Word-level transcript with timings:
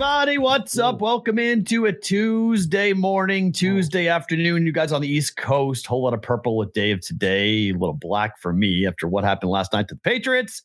Everybody. 0.00 0.38
What's 0.38 0.78
up? 0.78 1.02
Welcome 1.02 1.38
into 1.38 1.84
a 1.84 1.92
Tuesday 1.92 2.94
morning, 2.94 3.52
Tuesday 3.52 4.08
afternoon. 4.08 4.64
You 4.64 4.72
guys 4.72 4.92
on 4.92 5.02
the 5.02 5.08
East 5.08 5.36
Coast, 5.36 5.86
whole 5.86 6.04
lot 6.04 6.14
of 6.14 6.22
purple 6.22 6.56
with 6.56 6.72
Dave 6.72 7.02
today, 7.02 7.68
a 7.68 7.72
little 7.72 7.92
black 7.92 8.38
for 8.40 8.54
me 8.54 8.86
after 8.86 9.06
what 9.06 9.24
happened 9.24 9.50
last 9.50 9.74
night 9.74 9.88
to 9.88 9.94
the 9.96 10.00
Patriots. 10.00 10.62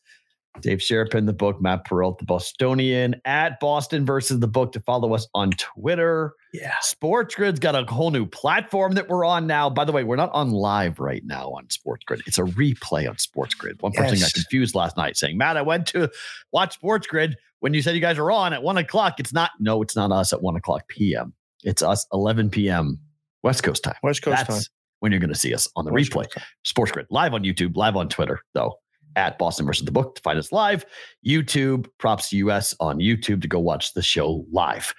Dave 0.62 0.78
Sharapan, 0.78 1.26
the 1.26 1.34
book, 1.34 1.60
Matt 1.60 1.84
Perrault, 1.84 2.18
the 2.18 2.24
Bostonian, 2.24 3.16
at 3.26 3.60
Boston 3.60 4.06
versus 4.06 4.40
the 4.40 4.48
book 4.48 4.72
to 4.72 4.80
follow 4.80 5.12
us 5.12 5.28
on 5.34 5.50
Twitter. 5.50 6.32
Yeah. 6.54 6.72
Sports 6.80 7.34
Grid's 7.34 7.60
got 7.60 7.74
a 7.74 7.84
whole 7.92 8.10
new 8.10 8.24
platform 8.24 8.92
that 8.92 9.10
we're 9.10 9.26
on 9.26 9.46
now. 9.46 9.68
By 9.68 9.84
the 9.84 9.92
way, 9.92 10.02
we're 10.02 10.16
not 10.16 10.32
on 10.32 10.50
live 10.50 10.98
right 10.98 11.22
now 11.26 11.50
on 11.50 11.68
Sports 11.68 12.04
Grid. 12.06 12.22
It's 12.26 12.38
a 12.38 12.44
replay 12.44 13.06
on 13.06 13.18
Sports 13.18 13.52
Grid. 13.52 13.82
One 13.82 13.92
person 13.92 14.16
Yes. 14.16 14.32
got 14.32 14.40
confused 14.40 14.74
last 14.74 14.96
night 14.96 15.18
saying, 15.18 15.36
Matt, 15.36 15.58
I 15.58 15.62
went 15.62 15.88
to 15.88 16.10
watch 16.52 16.72
Sports 16.72 17.06
Grid 17.06 17.36
when 17.60 17.74
you 17.74 17.82
said 17.82 17.94
you 17.94 18.00
guys 18.00 18.18
are 18.18 18.30
on 18.30 18.52
at 18.52 18.62
one 18.62 18.76
o'clock. 18.76 19.18
It's 19.18 19.32
not, 19.32 19.50
no, 19.58 19.82
it's 19.82 19.96
not 19.96 20.12
us 20.12 20.32
at 20.32 20.42
one 20.42 20.56
o'clock 20.56 20.88
PM. 20.88 21.32
It's 21.64 21.82
us 21.82 22.06
11 22.12 22.50
PM 22.50 22.98
West 23.42 23.62
Coast 23.62 23.82
time. 23.84 23.94
West 24.02 24.22
Coast 24.22 24.36
That's 24.36 24.66
time. 24.66 24.72
when 25.00 25.12
you're 25.12 25.20
going 25.20 25.32
to 25.32 25.38
see 25.38 25.54
us 25.54 25.68
on 25.76 25.84
the 25.84 25.92
West 25.92 26.10
replay. 26.10 26.30
Coast. 26.30 26.46
Sports 26.64 26.92
Grid 26.92 27.06
live 27.10 27.34
on 27.34 27.42
YouTube, 27.42 27.76
live 27.76 27.96
on 27.96 28.08
Twitter, 28.08 28.40
though 28.54 28.78
at 29.16 29.38
Boston 29.38 29.66
versus 29.66 29.84
the 29.84 29.90
book 29.90 30.14
to 30.14 30.22
find 30.22 30.38
us 30.38 30.52
live. 30.52 30.84
YouTube, 31.26 31.86
props 31.98 32.28
to 32.30 32.36
US 32.36 32.74
on 32.80 32.98
YouTube 32.98 33.42
to 33.42 33.48
go 33.48 33.58
watch 33.58 33.94
the 33.94 34.02
show 34.02 34.44
live. 34.52 34.94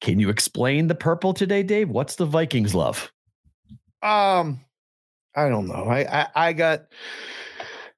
Can 0.00 0.18
you 0.18 0.28
explain 0.28 0.88
the 0.88 0.94
purple 0.94 1.32
today, 1.32 1.62
Dave? 1.62 1.88
What's 1.88 2.16
the 2.16 2.26
Vikings 2.26 2.74
love? 2.74 3.10
Um, 4.02 4.60
I 5.34 5.48
don't 5.48 5.66
know. 5.66 5.84
I, 5.86 6.22
I 6.22 6.28
I 6.34 6.52
got 6.52 6.82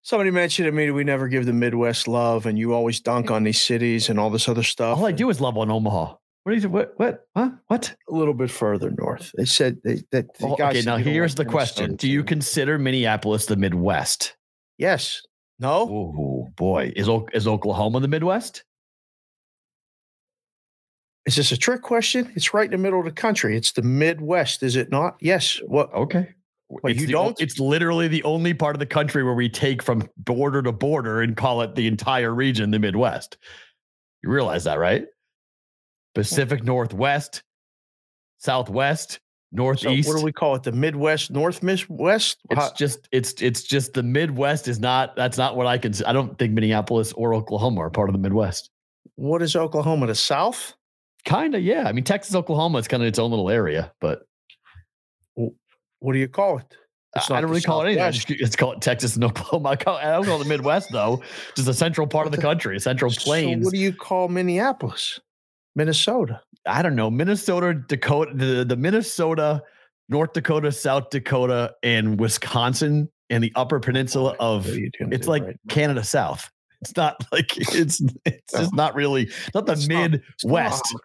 somebody 0.04 0.30
mentioned 0.30 0.66
to 0.66 0.72
me 0.72 0.86
that 0.86 0.94
we 0.94 1.02
never 1.02 1.26
give 1.26 1.46
the 1.46 1.52
Midwest 1.52 2.06
love, 2.06 2.46
and 2.46 2.56
you 2.56 2.72
always 2.72 3.00
dunk 3.00 3.32
on 3.32 3.42
these 3.42 3.60
cities 3.60 4.08
and 4.08 4.20
all 4.20 4.30
this 4.30 4.48
other 4.48 4.62
stuff. 4.62 4.98
All 4.98 5.06
I 5.06 5.12
do 5.12 5.28
is 5.30 5.40
love 5.40 5.58
on 5.58 5.70
Omaha. 5.70 6.14
What 6.44 6.54
is 6.54 6.64
it? 6.64 6.70
What? 6.70 6.92
What? 6.98 7.26
Huh? 7.34 7.50
What? 7.66 7.94
a 8.08 8.14
little 8.14 8.34
bit 8.34 8.50
further 8.50 8.90
north. 8.92 9.32
They 9.34 9.46
said 9.46 9.78
they, 9.82 10.02
that. 10.12 10.32
the 10.38 10.46
Oh, 10.46 10.56
guy 10.56 10.70
okay, 10.70 10.82
now 10.82 10.98
here's 10.98 11.34
the 11.34 11.44
question: 11.44 11.96
Do 11.96 12.08
you 12.08 12.22
consider 12.22 12.78
Minneapolis 12.78 13.46
the 13.46 13.56
Midwest? 13.56 14.36
Yes. 14.78 15.22
No. 15.58 15.88
Oh 15.88 16.48
boy, 16.56 16.92
is 16.94 17.08
is 17.32 17.48
Oklahoma 17.48 18.00
the 18.00 18.08
Midwest? 18.08 18.62
Is 21.26 21.36
this 21.36 21.52
a 21.52 21.56
trick 21.56 21.80
question? 21.80 22.30
It's 22.36 22.52
right 22.52 22.66
in 22.66 22.72
the 22.72 22.78
middle 22.78 22.98
of 22.98 23.06
the 23.06 23.12
country. 23.12 23.56
It's 23.56 23.72
the 23.72 23.80
Midwest, 23.80 24.62
is 24.62 24.76
it 24.76 24.90
not? 24.90 25.16
Yes. 25.20 25.58
What? 25.66 25.90
Okay. 25.94 26.34
It's 26.84 27.00
you 27.00 27.06
don't? 27.06 27.38
It's 27.40 27.58
literally 27.60 28.08
the 28.08 28.22
only 28.24 28.54
part 28.54 28.74
of 28.74 28.80
the 28.80 28.86
country 28.86 29.22
where 29.22 29.34
we 29.34 29.48
take 29.48 29.82
from 29.82 30.08
border 30.16 30.62
to 30.62 30.72
border 30.72 31.20
and 31.22 31.36
call 31.36 31.62
it 31.62 31.74
the 31.74 31.86
entire 31.86 32.34
region 32.34 32.70
the 32.70 32.78
Midwest. 32.78 33.36
You 34.22 34.30
realize 34.30 34.64
that, 34.64 34.78
right? 34.78 35.06
Pacific 36.14 36.64
Northwest, 36.64 37.42
Southwest, 38.38 39.12
So 39.12 39.18
Northeast. 39.52 40.08
what 40.08 40.18
do 40.18 40.24
we 40.24 40.32
call 40.32 40.54
it? 40.54 40.62
The 40.62 40.72
Midwest, 40.72 41.30
North 41.30 41.62
Midwest? 41.62 42.38
it's 42.50 42.60
How- 42.60 42.72
just 42.74 43.08
it's 43.12 43.32
it's 43.42 43.62
just 43.62 43.94
the 43.94 44.02
Midwest 44.02 44.68
is 44.68 44.78
not 44.80 45.14
that's 45.16 45.38
not 45.38 45.56
what 45.56 45.66
I 45.66 45.78
can 45.78 45.92
I 46.06 46.12
don't 46.12 46.38
think 46.38 46.52
Minneapolis 46.52 47.12
or 47.12 47.34
Oklahoma 47.34 47.80
are 47.82 47.90
part 47.90 48.08
of 48.08 48.12
the 48.14 48.18
Midwest. 48.20 48.70
what 49.16 49.42
is 49.42 49.54
Oklahoma? 49.54 50.06
The 50.06 50.14
South? 50.14 50.74
Kind 51.24 51.54
of, 51.54 51.62
yeah. 51.62 51.84
I 51.86 51.92
mean, 51.92 52.04
Texas, 52.04 52.34
Oklahoma 52.34 52.78
is 52.78 52.88
kind 52.88 53.02
of 53.02 53.06
its 53.06 53.18
own 53.18 53.30
little 53.30 53.48
area, 53.48 53.92
but 54.00 54.26
What 56.04 56.12
do 56.12 56.18
you 56.18 56.28
call 56.28 56.58
it? 56.58 56.76
I 57.16 57.40
don't 57.40 57.48
really 57.48 57.62
call 57.62 57.80
it 57.82 57.86
anything. 57.86 58.02
I 58.02 58.06
Southwest. 58.10 58.28
just- 58.28 58.40
It's 58.42 58.56
called 58.56 58.82
Texas 58.82 59.14
and 59.14 59.24
Oklahoma. 59.24 59.68
I, 59.70 59.76
call, 59.76 59.96
I 59.96 60.04
don't 60.12 60.24
call 60.24 60.40
it 60.40 60.44
the 60.44 60.48
Midwest 60.48 60.90
though, 60.92 61.22
just 61.56 61.66
the 61.66 61.72
central 61.74 62.06
part 62.06 62.26
of 62.26 62.32
the 62.32 62.40
country, 62.40 62.78
central 62.80 63.10
So 63.10 63.22
plains. 63.22 63.64
what 63.64 63.72
do 63.72 63.78
you 63.80 63.92
call 63.92 64.28
Minneapolis? 64.28 65.20
Minnesota. 65.76 66.40
I 66.66 66.82
don't 66.82 66.96
know, 66.96 67.10
Minnesota, 67.10 67.74
Dakota, 67.88 68.32
the, 68.34 68.64
the 68.64 68.76
Minnesota, 68.76 69.62
North 70.08 70.32
Dakota, 70.32 70.70
South 70.72 71.10
Dakota, 71.10 71.74
and 71.82 72.18
Wisconsin 72.20 73.08
and 73.30 73.42
the 73.42 73.52
Upper 73.54 73.80
Peninsula 73.80 74.34
of 74.40 74.66
What 74.66 74.74
are 74.74 74.80
you 74.80 74.90
gonna 74.98 75.14
it's 75.14 75.26
like 75.26 75.42
right? 75.44 75.56
Canada 75.68 76.02
South. 76.04 76.50
It's 76.82 76.96
not 76.96 77.24
like 77.32 77.56
it's 77.74 78.02
it's 78.26 78.52
just 78.52 78.74
not 78.74 78.94
really 78.94 79.30
not 79.54 79.66
the 79.66 79.72
it's 79.72 79.88
Midwest. 79.88 80.84
not. 80.92 81.02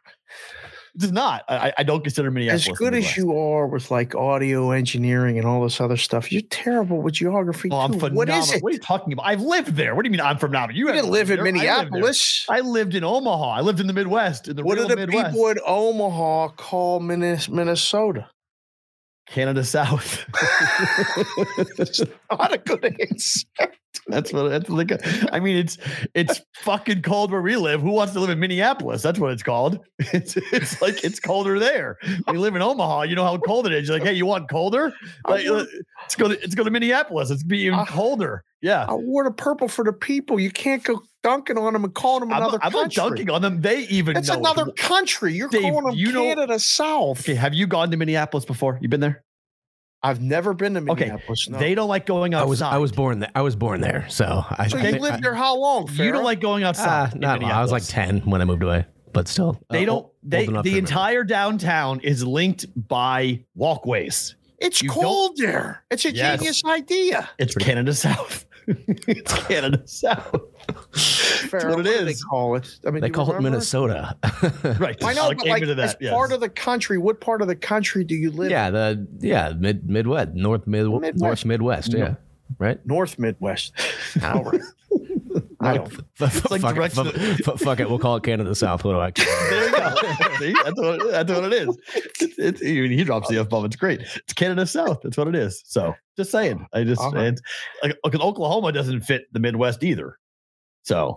It's 0.95 1.11
not. 1.11 1.43
I, 1.47 1.71
I 1.77 1.83
don't 1.83 2.03
consider 2.03 2.31
Minneapolis 2.31 2.67
As 2.69 2.77
good 2.77 2.93
as 2.93 3.15
you 3.15 3.37
are 3.37 3.67
with 3.67 3.91
like 3.91 4.15
audio 4.15 4.71
engineering 4.71 5.37
and 5.37 5.47
all 5.47 5.63
this 5.63 5.79
other 5.79 5.97
stuff, 5.97 6.31
you're 6.31 6.41
terrible 6.49 7.01
with 7.01 7.13
geography. 7.13 7.69
Oh, 7.71 7.77
I'm 7.77 7.93
phenomenal. 7.93 8.15
What 8.17 8.29
is 8.29 8.51
it? 8.53 8.63
What 8.63 8.71
are 8.71 8.73
you 8.73 8.79
talking 8.79 9.13
about? 9.13 9.25
I've 9.27 9.41
lived 9.41 9.75
there. 9.75 9.95
What 9.95 10.03
do 10.03 10.07
you 10.07 10.11
mean 10.11 10.21
I'm 10.21 10.37
phenomenal? 10.37 10.75
You, 10.75 10.87
You 10.87 10.93
didn't 10.93 11.11
live 11.11 11.29
in 11.31 11.37
there. 11.37 11.45
I 11.45 11.51
lived. 11.51 11.91
Minneapolis. 11.91 12.45
I 12.49 12.59
lived 12.61 12.95
in 12.95 13.03
Omaha. 13.03 13.51
I 13.51 13.61
lived 13.61 13.79
in 13.79 13.87
the 13.87 13.93
Midwest, 13.93 14.47
in 14.47 14.55
the 14.55 14.63
What 14.63 14.77
do 14.77 14.87
the 14.87 14.95
Midwest. 14.95 15.27
people 15.33 15.47
in 15.49 15.59
Omaha 15.65 16.49
call 16.55 16.99
Minnes- 16.99 17.49
Minnesota? 17.49 18.27
Canada 19.27 19.63
South. 19.63 20.25
Not 22.31 22.53
a 22.53 22.57
good 22.57 22.95
answer. 22.99 23.45
That's 24.07 24.31
what 24.33 24.49
that's 24.49 24.69
they 24.69 24.83
got. 24.85 25.01
I 25.33 25.39
mean, 25.39 25.57
it's 25.57 25.77
it's 26.13 26.41
fucking 26.57 27.01
cold 27.01 27.31
where 27.31 27.41
we 27.41 27.55
live. 27.55 27.81
Who 27.81 27.91
wants 27.91 28.13
to 28.13 28.19
live 28.19 28.29
in 28.29 28.39
Minneapolis? 28.39 29.01
That's 29.01 29.19
what 29.19 29.31
it's 29.31 29.43
called. 29.43 29.79
It's 30.13 30.35
it's 30.37 30.81
like 30.81 31.03
it's 31.03 31.19
colder 31.19 31.59
there. 31.59 31.97
We 32.27 32.37
live 32.37 32.55
in 32.55 32.61
Omaha, 32.61 33.03
you 33.03 33.15
know 33.15 33.23
how 33.23 33.37
cold 33.37 33.67
it 33.67 33.73
is. 33.73 33.87
You're 33.87 33.97
like, 33.99 34.07
hey, 34.07 34.13
you 34.13 34.25
want 34.25 34.49
colder? 34.49 34.93
Like, 35.27 35.45
let's 35.47 36.15
go 36.17 36.27
to 36.29 36.35
let's 36.41 36.55
go 36.55 36.63
to 36.63 36.71
Minneapolis. 36.71 37.29
It's 37.29 37.43
be 37.43 37.59
even 37.59 37.79
Ah. 37.79 37.85
colder. 37.85 38.43
Yeah. 38.61 38.85
I 38.89 38.93
wore 38.93 39.23
the 39.23 39.31
purple 39.31 39.67
for 39.67 39.85
the 39.85 39.93
people. 39.93 40.39
You 40.39 40.51
can't 40.51 40.83
go 40.83 41.01
dunking 41.23 41.57
on 41.57 41.73
them 41.73 41.83
and 41.85 41.93
calling 41.93 42.21
them 42.21 42.33
I'm, 42.33 42.41
another 42.41 42.59
I'm 42.61 42.73
not 42.73 42.91
dunking 42.91 43.29
on 43.29 43.41
them. 43.41 43.61
They 43.61 43.81
even 43.87 44.17
It's 44.17 44.27
know 44.27 44.33
it. 44.35 44.39
another 44.39 44.71
country. 44.73 45.33
You're 45.33 45.47
Dave, 45.49 45.61
calling 45.61 45.85
them 45.85 45.95
you 45.95 46.11
know- 46.11 46.23
Canada 46.23 46.59
South. 46.59 47.21
Okay, 47.21 47.35
have 47.35 47.53
you 47.53 47.67
gone 47.67 47.91
to 47.91 47.97
Minneapolis 47.97 48.45
before? 48.45 48.77
You 48.81 48.89
been 48.89 48.99
there? 48.99 49.23
I've 50.01 50.21
never 50.21 50.53
been 50.53 50.73
to 50.75 50.91
Okay, 50.91 51.05
Minneapolis. 51.07 51.49
no. 51.49 51.57
They 51.59 51.75
don't 51.75 51.89
like 51.89 52.05
going 52.05 52.33
I 52.33 52.37
outside. 52.39 52.49
was 52.49 52.61
I 52.61 52.77
was 52.77 52.91
born 52.91 53.19
there. 53.19 53.31
I 53.35 53.41
was 53.41 53.55
born 53.55 53.81
there, 53.81 54.05
so 54.09 54.45
I. 54.49 54.67
So 54.67 54.77
I 54.77 54.81
you 54.81 54.89
think 54.91 55.01
lived 55.01 55.17
I- 55.17 55.19
there 55.21 55.35
how 55.35 55.57
long? 55.57 55.89
You 55.91 56.11
don't 56.11 56.23
like 56.23 56.39
going 56.39 56.63
Ah, 56.63 56.67
outside. 56.69 57.15
in 57.15 57.19
not 57.21 57.41
long. 57.41 57.51
I 57.51 57.61
was 57.61 57.71
like 57.71 57.83
ten 57.85 58.21
when 58.21 58.41
I 58.41 58.45
moved 58.45 58.63
away, 58.63 58.85
but 59.11 59.27
still, 59.27 59.59
They 59.69 59.83
uh, 59.83 59.85
don't. 59.87 59.95
old 59.95 60.11
They 60.23 60.45
enough 60.45 60.63
to 60.63 60.69
the 60.71 60.77
entire 60.77 61.23
downtown 61.25 61.99
is 61.99 62.23
linked 62.25 62.65
by 62.87 63.43
walkways. 63.55 64.35
It's 64.57 64.81
you 64.81 64.89
cold 64.89 65.37
there. 65.37 65.83
It's 65.91 66.03
a 66.05 66.13
Yes. 66.13 66.39
genius 66.39 66.61
idea. 66.65 67.29
It's 67.37 67.55
Canada 67.55 67.93
South. 68.05 68.45
It's 69.07 69.33
Canada 69.47 69.81
South. 69.85 70.31
Farrah, 70.91 71.75
what 71.75 71.85
it 71.85 71.99
do 71.99 72.05
They 72.05 72.13
call 72.13 72.55
it. 72.55 72.79
I 72.85 72.91
mean, 72.91 73.01
They 73.01 73.07
do 73.07 73.19
you 73.19 73.25
call 73.25 73.35
it? 73.35 73.41
Minnesota. 73.41 74.15
Right. 74.79 75.01
I 75.03 75.13
know, 75.13 75.29
I 75.29 75.33
but 75.33 75.47
like 75.47 75.61
into 75.61 75.73
as 75.81 75.93
that, 75.93 76.01
yes. 76.01 76.13
part 76.13 76.31
of 76.31 76.39
the 76.39 76.49
country, 76.49 76.97
what 76.97 77.19
part 77.21 77.41
of 77.41 77.47
the 77.47 77.55
country 77.55 78.03
do 78.03 78.15
you 78.15 78.31
live? 78.31 78.51
yeah, 78.51 78.67
in? 78.67 78.73
the 78.73 79.07
yeah 79.19 79.53
mid 79.57 79.89
Midwest, 79.89 80.33
North 80.33 80.67
mid 80.67 80.87
Midwest. 80.87 81.15
North 81.15 81.45
Midwest. 81.45 81.93
Yeah, 81.93 82.15
right. 82.57 82.83
North 82.85 83.17
Midwest. 83.19 83.73
All 84.23 84.43
right. 84.43 84.61
I 85.61 85.77
don't. 85.77 85.93
Like 86.19 86.61
fuck, 86.61 86.77
it, 86.77 86.97
f- 86.97 87.47
f- 87.47 87.59
fuck 87.59 87.79
it, 87.79 87.89
we'll 87.89 87.99
call 87.99 88.15
it 88.17 88.23
Canada 88.23 88.53
South. 88.55 88.83
What 88.83 88.93
do 88.93 88.99
I? 88.99 89.11
care? 89.11 89.49
There 89.49 89.65
you 89.65 89.71
go. 89.71 89.95
See, 90.39 90.53
that's 90.63 90.79
what, 90.79 91.11
that's 91.11 91.31
what 91.31 91.43
it 91.45 91.53
is. 91.53 91.77
It's, 91.95 92.37
it's, 92.37 92.61
even 92.61 92.91
he 92.91 93.03
drops 93.03 93.29
the 93.29 93.37
F 93.39 93.49
bomb. 93.49 93.65
It's 93.65 93.75
great. 93.75 94.01
It's 94.01 94.33
Canada 94.33 94.65
South. 94.65 94.99
That's 95.03 95.17
what 95.17 95.27
it 95.27 95.35
is. 95.35 95.61
So 95.65 95.93
just 96.17 96.31
saying. 96.31 96.65
I 96.73 96.83
just, 96.83 97.01
All 97.01 97.11
right. 97.11 97.27
it's, 97.27 97.41
like, 97.83 97.91
uh, 97.91 97.95
because 98.03 98.21
Oklahoma 98.21 98.71
doesn't 98.71 99.01
fit 99.01 99.31
the 99.31 99.39
Midwest 99.39 99.83
either. 99.83 100.17
So, 100.83 101.15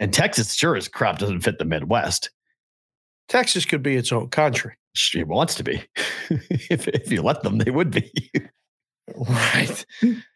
and 0.00 0.12
Texas 0.12 0.54
sure 0.54 0.76
as 0.76 0.88
crap 0.88 1.18
doesn't 1.18 1.40
fit 1.40 1.58
the 1.58 1.64
Midwest. 1.64 2.30
Texas 3.28 3.64
could 3.64 3.82
be 3.82 3.96
its 3.96 4.12
own 4.12 4.28
country. 4.28 4.74
It 5.14 5.28
wants 5.28 5.54
to 5.56 5.64
be. 5.64 5.82
if, 6.30 6.88
if 6.88 7.10
you 7.10 7.22
let 7.22 7.42
them, 7.42 7.58
they 7.58 7.70
would 7.70 7.90
be. 7.90 8.12
Right. 9.14 9.86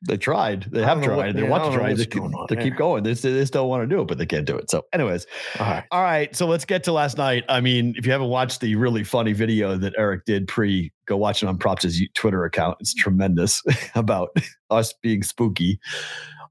They 0.06 0.16
tried. 0.16 0.64
They 0.70 0.82
have 0.82 1.00
don't 1.00 1.10
what- 1.16 1.22
tried. 1.22 1.36
they 1.36 1.42
yeah, 1.42 1.48
want 1.48 1.64
to 1.72 1.76
try. 1.78 1.92
They, 1.92 2.04
keep, 2.06 2.20
going 2.22 2.46
they 2.48 2.56
keep 2.56 2.76
going. 2.76 3.02
They, 3.02 3.14
they 3.14 3.40
just 3.40 3.52
don't 3.52 3.68
want 3.68 3.82
to 3.82 3.86
do 3.86 4.00
it, 4.02 4.06
but 4.08 4.16
they 4.18 4.26
can't 4.26 4.46
do 4.46 4.56
it. 4.56 4.70
So, 4.70 4.84
anyways, 4.92 5.26
All 5.58 5.66
right. 5.66 5.84
all 5.90 6.02
right. 6.02 6.34
So 6.36 6.46
let's 6.46 6.64
get 6.64 6.84
to 6.84 6.92
last 6.92 7.18
night. 7.18 7.44
I 7.48 7.60
mean, 7.60 7.94
if 7.96 8.06
you 8.06 8.12
haven't 8.12 8.28
watched 8.28 8.60
the 8.60 8.76
really 8.76 9.02
funny 9.02 9.32
video 9.32 9.76
that 9.76 9.94
Eric 9.98 10.24
did 10.24 10.46
pre, 10.46 10.92
go 11.06 11.16
watch 11.16 11.42
it 11.42 11.46
on 11.46 11.58
Props' 11.58 12.00
Twitter 12.14 12.44
account. 12.44 12.76
It's 12.80 12.94
tremendous 12.94 13.60
about 13.96 14.28
us 14.70 14.94
being 15.02 15.22
spooky 15.24 15.80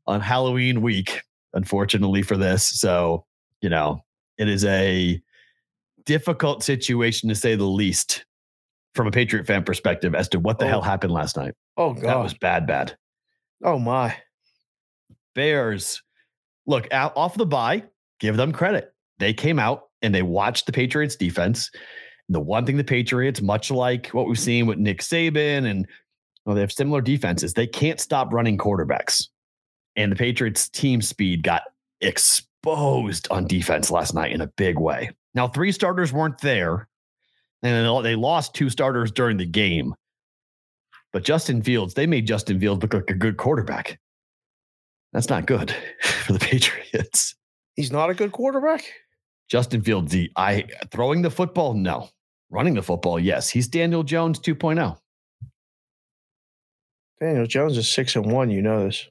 on 0.06 0.20
Halloween 0.20 0.82
week, 0.82 1.22
unfortunately 1.54 2.22
for 2.22 2.36
this. 2.36 2.68
So, 2.70 3.26
you 3.62 3.70
know, 3.70 4.02
it 4.38 4.50
is 4.50 4.66
a 4.66 5.22
difficult 6.06 6.64
situation 6.64 7.30
to 7.30 7.36
say 7.36 7.56
the 7.56 7.64
least 7.66 8.26
from 8.96 9.08
a 9.08 9.12
Patriot 9.12 9.46
fan 9.46 9.64
perspective 9.64 10.16
as 10.16 10.28
to 10.30 10.40
what 10.40 10.60
the 10.60 10.66
Oh. 10.66 10.70
hell 10.70 10.82
happened 10.82 11.14
last 11.14 11.38
night. 11.38 11.54
Oh 11.80 11.94
god, 11.94 12.04
That 12.04 12.20
was 12.20 12.34
bad, 12.34 12.68
bad. 12.68 12.96
oh 13.64 13.80
my. 13.80 14.16
Bears, 15.34 16.04
look 16.68 16.88
out 16.92 17.14
off 17.16 17.36
the 17.36 17.46
bye, 17.46 17.84
give 18.20 18.36
them 18.36 18.52
credit. 18.52 18.94
They 19.20 19.34
came 19.34 19.60
out 19.60 19.84
and 20.02 20.14
they 20.14 20.22
watched 20.22 20.66
the 20.66 20.74
Patriots 20.74 21.16
defense. 21.16 21.72
The 22.28 22.42
one 22.42 22.66
thing 22.66 22.76
the 22.76 22.84
Patriots, 22.84 23.42
much 23.42 23.72
like 23.72 24.08
what 24.08 24.28
we've 24.28 24.38
seen 24.38 24.68
with 24.68 24.78
Nick 24.78 25.00
Saban 25.00 25.66
and 25.70 25.88
well, 26.46 26.56
they 26.56 26.62
have 26.62 26.72
similar 26.72 27.00
defenses, 27.00 27.54
they 27.54 27.68
can't 27.68 28.00
stop 28.00 28.34
running 28.34 28.58
quarterbacks. 28.58 29.28
And 29.96 30.12
the 30.12 30.16
Patriots 30.18 30.68
team 30.68 31.02
speed 31.02 31.44
got 31.44 31.64
exposed 32.02 33.28
on 33.32 33.48
defense 33.48 33.90
last 33.90 34.14
night 34.14 34.34
in 34.34 34.42
a 34.42 34.48
big 34.48 34.78
way. 34.78 35.12
Now, 35.34 35.48
three 35.48 35.72
starters 35.72 36.12
weren't 36.12 36.42
there, 36.42 36.88
and 37.64 38.04
they 38.04 38.16
lost 38.16 38.54
two 38.54 38.70
starters 38.70 39.12
during 39.12 39.38
the 39.38 39.46
game. 39.46 39.94
But 41.12 41.24
Justin 41.24 41.62
Fields, 41.62 41.94
they 41.94 42.06
made 42.06 42.28
Justin 42.28 42.60
Fields 42.60 42.82
look 42.82 42.94
like 42.94 43.10
a 43.10 43.16
good 43.16 43.38
quarterback. 43.38 44.00
That's 45.12 45.30
not 45.30 45.48
good 45.48 45.74
for 46.02 46.34
the 46.34 46.40
Patriots. 46.40 47.36
He's 47.76 47.92
not 47.92 48.10
a 48.10 48.14
good 48.14 48.32
quarterback. 48.32 48.84
Justin 49.50 49.82
Fields, 49.82 50.12
the 50.12 50.32
I 50.36 50.66
throwing 50.92 51.22
the 51.22 51.32
football, 51.32 51.74
no. 51.74 52.10
Running 52.52 52.76
the 52.76 52.84
football, 52.84 53.20
yes. 53.20 53.50
He's 53.50 53.68
Daniel 53.68 54.04
Jones 54.04 54.40
oh. 54.40 54.54
2.0. 54.54 54.98
Daniel 57.20 57.48
Jones 57.48 57.78
is 57.78 57.90
six 57.90 58.16
and 58.16 58.32
one. 58.32 58.50
You 58.50 58.62
know 58.62 58.86
this. 58.86 59.08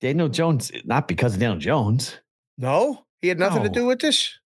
Daniel 0.00 0.28
Jones, 0.28 0.70
not 0.84 1.08
because 1.08 1.34
of 1.34 1.40
Daniel 1.40 1.58
Jones. 1.58 2.16
No, 2.56 3.04
he 3.20 3.28
had 3.28 3.38
nothing 3.38 3.62
to 3.62 3.68
do 3.68 3.86
with 3.86 4.00
this. 4.00 4.38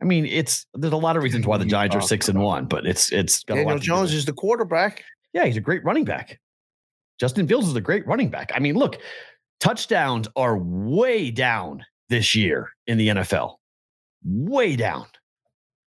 I 0.00 0.04
mean, 0.04 0.26
it's 0.26 0.66
there's 0.74 0.92
a 0.92 0.96
lot 0.96 1.16
of 1.16 1.22
reasons 1.22 1.46
why 1.46 1.58
the 1.58 1.64
Giants 1.64 1.96
are 1.96 2.00
uh, 2.00 2.02
six 2.02 2.28
and 2.28 2.40
one, 2.40 2.66
but 2.66 2.86
it's 2.86 3.10
it's 3.12 3.44
got 3.44 3.54
a 3.54 3.62
lot 3.62 3.64
Daniel 3.64 3.78
Jones 3.78 4.12
is 4.12 4.24
the 4.24 4.32
quarterback. 4.32 5.04
Yeah, 5.32 5.44
he's 5.44 5.56
a 5.56 5.60
great 5.60 5.84
running 5.84 6.04
back. 6.04 6.40
Justin 7.20 7.48
Fields 7.48 7.68
is 7.68 7.74
a 7.74 7.80
great 7.80 8.06
running 8.06 8.30
back. 8.30 8.52
I 8.54 8.58
mean, 8.58 8.76
look, 8.76 8.98
touchdowns 9.60 10.28
are 10.36 10.56
way 10.58 11.30
down 11.30 11.84
this 12.08 12.34
year 12.34 12.70
in 12.86 12.96
the 12.96 13.08
NFL. 13.08 13.56
Way 14.24 14.76
down. 14.76 15.06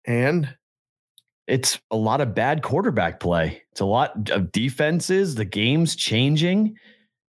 And 0.05 0.55
It's 1.47 1.79
a 1.91 1.97
lot 1.97 2.21
of 2.21 2.33
bad 2.33 2.61
quarterback 2.63 3.19
play. 3.19 3.61
It's 3.73 3.81
a 3.81 3.85
lot 3.85 4.29
of 4.29 4.53
defenses, 4.53 5.35
the 5.35 5.43
game's 5.43 5.97
changing. 5.97 6.77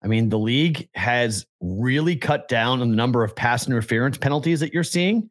I 0.05 0.07
mean, 0.07 0.29
the 0.29 0.39
league 0.39 0.89
has 0.95 1.47
really 1.61 2.15
cut 2.15 2.47
down 2.47 2.81
on 2.81 2.91
the 2.91 2.97
number 2.97 3.25
of 3.25 3.35
pass 3.35 3.67
interference 3.67 4.17
penalties 4.17 4.61
that 4.61 4.73
you're 4.73 4.85
seeing. 4.85 5.31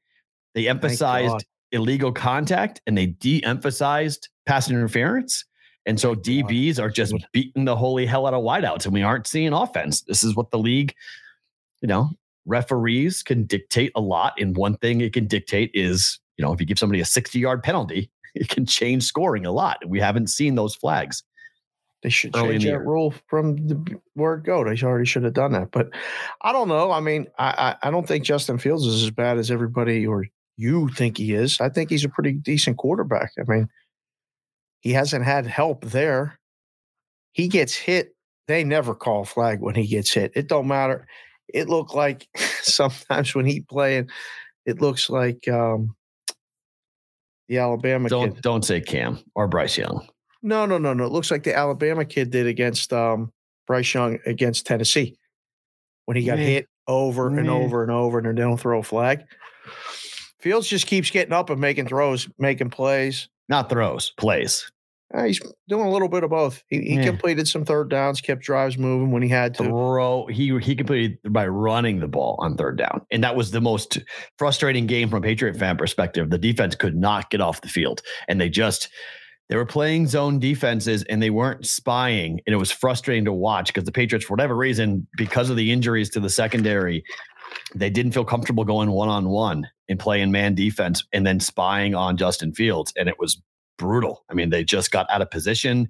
They 0.53 0.67
emphasized 0.67 1.45
illegal 1.71 2.11
contact 2.11 2.81
and 2.85 2.97
they 2.97 3.05
de-emphasized 3.05 4.27
pass 4.45 4.69
interference. 4.69 5.45
And 5.85 5.99
so 5.99 6.15
DBs 6.15 6.79
are 6.79 6.89
just 6.89 7.13
beating 7.33 7.65
the 7.65 7.75
holy 7.75 8.05
hell 8.05 8.25
out 8.25 8.33
of 8.33 8.43
wideouts, 8.43 8.85
and 8.85 8.93
we 8.93 9.03
aren't 9.03 9.27
seeing 9.27 9.53
offense. 9.53 10.01
This 10.01 10.23
is 10.23 10.35
what 10.35 10.51
the 10.51 10.57
league, 10.57 10.93
you 11.81 11.87
know, 11.87 12.09
referees 12.45 13.23
can 13.23 13.45
dictate 13.45 13.91
a 13.95 14.01
lot. 14.01 14.33
And 14.39 14.55
one 14.55 14.77
thing 14.77 15.01
it 15.01 15.13
can 15.13 15.27
dictate 15.27 15.71
is, 15.73 16.19
you 16.37 16.45
know, 16.45 16.53
if 16.53 16.59
you 16.59 16.65
give 16.65 16.79
somebody 16.79 17.01
a 17.01 17.05
60 17.05 17.37
yard 17.39 17.63
penalty, 17.63 18.09
it 18.35 18.49
can 18.49 18.65
change 18.65 19.03
scoring 19.03 19.45
a 19.45 19.51
lot. 19.51 19.77
We 19.85 19.99
haven't 19.99 20.27
seen 20.27 20.55
those 20.55 20.75
flags. 20.75 21.23
They 22.01 22.09
should 22.09 22.33
change 22.33 22.63
the 22.63 22.71
that 22.71 22.79
year. 22.79 22.83
rule 22.83 23.13
from 23.27 23.55
the 23.67 23.99
word 24.15 24.43
go. 24.43 24.63
They 24.65 24.81
already 24.85 25.05
should 25.05 25.23
have 25.23 25.33
done 25.33 25.53
that. 25.53 25.71
But 25.71 25.89
I 26.41 26.51
don't 26.51 26.67
know. 26.67 26.91
I 26.91 26.99
mean, 26.99 27.27
I, 27.39 27.75
I 27.81 27.87
I 27.87 27.91
don't 27.91 28.05
think 28.05 28.25
Justin 28.25 28.57
Fields 28.57 28.85
is 28.85 29.03
as 29.03 29.09
bad 29.11 29.37
as 29.37 29.49
everybody 29.49 30.05
or 30.05 30.25
you 30.57 30.89
think 30.89 31.17
he 31.17 31.33
is. 31.33 31.61
I 31.61 31.69
think 31.69 31.89
he's 31.89 32.03
a 32.03 32.09
pretty 32.09 32.33
decent 32.33 32.77
quarterback. 32.77 33.31
I 33.39 33.49
mean, 33.49 33.69
he 34.83 34.91
hasn't 34.91 35.23
had 35.23 35.47
help 35.47 35.85
there. 35.85 36.37
He 37.31 37.47
gets 37.47 37.73
hit. 37.73 38.15
They 38.47 38.65
never 38.65 38.93
call 38.93 39.21
a 39.21 39.25
flag 39.25 39.61
when 39.61 39.75
he 39.75 39.87
gets 39.87 40.13
hit. 40.13 40.33
It 40.35 40.49
don't 40.49 40.67
matter. 40.67 41.07
It 41.47 41.69
looked 41.69 41.95
like 41.95 42.27
sometimes 42.61 43.33
when 43.33 43.45
he 43.45 43.61
playing, 43.61 44.09
it 44.65 44.81
looks 44.81 45.09
like 45.09 45.47
um, 45.47 45.95
the 47.47 47.59
Alabama 47.59 48.09
Don't 48.09 48.33
kid. 48.33 48.41
don't 48.41 48.65
say 48.65 48.81
Cam 48.81 49.19
or 49.35 49.47
Bryce 49.47 49.77
Young. 49.77 50.05
No, 50.41 50.65
no, 50.65 50.77
no, 50.77 50.93
no. 50.93 51.05
It 51.05 51.13
looks 51.13 51.31
like 51.31 51.43
the 51.43 51.55
Alabama 51.55 52.03
kid 52.03 52.29
did 52.29 52.45
against 52.45 52.91
um, 52.91 53.31
Bryce 53.65 53.93
Young 53.93 54.19
against 54.25 54.65
Tennessee 54.65 55.17
when 56.05 56.17
he 56.17 56.25
got 56.25 56.39
hit 56.39 56.67
over 56.89 57.27
and 57.29 57.49
over 57.49 57.83
and 57.83 57.91
over, 57.91 58.19
and 58.19 58.37
they 58.37 58.41
don't 58.41 58.59
throw 58.59 58.79
a 58.79 58.83
flag. 58.83 59.23
Fields 60.41 60.67
just 60.67 60.87
keeps 60.87 61.09
getting 61.09 61.31
up 61.31 61.49
and 61.49 61.61
making 61.61 61.87
throws, 61.87 62.27
making 62.37 62.69
plays. 62.69 63.29
Not 63.47 63.69
throws, 63.69 64.11
plays. 64.17 64.69
Uh, 65.15 65.25
he's 65.25 65.39
doing 65.69 65.85
a 65.85 65.91
little 65.91 66.07
bit 66.07 66.23
of 66.23 66.31
both. 66.31 66.63
He, 66.67 66.79
he 66.81 66.95
Yeah. 66.95 67.05
completed 67.05 67.47
some 67.47 67.65
third 67.65 67.89
downs, 67.89 68.19
kept 68.19 68.41
drives 68.41 68.77
moving 68.77 69.11
when 69.11 69.21
he 69.21 69.29
had 69.29 69.53
to. 69.55 69.63
Throw 69.63 70.25
he 70.27 70.57
he 70.59 70.75
completed 70.75 71.19
by 71.29 71.45
running 71.47 71.99
the 71.99 72.07
ball 72.07 72.35
on 72.39 72.57
third 72.57 72.77
down. 72.77 73.05
And 73.11 73.23
that 73.23 73.35
was 73.35 73.51
the 73.51 73.61
most 73.61 73.99
frustrating 74.39 74.87
game 74.87 75.09
from 75.09 75.19
a 75.19 75.21
Patriot 75.21 75.55
fan 75.55 75.77
perspective. 75.77 76.29
The 76.31 76.37
defense 76.39 76.73
could 76.75 76.95
not 76.95 77.29
get 77.29 77.41
off 77.41 77.61
the 77.61 77.67
field. 77.69 78.01
And 78.27 78.41
they 78.41 78.49
just 78.49 78.89
they 79.49 79.55
were 79.57 79.65
playing 79.65 80.07
zone 80.07 80.39
defenses 80.39 81.03
and 81.03 81.21
they 81.21 81.29
weren't 81.29 81.67
spying. 81.67 82.39
And 82.47 82.53
it 82.53 82.57
was 82.57 82.71
frustrating 82.71 83.25
to 83.25 83.33
watch 83.33 83.67
because 83.67 83.83
the 83.83 83.91
Patriots, 83.91 84.25
for 84.25 84.33
whatever 84.33 84.55
reason, 84.55 85.05
because 85.17 85.49
of 85.49 85.57
the 85.57 85.71
injuries 85.71 86.09
to 86.11 86.19
the 86.21 86.29
secondary, 86.29 87.03
they 87.75 87.89
didn't 87.91 88.13
feel 88.13 88.25
comfortable 88.25 88.63
going 88.63 88.89
one 88.89 89.09
on 89.09 89.29
one 89.29 89.67
and 89.89 89.99
playing 89.99 90.31
man 90.31 90.55
defense 90.55 91.03
and 91.13 91.27
then 91.27 91.39
spying 91.39 91.93
on 91.93 92.17
Justin 92.17 92.53
Fields. 92.53 92.93
And 92.97 93.07
it 93.07 93.19
was 93.19 93.39
brutal. 93.77 94.23
I 94.29 94.33
mean, 94.33 94.49
they 94.49 94.63
just 94.63 94.91
got 94.91 95.09
out 95.09 95.21
of 95.21 95.31
position. 95.31 95.89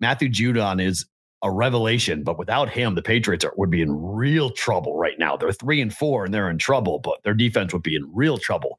Matthew 0.00 0.28
Judon 0.28 0.82
is 0.82 1.06
a 1.42 1.50
revelation, 1.50 2.22
but 2.22 2.38
without 2.38 2.70
him, 2.70 2.94
the 2.94 3.02
Patriots 3.02 3.44
are, 3.44 3.52
would 3.56 3.70
be 3.70 3.82
in 3.82 3.92
real 3.92 4.50
trouble 4.50 4.96
right 4.96 5.18
now. 5.18 5.36
They're 5.36 5.52
three 5.52 5.80
and 5.80 5.92
four 5.92 6.24
and 6.24 6.32
they're 6.32 6.50
in 6.50 6.58
trouble, 6.58 6.98
but 6.98 7.22
their 7.22 7.34
defense 7.34 7.72
would 7.72 7.82
be 7.82 7.96
in 7.96 8.10
real 8.12 8.38
trouble 8.38 8.78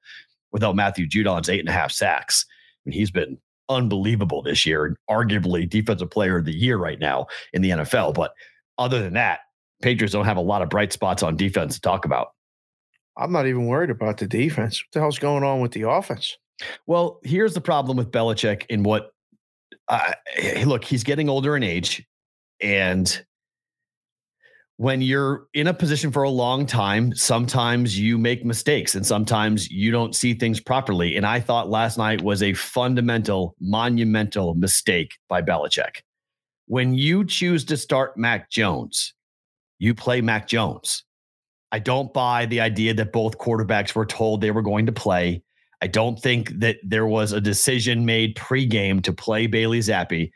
without 0.51 0.75
Matthew 0.75 1.08
Judon's 1.08 1.50
eight 1.50 1.60
and 1.60 1.69
a 1.69 1.74
half 1.74 1.91
sacks. 1.91 2.46
I 2.50 2.89
mean, 2.89 2.98
he's 2.98 3.12
been 3.12 3.38
unbelievable 3.69 4.41
this 4.41 4.65
year 4.65 4.86
and 4.86 4.96
arguably 5.10 5.69
defensive 5.69 6.10
player 6.10 6.38
of 6.38 6.46
the 6.46 6.55
year 6.55 6.77
right 6.77 7.00
now 7.00 7.27
in 7.53 7.62
the 7.62 7.69
NFL. 7.72 8.13
But 8.13 8.34
other 8.77 9.01
than 9.01 9.13
that, 9.13 9.39
Patriots 9.81 10.13
don't 10.13 10.25
have 10.25 10.38
a 10.38 10.41
lot 10.41 10.62
of 10.62 10.69
bright 10.69 10.93
spots 10.93 11.24
on 11.24 11.36
defense 11.36 11.75
to 11.75 11.81
talk 11.81 12.05
about. 12.05 12.29
I'm 13.17 13.31
not 13.31 13.48
even 13.48 13.67
worried 13.67 13.89
about 13.89 14.17
the 14.17 14.27
defense. 14.27 14.81
What 14.81 14.91
the 14.91 15.00
hell's 15.00 15.19
going 15.19 15.43
on 15.43 15.62
with 15.62 15.72
the 15.72 15.84
offense? 15.84 16.38
Well, 16.88 17.19
here's 17.24 17.53
the 17.53 17.62
problem 17.62 17.97
with 17.97 18.12
Belichick 18.12 18.65
in 18.69 18.83
what 18.83 19.12
uh, 19.88 20.13
look, 20.65 20.83
he's 20.83 21.03
getting 21.03 21.29
older 21.29 21.55
in 21.55 21.63
age. 21.63 22.05
And 22.62 23.25
when 24.77 25.01
you're 25.01 25.47
in 25.53 25.67
a 25.67 25.74
position 25.74 26.12
for 26.12 26.24
a 26.24 26.29
long 26.29 26.65
time, 26.65 27.15
sometimes 27.15 27.97
you 27.97 28.17
make 28.17 28.43
mistakes 28.43 28.95
and 28.95 29.05
sometimes 29.05 29.69
you 29.69 29.91
don't 29.91 30.15
see 30.15 30.33
things 30.33 30.59
properly. 30.59 31.15
And 31.15 31.25
I 31.25 31.39
thought 31.39 31.69
last 31.69 31.97
night 31.97 32.21
was 32.21 32.43
a 32.43 32.53
fundamental, 32.53 33.55
monumental 33.62 34.53
mistake 34.55 35.13
by 35.29 35.41
Belichick. 35.41 36.01
When 36.67 36.93
you 36.93 37.24
choose 37.25 37.63
to 37.65 37.77
start 37.77 38.17
Mac 38.17 38.50
Jones, 38.50 39.13
you 39.79 39.93
play 39.93 40.19
Mac 40.19 40.47
Jones. 40.47 41.03
I 41.71 41.79
don't 41.79 42.13
buy 42.13 42.45
the 42.45 42.62
idea 42.62 42.93
that 42.95 43.13
both 43.13 43.38
quarterbacks 43.38 43.95
were 43.95 44.05
told 44.05 44.41
they 44.41 44.51
were 44.51 44.62
going 44.62 44.85
to 44.88 44.91
play. 44.91 45.43
I 45.82 45.88
don't 45.88 46.20
think 46.20 46.50
that 46.60 46.77
there 46.84 47.05
was 47.05 47.32
a 47.32 47.41
decision 47.41 48.05
made 48.05 48.36
pregame 48.36 49.03
to 49.03 49.13
play 49.13 49.48
Bailey 49.48 49.79
Zappe. 49.79 50.32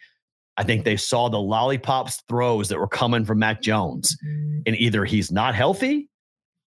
I 0.58 0.64
think 0.64 0.84
they 0.84 0.98
saw 0.98 1.30
the 1.30 1.40
lollipops 1.40 2.22
throws 2.28 2.68
that 2.70 2.80
were 2.80 2.88
coming 2.88 3.24
from 3.24 3.40
Mac 3.40 3.62
Jones, 3.62 4.18
mm-hmm. 4.26 4.62
and 4.66 4.76
either 4.76 5.06
he's 5.06 5.32
not 5.32 5.56
healthy 5.56 6.10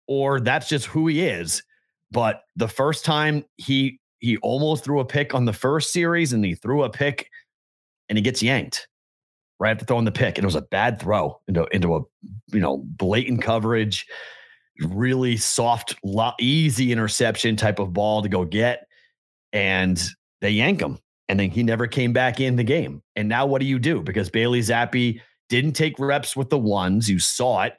or 0.07 0.41
that's 0.41 0.69
just 0.69 0.87
who 0.87 1.07
he 1.07 1.21
is. 1.23 1.63
But 2.11 2.43
the 2.57 2.69
first 2.69 3.05
time 3.05 3.45
he 3.57 4.01
he 4.19 4.37
almost 4.39 4.85
threw 4.85 5.01
a 5.01 5.05
pick 5.05 5.35
on 5.35 5.45
the 5.45 5.53
first 5.53 5.93
series, 5.93 6.33
and 6.33 6.45
he 6.45 6.55
threw 6.55 6.83
a 6.83 6.91
pick, 6.91 7.31
and 8.09 8.19
he 8.19 8.23
gets 8.23 8.43
yanked 8.43 8.89
right 9.61 9.71
after 9.71 9.85
throwing 9.85 10.05
the 10.05 10.13
pick, 10.13 10.37
and 10.37 10.45
it 10.45 10.47
was 10.47 10.57
a 10.57 10.63
bad 10.63 11.01
throw 11.01 11.41
into 11.47 11.65
into 11.73 11.95
a 11.95 12.01
you 12.53 12.61
know 12.61 12.79
blatant 12.85 13.43
coverage 13.43 14.07
really 14.81 15.37
soft, 15.37 15.95
easy 16.41 16.93
interception 16.93 17.57
type 17.57 17.79
of 17.79 17.93
ball 17.93 18.23
to 18.23 18.29
go 18.29 18.45
get, 18.45 18.87
and 19.53 20.03
they 20.41 20.51
yank 20.51 20.81
him. 20.81 20.99
And 21.29 21.39
then 21.39 21.51
he 21.51 21.63
never 21.63 21.87
came 21.87 22.13
back 22.13 22.41
in 22.41 22.57
the 22.57 22.65
game. 22.65 23.03
And 23.15 23.29
now 23.29 23.47
what 23.47 23.61
do 23.61 23.67
you 23.67 23.79
do? 23.79 24.03
Because 24.03 24.29
Bailey 24.29 24.61
Zappe 24.61 25.21
didn't 25.49 25.73
take 25.73 25.99
reps 25.99 26.35
with 26.35 26.51
the 26.51 26.59
ones. 26.59 27.09
You 27.09 27.21
saw 27.21 27.63
it. 27.63 27.75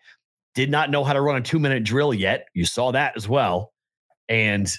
Did 0.55 0.70
not 0.70 0.89
know 0.89 1.03
how 1.03 1.13
to 1.13 1.22
run 1.22 1.36
a 1.36 1.41
two 1.41 1.60
minute 1.60 1.84
drill 1.84 2.13
yet. 2.13 2.48
You 2.53 2.65
saw 2.65 2.91
that 2.91 3.17
as 3.17 3.27
well. 3.27 3.74
And 4.29 4.72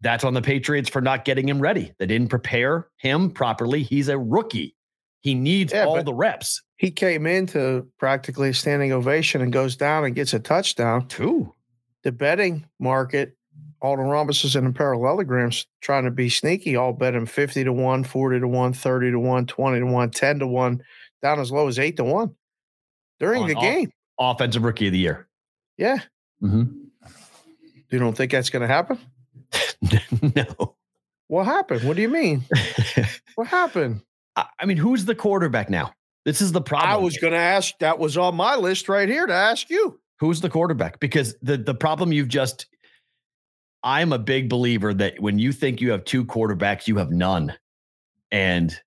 that's 0.00 0.24
on 0.24 0.34
the 0.34 0.42
Patriots 0.42 0.88
for 0.88 1.00
not 1.00 1.24
getting 1.24 1.48
him 1.48 1.60
ready. 1.60 1.92
They 1.98 2.06
didn't 2.06 2.28
prepare 2.28 2.88
him 2.98 3.30
properly. 3.30 3.82
He's 3.82 4.08
a 4.08 4.18
rookie. 4.18 4.76
He 5.20 5.34
needs 5.34 5.72
Yeah, 5.72 5.84
all 5.84 6.02
the 6.02 6.14
reps. 6.14 6.62
He 6.76 6.90
came 6.90 7.26
into 7.26 7.86
practically 7.98 8.50
a 8.50 8.54
standing 8.54 8.92
ovation 8.92 9.42
and 9.42 9.52
goes 9.52 9.76
down 9.76 10.04
and 10.04 10.14
gets 10.14 10.32
a 10.32 10.38
touchdown. 10.38 11.06
Two. 11.08 11.52
The 12.02 12.12
betting 12.12 12.66
market, 12.78 13.36
all 13.82 13.96
the 13.96 14.02
rhombuses 14.02 14.56
and 14.56 14.66
the 14.66 14.72
parallelograms 14.72 15.66
trying 15.80 16.04
to 16.04 16.10
be 16.10 16.28
sneaky, 16.28 16.76
all 16.76 16.92
bet 16.92 17.14
him 17.14 17.26
50 17.26 17.64
to 17.64 17.72
1, 17.72 18.04
40 18.04 18.40
to 18.40 18.48
1, 18.48 18.72
30 18.72 19.10
to 19.12 19.18
1, 19.18 19.46
20 19.46 19.78
to 19.80 19.86
1, 19.86 20.10
10 20.10 20.38
to 20.38 20.46
1, 20.46 20.82
down 21.22 21.40
as 21.40 21.50
low 21.52 21.68
as 21.68 21.78
8 21.78 21.96
to 21.96 22.04
1 22.04 22.34
during 23.18 23.42
On 23.42 23.48
the 23.48 23.54
all- 23.54 23.62
game. 23.62 23.90
Offensive 24.18 24.62
rookie 24.64 24.86
of 24.88 24.92
the 24.92 24.98
year. 24.98 25.26
Yeah. 25.78 25.98
Mm-hmm. 26.42 26.64
You 27.90 27.98
don't 27.98 28.14
think 28.16 28.32
that's 28.32 28.50
going 28.50 28.60
to 28.60 28.68
happen? 28.68 28.98
no. 30.36 30.76
What 31.28 31.44
happened? 31.46 31.84
What 31.84 31.96
do 31.96 32.02
you 32.02 32.08
mean? 32.08 32.44
what 33.36 33.46
happened? 33.46 34.02
I 34.36 34.46
I 34.58 34.66
mean, 34.66 34.76
who's 34.76 35.04
the 35.06 35.14
quarterback 35.14 35.70
now? 35.70 35.92
This 36.26 36.42
is 36.42 36.52
the 36.52 36.60
problem. 36.60 36.90
I 36.90 36.96
was 36.96 37.16
going 37.16 37.32
to 37.32 37.38
ask. 37.38 37.72
That 37.80 37.98
was 37.98 38.18
on 38.18 38.34
my 38.34 38.56
list 38.56 38.88
right 38.88 39.08
here 39.08 39.26
to 39.26 39.32
ask 39.32 39.70
you. 39.70 39.98
Who's 40.20 40.40
the 40.40 40.50
quarterback? 40.50 41.00
Because 41.00 41.34
the 41.42 41.56
the 41.56 41.74
problem 41.74 42.12
you've 42.12 42.28
just 42.28 42.66
I'm 43.82 44.12
a 44.12 44.18
big 44.18 44.48
believer 44.48 44.92
that 44.94 45.18
when 45.20 45.38
you 45.38 45.52
think 45.52 45.80
you 45.80 45.90
have 45.90 46.04
two 46.04 46.24
quarterbacks, 46.24 46.86
you 46.86 46.98
have 46.98 47.10
none. 47.10 47.54
And 48.30 48.78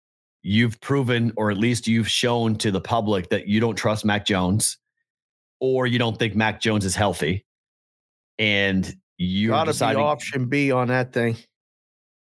you've 0.44 0.80
proven, 0.82 1.34
or 1.36 1.50
at 1.50 1.58
least 1.58 1.88
you've 1.88 2.08
shown 2.08 2.56
to 2.58 2.72
the 2.72 2.82
public 2.82 3.30
that 3.30 3.48
you 3.48 3.60
don't 3.60 3.76
trust 3.76 4.06
Mac 4.06 4.26
Jones, 4.26 4.78
or 5.60 5.88
you 5.88 5.98
don't 5.98 6.18
think 6.18 6.36
Mac 6.36 6.62
Jones 6.62 6.86
is 6.86 6.96
healthy. 6.96 7.46
And 8.38 8.96
you're 9.18 9.52
Got 9.52 9.64
to 9.64 9.70
be 9.70 9.74
deciding 9.74 10.02
option 10.04 10.46
B 10.46 10.72
on 10.72 10.90
that 10.90 11.14
thing. 11.14 11.38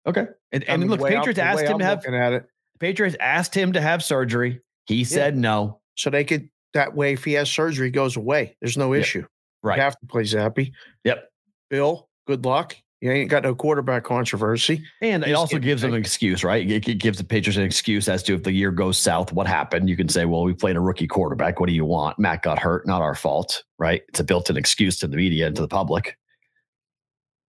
okay. 0.06 0.26
And, 0.52 0.64
I 0.68 0.76
mean, 0.76 0.88
look, 0.88 1.00
Patriots 1.00 1.38
asked 1.38 1.62
him 1.64 1.74
I'm 1.74 2.00
to 2.00 2.10
have. 2.10 2.44
Patriots 2.80 3.16
asked 3.20 3.54
him 3.54 3.72
to 3.72 3.80
have 3.80 4.02
surgery. 4.02 4.60
He 4.86 5.04
said 5.04 5.36
no. 5.36 5.80
So 5.96 6.10
they 6.10 6.24
could 6.24 6.48
that 6.76 6.94
way. 6.94 7.12
If 7.14 7.24
he 7.24 7.32
has 7.34 7.50
surgery, 7.50 7.88
he 7.88 7.90
goes 7.90 8.16
away. 8.16 8.56
There's 8.60 8.76
no 8.76 8.92
Yep. 8.92 9.00
issue. 9.02 9.26
Right. 9.62 9.76
You 9.76 9.82
have 9.82 9.98
to 9.98 10.06
play 10.06 10.22
Zappe. 10.22 10.70
Yep. 11.04 11.28
Bill, 11.70 12.08
good 12.26 12.44
luck. 12.44 12.76
You 13.02 13.10
ain't 13.12 13.28
got 13.28 13.42
no 13.42 13.54
quarterback 13.54 14.04
controversy. 14.04 14.82
And 15.02 15.22
it 15.22 15.28
He's 15.28 15.36
also 15.36 15.58
gives 15.58 15.82
them 15.82 15.92
an 15.92 16.00
excuse, 16.00 16.42
right? 16.42 16.68
It, 16.68 16.88
it 16.88 16.94
gives 16.94 17.18
the 17.18 17.24
Patriots 17.24 17.58
an 17.58 17.64
excuse 17.64 18.08
as 18.08 18.22
to 18.24 18.34
if 18.34 18.42
the 18.42 18.52
year 18.52 18.70
goes 18.70 18.96
south, 18.96 19.32
what 19.32 19.46
happened. 19.46 19.90
You 19.90 19.96
can 19.96 20.08
say, 20.08 20.24
well, 20.24 20.44
we 20.44 20.54
played 20.54 20.76
a 20.76 20.80
rookie 20.80 21.06
quarterback. 21.06 21.60
What 21.60 21.68
do 21.68 21.74
you 21.74 21.84
want? 21.84 22.18
Matt 22.18 22.42
got 22.42 22.58
hurt, 22.58 22.86
not 22.86 23.02
our 23.02 23.14
fault, 23.14 23.64
right? 23.78 24.02
It's 24.08 24.20
a 24.20 24.24
built 24.24 24.48
in 24.48 24.56
excuse 24.56 24.98
to 25.00 25.08
the 25.08 25.16
media 25.16 25.46
and 25.46 25.56
to 25.56 25.62
the 25.62 25.68
public. 25.68 26.16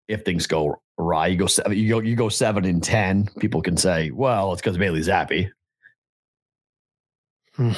If 0.08 0.24
things 0.24 0.48
go 0.48 0.82
awry, 0.98 1.28
you 1.28 1.38
go 1.38 1.48
seven, 1.48 1.78
you 1.78 1.90
go, 1.90 2.00
you 2.00 2.16
go 2.16 2.30
seven 2.30 2.66
and 2.66 2.82
10, 2.84 3.30
people 3.40 3.62
can 3.62 3.78
say, 3.78 4.10
well, 4.12 4.52
it's 4.54 4.62
because 4.62 4.78
Bailey 4.78 5.02
Zappe. 5.02 5.50
Hmm. 7.56 7.72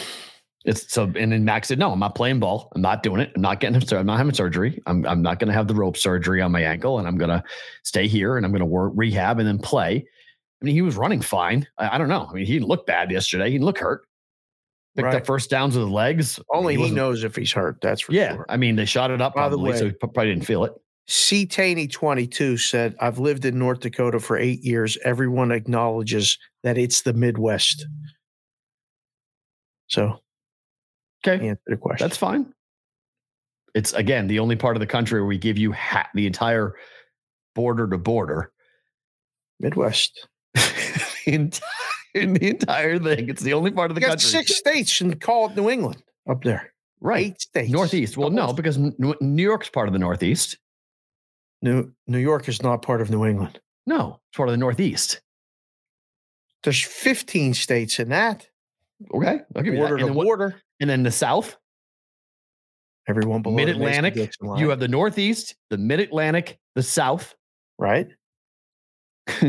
It's 0.68 0.92
so, 0.94 1.04
and 1.16 1.32
then 1.32 1.46
Max 1.46 1.70
said, 1.70 1.80
no, 1.80 1.92
I'm 1.94 2.00
not 2.00 2.14
playing 2.14 2.42
ball. 2.42 2.70
I'm 2.76 2.82
not 2.82 3.02
doing 3.02 3.22
it. 3.22 3.32
I'm 3.36 3.42
not 3.42 3.62
getting, 3.62 3.80
him. 3.80 3.98
I'm 3.98 4.06
not 4.06 4.18
having 4.18 4.34
surgery. 4.34 4.82
I'm, 4.86 5.06
I'm 5.08 5.22
not 5.22 5.40
going 5.40 5.48
to 5.48 5.54
have 5.54 5.68
the 5.70 5.74
rope 5.74 5.96
surgery 5.96 6.42
on 6.42 6.52
my 6.52 6.62
ankle 6.62 7.00
and 7.00 7.08
I'm 7.08 7.18
going 7.18 7.30
to 7.30 7.42
stay 7.84 8.06
here 8.06 8.36
and 8.36 8.46
I'm 8.46 8.52
going 8.52 8.60
to 8.60 8.66
work 8.66 8.92
rehab 8.94 9.40
and 9.40 9.48
then 9.48 9.60
play. 9.60 10.06
I 10.62 10.66
mean, 10.66 10.76
he 10.76 10.82
was 10.82 10.98
running 10.98 11.22
fine. 11.22 11.66
I, 11.78 11.96
I 11.96 11.98
don't 11.98 12.10
know. 12.10 12.28
I 12.30 12.34
mean, 12.34 12.46
he 12.46 12.52
didn't 12.54 12.68
look 12.68 12.86
bad 12.86 13.10
yesterday. 13.12 13.46
He 13.46 13.52
didn't 13.54 13.64
look 13.66 13.78
hurt. 13.80 14.02
Picked 14.98 15.06
Right. 15.06 15.16
up 15.16 15.26
first 15.26 15.50
downs 15.50 15.76
with 15.78 15.86
his 15.86 15.92
legs. 15.94 16.38
Only 16.54 16.74
he, 16.74 16.80
wasn't- 16.80 16.98
knows 16.98 17.24
if 17.24 17.36
he's 17.38 17.54
hurt. 17.54 17.80
That's 17.82 18.02
for 18.02 18.12
Yeah. 18.12 18.34
sure. 18.36 18.46
I 18.50 18.58
mean, 18.58 18.76
they 18.76 18.86
shot 18.86 19.10
it 19.10 19.22
up 19.22 19.36
By 19.36 19.48
the 19.48 19.56
probably, 19.56 19.78
so 19.78 19.86
he 19.86 19.92
probably 19.94 20.26
didn't 20.26 20.46
feel 20.46 20.66
it. 20.66 20.74
C 21.08 21.46
Taney 21.46 21.88
22 21.88 22.58
said, 22.58 22.94
I've 23.00 23.20
lived 23.20 23.46
in 23.46 23.58
North 23.58 23.80
Dakota 23.80 24.20
for 24.20 24.38
eight 24.38 24.62
years. 24.66 24.98
Everyone 25.06 25.52
acknowledges 25.54 26.38
that 26.64 26.78
it's 26.78 27.04
the 27.04 27.14
Midwest. 27.14 27.88
So 29.88 30.20
Okay. 31.26 31.48
answer 31.50 31.62
the 31.68 31.78
question. 31.78 32.06
That's 32.08 32.18
fine. 32.18 32.54
It's 33.74 33.94
again 33.94 34.28
the 34.28 34.40
only 34.40 34.56
part 34.56 34.76
of 34.76 34.80
the 34.80 34.88
country 34.88 35.20
where 35.20 35.28
we 35.28 35.38
give 35.38 35.58
you 35.58 35.72
ha- 35.72 36.10
the 36.14 36.26
entire 36.28 36.74
border 37.56 37.88
to 37.88 37.98
border. 37.98 38.52
Midwest. 39.60 40.28
the, 40.54 41.12
entire, 41.26 41.62
the 42.14 42.50
entire 42.50 43.00
thing. 43.00 43.30
It's 43.30 43.42
the 43.42 43.54
only 43.54 43.72
part 43.72 43.92
of 43.92 43.96
the 43.96 44.02
You 44.02 44.08
got 44.08 44.14
country. 44.14 44.30
six 44.30 44.56
states 44.56 45.02
and 45.02 45.20
call 45.20 45.50
it 45.50 45.56
New 45.56 45.70
England 45.70 46.02
up 46.30 46.44
there. 46.44 46.74
right. 47.02 47.26
Eight 47.28 47.42
states. 47.42 47.72
Northeast. 47.72 48.18
Well, 48.18 48.30
no, 48.30 48.54
because 48.54 48.78
New 48.78 49.44
York's 49.44 49.70
part 49.70 49.88
of 49.88 49.94
the 49.94 50.00
Northeast. 50.00 50.58
New 51.64 51.92
New 52.06 52.20
York 52.20 52.48
is 52.48 52.62
not 52.62 52.84
part 52.84 53.02
of 53.02 53.10
New 53.10 53.26
England. 53.26 53.60
No, 53.88 54.20
it's 54.30 54.38
part 54.38 54.50
of 54.50 54.54
the 54.54 54.58
Northeast. 54.58 55.22
There's 56.64 56.84
15 56.84 57.54
states 57.54 58.00
in 58.00 58.10
that. 58.10 58.48
Okay. 59.14 59.40
I'll 59.56 59.62
give 59.64 59.74
you 59.74 59.80
that. 59.82 59.88
Border 59.90 59.96
And 59.96 60.00
to 60.02 60.06
then, 60.08 60.16
what- 60.16 60.26
border. 60.26 60.62
And 60.80 60.90
then 60.90 61.04
the 61.04 61.12
South, 61.12 61.58
Everyone 63.10 63.42
below 63.42 63.56
Mid 63.56 63.70
Atlantic. 63.70 64.16
You 64.58 64.70
have 64.70 64.80
the 64.80 64.88
Northeast, 64.88 65.56
the 65.70 65.78
Mid 65.78 66.00
Atlantic, 66.02 66.60
the 66.76 66.84
South. 66.84 67.36
right. 67.78 68.08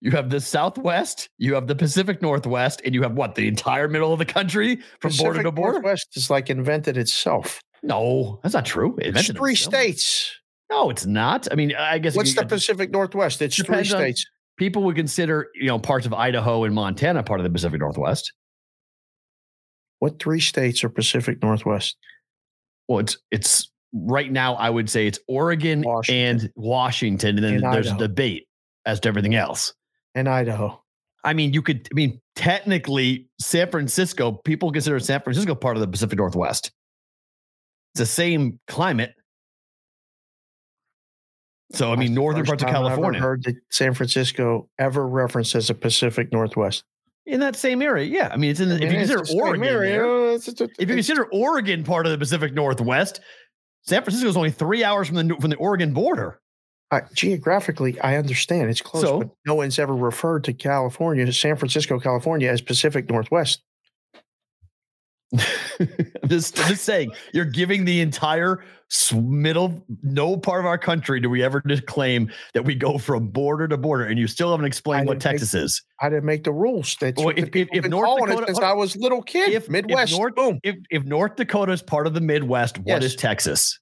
you 0.00 0.10
have 0.12 0.30
the 0.30 0.40
Southwest, 0.40 1.28
you 1.36 1.54
have 1.54 1.66
the 1.66 1.74
Pacific 1.74 2.22
Northwest, 2.22 2.80
and 2.86 2.94
you 2.94 3.02
have 3.02 3.12
what? 3.12 3.34
The 3.34 3.46
entire 3.48 3.86
middle 3.86 4.12
of 4.12 4.18
the 4.18 4.24
country 4.24 4.78
from 5.00 5.12
border 5.18 5.42
to 5.42 5.52
border? 5.52 5.74
Northwest 5.74 6.16
is 6.16 6.30
like 6.30 6.48
invented 6.48 6.96
itself. 6.96 7.60
No, 7.82 8.40
that's 8.42 8.54
not 8.54 8.64
true. 8.64 8.96
It 8.98 9.14
It's 9.16 9.30
three 9.32 9.52
itself. 9.52 9.74
states. 9.74 10.34
No, 10.70 10.88
it's 10.88 11.04
not. 11.04 11.46
I 11.52 11.54
mean, 11.54 11.74
I 11.78 11.98
guess 11.98 12.16
What's 12.16 12.34
you- 12.34 12.40
the 12.40 12.46
Pacific 12.46 12.90
Northwest? 12.90 13.42
It's 13.42 13.56
three 13.62 13.84
states. 13.84 14.24
people 14.56 14.82
would 14.84 14.96
consider, 14.96 15.48
you 15.54 15.66
know, 15.66 15.78
parts 15.78 16.06
of 16.06 16.14
Idaho 16.14 16.64
and 16.64 16.74
Montana 16.74 17.22
part 17.22 17.38
of 17.38 17.44
the 17.44 17.50
Pacific 17.50 17.78
Northwest. 17.80 18.32
What 20.00 20.18
three 20.20 20.40
states 20.40 20.84
are 20.84 20.88
Pacific 20.88 21.42
Northwest? 21.42 21.96
Well, 22.88 22.98
it's 23.00 23.16
it's 23.30 23.70
right 23.92 24.30
now. 24.30 24.54
I 24.54 24.70
would 24.70 24.88
say 24.90 25.06
it's 25.06 25.18
Oregon 25.28 25.82
Washington. 25.82 26.40
and 26.46 26.52
Washington, 26.56 27.36
and 27.36 27.44
then 27.44 27.54
And 27.64 27.72
there's 27.74 27.86
Idaho. 27.88 28.04
a 28.04 28.08
debate 28.08 28.46
as 28.84 29.00
to 29.00 29.08
everything 29.08 29.34
else. 29.34 29.72
And 30.14 30.28
Idaho. 30.28 30.82
I 31.24 31.32
mean, 31.34 31.52
you 31.52 31.62
could. 31.62 31.88
I 31.90 31.94
mean, 31.94 32.20
technically, 32.36 33.28
San 33.40 33.70
Francisco. 33.70 34.32
People 34.32 34.70
consider 34.70 35.00
San 35.00 35.20
Francisco 35.22 35.54
part 35.54 35.76
of 35.76 35.80
the 35.80 35.88
Pacific 35.88 36.18
Northwest. 36.18 36.70
It's 37.94 38.00
the 38.00 38.06
same 38.06 38.60
climate. 38.68 39.14
So 41.72 41.92
I 41.92 41.96
mean, 41.96 42.14
northern 42.14 42.44
parts 42.44 42.62
of 42.62 42.68
time 42.68 42.76
I've 42.84 42.90
California 42.90 43.20
heard 43.20 43.42
that 43.44 43.56
San 43.72 43.92
Francisco 43.94 44.68
ever 44.78 45.06
referenced 45.06 45.54
as 45.56 45.68
a 45.68 45.74
Pacific 45.74 46.32
Northwest. 46.32 46.84
In 47.26 47.40
that 47.40 47.56
same 47.56 47.82
area. 47.82 48.04
Yeah, 48.06 48.30
I 48.32 48.36
mean, 48.36 48.50
it's 48.50 48.60
in. 48.60 48.68
The, 48.68 48.76
I 48.76 48.78
if 48.78 48.92
you 48.92 48.98
consider 48.98 49.24
Oregon, 49.40 49.64
area. 49.64 49.98
there, 49.98 50.30
it's- 50.32 50.48
if 50.78 50.88
you 50.88 50.94
consider 50.94 51.26
Oregon 51.32 51.82
part 51.84 52.06
of 52.06 52.12
the 52.12 52.18
Pacific 52.18 52.54
Northwest, 52.54 53.20
San 53.82 54.02
Francisco 54.02 54.28
is 54.28 54.36
only 54.36 54.50
three 54.50 54.84
hours 54.84 55.08
from 55.08 55.16
the 55.16 55.34
from 55.40 55.50
the 55.50 55.56
Oregon 55.56 55.92
border. 55.92 56.40
I- 56.92 57.02
geographically, 57.14 57.98
I 58.00 58.16
understand 58.16 58.70
it's 58.70 58.80
close, 58.80 59.02
So? 59.02 59.18
but 59.18 59.30
no 59.44 59.54
one's 59.56 59.78
ever 59.78 59.94
referred 59.94 60.44
to 60.44 60.52
California, 60.52 61.30
San 61.32 61.56
Francisco, 61.56 61.98
California, 61.98 62.48
as 62.48 62.60
Pacific 62.60 63.08
Northwest. 63.10 63.60
I'm 65.32 66.28
just, 66.28 66.58
I'm 66.60 66.68
just 66.68 66.84
saying, 66.84 67.10
you're 67.32 67.44
giving 67.44 67.84
the 67.84 68.00
entire 68.00 68.62
middle, 69.14 69.84
no 70.02 70.36
part 70.36 70.60
of 70.60 70.66
our 70.66 70.78
country 70.78 71.20
do 71.20 71.28
we 71.28 71.42
ever 71.42 71.62
just 71.66 71.86
claim 71.86 72.30
that 72.54 72.64
we 72.64 72.74
go 72.74 72.98
from 72.98 73.28
border 73.28 73.66
to 73.68 73.76
border, 73.76 74.04
and 74.04 74.18
you 74.18 74.26
still 74.26 74.50
haven't 74.52 74.66
explained 74.66 75.06
what 75.06 75.14
didn't 75.18 75.24
make- 75.32 75.40
Texas 75.40 75.54
is. 75.54 75.82
I 76.00 76.08
didn't 76.08 76.24
make 76.24 76.44
the 76.44 76.52
rules. 76.52 76.96
That's 77.00 77.20
Well, 77.22 77.34
if- 77.36 77.54
if- 77.54 77.68
if 77.72 77.84
North 77.86 78.20
Dakota- 78.20 78.44
since 78.46 78.58
I 78.60 78.72
was 78.72 78.94
a 78.94 78.98
little 79.00 79.22
kid. 79.22 79.48
If- 79.50 79.64
if 79.64 79.68
Midwest, 79.70 80.12
North- 80.12 80.34
boom. 80.34 80.60
If 80.62 80.76
if 80.90 81.04
North 81.04 81.36
Dakota 81.36 81.72
is 81.72 81.82
part 81.82 82.06
of 82.06 82.14
the 82.14 82.20
Midwest, 82.20 82.78
what 82.78 83.02
is 83.02 83.12
Yes. 83.12 83.20
Texas? 83.20 83.78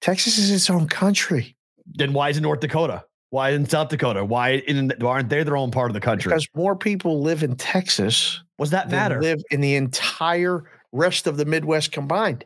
Texas 0.00 0.38
is 0.38 0.50
its 0.50 0.70
own 0.70 0.88
country 0.88 1.56
Then 1.92 2.12
why 2.12 2.30
is 2.30 2.38
it 2.38 2.40
North 2.42 2.60
Dakota? 2.60 3.04
Why 3.30 3.50
is 3.50 3.56
in 3.56 3.68
South 3.68 3.90
Dakota? 3.90 4.24
Why 4.24 4.54
in, 4.66 4.90
aren't 5.02 5.28
they 5.28 5.42
their 5.44 5.56
own 5.56 5.70
part 5.70 5.90
of 5.90 5.94
the 5.94 6.00
country? 6.00 6.30
because 6.30 6.46
more 6.54 6.74
people 6.74 7.20
live 7.22 7.42
in 7.42 7.54
Texas 7.56 8.42
Was 8.58 8.70
that 8.70 8.90
matter? 8.90 9.20
live 9.20 9.40
in 9.50 9.60
the 9.60 9.74
entire 9.76 10.64
rest 10.92 11.26
of 11.28 11.36
the 11.36 11.44
Midwest 11.44 11.92
combined. 11.92 12.44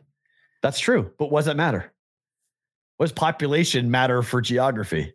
That's 0.65 0.79
true. 0.79 1.11
But 1.19 1.29
what 1.29 1.41
does 1.41 1.45
that 1.45 1.57
matter? 1.57 1.93
What 2.97 3.03
does 3.05 3.13
population 3.13 3.91
matter 3.91 4.23
for 4.23 4.41
geography? 4.41 5.13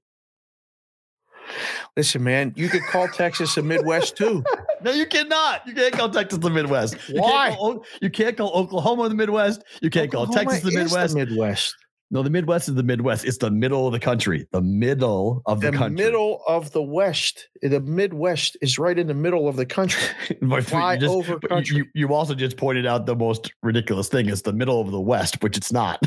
Listen, 1.96 2.22
man, 2.22 2.52
you 2.54 2.68
could 2.68 2.84
call 2.84 3.08
Texas 3.08 3.56
a 3.56 3.62
Midwest 3.62 4.16
too. 4.16 4.44
No, 4.82 4.92
you 4.92 5.04
cannot. 5.04 5.66
You 5.66 5.74
can't 5.74 5.92
call 5.92 6.08
Texas 6.08 6.38
the 6.38 6.48
Midwest. 6.48 6.96
You 7.06 7.20
Why? 7.20 7.48
Can't 7.48 7.58
call, 7.58 7.84
you 8.00 8.08
can't 8.08 8.34
call 8.34 8.50
Oklahoma 8.52 9.10
the 9.10 9.14
Midwest. 9.14 9.62
You 9.82 9.90
can't 9.90 10.10
call 10.10 10.26
Texas 10.26 10.62
the 10.62 10.70
Midwest. 10.70 11.14
Midwest. 11.14 11.76
No, 12.12 12.24
the 12.24 12.30
Midwest 12.30 12.68
is 12.68 12.74
the 12.74 12.82
Midwest. 12.82 13.24
It's 13.24 13.38
the 13.38 13.52
middle 13.52 13.86
of 13.86 13.92
the 13.92 14.00
country. 14.00 14.46
The 14.50 14.60
middle 14.60 15.42
of 15.46 15.60
the, 15.60 15.66
country. 15.66 15.78
The 15.78 15.78
country. 15.78 16.04
middle 16.04 16.42
of 16.48 16.72
the 16.72 16.82
West. 16.82 17.48
The 17.62 17.80
Midwest 17.80 18.56
is 18.60 18.80
right 18.80 18.98
in 18.98 19.06
the 19.06 19.14
middle 19.14 19.46
of 19.46 19.54
the 19.54 19.64
country. 19.66 20.02
Fly 20.62 20.94
you 20.94 21.00
just- 21.00 21.12
over 21.12 21.38
country. 21.38 21.76
You, 21.76 21.84
you 21.94 22.12
also 22.12 22.34
just 22.34 22.56
pointed 22.56 22.84
out 22.84 23.06
the 23.06 23.14
most 23.14 23.52
ridiculous 23.62 24.08
thing 24.08 24.28
is 24.28 24.42
the 24.42 24.52
middle 24.52 24.80
of 24.80 24.90
the 24.90 25.00
West, 25.00 25.40
which 25.40 25.56
it's 25.56 25.72
not. 25.72 26.02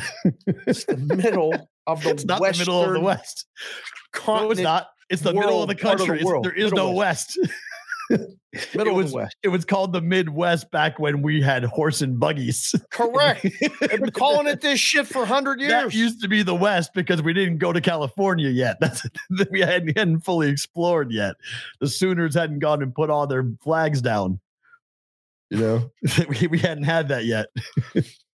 It's 0.67 0.83
the 0.83 0.97
middle 1.15 1.53
of 1.87 2.03
the 2.03 2.09
it's 2.09 2.25
not 2.25 2.41
the 2.41 2.57
middle 2.57 2.83
of 2.83 2.93
the 2.93 2.99
West. 2.99 3.45
No, 4.27 4.51
it's 4.51 4.59
not. 4.59 4.87
It's 5.09 5.21
the 5.21 5.33
middle 5.33 5.61
of 5.61 5.69
the 5.69 5.75
the 5.75 5.79
country. 5.79 6.23
World, 6.23 6.43
there 6.45 6.53
is 6.53 6.71
Middle 6.71 6.91
no 6.91 6.95
West. 6.95 7.39
Middle 8.75 8.99
it 8.99 9.03
was, 9.03 9.13
West. 9.13 9.35
It 9.43 9.49
was 9.49 9.65
called 9.65 9.93
the 9.93 10.01
Midwest 10.01 10.69
back 10.69 10.99
when 10.99 11.21
we 11.21 11.41
had 11.41 11.63
horse 11.63 12.01
and 12.01 12.19
buggies. 12.19 12.75
Correct. 12.91 13.41
They've 13.81 13.99
been 13.99 14.11
calling 14.11 14.47
it 14.47 14.61
this 14.61 14.79
shit 14.79 15.07
for 15.07 15.25
hundred 15.25 15.59
years. 15.59 15.71
That 15.71 15.93
used 15.93 16.21
to 16.21 16.27
be 16.27 16.43
the 16.43 16.55
West 16.55 16.93
because 16.93 17.21
we 17.21 17.33
didn't 17.33 17.57
go 17.57 17.73
to 17.73 17.81
California 17.81 18.49
yet. 18.49 18.77
That's 18.81 19.05
we 19.49 19.61
hadn't, 19.61 19.97
hadn't 19.97 20.19
fully 20.21 20.49
explored 20.49 21.11
yet. 21.11 21.35
The 21.79 21.87
Sooners 21.87 22.35
hadn't 22.35 22.59
gone 22.59 22.81
and 22.81 22.93
put 22.93 23.09
all 23.09 23.25
their 23.25 23.45
flags 23.61 24.01
down. 24.01 24.39
You 25.49 25.57
know, 25.59 25.91
we, 26.27 26.47
we 26.47 26.59
hadn't 26.59 26.83
had 26.83 27.09
that 27.09 27.25
yet. 27.25 27.47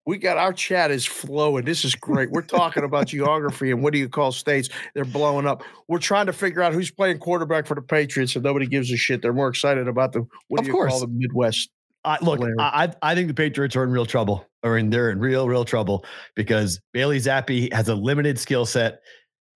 We 0.08 0.18
got 0.18 0.38
our 0.38 0.54
chat 0.54 0.90
is 0.90 1.06
flowing. 1.06 1.66
This 1.66 1.84
is 1.84 1.94
great. 1.94 2.32
We're 2.32 2.42
talking 2.42 2.84
about 2.86 3.08
geography 3.10 3.72
and 3.72 3.84
what 3.84 3.92
do 3.92 4.00
you 4.00 4.08
call 4.08 4.32
states? 4.32 4.70
They're 4.96 5.04
blowing 5.04 5.46
up. 5.46 5.64
We're 5.90 6.00
trying 6.00 6.28
to 6.28 6.34
figure 6.34 6.62
out 6.64 6.74
who's 6.74 6.90
playing 6.90 7.20
quarterback 7.20 7.68
for 7.68 7.76
the 7.76 7.82
Patriots, 7.82 8.34
and 8.36 8.44
nobody 8.44 8.68
gives 8.68 8.90
a 8.92 8.96
shit. 8.98 9.22
They're 9.22 9.34
more 9.34 9.50
excited 9.50 9.88
about 9.88 10.14
the 10.14 10.26
what 10.48 10.62
Of 10.62 10.66
do 10.66 10.70
you 10.70 10.74
course. 10.74 10.92
call 10.94 11.02
the 11.02 11.08
Midwest? 11.08 11.70
I, 12.06 12.18
look. 12.24 12.40
I, 12.58 12.86
I 12.86 12.94
I 13.12 13.16
think 13.16 13.28
the 13.28 13.34
Patriots 13.34 13.76
are 13.76 13.84
in 13.84 13.92
real 13.92 14.06
trouble, 14.06 14.46
or 14.64 14.78
in 14.78 14.90
they're 14.90 15.12
in 15.12 15.20
real 15.20 15.48
real 15.50 15.66
trouble 15.66 16.06
because 16.36 16.80
Bailey 16.94 17.18
Zappe 17.18 17.74
has 17.74 17.90
a 17.90 17.96
limited 17.96 18.40
skill 18.40 18.66
set, 18.66 19.02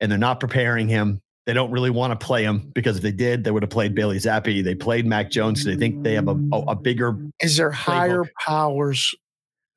and 0.01 0.11
they're 0.11 0.19
not 0.19 0.41
preparing 0.41 0.89
him. 0.89 1.21
They 1.45 1.53
don't 1.53 1.71
really 1.71 1.89
want 1.91 2.11
to 2.19 2.23
play 2.25 2.43
him 2.43 2.71
because 2.75 2.97
if 2.97 3.03
they 3.03 3.13
did, 3.13 3.45
they 3.45 3.51
would 3.51 3.63
have 3.63 3.69
played 3.69 3.95
Bailey 3.95 4.17
Zappe. 4.17 4.63
They 4.63 4.75
played 4.75 5.05
Mac 5.05 5.31
Jones. 5.31 5.63
So 5.63 5.69
they 5.69 5.77
think 5.77 6.03
they 6.03 6.13
have 6.15 6.27
a, 6.27 6.35
a, 6.51 6.59
a 6.67 6.75
bigger. 6.75 7.17
Is 7.41 7.55
there 7.55 7.71
higher 7.71 8.23
Playbook. 8.23 8.29
powers? 8.45 9.15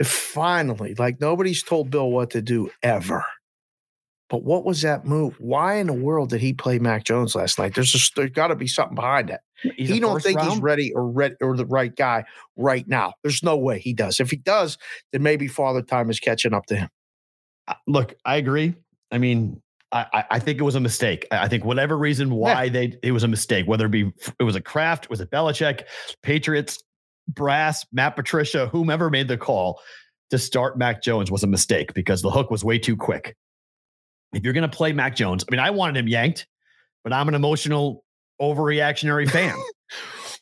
Finally, 0.05 0.95
like 0.99 1.21
nobody's 1.21 1.63
told 1.63 1.91
Bill 1.91 2.11
what 2.11 2.31
to 2.31 2.43
do 2.43 2.71
ever. 2.83 3.25
But 4.31 4.43
what 4.43 4.65
was 4.65 4.83
that 4.83 5.05
move? 5.05 5.37
Why 5.39 5.75
in 5.75 5.87
the 5.87 5.93
world 5.93 6.31
did 6.31 6.41
he 6.41 6.55
play 6.55 6.79
Mac 6.79 7.05
Jones 7.05 7.35
last 7.35 7.59
night? 7.59 7.75
There's 7.75 7.93
just 7.93 8.17
there's 8.17 8.31
got 8.31 8.49
to 8.49 8.57
be 8.57 8.67
something 8.67 8.95
behind 8.95 9.29
that. 9.29 9.43
He's 9.77 9.89
he 9.91 10.01
don't 10.01 10.21
think 10.23 10.41
he's 10.41 10.59
ready 10.61 10.93
or 10.95 11.09
ready 11.09 11.37
or 11.41 11.57
the 11.57 11.67
right 11.67 11.95
guy 11.95 12.25
right 12.57 12.87
now. 12.89 13.13
There's 13.23 13.43
no 13.43 13.57
way 13.57 13.79
he 13.79 13.93
does. 13.93 14.21
If 14.21 14.31
he 14.31 14.37
does, 14.37 14.79
then 15.13 15.23
maybe 15.23 15.47
Father 15.47 15.83
Time 15.83 16.11
is 16.11 16.21
catching 16.21 16.55
up 16.55 16.67
to 16.67 16.77
him. 16.77 16.89
Look, 17.87 18.15
I 18.25 18.37
agree. 18.37 18.75
I 19.11 19.19
mean, 19.19 19.63
I, 19.93 20.25
I- 20.31 20.39
think 20.39 20.59
it 20.59 20.65
was 20.65 20.75
a 20.75 20.81
mistake. 20.81 21.27
I 21.31 21.47
think 21.47 21.65
whatever 21.65 21.97
reason 21.97 22.35
why 22.35 22.69
they 22.69 22.99
it 23.03 23.13
was 23.13 23.23
a 23.23 23.29
mistake, 23.29 23.67
whether 23.67 23.87
it 23.87 23.91
be 23.93 24.11
it 24.41 24.43
was 24.43 24.57
a 24.57 24.61
craft, 24.61 25.09
was 25.09 25.21
it 25.21 25.31
Belichick, 25.31 25.85
Patriots, 26.23 26.83
brass, 27.29 27.85
Matt 27.93 28.17
Patricia, 28.17 28.67
whomever 28.69 29.11
made 29.11 29.29
the 29.29 29.37
call 29.37 29.81
to 30.31 30.39
start 30.39 30.79
Mac 30.79 31.03
Jones 31.03 31.31
was 31.31 31.43
a 31.43 31.47
mistake 31.47 31.95
because 31.95 32.23
the 32.23 32.31
hook 32.31 32.51
was 32.51 32.65
way 32.65 32.79
too 32.79 32.97
quick. 32.97 33.37
If 34.33 34.43
you're 34.45 34.53
going 34.53 34.69
to 34.69 34.77
play 34.77 34.93
Mac 34.93 35.15
Jones, 35.17 35.45
I 35.49 35.53
mean, 35.53 35.61
I 35.61 35.71
wanted 35.71 35.97
him 35.97 36.09
yanked, 36.09 36.47
but 37.05 37.13
I'm 37.13 37.29
an 37.29 37.35
emotional, 37.35 38.05
overreactionary 38.41 39.31
fan. 39.31 39.57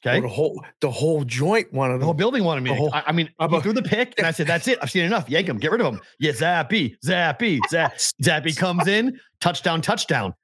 Okay. 0.04 0.18
the 0.18 0.26
whole 0.26 0.64
the 0.80 0.90
whole 0.90 1.22
joint 1.22 1.72
wanted 1.72 2.00
The 2.00 2.04
whole 2.06 2.14
building 2.14 2.42
wanted 2.42 2.62
me. 2.64 2.70
The 2.70 2.76
whole- 2.76 2.90
I, 2.92 3.04
I 3.06 3.12
mean, 3.12 3.30
I'm 3.38 3.50
he 3.50 3.56
a- 3.58 3.60
threw 3.60 3.72
the 3.72 3.82
pick, 3.84 4.14
and 4.18 4.26
I 4.26 4.32
said, 4.32 4.48
"That's 4.48 4.66
it. 4.66 4.80
I've 4.82 4.90
seen 4.90 5.04
enough. 5.04 5.30
Yank 5.30 5.48
him. 5.48 5.58
Get 5.58 5.70
rid 5.70 5.80
of 5.80 5.86
him." 5.94 6.00
Yeah, 6.18 6.32
Zappe, 6.32 6.96
Zappe, 7.06 7.60
Zap, 7.70 7.94
Zappe 8.20 8.56
comes 8.56 8.88
in, 8.88 9.20
touchdown, 9.40 9.80
touchdown. 9.80 10.34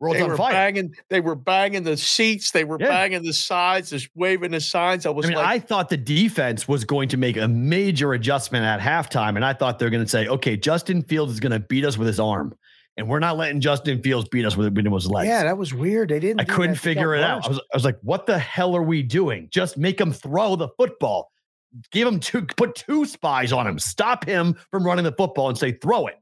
World's 0.00 0.18
They 0.18 0.22
on 0.24 0.30
were 0.30 0.36
fire. 0.36 0.52
banging. 0.52 0.94
They 1.10 1.20
were 1.20 1.34
banging 1.34 1.82
the 1.82 1.96
seats. 1.96 2.52
They 2.52 2.62
were 2.64 2.76
Yeah. 2.80 2.86
banging 2.88 3.22
the 3.24 3.32
sides. 3.32 3.90
Just 3.90 4.08
waving 4.14 4.52
the 4.52 4.60
signs. 4.60 5.06
I 5.06 5.10
was 5.10 5.26
I 5.26 5.30
mean, 5.30 5.38
like, 5.38 5.46
I 5.46 5.58
thought 5.58 5.88
the 5.88 5.96
defense 5.96 6.68
was 6.68 6.84
going 6.84 7.08
to 7.08 7.16
make 7.16 7.36
a 7.36 7.48
major 7.48 8.12
adjustment 8.12 8.64
at 8.64 8.78
halftime, 8.80 9.34
and 9.36 9.44
I 9.44 9.52
thought 9.54 9.78
they're 9.78 9.90
going 9.90 10.04
to 10.04 10.08
say, 10.08 10.28
"Okay, 10.28 10.56
Justin 10.56 11.02
Fields 11.02 11.32
is 11.32 11.40
going 11.40 11.52
to 11.52 11.58
beat 11.60 11.84
us 11.84 11.98
with 11.98 12.06
his 12.06 12.20
arm, 12.20 12.54
and 12.96 13.08
we're 13.08 13.18
not 13.18 13.36
letting 13.36 13.60
Justin 13.60 14.00
Fields 14.00 14.28
beat 14.28 14.44
us 14.44 14.56
with, 14.56 14.72
with 14.76 14.86
his 14.92 15.06
legs." 15.10 15.26
yeah, 15.28 15.42
that 15.42 15.58
was 15.58 15.74
weird. 15.74 16.10
They 16.10 16.20
didn't. 16.20 16.40
I 16.40 16.44
couldn't 16.44 16.74
that. 16.74 16.80
Figure 16.80 17.14
it 17.16 17.24
out. 17.24 17.44
I 17.44 17.48
was, 17.48 17.58
I 17.58 17.76
was 17.76 17.84
like, 17.84 17.98
what 18.02 18.26
the 18.26 18.38
hell 18.38 18.76
are 18.76 18.82
we 18.82 19.02
doing? 19.02 19.48
Just 19.50 19.76
make 19.76 20.00
him 20.00 20.12
throw 20.12 20.54
the 20.54 20.68
football. 20.78 21.32
Give 21.90 22.06
him 22.08 22.18
two, 22.20 22.42
put 22.56 22.76
two 22.76 23.04
spies 23.04 23.52
on 23.52 23.66
him. 23.66 23.78
Stop 23.78 24.24
him 24.24 24.56
from 24.70 24.84
running 24.84 25.04
the 25.04 25.12
football 25.12 25.48
and 25.48 25.58
say, 25.58 25.72
throw 25.72 26.06
it. 26.06 26.14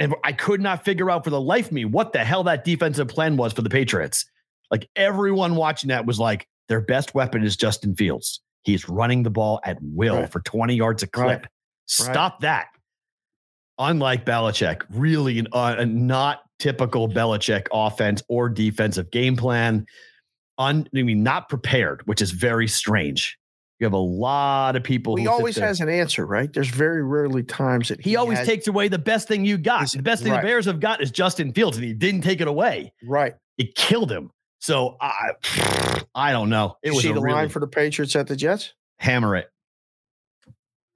And 0.00 0.14
I 0.24 0.32
could 0.32 0.60
not 0.60 0.84
figure 0.84 1.10
out 1.10 1.22
for 1.24 1.30
the 1.30 1.40
life 1.40 1.66
of 1.66 1.72
me 1.72 1.84
what 1.84 2.12
the 2.12 2.24
hell 2.24 2.42
that 2.44 2.64
defensive 2.64 3.06
plan 3.06 3.36
was 3.36 3.52
for 3.52 3.62
the 3.62 3.70
Patriots. 3.70 4.24
Like 4.70 4.88
everyone 4.96 5.54
watching 5.56 5.88
that 5.88 6.06
was 6.06 6.18
like, 6.18 6.48
their 6.68 6.80
best 6.80 7.14
weapon 7.14 7.44
is 7.44 7.56
Justin 7.56 7.94
Fields. 7.94 8.40
He's 8.62 8.88
running 8.88 9.22
the 9.22 9.30
ball 9.30 9.60
at 9.64 9.78
will 9.82 10.20
Right. 10.20 10.32
for 10.32 10.40
20 10.40 10.74
yards 10.74 11.02
a 11.02 11.06
clip. 11.06 11.42
Right. 11.42 11.46
Stop 11.86 12.40
that. 12.40 12.68
Unlike 13.78 14.24
Belichick, 14.26 14.82
really 14.90 15.38
an, 15.38 15.48
uh, 15.52 15.76
a 15.78 15.86
not 15.86 16.40
typical 16.58 17.08
Belichick 17.08 17.66
offense 17.72 18.22
or 18.28 18.48
defensive 18.48 19.10
game 19.10 19.36
plan. 19.36 19.86
Un, 20.58 20.86
I 20.94 21.02
mean, 21.02 21.22
not 21.22 21.48
prepared, 21.48 22.06
which 22.06 22.20
is 22.20 22.30
very 22.32 22.68
strange. 22.68 23.38
You 23.80 23.86
have 23.86 23.94
a 23.94 23.96
lot 23.96 24.76
of 24.76 24.84
people. 24.84 25.16
He 25.16 25.26
always 25.26 25.56
has 25.56 25.80
an 25.80 25.88
answer, 25.88 26.26
right? 26.26 26.52
There's 26.52 26.68
very 26.68 27.02
rarely 27.02 27.42
times 27.42 27.88
that 27.88 27.98
He 28.00 28.14
always 28.14 28.36
has- 28.38 28.46
takes 28.46 28.68
away 28.68 28.88
the 28.88 28.98
best 28.98 29.26
thing 29.26 29.44
you 29.46 29.56
got. 29.56 29.90
The 29.90 30.02
best 30.02 30.22
thing 30.22 30.32
right. 30.32 30.42
the 30.42 30.46
Bears 30.46 30.66
have 30.66 30.80
got 30.80 31.02
is 31.02 31.10
Justin 31.10 31.52
Fields, 31.54 31.78
and 31.78 31.86
he 31.86 31.94
didn't 31.94 32.20
take 32.20 32.40
it 32.42 32.46
away. 32.48 32.92
right. 33.02 33.34
It 33.58 33.74
killed 33.74 34.10
him. 34.12 34.30
So 34.60 34.96
I, 35.00 35.30
I 36.14 36.32
don't 36.32 36.50
know. 36.50 36.76
It 36.82 36.88
You 36.88 36.94
was 36.94 37.02
see 37.02 37.12
the 37.12 37.20
really 37.20 37.34
line 37.34 37.48
for 37.48 37.60
the 37.60 37.66
Patriots 37.66 38.14
at 38.16 38.26
the 38.26 38.36
Jets. 38.36 38.74
hammer 38.98 39.34
it. 39.36 39.50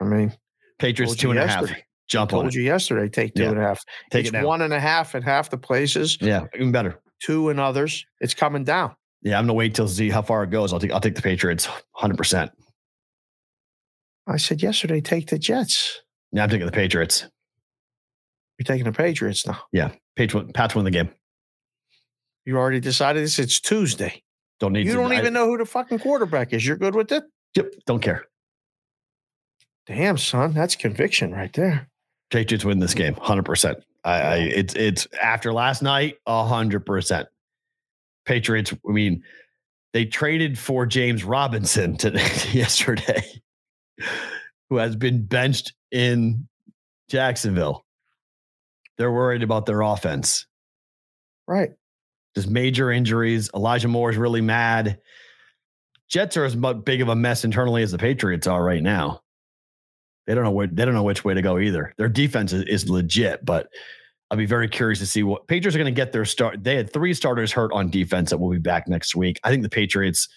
I 0.01 0.05
mean, 0.05 0.33
Patriots 0.79 1.13
Told 1.15 1.19
two 1.21 1.31
and 1.31 1.39
a 1.41 1.47
half. 1.47 1.71
Jump 2.07 2.33
on 2.35 2.41
told 2.41 2.47
it. 2.49 2.55
you 2.55 2.63
yesterday, 2.63 3.09
take 3.09 3.35
two 3.35 3.45
Yeah. 3.45 3.51
and 3.51 3.59
a 3.59 3.63
half. 3.63 3.83
Take 4.11 4.27
it's 4.27 4.35
it 4.35 4.45
one 4.45 4.61
and 4.61 4.75
a 4.75 4.81
half 4.81 5.15
in 5.15 5.23
half 5.23 5.49
the 5.49 5.57
places, 5.57 6.19
Yeah, 6.21 6.45
even 6.55 6.71
better. 6.73 7.01
two 7.23 7.49
and 7.49 7.59
others. 7.59 8.05
It's 8.21 8.35
coming 8.35 8.65
down. 8.65 8.95
Yeah, 9.23 9.39
I'm 9.39 9.45
gonna 9.45 9.55
wait 9.55 9.75
till 9.75 9.89
see 9.89 10.11
how 10.11 10.21
far 10.21 10.43
it 10.45 10.51
goes. 10.51 10.75
I'll 10.75 10.81
take 10.81 10.93
I'll 10.93 11.01
take 11.01 11.15
the 11.15 11.23
Patriots 11.23 11.65
100. 11.67 12.19
percent 12.19 12.53
I 14.27 14.37
said 14.39 14.63
yesterday, 14.63 15.01
take 15.01 15.29
the 15.29 15.39
Jets. 15.39 16.01
Yeah, 16.33 16.43
I'm 16.45 16.49
taking 16.51 16.67
the 16.67 16.73
Patriots. 16.73 17.27
You're 18.59 18.65
taking 18.65 18.85
the 18.85 18.93
Patriots 18.93 19.47
now. 19.47 19.59
Yeah, 19.73 19.91
Patriots 20.17 20.51
Pats 20.55 20.75
win 20.75 20.85
the 20.85 20.91
game. 20.91 21.11
You 22.47 22.57
already 22.57 22.81
decided 22.81 23.23
this. 23.23 23.39
It's 23.39 23.61
Tuesday. 23.61 24.23
Don't 24.61 24.73
need. 24.73 24.87
You 24.87 24.93
to, 24.93 24.99
don't 24.99 25.13
I- 25.13 25.19
even 25.19 25.33
know 25.35 25.47
who 25.47 25.59
the 25.59 25.67
fucking 25.67 25.99
quarterback 25.99 26.53
is. 26.53 26.65
You're 26.67 26.77
good 26.77 26.95
with 26.95 27.11
it? 27.13 27.25
Yep, 27.57 27.73
don't 27.87 28.01
care. 28.01 28.25
Damn, 29.87 30.17
son. 30.19 30.53
That's 30.53 30.77
conviction 30.77 31.33
right 31.33 31.53
there. 31.53 31.89
Patriots 32.31 32.65
win 32.65 32.79
this 32.79 32.95
game 32.95 33.15
100. 33.15 33.45
percent 33.45 33.79
I, 34.05 34.13
I 34.21 34.35
it's 34.37 34.75
it's 34.75 35.07
after 35.23 35.53
last 35.53 35.83
night 35.83 36.17
100. 36.25 36.87
percent 36.87 37.29
Patriots. 38.25 38.73
I 38.89 38.93
mean, 38.93 39.23
they 39.93 40.05
traded 40.07 40.59
for 40.59 40.87
James 40.87 41.23
Robinson 41.25 41.97
today 41.97 42.27
yesterday, 42.53 43.23
who 44.71 44.77
has 44.77 44.97
been 44.97 45.25
benched 45.25 45.73
in 45.91 46.49
Jacksonville. 47.09 47.85
They're 48.99 49.13
worried 49.13 49.43
about 49.43 49.67
their 49.67 49.83
offense. 49.83 50.47
Right. 51.47 51.71
Just 52.35 52.49
major 52.49 52.91
injuries. 52.91 53.51
Elijah 53.55 53.89
Moore 53.89 54.11
is 54.11 54.17
really 54.17 54.41
mad. 54.41 54.99
Jets 56.09 56.37
are 56.37 56.45
as 56.45 56.57
big 56.85 57.01
of 57.01 57.09
a 57.09 57.17
mess 57.17 57.45
internally 57.45 57.83
as 57.83 57.93
the 57.93 57.99
Patriots 57.99 58.47
are 58.47 58.63
right 58.63 58.83
now. 58.83 59.21
They 60.27 60.35
don't 60.35 60.45
know 60.45 60.51
where 60.51 60.67
they 60.67 60.85
don't 60.85 60.95
know 60.95 61.03
which 61.03 61.25
way 61.25 61.35
to 61.35 61.43
go 61.43 61.59
either. 61.59 61.93
Their 61.99 62.09
defense 62.09 62.53
is, 62.53 62.65
is 62.65 62.89
legit, 62.89 63.45
but 63.45 63.69
I'll 64.31 64.39
be 64.39 64.47
very 64.47 64.69
curious 64.69 64.99
to 65.01 65.07
see 65.07 65.23
what 65.23 65.47
Patriots 65.47 65.77
are 65.77 65.79
going 65.79 65.93
to 65.93 65.97
get 65.97 66.13
their 66.13 66.25
start. 66.25 66.65
They 66.65 66.77
had 66.77 66.93
three 66.93 67.15
starters 67.15 67.53
hurt 67.53 67.73
on 67.73 67.91
defense 67.91 68.31
that 68.31 68.39
will 68.39 68.51
be 68.51 68.59
back 68.59 68.89
next 68.89 69.15
week. 69.15 69.39
I 69.45 69.51
think 69.51 69.63
the 69.63 69.69
Patriots 69.69 70.29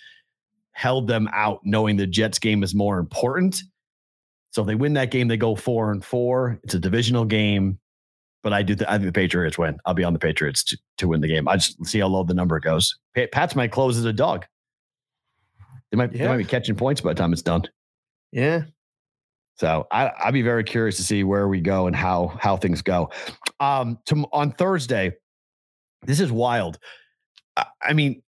held 0.77 1.07
them 1.07 1.27
out, 1.33 1.59
knowing 1.63 1.97
the 1.97 2.05
Jets 2.05 2.37
game 2.37 2.61
is 2.61 2.75
more 2.75 2.99
important. 2.99 3.63
So 4.51 4.61
if 4.61 4.67
they 4.67 4.75
win 4.75 4.93
that 4.93 5.09
game, 5.09 5.27
they 5.27 5.35
go 5.35 5.55
four 5.55 5.91
and 5.91 6.05
four. 6.05 6.59
It's 6.63 6.75
a 6.75 6.79
divisional 6.79 7.25
game, 7.25 7.79
but 8.43 8.53
I 8.53 8.61
do. 8.61 8.75
Th- 8.75 8.87
I 8.87 8.93
think 8.93 9.07
the 9.07 9.11
Patriots 9.11 9.57
win. 9.57 9.79
I'll 9.85 9.95
be 9.95 10.03
on 10.03 10.13
the 10.13 10.19
Patriots 10.19 10.63
to, 10.65 10.77
to 10.99 11.07
win 11.07 11.21
the 11.21 11.27
game. 11.27 11.47
I 11.47 11.55
just 11.55 11.83
see 11.83 11.99
how 11.99 12.07
low 12.07 12.23
the 12.23 12.35
number 12.35 12.59
goes. 12.59 12.95
Pa- 13.15 13.25
Pats 13.31 13.55
might 13.55 13.71
close 13.71 13.97
as 13.97 14.05
a 14.05 14.13
dog. 14.13 14.45
They 15.91 15.97
might. 15.97 16.13
They 16.13 16.27
might 16.27 16.37
be 16.37 16.45
catching 16.45 16.75
points 16.75 17.01
by 17.01 17.11
the 17.11 17.17
time 17.17 17.33
it's 17.33 17.41
done. 17.41 17.63
Yeah. 18.31 18.65
So 19.55 19.87
I, 19.91 20.11
I'd 20.23 20.33
be 20.35 20.43
very 20.43 20.63
curious 20.63 20.97
to 20.97 21.03
see 21.03 21.23
where 21.23 21.47
we 21.47 21.59
go 21.59 21.87
and 21.87 21.95
how 21.95 22.37
how 22.39 22.55
things 22.55 22.83
go. 22.83 23.09
Um, 23.59 23.97
to, 24.05 24.27
on 24.31 24.51
Thursday, 24.51 25.13
this 26.03 26.19
is 26.19 26.31
wild. 26.31 26.77
I, 27.55 27.65
I 27.81 27.93
mean, 27.93 28.21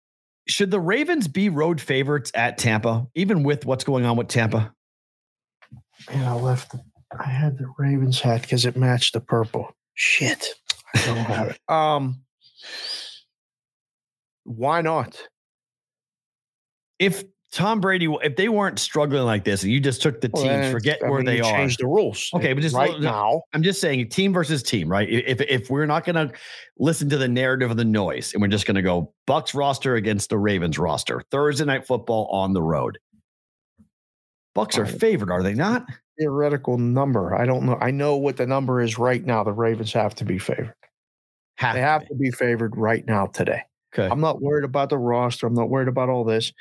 should 0.47 0.71
the 0.71 0.79
Ravens 0.79 1.27
be 1.27 1.49
road 1.49 1.79
favorites 1.81 2.31
at 2.33 2.57
Tampa, 2.57 3.07
even 3.15 3.43
with 3.43 3.65
what's 3.65 3.83
going 3.83 4.05
on 4.05 4.17
with 4.17 4.27
Tampa? 4.27 4.73
Man, 6.09 6.25
I 6.25 6.33
left. 6.33 6.71
The, 6.71 6.81
I 7.17 7.29
had 7.29 7.57
the 7.57 7.71
Ravens 7.77 8.19
hat 8.21 8.41
because 8.41 8.65
it 8.65 8.75
matched 8.75 9.13
the 9.13 9.19
purple. 9.19 9.75
Shit. 9.93 10.47
I 10.95 11.05
don't 11.05 11.17
have 11.17 11.47
it. 11.49 11.59
Um, 11.69 12.21
why 14.43 14.81
not? 14.81 15.21
If 16.99 17.23
Tom 17.53 17.79
Brady, 17.79 18.13
if 18.23 18.35
they 18.35 18.49
weren't 18.49 18.77
struggling 18.77 19.23
like 19.23 19.45
this, 19.45 19.63
and 19.63 19.71
you 19.71 19.79
just 19.79 20.01
took 20.01 20.19
the 20.19 20.29
Well, 20.33 20.43
teams, 20.43 20.69
forget 20.71 20.99
I 21.03 21.09
where 21.09 21.19
mean, 21.19 21.25
they 21.27 21.37
you 21.37 21.45
are. 21.45 21.51
Change 21.57 21.77
the 21.77 21.87
rules. 21.87 22.29
Okay, 22.33 22.51
but 22.53 22.61
just 22.61 22.75
right 22.75 22.91
look- 22.91 23.01
now, 23.01 23.43
I'm 23.53 23.63
just 23.63 23.79
saying 23.79 24.09
team 24.09 24.33
versus 24.33 24.61
team, 24.61 24.89
right? 24.89 25.07
If 25.09 25.39
if 25.41 25.69
we're 25.69 25.85
not 25.85 26.03
going 26.05 26.15
to 26.27 26.33
listen 26.77 27.09
to 27.09 27.17
the 27.17 27.27
narrative 27.27 27.71
of 27.71 27.77
the 27.77 27.85
noise 27.85 28.33
and 28.33 28.41
we're 28.41 28.49
just 28.49 28.65
going 28.65 28.75
to 28.75 28.81
go 28.81 29.13
Bucs 29.27 29.53
roster 29.55 29.95
against 29.95 30.29
the 30.29 30.37
Ravens 30.37 30.77
roster, 30.77 31.21
Thursday 31.31 31.63
night 31.65 31.87
football 31.87 32.25
on 32.27 32.51
the 32.53 32.61
road. 32.61 32.97
Bucs 34.55 34.77
are 34.77 34.85
favored, 34.85 35.31
are 35.31 35.43
they 35.43 35.53
not? 35.53 35.85
theoretical 36.19 36.79
number. 36.79 37.35
I 37.35 37.45
don't 37.45 37.63
know. 37.63 37.77
I 37.79 37.91
know 37.91 38.17
what 38.17 38.37
the 38.37 38.47
number 38.47 38.81
is 38.81 38.97
right 38.97 39.23
now. 39.23 39.43
The 39.43 39.53
Ravens 39.53 39.93
have 39.93 40.15
to 40.15 40.25
be 40.25 40.39
favored. 40.39 40.73
Have 41.57 41.75
They 41.75 41.81
to 41.81 41.85
have 41.85 42.01
be. 42.01 42.07
to 42.07 42.15
be 42.15 42.31
favored 42.31 42.75
right 42.75 43.05
now 43.05 43.27
today. 43.27 43.61
Okay. 43.93 44.07
I'm 44.11 44.19
not 44.19 44.41
worried 44.41 44.63
about 44.63 44.89
the 44.89 44.97
roster. 44.97 45.45
I'm 45.45 45.53
not 45.53 45.69
worried 45.69 45.87
about 45.87 46.09
all 46.09 46.23
this. 46.23 46.51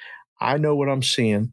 I 0.41 0.59
know 0.59 0.77
what 0.77 0.89
I'm 0.89 1.03
seeing. 1.03 1.53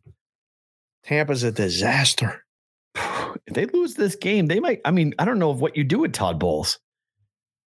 Tampa's 1.04 1.44
a 1.44 1.52
disaster. 1.52 2.44
if 2.96 3.54
they 3.54 3.66
lose 3.66 3.96
this 3.96 4.16
game, 4.16 4.48
they 4.48 4.60
might. 4.60 4.82
I 4.86 4.92
mean, 4.92 5.14
I 5.20 5.26
don't 5.26 5.40
know 5.40 5.52
what 5.52 5.76
you 5.76 5.84
do 5.84 6.00
with 6.00 6.14
Todd 6.14 6.40
Bowles. 6.40 6.80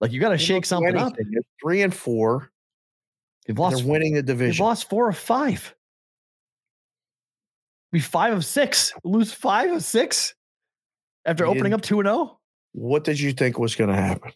Like 0.00 0.12
you 0.12 0.20
got 0.20 0.30
to 0.30 0.38
shake 0.38 0.66
something 0.66 0.96
up. 0.96 1.14
They're 1.16 1.42
three 1.62 1.82
and 1.82 1.94
four. 1.94 2.50
They've 3.46 3.58
lost. 3.58 3.78
They're 3.78 3.86
winning 3.86 4.14
the 4.14 4.22
They've 4.22 4.38
division. 4.38 4.64
lost 4.64 4.88
four 4.88 5.08
of 5.08 5.16
five. 5.16 5.74
Be 7.92 8.00
five 8.00 8.32
of 8.32 8.44
six. 8.44 8.92
Lose 9.04 9.32
five 9.32 9.70
of 9.70 9.82
six 9.82 10.34
after 11.24 11.46
opening 11.46 11.72
up 11.72 11.82
two 11.82 12.00
and 12.00 12.08
oh? 12.08 12.12
zero. 12.12 12.40
What 12.72 13.04
did 13.04 13.20
you 13.20 13.32
think 13.32 13.58
was 13.58 13.76
going 13.76 13.90
to 13.90 13.96
happen? 13.96 14.32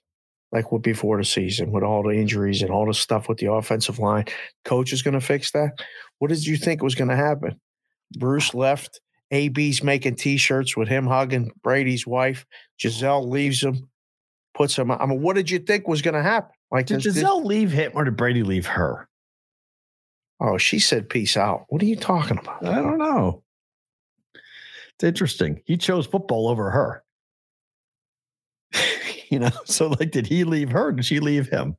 Like 0.53 0.73
what 0.73 0.83
before 0.83 1.19
the 1.19 1.25
season, 1.25 1.73
with 1.73 1.83
all 1.83 2.03
the 2.03 2.15
injuries 2.15 2.63
and 2.63 2.71
all 2.71 2.87
the 2.87 2.95
stuff 2.95 3.29
with 3.29 3.39
the 3.39 3.53
offensive 3.53 3.99
line, 3.99 4.25
coach 4.65 4.93
is 4.93 5.03
going 5.03 5.15
to 5.15 5.21
fix 5.21 5.51
that. 5.51 5.73
What 6.19 6.29
did 6.29 6.45
you 6.47 6.57
think 6.57 6.83
was 6.83 6.95
going 6.95 7.09
to 7.09 7.17
happen? 7.17 7.61
Bruce 8.19 8.55
left. 8.55 9.01
AB's 9.31 9.83
making 9.83 10.15
T-shirts 10.15 10.77
with 10.77 10.89
him 10.89 11.07
hugging 11.07 11.51
Brady's 11.63 12.07
wife. 12.07 12.47
Gisele 12.79 13.29
leaves 13.29 13.63
him, 13.63 13.89
puts 14.55 14.77
him. 14.77 14.91
I 14.91 15.05
mean, 15.05 15.21
what 15.21 15.37
did 15.37 15.51
you 15.51 15.59
think 15.59 15.87
was 15.87 16.01
going 16.01 16.15
to 16.15 16.23
happen? 16.23 16.53
Like 16.71 16.87
Did 16.87 16.99
this- 16.99 17.05
this- 17.05 17.15
Gisele 17.17 17.45
leave 17.45 17.71
him 17.71 17.93
or 17.95 18.05
did 18.05 18.17
Brady 18.17 18.43
leave 18.43 18.67
her? 18.67 19.09
Oh, 20.41 20.57
she 20.57 20.79
said 20.79 21.09
peace 21.09 21.37
out. 21.37 21.65
What 21.69 21.83
are 21.83 21.87
you 21.87 21.97
talking 21.97 22.39
about? 22.39 22.65
I 22.65 22.77
don't 22.77 22.99
know. 22.99 23.43
It's 24.35 25.05
interesting. 25.05 25.61
He 25.65 25.77
chose 25.77 26.07
football 26.07 26.49
over 26.49 26.71
her. 26.71 27.05
you 29.31 29.41
know, 29.41 29.51
so 29.65 29.89
like, 29.89 30.11
did 30.11 30.27
he 30.27 30.45
leave 30.45 30.71
her? 30.71 30.93
Did 30.93 31.05
she 31.05 31.21
leave 31.21 31.49
him? 31.49 31.77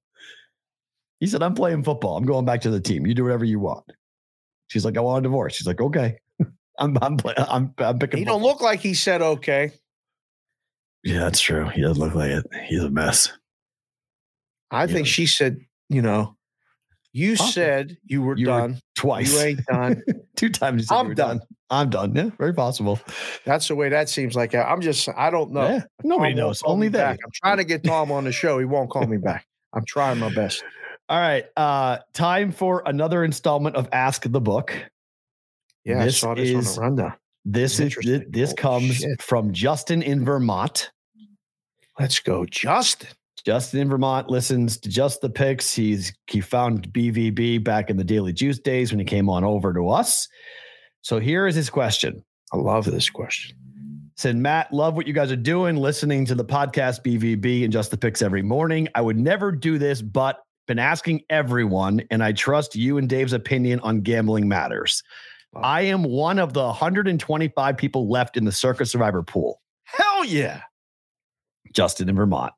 He 1.20 1.28
said, 1.28 1.42
I'm 1.44 1.54
playing 1.56 1.84
football. 1.84 2.16
I'm 2.16 2.26
going 2.26 2.46
back 2.46 2.62
to 2.62 2.70
the 2.70 2.80
team. 2.80 3.06
You 3.06 3.14
do 3.14 3.24
whatever 3.24 3.44
you 3.46 3.60
want. 3.60 3.92
She's 4.70 4.86
like, 4.86 4.98
I 4.98 5.02
want 5.02 5.26
a 5.26 5.28
divorce. 5.30 5.56
She's 5.56 5.68
like, 5.68 5.82
okay. 5.82 6.18
I'm 6.80 6.98
I'm 7.02 7.18
I'm 7.38 7.74
I'm 7.78 8.00
picking. 8.00 8.20
He 8.20 8.26
don't 8.26 8.42
look 8.42 8.62
like 8.62 8.80
he 8.80 8.94
said 8.94 9.22
okay. 9.22 9.72
Yeah, 11.04 11.20
that's 11.20 11.40
true. 11.42 11.68
He 11.70 11.82
does 11.82 11.98
look 11.98 12.16
like 12.16 12.32
it. 12.32 12.46
He's 12.68 12.84
a 12.84 12.90
mess. 12.90 13.32
I 14.72 14.86
think 14.88 15.08
Yeah. 15.08 15.12
she 15.12 15.26
said, 15.28 15.58
you 15.90 16.02
know, 16.02 16.36
you 17.14 17.32
Possible. 17.36 17.52
said 17.52 17.98
you 18.06 18.22
were 18.22 18.38
You 18.38 18.48
were 18.48 18.60
done. 18.60 18.82
Twice. 18.96 19.34
You 19.34 19.40
ain't 19.40 19.66
done. 19.66 20.04
Two 20.36 20.50
times. 20.50 20.84
You 20.84 20.86
said 20.88 20.96
I'm 20.96 21.08
were 21.08 21.14
done. 21.16 21.42
I'm 21.72 21.90
done. 21.90 22.16
Yeah, 22.16 22.30
very 22.38 22.54
possible. 22.54 23.00
That's 23.46 23.68
the 23.68 23.76
way 23.76 23.90
that 23.90 24.10
seems 24.10 24.36
like. 24.36 24.56
I'm 24.56 24.82
just, 24.82 25.08
I 25.16 25.30
don't 25.30 25.52
know. 25.52 25.68
Yeah, 25.68 25.84
nobody 26.04 26.34
Tom 26.34 26.38
knows. 26.40 26.64
Only 26.64 26.90
back. 26.90 27.20
I'm 27.24 27.32
trying 27.32 27.58
to 27.58 27.64
get 27.64 27.84
Tom 27.84 28.12
on 28.12 28.24
the 28.26 28.32
show. 28.32 28.58
He 28.60 28.66
won't 28.66 28.90
call 28.90 29.06
me 29.08 29.18
back. 29.24 29.46
I'm 29.74 29.86
trying 29.86 30.18
my 30.20 30.34
best. 30.34 30.64
All 31.10 31.20
right. 31.20 31.46
Uh, 31.58 31.98
time 32.14 32.52
for 32.52 32.84
another 32.86 33.24
installment 33.24 33.76
of 33.76 33.90
Ask 33.92 34.24
the 34.32 34.40
Book. 34.42 34.74
Yeah, 35.84 36.04
This 36.06 36.24
I 36.24 36.28
saw 36.28 36.36
this 36.36 36.50
is- 36.50 36.78
on. 36.78 37.14
This 37.46 37.74
is 37.76 37.80
Interesting. 37.80 38.20
thi- 38.20 38.26
this 38.30 38.54
comes 38.54 38.96
shit. 38.98 39.22
from 39.22 39.52
Justin 39.54 40.02
in 40.04 40.24
Vermont. 40.24 40.92
Let's 42.00 42.20
go, 42.20 42.46
Justin. 42.46 43.10
Justin 43.46 43.80
in 43.80 43.90
Vermont 43.90 44.30
listens 44.30 44.78
to 44.80 44.90
just 44.90 45.22
the 45.22 45.30
picks. 45.30 45.74
He's 45.74 46.14
he 46.28 46.42
found 46.42 46.92
BVB 46.94 47.58
back 47.64 47.90
in 47.90 47.96
the 47.98 48.04
Daily 48.04 48.34
Juice 48.34 48.60
days 48.60 48.92
when 48.92 49.00
he 49.00 49.06
came 49.06 49.30
on 49.30 49.44
over 49.46 49.74
to 49.74 49.90
us. 49.90 50.28
So 51.02 51.20
here 51.20 51.48
is 51.48 51.56
his 51.56 51.70
question. 51.70 52.24
I 52.54 52.58
love 52.58 52.86
this 52.86 53.10
question. 53.10 53.56
Said 54.18 54.36
Matt, 54.36 54.72
love 54.74 54.96
what 54.96 55.08
you 55.08 55.14
guys 55.14 55.32
are 55.32 55.38
doing, 55.38 55.78
listening 55.78 56.26
to 56.26 56.36
the 56.36 56.44
podcast 56.46 57.02
BVB 57.04 57.64
and 57.64 57.72
just 57.72 57.90
the 57.90 57.98
picks 57.98 58.22
every 58.22 58.42
morning. 58.44 58.90
I 58.94 59.02
would 59.02 59.18
never 59.18 59.52
do 59.54 59.78
this, 59.78 60.02
but 60.02 60.40
been 60.70 60.80
asking 60.80 61.24
everyone, 61.32 62.02
and 62.12 62.24
I 62.24 62.32
trust 62.32 62.76
you 62.76 63.00
and 63.00 63.10
Dave's 63.10 63.34
opinion 63.34 63.80
on 63.80 64.02
gambling 64.02 64.48
matters. 64.48 65.02
Wow. 65.52 65.62
I 65.64 65.82
am 65.82 66.04
one 66.04 66.38
of 66.38 66.54
the 66.54 66.64
125 66.64 67.76
people 67.76 68.08
left 68.08 68.38
in 68.38 68.46
the 68.46 68.52
Circa 68.52 68.86
Survivor 68.86 69.24
pool. 69.24 69.62
Hell 69.84 70.24
yeah. 70.26 70.62
Justin 71.74 72.08
in 72.08 72.16
Vermont. 72.16 72.54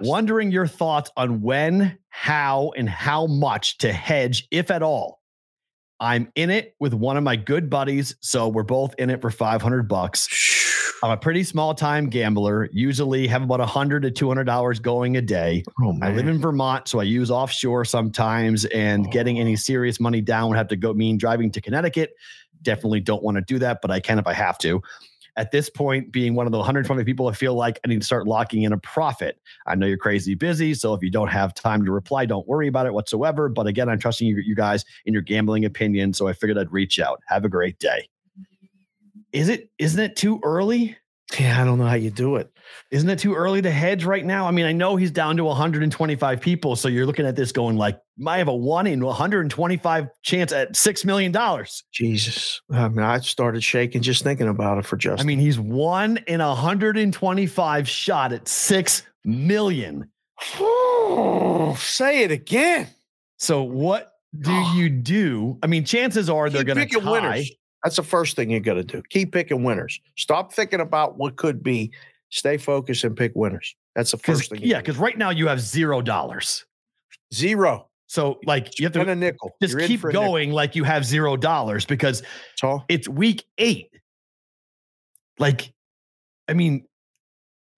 Wondering 0.00 0.50
your 0.50 0.66
thoughts 0.66 1.12
on 1.16 1.42
when, 1.42 1.96
how, 2.08 2.72
and 2.76 2.88
how 2.88 3.28
much 3.28 3.78
to 3.78 3.92
hedge, 3.92 4.48
if 4.50 4.68
at 4.72 4.82
all. 4.82 5.20
I'm 6.00 6.32
in 6.34 6.50
it 6.50 6.74
with 6.80 6.92
one 6.92 7.16
of 7.16 7.22
my 7.22 7.36
good 7.36 7.70
buddies, 7.70 8.16
so 8.20 8.48
we're 8.48 8.64
both 8.64 8.96
in 8.98 9.10
it 9.10 9.20
for 9.20 9.30
500 9.30 9.88
bucks. 9.88 10.26
I'm 11.04 11.10
a 11.10 11.18
pretty 11.18 11.44
small 11.44 11.74
time 11.74 12.08
gambler, 12.08 12.70
usually 12.72 13.26
have 13.26 13.42
about 13.42 13.58
100 13.58 14.04
to 14.04 14.10
200 14.10 14.44
dollars 14.44 14.80
going 14.80 15.18
a 15.18 15.20
day. 15.20 15.62
Oh, 15.82 15.94
I 16.00 16.10
live 16.10 16.28
in 16.28 16.40
Vermont, 16.40 16.88
so 16.88 16.98
I 16.98 17.02
use 17.02 17.30
offshore 17.30 17.84
sometimes, 17.84 18.64
and 18.64 19.06
oh. 19.06 19.10
getting 19.10 19.38
any 19.38 19.54
serious 19.54 20.00
money 20.00 20.22
down 20.22 20.48
would 20.48 20.56
have 20.56 20.68
to 20.68 20.76
go 20.76 20.94
mean 20.94 21.18
driving 21.18 21.50
to 21.50 21.60
Connecticut. 21.60 22.14
Definitely 22.62 23.00
don't 23.00 23.22
want 23.22 23.36
to 23.36 23.42
do 23.42 23.58
that, 23.58 23.80
but 23.82 23.90
I 23.90 24.00
can 24.00 24.18
if 24.18 24.26
I 24.26 24.32
have 24.32 24.56
to. 24.60 24.80
At 25.36 25.50
this 25.50 25.68
point, 25.68 26.10
being 26.10 26.34
one 26.34 26.46
of 26.46 26.52
the 26.52 26.58
120 26.58 27.04
people, 27.04 27.28
I 27.28 27.34
feel 27.34 27.54
like 27.54 27.78
I 27.84 27.88
need 27.88 28.00
to 28.00 28.06
start 28.06 28.26
locking 28.26 28.62
in 28.62 28.72
a 28.72 28.78
profit. 28.78 29.38
I 29.66 29.74
know 29.74 29.84
you're 29.84 29.98
crazy 29.98 30.34
busy, 30.34 30.72
so 30.72 30.94
if 30.94 31.02
you 31.02 31.10
don't 31.10 31.28
have 31.28 31.52
time 31.52 31.84
to 31.84 31.92
reply, 31.92 32.24
don't 32.24 32.48
worry 32.48 32.66
about 32.66 32.86
it 32.86 32.94
whatsoever. 32.94 33.50
But 33.50 33.66
again, 33.66 33.90
I'm 33.90 33.98
trusting 33.98 34.26
you, 34.26 34.38
you 34.38 34.54
guys 34.54 34.86
in 35.04 35.12
your 35.12 35.22
gambling 35.22 35.66
opinion, 35.66 36.14
so 36.14 36.28
I 36.28 36.32
figured 36.32 36.56
I'd 36.56 36.72
reach 36.72 36.98
out. 36.98 37.20
Have 37.28 37.44
a 37.44 37.50
great 37.50 37.78
day. 37.78 38.08
Is 39.34 39.50
it? 39.50 39.68
Isn't 39.78 40.00
it 40.00 40.16
too 40.16 40.40
early? 40.42 40.96
yeah, 41.38 41.60
I 41.60 41.64
don't 41.64 41.78
know 41.78 41.86
how 41.86 41.94
you 41.94 42.10
do 42.10 42.36
it. 42.36 42.50
Isn't 42.90 43.08
it 43.08 43.18
too 43.18 43.34
early 43.34 43.62
to 43.62 43.70
hedge 43.70 44.04
right 44.04 44.24
now? 44.24 44.46
I 44.46 44.50
mean, 44.50 44.66
I 44.66 44.72
know 44.72 44.96
he's 44.96 45.10
down 45.10 45.36
to 45.38 45.44
125 45.44 46.40
people. 46.40 46.76
So 46.76 46.88
you're 46.88 47.06
looking 47.06 47.26
at 47.26 47.34
this 47.34 47.50
going 47.50 47.76
like, 47.76 47.98
I 48.26 48.38
have 48.38 48.48
a 48.48 48.54
one 48.54 48.86
in 48.86 49.04
125 49.04 50.08
chance 50.22 50.52
at 50.52 50.74
$6 50.74 51.04
million. 51.04 51.34
Jesus. 51.92 52.60
I 52.70 52.88
mean, 52.88 53.00
I 53.00 53.18
started 53.20 53.64
shaking 53.64 54.02
just 54.02 54.22
thinking 54.22 54.48
about 54.48 54.78
it 54.78 54.86
for 54.86 54.96
Justin. 54.96 55.26
I 55.26 55.26
mean, 55.26 55.38
he's 55.38 55.58
one 55.58 56.18
in 56.26 56.40
125 56.40 57.88
shot 57.88 58.32
at 58.32 58.46
6 58.46 59.02
million. 59.24 60.10
say 61.76 62.22
it 62.22 62.30
again. 62.30 62.88
So 63.38 63.62
what 63.62 64.12
do 64.38 64.52
you 64.52 64.88
do? 64.88 65.58
I 65.62 65.66
mean, 65.66 65.84
chances 65.84 66.30
are 66.30 66.50
they're 66.50 66.64
going 66.64 66.88
to 66.88 67.00
tie. 67.00 67.10
winners. 67.10 67.50
That's 67.84 67.96
the 67.96 68.02
first 68.02 68.34
thing 68.34 68.50
you 68.50 68.60
got 68.60 68.74
to 68.74 68.82
do. 68.84 69.02
Keep 69.10 69.32
picking 69.32 69.62
winners. 69.62 70.00
Stop 70.16 70.52
thinking 70.52 70.80
about 70.80 71.18
what 71.18 71.36
could 71.36 71.62
be. 71.62 71.92
Stay 72.30 72.56
focused 72.56 73.04
and 73.04 73.14
pick 73.16 73.32
winners. 73.34 73.76
That's 73.94 74.10
the 74.10 74.16
first 74.16 74.50
thing. 74.50 74.60
yeah, 74.62 74.78
because 74.78 74.96
right 74.96 75.16
now 75.16 75.30
you 75.30 75.46
have 75.46 75.60
zero 75.60 76.00
dollars. 76.02 76.64
zero. 77.32 77.88
So 78.06 78.38
like 78.44 78.78
you 78.78 78.86
have 78.86 78.96
And 78.96 79.06
to 79.06 79.12
a 79.12 79.14
nickel. 79.16 79.54
just 79.62 79.72
You're 79.76 79.86
keep 79.86 80.02
a 80.02 80.08
nickel. 80.08 80.22
going 80.22 80.50
like 80.50 80.74
you 80.74 80.84
have 80.84 81.04
zero 81.04 81.36
dollars 81.36 81.84
because 81.84 82.22
all. 82.62 82.84
it's 82.88 83.08
week 83.08 83.44
eight. 83.58 83.90
Like, 85.38 85.72
I 86.48 86.54
mean, 86.54 86.86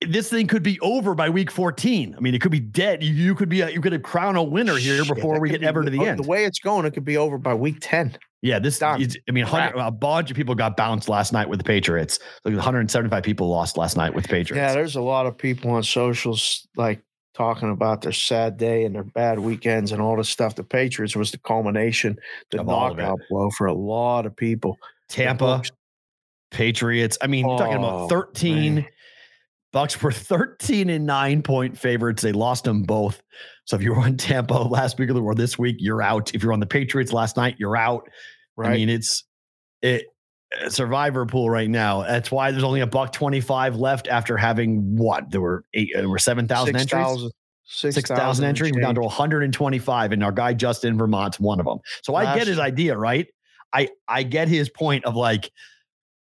this 0.06 0.28
thing 0.28 0.46
could 0.46 0.62
be 0.62 0.78
over 0.80 1.14
by 1.14 1.30
week 1.30 1.50
14. 1.50 2.14
I 2.16 2.20
mean, 2.20 2.34
it 2.34 2.40
could 2.42 2.50
be 2.52 2.60
dead. 2.60 3.02
You, 3.02 3.12
you 3.14 3.34
could 3.34 3.48
be 3.48 3.62
a, 3.62 3.70
you 3.70 3.80
could 3.80 3.92
have 3.92 4.02
crown 4.02 4.36
a 4.36 4.42
winner 4.42 4.76
here 4.76 5.02
Shit, 5.04 5.14
before 5.14 5.40
we 5.40 5.48
get 5.48 5.62
be- 5.62 5.66
ever 5.66 5.82
to 5.82 5.90
the 5.90 6.00
uh, 6.00 6.04
end. 6.04 6.18
The 6.18 6.28
way 6.28 6.44
it's 6.44 6.58
going, 6.58 6.84
it 6.84 6.92
could 6.92 7.04
be 7.04 7.16
over 7.16 7.38
by 7.38 7.54
week 7.54 7.78
10. 7.80 8.16
Yeah, 8.46 8.60
this 8.60 8.80
I 8.80 8.96
mean, 9.32 9.44
a 9.44 9.90
bunch 9.90 10.30
of 10.30 10.36
people 10.36 10.54
got 10.54 10.76
bounced 10.76 11.08
last 11.08 11.32
night 11.32 11.48
with 11.48 11.58
the 11.58 11.64
Patriots. 11.64 12.20
Like 12.44 12.54
175 12.54 13.22
people 13.24 13.48
lost 13.48 13.76
last 13.76 13.96
night 13.96 14.14
with 14.14 14.24
the 14.24 14.28
Patriots. 14.28 14.56
Yeah, 14.56 14.72
there's 14.72 14.94
a 14.94 15.00
lot 15.00 15.26
of 15.26 15.36
people 15.36 15.72
on 15.72 15.82
socials 15.82 16.66
like 16.76 17.02
talking 17.34 17.70
about 17.72 18.02
their 18.02 18.12
sad 18.12 18.56
day 18.56 18.84
and 18.84 18.94
their 18.94 19.02
bad 19.02 19.40
weekends 19.40 19.90
and 19.90 20.00
all 20.00 20.16
this 20.16 20.28
stuff. 20.28 20.54
The 20.54 20.62
Patriots 20.62 21.16
was 21.16 21.32
the 21.32 21.38
culmination, 21.38 22.16
the 22.52 22.60
Of 22.60 22.68
all 22.68 22.92
of 22.92 22.98
it. 22.98 23.02
knockout 23.02 23.18
blow 23.28 23.50
for 23.50 23.66
a 23.66 23.74
lot 23.74 24.26
of 24.26 24.36
people. 24.36 24.78
Tampa, 25.08 25.62
Patriots. 26.52 27.18
I 27.20 27.26
mean, 27.26 27.46
you're 27.48 27.58
talking 27.58 27.82
Oh, 27.84 28.04
about 28.04 28.08
13. 28.10 28.74
man. 28.76 28.86
Bucs 29.74 30.00
were 30.00 30.12
13 30.12 30.88
and 30.88 31.04
nine 31.04 31.42
point 31.42 31.76
favorites. 31.76 32.22
They 32.22 32.32
lost 32.32 32.64
them 32.64 32.84
both. 32.84 33.20
So 33.64 33.76
if 33.76 33.82
you 33.82 33.90
were 33.92 34.00
on 34.00 34.16
Tampa 34.16 34.54
last 34.70 34.98
week 34.98 35.10
or 35.10 35.34
this 35.34 35.58
week, 35.58 35.76
you're 35.80 36.00
out. 36.00 36.34
If 36.34 36.42
you're 36.42 36.52
on 36.52 36.60
the 36.60 36.66
Patriots 36.66 37.12
last 37.12 37.36
night, 37.36 37.56
you're 37.58 37.76
out. 37.76 38.08
Right. 38.56 38.70
I 38.70 38.74
mean, 38.74 38.88
it's 38.88 39.24
it. 39.82 40.06
uh, 40.64 40.70
survivor 40.70 41.26
pool 41.26 41.50
right 41.50 41.68
now. 41.68 42.02
That's 42.02 42.30
why 42.30 42.50
there's 42.50 42.64
only 42.64 42.80
a 42.80 42.86
buck 42.86 43.12
25 43.12 43.76
left 43.76 44.08
after 44.08 44.36
having 44.36 44.96
what? 44.96 45.30
There 45.30 45.40
were 45.40 45.64
eight, 45.74 45.90
there 45.94 46.08
were 46.08 46.18
7,000 46.18 46.76
entries. 46.76 46.88
6,000 46.88 47.30
6,000 47.68 48.44
entries. 48.44 48.72
Down 48.76 48.94
to 48.94 49.00
125, 49.02 50.12
and 50.12 50.22
our 50.22 50.32
guy 50.32 50.54
Justin 50.54 50.96
Vermont's 50.96 51.40
one 51.40 51.58
of 51.58 51.66
them. 51.66 51.78
So 52.02 52.14
I 52.14 52.36
get 52.36 52.46
his 52.46 52.58
idea, 52.58 52.96
right? 52.96 53.26
I 53.72 53.88
I 54.06 54.22
get 54.22 54.48
his 54.48 54.68
point 54.68 55.04
of 55.04 55.16
like, 55.16 55.50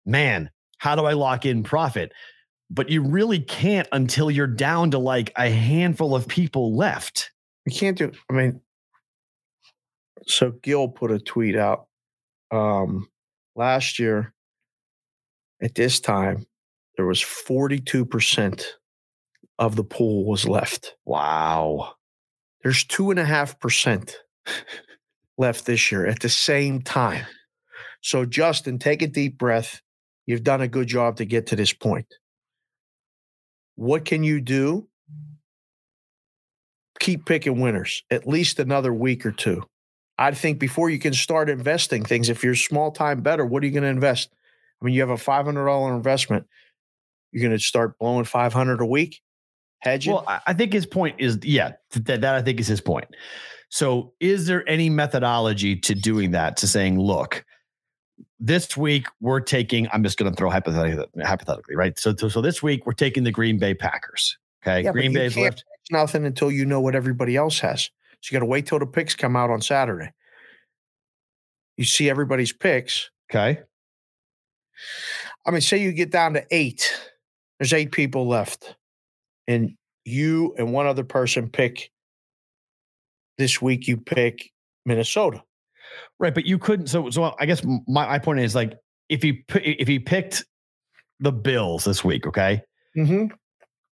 man, 0.05 0.49
how 0.79 0.95
do 0.95 1.05
I 1.05 1.13
lock 1.13 1.45
in 1.45 1.63
profit? 1.63 2.11
But 2.71 2.89
you 2.89 3.03
really 3.03 3.39
can't 3.39 3.87
until 3.91 4.29
you're 4.29 4.47
down 4.47 4.91
to 4.91 4.99
like 4.99 5.31
a 5.37 5.49
handful 5.49 6.15
of 6.15 6.27
people 6.27 6.75
left. 6.75 7.31
You 7.65 7.75
can't 7.75 7.97
do. 7.97 8.11
I 8.29 8.33
mean, 8.33 8.61
so 10.25 10.51
Gil 10.63 10.87
put 10.87 11.11
a 11.11 11.19
tweet 11.19 11.55
out 11.55 11.88
um, 12.51 13.07
last 13.55 13.99
year. 13.99 14.33
At 15.61 15.75
this 15.75 15.99
time, 15.99 16.45
there 16.95 17.05
was 17.05 17.19
forty-two 17.19 18.05
percent 18.05 18.77
of 19.57 19.75
the 19.75 19.83
pool 19.83 20.25
was 20.25 20.47
left. 20.47 20.95
Wow. 21.03 21.95
There's 22.63 22.85
two 22.85 23.11
and 23.11 23.19
a 23.19 23.25
half 23.25 23.59
percent 23.59 24.15
left 25.37 25.65
this 25.65 25.91
year 25.91 26.05
at 26.05 26.21
the 26.21 26.29
same 26.29 26.81
time. 26.81 27.25
So, 28.01 28.25
Justin, 28.25 28.79
take 28.79 29.01
a 29.01 29.07
deep 29.07 29.37
breath. 29.37 29.81
You've 30.25 30.43
done 30.43 30.61
a 30.61 30.67
good 30.69 30.87
job 30.87 31.17
to 31.17 31.25
get 31.25 31.47
to 31.47 31.57
this 31.57 31.73
point. 31.73 32.07
What 33.75 34.05
can 34.05 34.23
you 34.23 34.39
do? 34.39 34.87
Keep 36.99 37.25
picking 37.25 37.59
winners 37.59 38.03
at 38.09 38.27
least 38.27 38.59
another 38.59 38.93
week 38.93 39.25
or 39.25 39.31
two. 39.31 39.63
I 40.19 40.31
think 40.31 40.59
before 40.59 40.89
you 40.89 40.99
can 40.99 41.13
start 41.13 41.49
investing 41.49 42.03
things, 42.03 42.27
if 42.27 42.43
you're 42.43 42.53
small 42.53 42.91
time 42.91 43.21
better, 43.21 43.45
what 43.45 43.63
are 43.63 43.65
you 43.65 43.71
going 43.71 43.83
to 43.83 43.89
invest? 43.89 44.29
I 44.81 44.85
mean, 44.85 44.93
you 44.93 44.99
have 44.99 45.09
a 45.09 45.15
$500 45.15 45.95
investment. 45.95 46.45
You're 47.31 47.47
going 47.47 47.57
to 47.57 47.63
start 47.63 47.97
blowing 47.97 48.25
500 48.25 48.81
a 48.81 48.85
week, 48.85 49.21
hedging. 49.79 50.13
Well, 50.13 50.25
I 50.45 50.53
think 50.53 50.73
his 50.73 50.85
point 50.85 51.15
is, 51.19 51.39
yeah, 51.41 51.73
that, 51.91 52.19
that 52.19 52.35
I 52.35 52.41
think 52.41 52.59
is 52.59 52.67
his 52.67 52.81
point. 52.81 53.07
So, 53.69 54.13
is 54.19 54.45
there 54.45 54.67
any 54.67 54.89
methodology 54.89 55.77
to 55.77 55.95
doing 55.95 56.31
that? 56.31 56.57
To 56.57 56.67
saying, 56.67 56.99
look, 56.99 57.45
this 58.41 58.75
week 58.75 59.07
we're 59.21 59.39
taking. 59.39 59.87
I'm 59.93 60.03
just 60.03 60.17
going 60.17 60.29
to 60.29 60.35
throw 60.35 60.49
hypothetically, 60.49 61.05
hypothetically, 61.23 61.75
right? 61.75 61.97
So, 61.97 62.13
so, 62.17 62.27
so 62.27 62.41
this 62.41 62.61
week 62.61 62.85
we're 62.85 62.93
taking 62.93 63.23
the 63.23 63.31
Green 63.31 63.57
Bay 63.57 63.73
Packers. 63.73 64.37
Okay, 64.63 64.83
Yeah, 64.83 64.91
Green 64.91 65.13
Bay's 65.13 65.37
left. 65.37 65.63
nothing 65.91 66.25
until 66.25 66.51
you 66.51 66.65
know 66.65 66.81
what 66.81 66.95
everybody 66.95 67.37
else 67.37 67.59
has. 67.59 67.89
So 68.21 68.31
you 68.33 68.39
got 68.39 68.43
to 68.45 68.49
wait 68.49 68.65
till 68.65 68.79
the 68.79 68.85
picks 68.85 69.15
come 69.15 69.35
out 69.35 69.49
on 69.49 69.61
Saturday. 69.61 70.11
You 71.77 71.85
see 71.85 72.09
everybody's 72.09 72.51
picks. 72.51 73.09
Okay, 73.31 73.59
I 75.45 75.51
mean, 75.51 75.61
say 75.61 75.77
you 75.77 75.91
get 75.93 76.11
down 76.11 76.33
to 76.33 76.45
eight. 76.51 76.93
There's 77.59 77.73
eight 77.73 77.91
people 77.91 78.27
left, 78.27 78.75
and 79.47 79.75
you 80.05 80.53
and 80.57 80.73
one 80.73 80.87
other 80.87 81.03
person 81.03 81.49
pick. 81.49 81.91
This 83.37 83.61
week 83.61 83.87
you 83.87 83.95
pick 83.97 84.51
Minnesota. 84.85 85.41
right, 86.19 86.33
but 86.33 86.45
you 86.45 86.57
couldn't. 86.57 86.87
So, 86.87 87.09
so 87.09 87.33
I 87.39 87.45
guess 87.45 87.63
my, 87.63 87.77
my 87.87 88.19
point 88.19 88.41
is 88.41 88.53
like 88.53 88.73
if 89.07 89.21
he 89.21 89.43
if 89.55 89.87
he 89.87 89.99
picked 89.99 90.43
the 91.21 91.31
Bills 91.31 91.85
this 91.85 92.03
week, 92.03 92.27
okay, 92.27 92.61
Mm-hmm. 92.97 93.27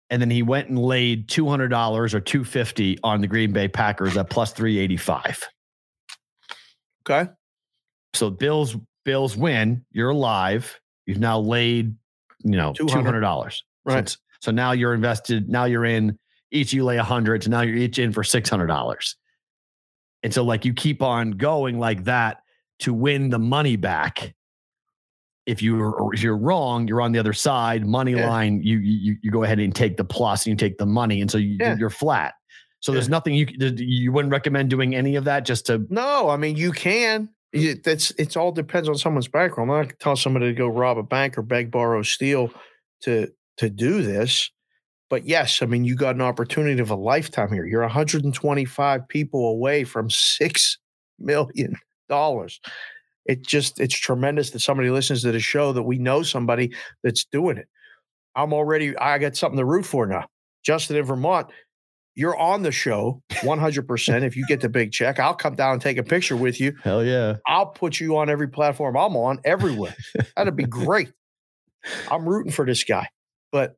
And 0.09 0.21
then 0.21 0.29
he 0.29 0.43
went 0.43 0.69
and 0.69 0.79
laid 0.79 1.27
two 1.27 1.47
hundred 1.47 1.69
dollars 1.69 2.13
or 2.13 2.19
two 2.19 2.43
fifty 2.43 2.97
on 3.03 3.21
the 3.21 3.27
Green 3.27 3.51
Bay 3.51 3.67
Packers 3.67 4.15
at 4.17 4.29
plus 4.29 4.51
three 4.51 4.77
eighty 4.77 4.97
five. 4.97 5.43
Okay. 7.07 7.29
So 8.13 8.29
Bills 8.29 8.75
Bills 9.03 9.35
win. 9.35 9.85
You're 9.91 10.09
alive. 10.09 10.79
You've 11.05 11.19
now 11.19 11.39
laid, 11.39 11.95
you 12.43 12.57
know, 12.57 12.73
two 12.73 12.87
hundred 12.87 13.21
dollars. 13.21 13.63
Right. 13.83 14.09
So, 14.09 14.17
so 14.41 14.51
now 14.51 14.71
you're 14.71 14.93
invested. 14.93 15.49
Now 15.49 15.65
you're 15.65 15.85
in. 15.85 16.17
Each 16.51 16.71
you 16.71 16.85
lay 16.85 16.97
a 16.97 17.03
hundred. 17.03 17.43
So 17.43 17.49
now 17.49 17.61
you're 17.61 17.75
each 17.75 17.99
in 17.99 18.11
for 18.11 18.23
six 18.23 18.49
hundred 18.49 18.67
dollars. 18.67 19.15
And 20.23 20.33
so 20.33 20.43
like 20.43 20.65
you 20.65 20.73
keep 20.73 21.01
on 21.01 21.31
going 21.31 21.79
like 21.79 22.05
that 22.05 22.37
to 22.79 22.93
win 22.93 23.29
the 23.29 23.39
money 23.39 23.75
back. 23.75 24.33
If 25.45 25.61
you're 25.61 26.11
if 26.13 26.23
you're 26.23 26.37
wrong, 26.37 26.87
you're 26.87 27.01
on 27.01 27.11
the 27.11 27.19
other 27.19 27.33
side. 27.33 27.85
Money 27.85 28.13
Yeah. 28.13 28.29
line, 28.29 28.61
you 28.63 28.79
you 28.79 29.17
you 29.21 29.31
go 29.31 29.43
ahead 29.43 29.59
and 29.59 29.75
take 29.75 29.97
the 29.97 30.03
plus 30.03 30.45
and 30.45 30.51
you 30.51 30.55
take 30.57 30.77
the 30.77 30.85
money, 30.85 31.21
and 31.21 31.29
so 31.29 31.37
you, 31.37 31.57
Yeah. 31.59 31.75
you're 31.77 31.89
flat. 31.91 32.33
So 32.79 32.91
there's 32.91 33.09
nothing 33.09 33.33
you 33.35 33.47
you 33.77 34.11
wouldn't 34.11 34.31
recommend 34.31 34.69
doing 34.69 34.95
any 34.95 35.15
of 35.15 35.23
that 35.25 35.45
just 35.45 35.65
to 35.67 35.85
No, 35.89 36.29
I 36.29 36.37
mean 36.37 36.55
you 36.55 36.71
can. 36.71 37.29
You- 37.51 37.75
That's 37.75 38.11
it's 38.17 38.35
all 38.35 38.51
depends 38.51 38.89
on 38.89 38.95
someone's 38.95 39.27
background. 39.27 39.69
I'm 39.71 39.77
not 39.77 39.83
gonna 39.83 39.95
tell 39.99 40.15
somebody 40.15 40.47
to 40.47 40.53
go 40.53 40.67
rob 40.67 40.97
a 40.97 41.03
bank 41.03 41.37
or 41.37 41.41
beg, 41.41 41.69
borrow, 41.71 42.01
steal 42.01 42.51
to 43.03 43.27
to 43.57 43.69
do 43.69 44.01
this. 44.01 44.49
But 45.11 45.25
yes, 45.27 45.61
I 45.61 45.67
mean 45.67 45.85
you 45.85 45.95
got 45.95 46.15
an 46.15 46.21
opportunity 46.21 46.81
of 46.81 46.89
a 46.89 46.95
lifetime 46.95 47.51
here. 47.53 47.65
You're 47.65 47.83
125 47.83 49.07
people 49.07 49.47
away 49.49 49.83
from 49.83 50.09
six 50.09 50.77
million 51.19 51.75
dollars. 52.09 52.59
It 53.25 53.45
just 53.45 53.79
it's 53.79 53.95
tremendous 53.95 54.51
that 54.51 54.59
somebody 54.59 54.89
listens 54.89 55.23
to 55.23 55.31
the 55.31 55.39
show 55.39 55.73
that 55.73 55.83
we 55.83 55.97
know 55.97 56.23
somebody 56.23 56.73
that's 57.03 57.25
doing 57.25 57.57
it. 57.57 57.67
I'm 58.35 58.53
already 58.53 58.97
I 58.97 59.17
got 59.17 59.35
something 59.35 59.57
to 59.57 59.65
root 59.65 59.85
for 59.85 60.05
now. 60.05 60.27
Justin 60.63 60.97
in 60.97 61.05
Vermont, 61.05 61.47
you're 62.15 62.37
on 62.37 62.63
the 62.63 62.71
show 62.71 63.21
100%. 63.31 64.23
if 64.23 64.35
you 64.35 64.45
get 64.47 64.61
the 64.61 64.69
big 64.69 64.91
check, 64.91 65.19
I'll 65.19 65.35
come 65.35 65.55
down 65.55 65.73
and 65.73 65.81
take 65.81 65.97
a 65.97 66.03
picture 66.03 66.35
with 66.35 66.59
you. 66.59 66.73
hell 66.83 67.03
yeah. 67.03 67.35
I'll 67.47 67.67
put 67.67 67.99
you 67.99 68.17
on 68.17 68.29
every 68.29 68.47
platform 68.47 68.95
I'm 68.97 69.15
on 69.15 69.39
everywhere. 69.43 69.95
That'd 70.35 70.55
be 70.55 70.65
great. 70.65 71.11
I'm 72.09 72.27
rooting 72.27 72.51
for 72.51 72.65
this 72.65 72.83
guy. 72.83 73.09
But 73.51 73.75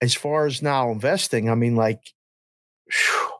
as 0.00 0.14
far 0.14 0.46
as 0.46 0.62
now 0.62 0.90
investing, 0.90 1.48
I 1.48 1.54
mean, 1.54 1.76
like, 1.76 2.00
phew, 2.90 3.30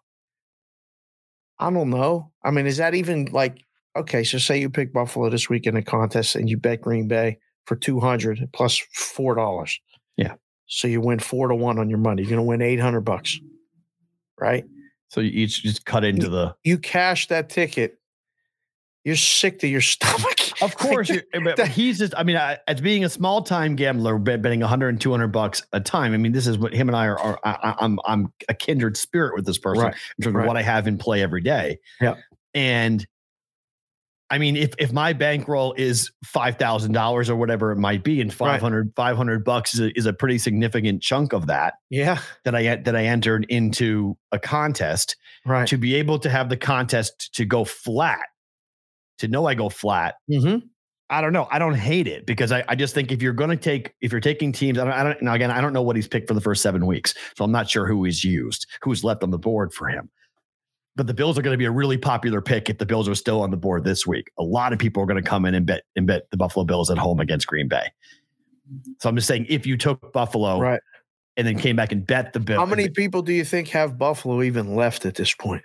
I 1.58 1.70
don't 1.70 1.90
know. 1.90 2.32
I 2.44 2.50
mean, 2.50 2.66
is 2.66 2.76
that 2.76 2.94
even 2.94 3.26
like, 3.26 3.62
okay, 3.96 4.24
so 4.24 4.38
say 4.38 4.61
you 4.61 4.70
pick 4.70 4.92
Buffalo 4.92 5.28
this 5.31 5.48
week 5.48 5.66
in 5.66 5.76
a 5.76 5.83
contest 5.83 6.35
and 6.37 6.48
you 6.48 6.57
bet 6.57 6.81
Green 6.81 7.09
Bay 7.09 7.38
for 7.66 7.76
200 7.76 8.48
plus 8.52 8.81
$4. 8.96 9.72
Yeah. 10.16 10.35
So 10.66 10.88
you 10.88 11.00
win 11.00 11.18
four 11.18 11.48
to 11.48 11.55
one 11.55 11.78
on 11.78 11.88
your 11.90 11.98
money. 11.98 12.22
You're 12.22 12.31
going 12.31 12.38
to 12.38 12.42
win 12.44 12.62
800 12.62 13.02
bucks, 13.02 13.38
right? 14.40 14.64
So 15.09 15.20
you 15.20 15.31
each 15.31 15.62
just 15.62 15.85
cut 15.85 16.05
into 16.05 16.28
the. 16.31 16.55
You 16.64 16.78
cash 16.78 17.28
that 17.28 17.50
ticket. 17.50 17.98
You're 19.05 19.16
sick 19.16 19.59
to 19.61 19.68
your 19.68 19.81
stomach. 19.83 20.62
Of 20.62 20.76
course, 20.76 21.11
eh, 21.11 21.20
but 21.42 21.68
he's 21.68 21.98
just. 21.98 22.14
I 22.16 22.22
mean, 22.22 22.37
I, 22.37 22.59
as 22.68 22.81
being 22.81 23.05
a 23.05 23.09
small 23.11 23.42
time 23.42 23.76
gambler, 23.76 24.16
betting 24.18 24.61
100 24.61 24.88
and 24.88 25.00
200 25.00 25.28
bucks 25.28 25.62
a 25.72 25.81
time. 25.81 26.14
I 26.14 26.16
mean, 26.16 26.33
this 26.33 26.46
is 26.46 26.57
what 26.57 26.72
him 26.72 26.88
and 26.88 26.96
I 26.96 27.09
are. 27.09 27.18
are 27.18 27.38
I, 27.44 27.50
I- 27.62 27.74
I'm 27.81 27.98
I'm 28.07 28.33
a 28.48 28.55
kindred 28.55 28.96
spirit 28.96 29.35
with 29.35 29.44
this 29.44 29.59
person 29.59 29.85
Right, 29.85 29.94
in 30.18 30.24
terms 30.24 30.37
right. 30.37 30.42
of 30.44 30.48
what 30.48 30.57
I 30.57 30.62
have 30.62 30.87
in 30.87 30.96
play 30.98 31.20
every 31.22 31.42
day. 31.42 31.78
Yeah. 32.00 32.14
and 32.55 33.05
I 34.32 34.38
mean, 34.38 34.56
if 34.56 34.72
if 34.78 34.92
my 34.92 35.12
bankroll 35.12 35.74
is 35.74 36.10
five 36.24 36.56
thousand 36.56 36.92
dollars 36.92 37.28
or 37.28 37.36
whatever 37.36 37.70
it 37.70 37.76
might 37.76 38.02
be, 38.02 38.20
and 38.22 38.30
Right. 38.30 38.54
500 38.54 38.94
500 38.96 39.44
bucks 39.44 39.74
is 39.74 39.80
a, 39.80 39.98
is 39.98 40.06
a 40.06 40.12
pretty 40.14 40.38
significant 40.38 41.02
chunk 41.02 41.34
of 41.34 41.46
that 41.48 41.74
yeah, 41.90 42.18
that 42.44 42.54
I 42.54 42.76
that 42.76 42.96
I 42.96 43.04
entered 43.04 43.44
into 43.50 44.16
a 44.32 44.38
contest 44.38 45.16
right. 45.44 45.68
to 45.68 45.76
be 45.76 45.94
able 45.96 46.18
to 46.20 46.30
have 46.30 46.48
the 46.48 46.56
contest 46.56 47.34
to 47.34 47.44
go 47.44 47.64
flat, 47.64 48.26
to 49.18 49.28
know 49.28 49.46
I 49.46 49.54
go 49.54 49.68
flat. 49.68 50.14
Mm-hmm. 50.30 50.66
I 51.10 51.20
don't 51.20 51.34
know. 51.34 51.46
I 51.50 51.58
don't 51.58 51.74
hate 51.74 52.08
it 52.08 52.24
because 52.24 52.52
I, 52.52 52.64
I 52.68 52.74
just 52.74 52.94
think 52.94 53.12
if 53.12 53.20
you're 53.20 53.34
going 53.34 53.50
to 53.50 53.56
take, 53.56 53.94
if 54.00 54.12
you're 54.12 54.20
taking 54.22 54.50
teams, 54.50 54.78
I 54.78 54.84
don't, 54.84 54.94
I 54.94 55.02
don't, 55.02 55.22
now 55.22 55.34
again, 55.34 55.50
I 55.50 55.60
don't 55.60 55.74
know 55.74 55.82
what 55.82 55.94
he's 55.94 56.08
picked 56.08 56.26
for 56.26 56.32
the 56.32 56.40
first 56.40 56.62
seven 56.62 56.86
weeks. 56.86 57.12
So 57.36 57.44
I'm 57.44 57.52
not 57.52 57.68
sure 57.68 57.86
who 57.86 58.02
he's 58.04 58.24
used, 58.24 58.66
who's 58.80 59.04
left 59.04 59.22
on 59.22 59.30
the 59.30 59.38
board 59.38 59.74
for 59.74 59.88
him. 59.88 60.08
But 60.94 61.07
the 61.07 61.14
Bills 61.14 61.38
are 61.38 61.42
going 61.42 61.55
to 61.55 61.59
be 61.59 61.64
a 61.64 61.70
really 61.70 61.96
popular 61.96 62.42
pick 62.42 62.68
if 62.68 62.78
the 62.78 62.85
Bills 62.87 63.09
are 63.09 63.14
still 63.14 63.40
on 63.42 63.50
the 63.50 63.57
board 63.57 63.85
this 63.85 64.07
week. 64.07 64.31
A 64.38 64.42
lot 64.42 64.72
of 64.72 64.78
people 64.78 65.02
are 65.02 65.07
going 65.07 65.22
to 65.22 65.28
come 65.28 65.46
in 65.46 65.55
and 65.55 65.64
bet 65.64 65.85
and 65.96 66.07
bet 66.07 66.31
the 66.31 66.37
Buffalo 66.37 66.64
Bills 66.64 66.90
at 66.90 66.98
home 66.98 67.18
against 67.18 67.46
Green 67.46 67.66
Bay. 67.66 67.87
So 69.00 69.09
I'm 69.09 69.16
just 69.16 69.26
saying, 69.26 69.46
if 69.48 69.66
you 69.66 69.76
took 69.78 70.12
Buffalo 70.12 70.59
Right. 70.61 70.81
and 71.37 71.46
then 71.46 71.59
came 71.59 71.76
back 71.76 71.92
and 71.92 72.07
bet 72.07 72.35
the 72.35 72.40
Bills, 72.40 72.59
How 72.59 72.66
many 72.66 72.88
people 72.90 73.22
do 73.22 73.33
you 73.33 73.44
think 73.44 73.68
have 73.68 73.96
Buffalo 73.98 74.42
even 74.42 74.74
left 74.76 75.07
at 75.07 75.14
this 75.14 75.35
point? 75.35 75.62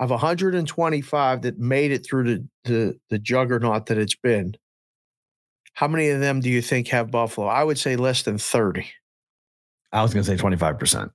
Of 0.00 0.10
125 0.10 1.42
that 1.42 1.58
made 1.58 1.90
it 1.90 2.06
through 2.06 2.24
the, 2.24 2.48
the 2.64 2.98
the 3.10 3.18
juggernaut 3.18 3.86
that 3.86 3.98
it's 3.98 4.14
been, 4.14 4.54
how 5.72 5.88
many 5.88 6.10
of 6.10 6.20
them 6.20 6.40
do 6.40 6.50
you 6.50 6.62
think 6.62 6.86
have 6.88 7.10
Buffalo? 7.10 7.48
I 7.48 7.64
would 7.64 7.78
say 7.78 7.96
less 7.96 8.22
than 8.22 8.38
30. 8.38 8.86
I 9.92 10.02
was 10.02 10.12
going 10.14 10.22
to 10.22 10.30
say 10.30 10.36
25 10.36 10.78
percent. 10.78 11.10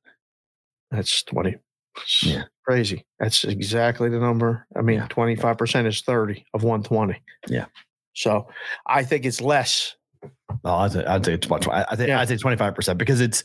That's 0.92 1.24
20. 1.24 1.56
Yeah. 2.24 2.44
Crazy. 2.66 3.06
That's 3.20 3.44
exactly 3.44 4.10
the 4.10 4.20
number. 4.20 4.66
I 4.76 4.82
mean, 4.82 4.98
Yeah. 4.98 5.08
25% 5.08 5.86
is 5.86 6.02
30 6.02 6.46
of 6.54 6.64
120. 6.64 7.22
Yeah. 7.48 7.66
So 8.14 8.48
I 8.86 9.04
think 9.04 9.26
it's 9.26 9.42
less. 9.42 9.96
Oh, 10.64 10.76
I'd 10.76 10.92
say, 10.94 11.06
I'd 11.06 11.26
say 11.26 11.34
it's 11.34 11.50
much. 11.50 11.68
I 11.68 11.86
I 11.90 11.96
think 11.96 12.08
Yeah. 12.10 12.20
I'd 12.22 12.28
say 12.30 12.38
twenty 12.38 12.56
five 12.58 12.76
percent 12.76 12.98
because 13.00 13.20
it's. 13.22 13.44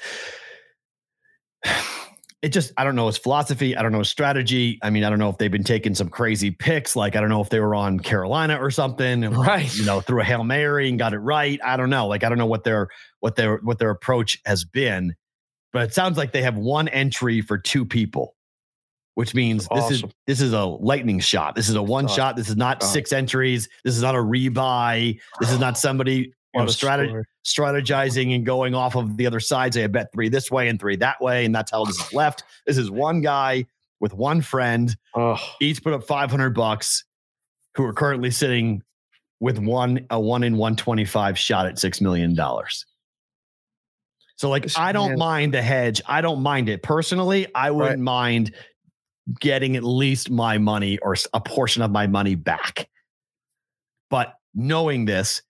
it 2.43 2.51
just 2.51 2.73
I 2.77 2.85
don't 2.85 2.95
know 2.95 3.07
his 3.09 3.19
philosophy. 3.19 3.77
I 3.77 3.83
don't 3.83 3.91
know 3.93 3.99
his 3.99 4.11
strategy. 4.11 4.79
I 4.83 4.91
mean, 4.91 5.03
I 5.05 5.11
don't 5.11 5.19
know 5.19 5.29
if 5.31 5.39
they've 5.39 5.51
been 5.51 5.65
taking 5.65 5.95
some 5.95 6.09
crazy 6.09 6.51
picks. 6.53 6.95
Like 6.95 7.17
I 7.17 7.21
don't 7.21 7.31
know 7.31 7.41
if 7.41 7.49
they 7.51 7.59
were 7.61 7.75
on 7.75 7.99
Carolina 7.99 8.59
or 8.63 8.71
something, 8.71 9.25
and 9.25 9.37
Right. 9.37 9.75
you 9.77 9.85
know, 9.85 10.01
threw 10.01 10.21
a 10.21 10.25
hail 10.25 10.45
mary 10.45 10.89
and 10.89 10.99
got 10.99 11.15
it 11.15 11.19
right. 11.19 11.59
I 11.65 11.77
don't 11.77 11.91
know. 11.91 12.07
Like 12.07 12.23
I 12.23 12.29
don't 12.29 12.39
know 12.39 12.47
what 12.47 12.63
their 12.65 12.89
what 13.21 13.35
their 13.37 13.57
what 13.59 13.79
their 13.81 13.91
approach 13.91 14.39
has 14.47 14.65
been, 14.65 15.15
but 15.73 15.83
it 15.83 15.95
sounds 15.95 16.17
like 16.17 16.33
they 16.33 16.43
have 16.43 16.57
one 16.57 16.87
entry 16.89 17.41
for 17.41 17.59
two 17.59 17.85
people, 17.85 18.37
which 19.19 19.35
means 19.35 19.67
this 19.75 19.91
is 19.91 20.05
this 20.29 20.41
is 20.41 20.53
a 20.53 20.65
lightning 20.65 21.19
shot. 21.19 21.57
This 21.57 21.69
is 21.69 21.75
a 21.75 21.83
one 21.83 22.05
Awesome. 22.05 22.17
shot. 22.17 22.37
This 22.37 22.49
is 22.49 22.57
not 22.57 22.77
Awesome. 22.81 22.93
six 22.93 23.13
entries. 23.13 23.69
This 23.83 23.97
is 23.97 24.03
not 24.03 24.15
a 24.15 24.19
rebuy. 24.19 25.19
This 25.41 25.51
is 25.51 25.59
not 25.59 25.77
somebody 25.87 26.15
you 26.15 26.25
know, 26.55 26.61
What 26.61 26.69
a 26.69 26.73
strategy 26.73 27.09
story. 27.43 27.83
strategizing 27.83 28.37
and 28.37 28.47
going 28.47 28.77
off 28.77 28.95
of 28.95 29.17
the 29.17 29.27
other 29.27 29.41
side. 29.41 29.75
Say, 29.75 29.83
I 29.83 29.89
bet 29.89 30.13
three 30.13 30.29
this 30.29 30.53
way 30.53 30.69
and 30.69 30.79
three 30.79 30.95
that 30.99 31.21
way, 31.21 31.45
and 31.45 31.53
that's 31.53 31.73
how 31.73 31.85
this 31.85 31.99
is 31.99 32.13
left. 32.13 32.45
This 32.69 32.79
is 32.79 32.93
one 32.93 33.21
guy 33.21 33.67
with 33.99 34.15
one 34.15 34.41
friend, 34.41 34.97
Oh, 35.17 35.37
each 35.61 35.83
put 35.83 35.95
up 35.95 36.05
500 36.05 36.51
bucks, 36.51 37.03
who 37.75 37.85
are 37.87 37.93
currently 37.93 38.31
sitting 38.31 38.85
with 39.41 39.59
one 39.59 40.07
a 40.11 40.21
one 40.21 40.45
in 40.45 40.57
125 40.57 41.37
shot 41.37 41.67
at 41.67 41.77
six 41.81 42.01
million 42.01 42.37
dollars. 42.37 42.87
So, 44.37 44.49
like, 44.49 44.79
I 44.79 44.93
don't 44.93 45.19
mind 45.19 45.55
the 45.55 45.63
hedge. 45.63 46.01
I 46.07 46.21
don't 46.21 46.41
mind 46.41 46.69
it 46.69 46.85
personally. 46.85 47.49
I 47.57 47.73
wouldn't 47.73 48.01
mind 48.01 48.55
getting 49.41 49.77
at 49.77 49.85
least 49.85 50.31
my 50.31 50.59
money 50.59 50.99
or 50.99 51.17
a 51.35 51.41
portion 51.41 51.83
of 51.83 51.91
my 51.91 52.07
money 52.07 52.35
back. 52.35 52.89
But 54.11 54.35
knowing 54.55 55.05
this, 55.05 55.43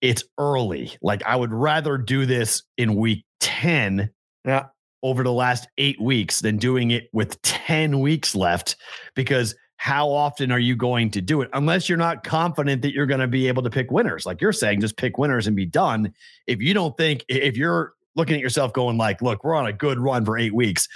it's 0.00 0.24
early. 0.38 0.96
Like 1.02 1.22
I 1.24 1.36
would 1.36 1.52
rather 1.52 1.98
do 1.98 2.26
this 2.26 2.62
in 2.78 2.94
week 2.94 3.24
10 3.40 4.10
yeah. 4.44 4.66
over 5.02 5.22
the 5.22 5.32
last 5.32 5.68
eight 5.78 6.00
weeks 6.00 6.40
than 6.40 6.56
doing 6.56 6.90
it 6.90 7.08
with 7.12 7.40
10 7.42 8.00
weeks 8.00 8.34
left 8.34 8.76
because 9.14 9.54
how 9.76 10.10
often 10.10 10.52
are 10.52 10.58
you 10.58 10.76
going 10.76 11.10
to 11.10 11.22
do 11.22 11.40
it 11.40 11.48
unless 11.54 11.88
you're 11.88 11.96
not 11.96 12.22
confident 12.22 12.82
that 12.82 12.92
you're 12.92 13.06
going 13.06 13.20
to 13.20 13.26
be 13.26 13.48
able 13.48 13.62
to 13.62 13.70
pick 13.70 13.90
winners 13.90 14.26
like 14.26 14.38
you're 14.38 14.52
saying 14.52 14.78
just 14.78 14.98
pick 14.98 15.16
winners 15.16 15.46
and 15.46 15.56
be 15.56 15.64
done 15.64 16.12
if 16.46 16.60
you 16.60 16.74
don't 16.74 16.98
think 16.98 17.24
if 17.28 17.56
you're 17.56 17.94
looking 18.14 18.34
at 18.34 18.42
yourself 18.42 18.74
going 18.74 18.98
like 18.98 19.22
look 19.22 19.42
we're 19.42 19.54
on 19.54 19.66
a 19.66 19.72
good 19.72 19.98
run 19.98 20.22
for 20.22 20.36
eight 20.36 20.54
weeks 20.54 20.86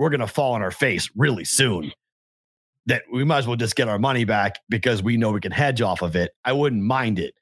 we're 0.00 0.10
going 0.10 0.20
to 0.20 0.26
fall 0.26 0.54
on 0.54 0.62
our 0.62 0.70
face 0.72 1.08
really 1.14 1.44
soon 1.44 1.92
that 2.86 3.02
we 3.12 3.22
might 3.22 3.38
as 3.38 3.46
well 3.46 3.56
just 3.56 3.76
get 3.76 3.86
our 3.88 3.98
money 3.98 4.24
back 4.24 4.56
because 4.68 5.02
we 5.02 5.16
know 5.16 5.30
we 5.30 5.40
can 5.40 5.52
hedge 5.52 5.80
off 5.80 6.02
of 6.02 6.16
it 6.16 6.32
i 6.44 6.52
wouldn't 6.52 6.82
mind 6.82 7.18
it 7.18 7.34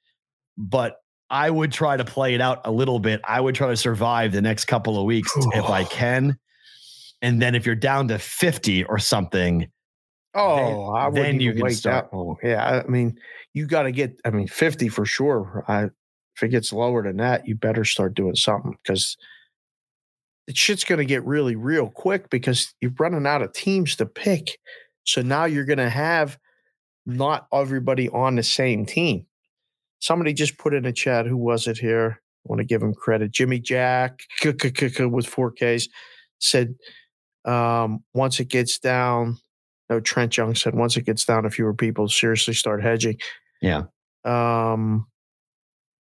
but 0.58 0.96
I 1.30 1.50
would 1.50 1.72
try 1.72 1.96
to 1.96 2.04
play 2.06 2.34
it 2.34 2.40
out 2.40 2.62
a 2.64 2.70
little 2.72 2.98
bit. 2.98 3.20
I 3.22 3.38
would 3.38 3.54
try 3.54 3.68
to 3.68 3.76
survive 3.76 4.32
the 4.32 4.40
next 4.40 4.64
couple 4.64 4.98
of 4.98 5.04
weeks 5.04 5.30
if 5.52 5.64
I 5.66 5.84
can. 5.90 6.38
And 7.20 7.42
then 7.42 7.54
if 7.54 7.66
you're 7.66 7.74
down 7.74 8.08
to 8.08 8.18
50 8.18 8.84
or 8.84 8.98
something, 8.98 9.68
Oh, 10.34 10.86
I 10.92 11.08
wouldn't 11.08 11.26
then 11.26 11.40
you 11.40 11.50
even 11.50 11.56
can 11.58 11.64
wait 11.66 11.74
start. 11.76 12.10
that 12.10 12.16
long. 12.16 12.36
Yeah, 12.42 12.64
I 12.64 12.82
I 12.82 12.86
mean, 12.86 13.18
you 13.54 13.66
got 13.66 13.82
to 13.82 13.92
get. 13.92 14.20
I 14.24 14.30
mean, 14.30 14.46
fifty 14.46 14.88
for 14.88 15.04
sure. 15.04 15.64
I, 15.68 15.84
if 15.84 16.42
it 16.42 16.48
gets 16.48 16.72
lower 16.72 17.02
than 17.02 17.16
that, 17.16 17.46
you 17.48 17.56
better 17.56 17.84
start 17.84 18.14
doing 18.14 18.36
something 18.36 18.76
because 18.82 19.16
the 20.48 20.54
shit's 20.54 20.82
going 20.82 20.98
to 20.98 21.04
get 21.04 21.24
really 21.26 21.54
real 21.56 21.90
quick 21.90 22.30
because 22.30 22.74
you're 22.80 22.94
running 22.98 23.26
out 23.26 23.42
of 23.42 23.52
teams 23.52 23.94
to 23.96 24.06
pick. 24.06 24.58
So 25.04 25.20
now 25.20 25.44
you're 25.44 25.66
going 25.66 25.76
to 25.76 25.90
have 25.90 26.38
not 27.04 27.46
everybody 27.52 28.08
on 28.08 28.36
the 28.36 28.42
same 28.42 28.86
team. 28.86 29.26
Somebody 30.00 30.32
just 30.32 30.56
put 30.56 30.72
in 30.72 30.86
a 30.86 30.92
chat. 30.92 31.26
Who 31.26 31.36
was 31.36 31.66
it 31.66 31.76
here? 31.76 32.22
I 32.22 32.48
want 32.48 32.60
to 32.60 32.64
give 32.64 32.82
him 32.82 32.94
credit. 32.94 33.30
Jimmy 33.30 33.60
Jack 33.60 34.20
with 34.42 34.54
4Ks 34.64 35.90
said 36.38 36.74
um, 37.44 38.02
once 38.14 38.40
it 38.40 38.48
gets 38.48 38.78
down. 38.78 39.36
No, 39.90 40.00
Trent 40.00 40.34
Young 40.34 40.54
said 40.54 40.74
once 40.74 40.96
it 40.96 41.04
gets 41.04 41.26
down 41.26 41.42
to 41.42 41.50
fewer 41.50 41.74
people, 41.74 42.08
seriously 42.08 42.54
start 42.54 42.82
hedging. 42.82 43.18
Yeah. 43.60 43.82
Um, 44.24 45.08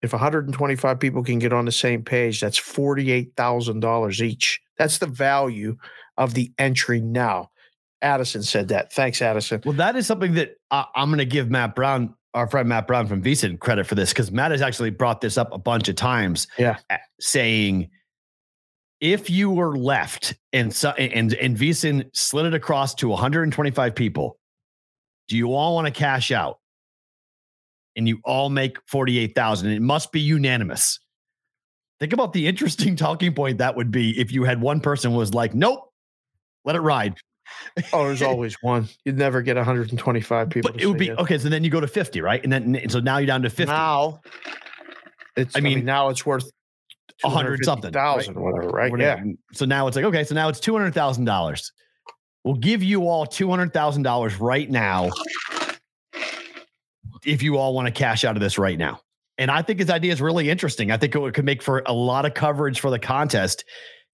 if 0.01 0.13
125 0.13 0.99
people 0.99 1.23
can 1.23 1.39
get 1.39 1.53
on 1.53 1.65
the 1.65 1.71
same 1.71 2.03
page, 2.03 2.39
that's 2.39 2.59
$48,000 2.59 4.21
each. 4.21 4.61
That's 4.77 4.97
the 4.97 5.07
value 5.07 5.77
of 6.17 6.33
the 6.33 6.51
entry 6.57 7.01
now. 7.01 7.49
Addison 8.01 8.43
said 8.43 8.69
that. 8.69 8.93
Thanks, 8.93 9.21
Addison. 9.21 9.61
well, 9.65 9.75
that 9.75 9.95
is 9.95 10.07
something 10.07 10.33
that 10.35 10.55
I, 10.71 10.85
I'm 10.95 11.09
going 11.09 11.19
to 11.19 11.25
give 11.25 11.49
Matt 11.49 11.75
Brown, 11.75 12.15
our 12.33 12.47
friend 12.47 12.69
Matt 12.69 12.87
Brown 12.87 13.07
from 13.07 13.21
VSIN, 13.21 13.59
credit 13.59 13.87
for 13.87 13.95
this 13.95 14.11
because 14.11 14.31
Matt 14.31 14.51
has 14.51 14.61
actually 14.61 14.91
brought 14.91 15.19
this 15.19 15.37
up 15.37 15.51
a 15.51 15.57
bunch 15.57 15.89
of 15.89 15.95
times. 15.95 16.47
Yeah. 16.57 16.77
Saying 17.19 17.89
if 19.01 19.29
you 19.29 19.49
were 19.49 19.77
left 19.77 20.35
and 20.53 20.67
and 20.97 21.33
and 21.33 21.57
VSIN 21.57 22.09
slid 22.13 22.45
it 22.45 22.53
across 22.53 22.95
to 22.95 23.09
125 23.09 23.95
people, 23.95 24.37
do 25.27 25.37
you 25.37 25.53
all 25.53 25.75
want 25.75 25.87
to 25.87 25.91
cash 25.91 26.31
out? 26.31 26.58
And 27.95 28.07
you 28.07 28.19
all 28.23 28.49
make 28.49 28.77
48,000. 28.87 29.71
It 29.71 29.81
must 29.81 30.11
be 30.11 30.21
unanimous. 30.21 30.99
Think 31.99 32.13
about 32.13 32.33
the 32.33 32.47
interesting 32.47 32.95
talking 32.95 33.33
point 33.33 33.57
that 33.57 33.75
would 33.75 33.91
be 33.91 34.19
if 34.19 34.31
you 34.31 34.43
had 34.43 34.61
one 34.61 34.79
person 34.79 35.13
was 35.13 35.33
like, 35.33 35.53
nope, 35.53 35.91
let 36.65 36.75
it 36.75 36.81
ride. 36.81 37.15
Oh, 37.93 38.05
there's 38.05 38.21
always 38.21 38.55
one. 38.61 38.87
You'd 39.05 39.17
never 39.17 39.41
get 39.41 39.55
125 39.55 40.49
people. 40.49 40.71
But 40.71 40.79
it 40.81 40.85
would 40.85 40.99
be 40.99 41.07
yes. 41.07 41.17
okay. 41.17 41.37
So 41.39 41.49
then 41.49 41.63
you 41.63 41.71
go 41.71 41.79
to 41.79 41.87
50, 41.87 42.21
right? 42.21 42.41
And 42.43 42.53
then 42.53 42.75
and 42.75 42.91
so 42.91 42.99
now 42.99 43.17
you're 43.17 43.25
down 43.25 43.41
to 43.41 43.49
50. 43.49 43.65
Now, 43.65 44.21
it's. 45.35 45.55
I 45.55 45.59
I 45.59 45.61
mean, 45.61 45.79
mean, 45.79 45.85
now 45.85 46.09
it's 46.09 46.25
worth 46.25 46.49
a 47.23 47.29
hundred 47.29 47.65
something, 47.65 47.91
thousand, 47.91 48.39
whatever, 48.39 48.69
right? 48.69 48.91
Whatever. 48.91 49.25
Yeah. 49.25 49.33
So 49.53 49.65
now 49.65 49.87
it's 49.87 49.95
like, 49.95 50.05
okay, 50.05 50.23
so 50.23 50.35
now 50.35 50.47
it's 50.47 50.59
two 50.59 50.73
hundred 50.73 50.93
thousand 50.93 51.25
dollars. 51.25 51.71
We'll 52.43 52.55
give 52.55 52.83
you 52.83 53.07
all 53.07 53.25
two 53.25 53.49
hundred 53.49 53.73
thousand 53.73 54.03
dollars 54.03 54.39
right 54.39 54.69
now 54.69 55.09
if 57.25 57.41
you 57.43 57.57
all 57.57 57.73
want 57.73 57.87
to 57.87 57.91
cash 57.91 58.23
out 58.23 58.35
of 58.35 58.41
this 58.41 58.57
right 58.57 58.77
now. 58.77 59.01
And 59.37 59.49
I 59.49 59.61
think 59.61 59.79
his 59.79 59.89
idea 59.89 60.11
is 60.11 60.21
really 60.21 60.49
interesting. 60.49 60.91
I 60.91 60.97
think 60.97 61.15
it 61.15 61.33
could 61.33 61.45
make 61.45 61.61
for 61.61 61.81
a 61.85 61.93
lot 61.93 62.25
of 62.25 62.33
coverage 62.33 62.79
for 62.81 62.89
the 62.89 62.99
contest 62.99 63.63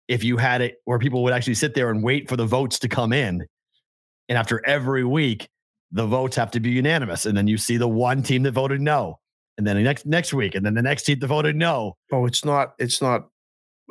if 0.07 0.23
you 0.23 0.37
had 0.37 0.61
it 0.61 0.75
where 0.85 0.99
people 0.99 1.23
would 1.23 1.33
actually 1.33 1.55
sit 1.55 1.73
there 1.73 1.89
and 1.89 2.03
wait 2.03 2.29
for 2.29 2.35
the 2.35 2.45
votes 2.45 2.77
to 2.79 2.87
come 2.87 3.11
in. 3.11 3.43
And 4.29 4.37
after 4.37 4.63
every 4.65 5.03
week, 5.03 5.49
the 5.91 6.05
votes 6.05 6.35
have 6.35 6.51
to 6.51 6.59
be 6.59 6.69
unanimous. 6.71 7.25
And 7.25 7.35
then 7.35 7.47
you 7.47 7.57
see 7.57 7.77
the 7.77 7.87
one 7.87 8.21
team 8.21 8.43
that 8.43 8.51
voted 8.51 8.81
no. 8.81 9.19
And 9.57 9.65
then 9.65 9.77
the 9.77 9.83
next 9.83 10.05
next 10.05 10.33
week, 10.33 10.53
and 10.53 10.65
then 10.65 10.73
the 10.73 10.81
next 10.81 11.03
team 11.03 11.17
that 11.19 11.27
voted 11.27 11.55
no. 11.55 11.95
Oh, 12.11 12.25
it's 12.25 12.43
not. 12.43 12.73
It's 12.77 13.01
not. 13.01 13.29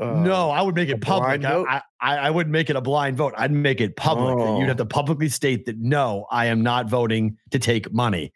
Uh, 0.01 0.07
no, 0.23 0.51
I 0.51 0.61
would 0.61 0.75
make 0.75 0.89
it 0.91 1.01
public. 1.01 1.43
I. 1.45 1.81
I, 2.01 2.17
I 2.19 2.31
wouldn't 2.31 2.53
make 2.53 2.69
it 2.69 2.77
a 2.77 2.81
blind 2.83 3.17
vote. 3.17 3.33
I'd 3.39 3.51
make 3.51 3.81
it 3.81 3.97
public. 3.97 4.37
that 4.37 4.59
You'd 4.59 4.65
Oh. 4.65 4.67
have 4.67 4.77
to 4.77 4.85
publicly 4.85 5.31
state 5.31 5.65
that 5.67 5.79
no, 5.79 6.27
I 6.31 6.47
am 6.47 6.63
not 6.63 6.91
voting 6.91 7.39
to 7.51 7.59
take 7.59 7.91
money. 7.95 8.31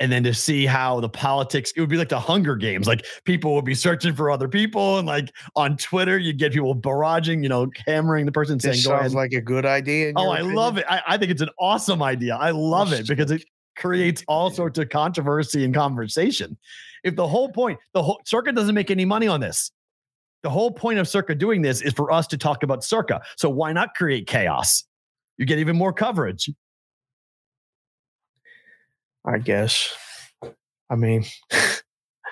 And 0.00 0.12
then 0.12 0.22
to 0.22 0.32
see 0.32 0.64
how 0.64 1.00
the 1.00 1.08
politics, 1.08 1.72
it 1.74 1.80
would 1.80 1.88
be 1.88 1.96
like 1.96 2.08
the 2.08 2.20
Hunger 2.20 2.54
Games. 2.54 2.86
Like 2.86 3.04
people 3.24 3.54
would 3.56 3.64
be 3.64 3.74
searching 3.74 4.14
for 4.14 4.30
other 4.30 4.46
people, 4.48 4.98
and 4.98 5.08
like 5.08 5.32
on 5.56 5.76
Twitter, 5.76 6.18
you'd 6.18 6.38
get 6.38 6.52
people 6.52 6.74
barraging, 6.76 7.42
you 7.42 7.48
know, 7.48 7.68
hammering 7.86 8.24
the 8.24 8.30
person 8.32 8.60
saying, 8.60 8.76
This 8.76 8.86
"Go 8.86 8.92
ahead." 8.92 9.04
sounds 9.06 9.14
like 9.14 9.32
a 9.32 9.40
good 9.40 9.66
idea. 9.66 10.12
oh, 10.14 10.30
I 10.30 10.36
opinion? 10.36 10.54
love 10.54 10.78
it. 10.78 10.84
I, 10.88 11.02
I 11.08 11.18
think 11.18 11.32
it's 11.32 11.42
an 11.42 11.50
awesome 11.58 12.00
idea. 12.02 12.36
I 12.36 12.50
love 12.50 12.92
it 12.92 13.08
because 13.08 13.30
it 13.32 13.44
creates 13.76 14.22
all 14.28 14.50
sorts 14.50 14.78
of 14.78 14.88
controversy 14.88 15.64
and 15.64 15.74
conversation. 15.74 16.56
If 17.02 17.16
the 17.16 17.26
whole 17.26 17.50
point, 17.50 17.78
the 17.92 18.02
whole 18.02 18.20
circuit 18.24 18.54
doesn't 18.54 18.74
make 18.74 18.90
any 18.92 19.04
money 19.04 19.26
on 19.26 19.40
this. 19.40 19.70
The 20.44 20.50
whole 20.50 20.70
point 20.70 21.00
of 21.00 21.08
Circa 21.08 21.34
doing 21.34 21.62
this 21.62 21.82
is 21.82 21.92
for 21.92 22.12
us 22.12 22.28
to 22.28 22.38
talk 22.38 22.62
about 22.62 22.84
Circa. 22.84 23.20
So 23.36 23.48
why 23.50 23.72
not 23.72 23.94
create 23.96 24.28
chaos? 24.28 24.84
You 25.36 25.46
get 25.46 25.58
even 25.58 25.76
more 25.76 25.92
coverage. 25.92 26.48
I 29.28 29.38
guess. 29.38 29.92
I 30.90 30.94
mean, 30.96 31.24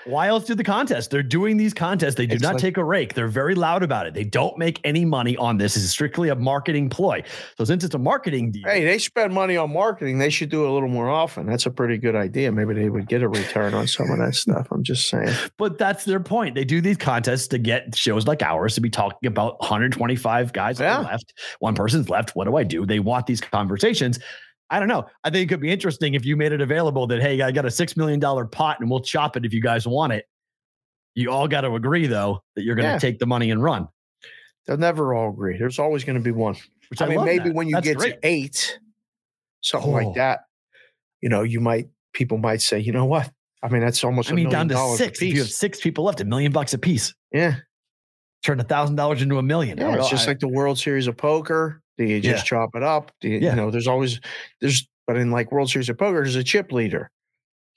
Why 0.05 0.29
else 0.29 0.45
do 0.45 0.55
the 0.55 0.63
contest? 0.63 1.11
They're 1.11 1.21
doing 1.25 1.57
these 1.57 1.75
contests. 1.75 2.15
They 2.15 2.27
do 2.27 2.35
It's 2.35 2.43
not 2.43 2.55
like- 2.55 2.63
take 2.63 2.77
a 2.77 2.85
rake. 2.85 3.15
They're 3.15 3.27
very 3.27 3.57
loud 3.57 3.83
about 3.83 4.07
it. 4.07 4.15
They 4.15 4.23
don't 4.23 4.57
make 4.57 4.81
any 4.85 5.05
money 5.05 5.37
on 5.37 5.59
this. 5.59 5.77
It's 5.77 5.87
strictly 5.91 6.29
a 6.29 6.37
marketing 6.37 6.91
ploy. 6.91 7.25
So 7.59 7.65
since 7.65 7.83
it's 7.83 7.97
a 7.97 7.99
marketing 7.99 8.53
deal, 8.53 8.63
hey, 8.67 8.85
they 8.85 8.99
spend 8.99 9.35
money 9.35 9.57
on 9.57 9.73
marketing. 9.73 10.19
They 10.19 10.31
should 10.31 10.49
do 10.49 10.65
it 10.65 10.69
a 10.69 10.73
little 10.73 10.89
more 10.89 11.11
often. 11.11 11.47
That's 11.47 11.67
a 11.67 11.73
pretty 11.73 11.99
good 11.99 12.15
idea. 12.15 12.53
Maybe 12.53 12.73
they 12.75 12.89
would 12.89 13.09
get 13.09 13.21
a 13.25 13.29
return 13.29 13.75
on 13.75 13.89
some 13.89 14.09
of 14.09 14.19
that 14.19 14.35
stuff. 14.37 14.69
I'm 14.71 14.85
just 14.85 15.09
saying. 15.09 15.35
But 15.59 15.77
that's 15.77 16.05
their 16.05 16.21
point. 16.21 16.55
They 16.55 16.65
do 16.65 16.81
these 16.81 16.99
contests 16.99 17.49
to 17.49 17.59
get 17.59 17.97
shows 17.97 18.29
like 18.29 18.43
ours 18.43 18.77
to 18.77 18.81
be 18.81 18.91
talking 18.91 19.27
about 19.27 19.59
125 19.59 20.53
guys 20.53 20.79
Yeah. 20.79 21.01
left. 21.01 21.35
One 21.59 21.75
person's 21.75 22.09
left. 22.09 22.37
What 22.37 22.45
do 22.45 22.55
I 22.57 22.63
do? 22.63 22.87
They 22.87 23.01
want 23.01 23.27
these 23.27 23.41
conversations. 23.41 24.21
I 24.71 24.79
don't 24.81 24.89
know. 24.89 25.07
I 25.23 25.31
think 25.31 25.45
it 25.45 25.55
could 25.55 25.61
be 25.61 25.71
interesting 25.71 26.15
if 26.15 26.25
you 26.25 26.37
made 26.37 26.53
it 26.53 26.61
available 26.61 27.07
that, 27.09 27.21
hey, 27.21 27.41
I 27.43 27.53
got 27.53 27.65
a 27.65 27.69
$6 27.69 27.97
million 27.97 28.21
pot 28.49 28.81
and 28.81 28.91
we'll 28.91 29.01
chop 29.01 29.37
it 29.37 29.45
if 29.45 29.53
you 29.55 29.61
guys 29.63 29.87
want 29.87 30.13
it. 30.13 30.27
You 31.15 31.31
all 31.31 31.47
got 31.49 31.61
to 31.63 31.75
agree, 31.75 32.07
though, 32.07 32.43
that 32.57 32.63
you're 32.65 32.75
going 32.75 32.87
to 32.87 32.93
Yeah. 32.95 32.99
take 32.99 33.19
the 33.19 33.27
money 33.27 33.51
and 33.51 33.63
run. 33.63 33.89
They'll 34.67 34.77
never 34.77 35.15
all 35.15 35.31
agree. 35.31 35.57
There's 35.57 35.79
always 35.79 36.03
going 36.05 36.17
to 36.19 36.23
be 36.23 36.33
one. 36.33 36.57
Which 36.91 37.01
I, 37.01 37.07
I, 37.07 37.09
mean, 37.09 37.25
maybe 37.25 37.45
that. 37.51 37.55
when 37.55 37.69
you 37.69 37.75
That's 37.75 37.87
get 37.87 37.97
great. 37.97 38.21
to 38.21 38.29
eight, 38.29 38.79
something 39.61 39.91
Oh. 39.91 39.95
like 39.95 40.15
that, 40.17 40.41
you 41.21 41.29
know, 41.29 41.43
you 41.43 41.61
might 41.61 41.89
people 42.13 42.39
might 42.39 42.61
say, 42.63 42.79
you 42.81 42.93
know 42.93 43.05
what? 43.05 43.31
I 43.63 43.69
mean, 43.69 43.81
that's 43.83 44.03
almost. 44.05 44.29
I 44.29 44.33
a 44.33 44.35
mean, 44.37 44.49
million 44.49 44.69
down 44.69 44.91
to 44.91 44.97
six. 44.97 45.23
If 45.23 45.33
you 45.33 45.39
have 45.41 45.51
six 45.51 45.81
people 45.81 46.05
left, 46.05 46.21
a 46.21 46.25
million 46.25 46.53
bucks 46.53 46.75
a 46.75 46.79
piece. 46.79 47.15
yeah, 47.33 47.57
Turn 48.45 48.61
a 48.61 48.65
thousand 48.65 48.97
dollars 48.97 49.23
into 49.23 49.39
a 49.39 49.43
million. 49.43 49.79
Yeah. 49.79 49.97
It's 49.97 50.11
just 50.11 50.27
like 50.29 50.39
the 50.41 50.49
World 50.49 50.79
Series 50.79 51.07
of 51.07 51.17
Poker. 51.17 51.83
Do 51.99 52.05
you 52.05 52.21
just 52.21 52.45
chop 52.47 52.71
it 52.75 52.83
up? 52.83 53.11
Do 53.21 53.29
you, 53.29 53.39
Yeah. 53.39 53.51
you 53.51 53.57
know, 53.57 53.71
there's 53.71 53.87
always 53.89 54.21
there's 54.61 54.87
but 55.07 55.17
in 55.17 55.31
like 55.31 55.53
World 55.53 55.71
Series 55.71 55.89
of 55.89 55.99
Poker, 55.99 56.17
there's 56.23 56.37
a 56.37 56.45
chip 56.45 56.73
leader. 56.73 57.11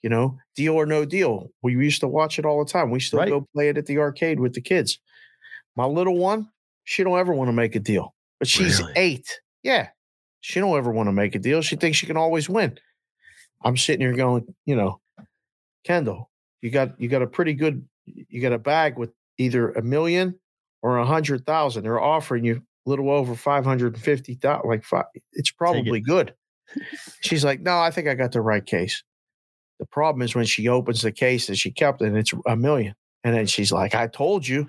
You 0.02 0.08
know, 0.10 0.38
deal 0.56 0.74
or 0.74 0.86
no 0.86 1.04
deal. 1.04 1.50
We 1.62 1.72
used 1.74 2.00
to 2.00 2.08
watch 2.08 2.38
it 2.38 2.46
all 2.46 2.64
the 2.64 2.70
time. 2.70 2.90
We 2.90 3.00
still 3.00 3.18
Right. 3.18 3.28
go 3.28 3.46
play 3.54 3.68
it 3.68 3.76
at 3.76 3.84
the 3.86 3.98
arcade 3.98 4.40
with 4.40 4.54
the 4.54 4.60
kids. 4.62 4.98
My 5.76 5.84
little 5.84 6.16
one, 6.16 6.48
she 6.84 7.04
don't 7.04 7.18
ever 7.18 7.34
want 7.34 7.48
to 7.48 7.52
make 7.52 7.76
a 7.76 7.80
deal, 7.80 8.14
but 8.38 8.48
she's 8.48 8.80
Really? 8.80 8.92
eight. 8.96 9.40
Yeah, 9.62 9.88
she 10.40 10.58
don't 10.58 10.76
ever 10.76 10.90
want 10.90 11.08
to 11.08 11.12
make 11.12 11.34
a 11.34 11.38
deal. 11.38 11.60
She 11.60 11.76
thinks 11.76 11.98
she 11.98 12.06
can 12.06 12.16
always 12.16 12.48
win. 12.48 12.78
I'm 13.62 13.76
sitting 13.76 14.00
here 14.00 14.14
going, 14.16 14.54
you 14.64 14.74
know, 14.74 15.00
Kendall, 15.84 16.30
you 16.62 16.70
got 16.70 16.98
you 17.00 17.08
got 17.08 17.22
a 17.22 17.26
pretty 17.26 17.52
good, 17.54 17.86
you 18.06 18.40
got 18.40 18.52
a 18.52 18.58
bag 18.58 18.96
with 18.98 19.10
either 19.38 19.70
a 19.72 19.82
million 19.82 20.38
or 20.82 20.96
a 20.98 21.04
hundred 21.06 21.44
thousand. 21.46 21.82
They're 21.84 22.00
offering 22.00 22.44
you 22.44 22.62
a 22.86 22.90
little 22.90 23.10
over 23.10 23.34
five 23.34 23.64
hundred 23.64 23.94
and 23.94 24.02
fifty 24.02 24.34
thousand. 24.34 24.68
Like 24.68 24.84
five, 24.84 25.04
it's 25.32 25.50
probably 25.50 26.00
good. 26.00 26.34
She's 27.20 27.44
like, 27.44 27.60
no, 27.60 27.78
I 27.78 27.90
think 27.90 28.06
I 28.08 28.14
got 28.14 28.32
the 28.32 28.40
right 28.40 28.64
case. 28.64 29.02
The 29.80 29.86
problem 29.86 30.22
is 30.22 30.34
when 30.34 30.44
she 30.44 30.68
opens 30.68 31.02
the 31.02 31.10
case 31.12 31.46
that 31.48 31.56
she 31.56 31.70
kept 31.72 32.00
and 32.02 32.16
it's 32.16 32.32
a 32.46 32.56
million. 32.56 32.94
And 33.24 33.34
then 33.34 33.46
she's 33.46 33.72
like, 33.72 33.94
I 33.94 34.06
told 34.06 34.46
you. 34.46 34.66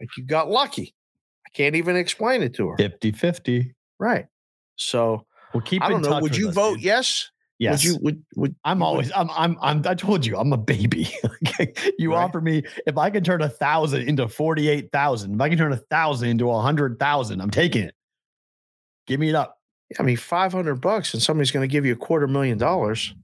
Like 0.00 0.10
you 0.16 0.24
got 0.24 0.50
lucky. 0.50 0.94
I 1.46 1.50
can't 1.54 1.74
even 1.74 1.96
explain 1.96 2.42
it 2.42 2.54
to 2.54 2.68
her. 2.68 2.76
50 2.76 3.12
50. 3.12 3.74
Right. 3.98 4.26
So 4.76 5.24
Well, 5.54 5.62
keep 5.62 5.82
I 5.82 5.88
don't 5.88 6.02
know. 6.02 6.10
touch 6.10 6.22
Would 6.22 6.36
you 6.36 6.52
vote 6.52 6.74
dude. 6.74 6.84
yes? 6.84 7.30
Yes. 7.58 7.84
Would 7.84 7.92
you 7.92 7.98
would 8.02 8.24
would 8.36 8.56
I'm 8.64 8.82
always 8.82 9.10
I'm 9.16 9.30
I'm 9.30 9.56
I'm 9.62 9.82
I 9.86 9.94
told 9.94 10.26
you 10.26 10.36
I'm 10.36 10.52
a 10.52 10.58
baby. 10.58 11.08
you 11.98 12.12
Right. 12.12 12.22
offer 12.24 12.40
me 12.40 12.62
if 12.86 12.98
I 12.98 13.08
can 13.08 13.24
turn 13.24 13.40
a 13.40 13.48
thousand 13.48 14.08
into 14.08 14.28
forty 14.28 14.68
eight 14.68 14.90
thousand, 14.92 15.34
if 15.36 15.40
I 15.40 15.48
can 15.48 15.56
turn 15.56 15.72
a 15.72 15.76
thousand 15.78 16.28
into 16.28 16.50
a 16.50 16.60
hundred 16.60 16.98
thousand, 16.98 17.40
I'm 17.40 17.50
taking 17.50 17.84
it. 17.84 17.94
Give 19.06 19.18
me 19.20 19.30
it 19.30 19.34
up. 19.34 19.58
I 20.00 20.02
mean, 20.02 20.16
500 20.16 20.74
bucks 20.80 21.14
and 21.14 21.22
somebody's 21.22 21.52
going 21.52 21.62
to 21.62 21.70
give 21.72 21.86
you 21.86 21.92
a 21.92 21.96
quarter 21.96 22.26
million 22.26 22.58
dollars 22.58 23.14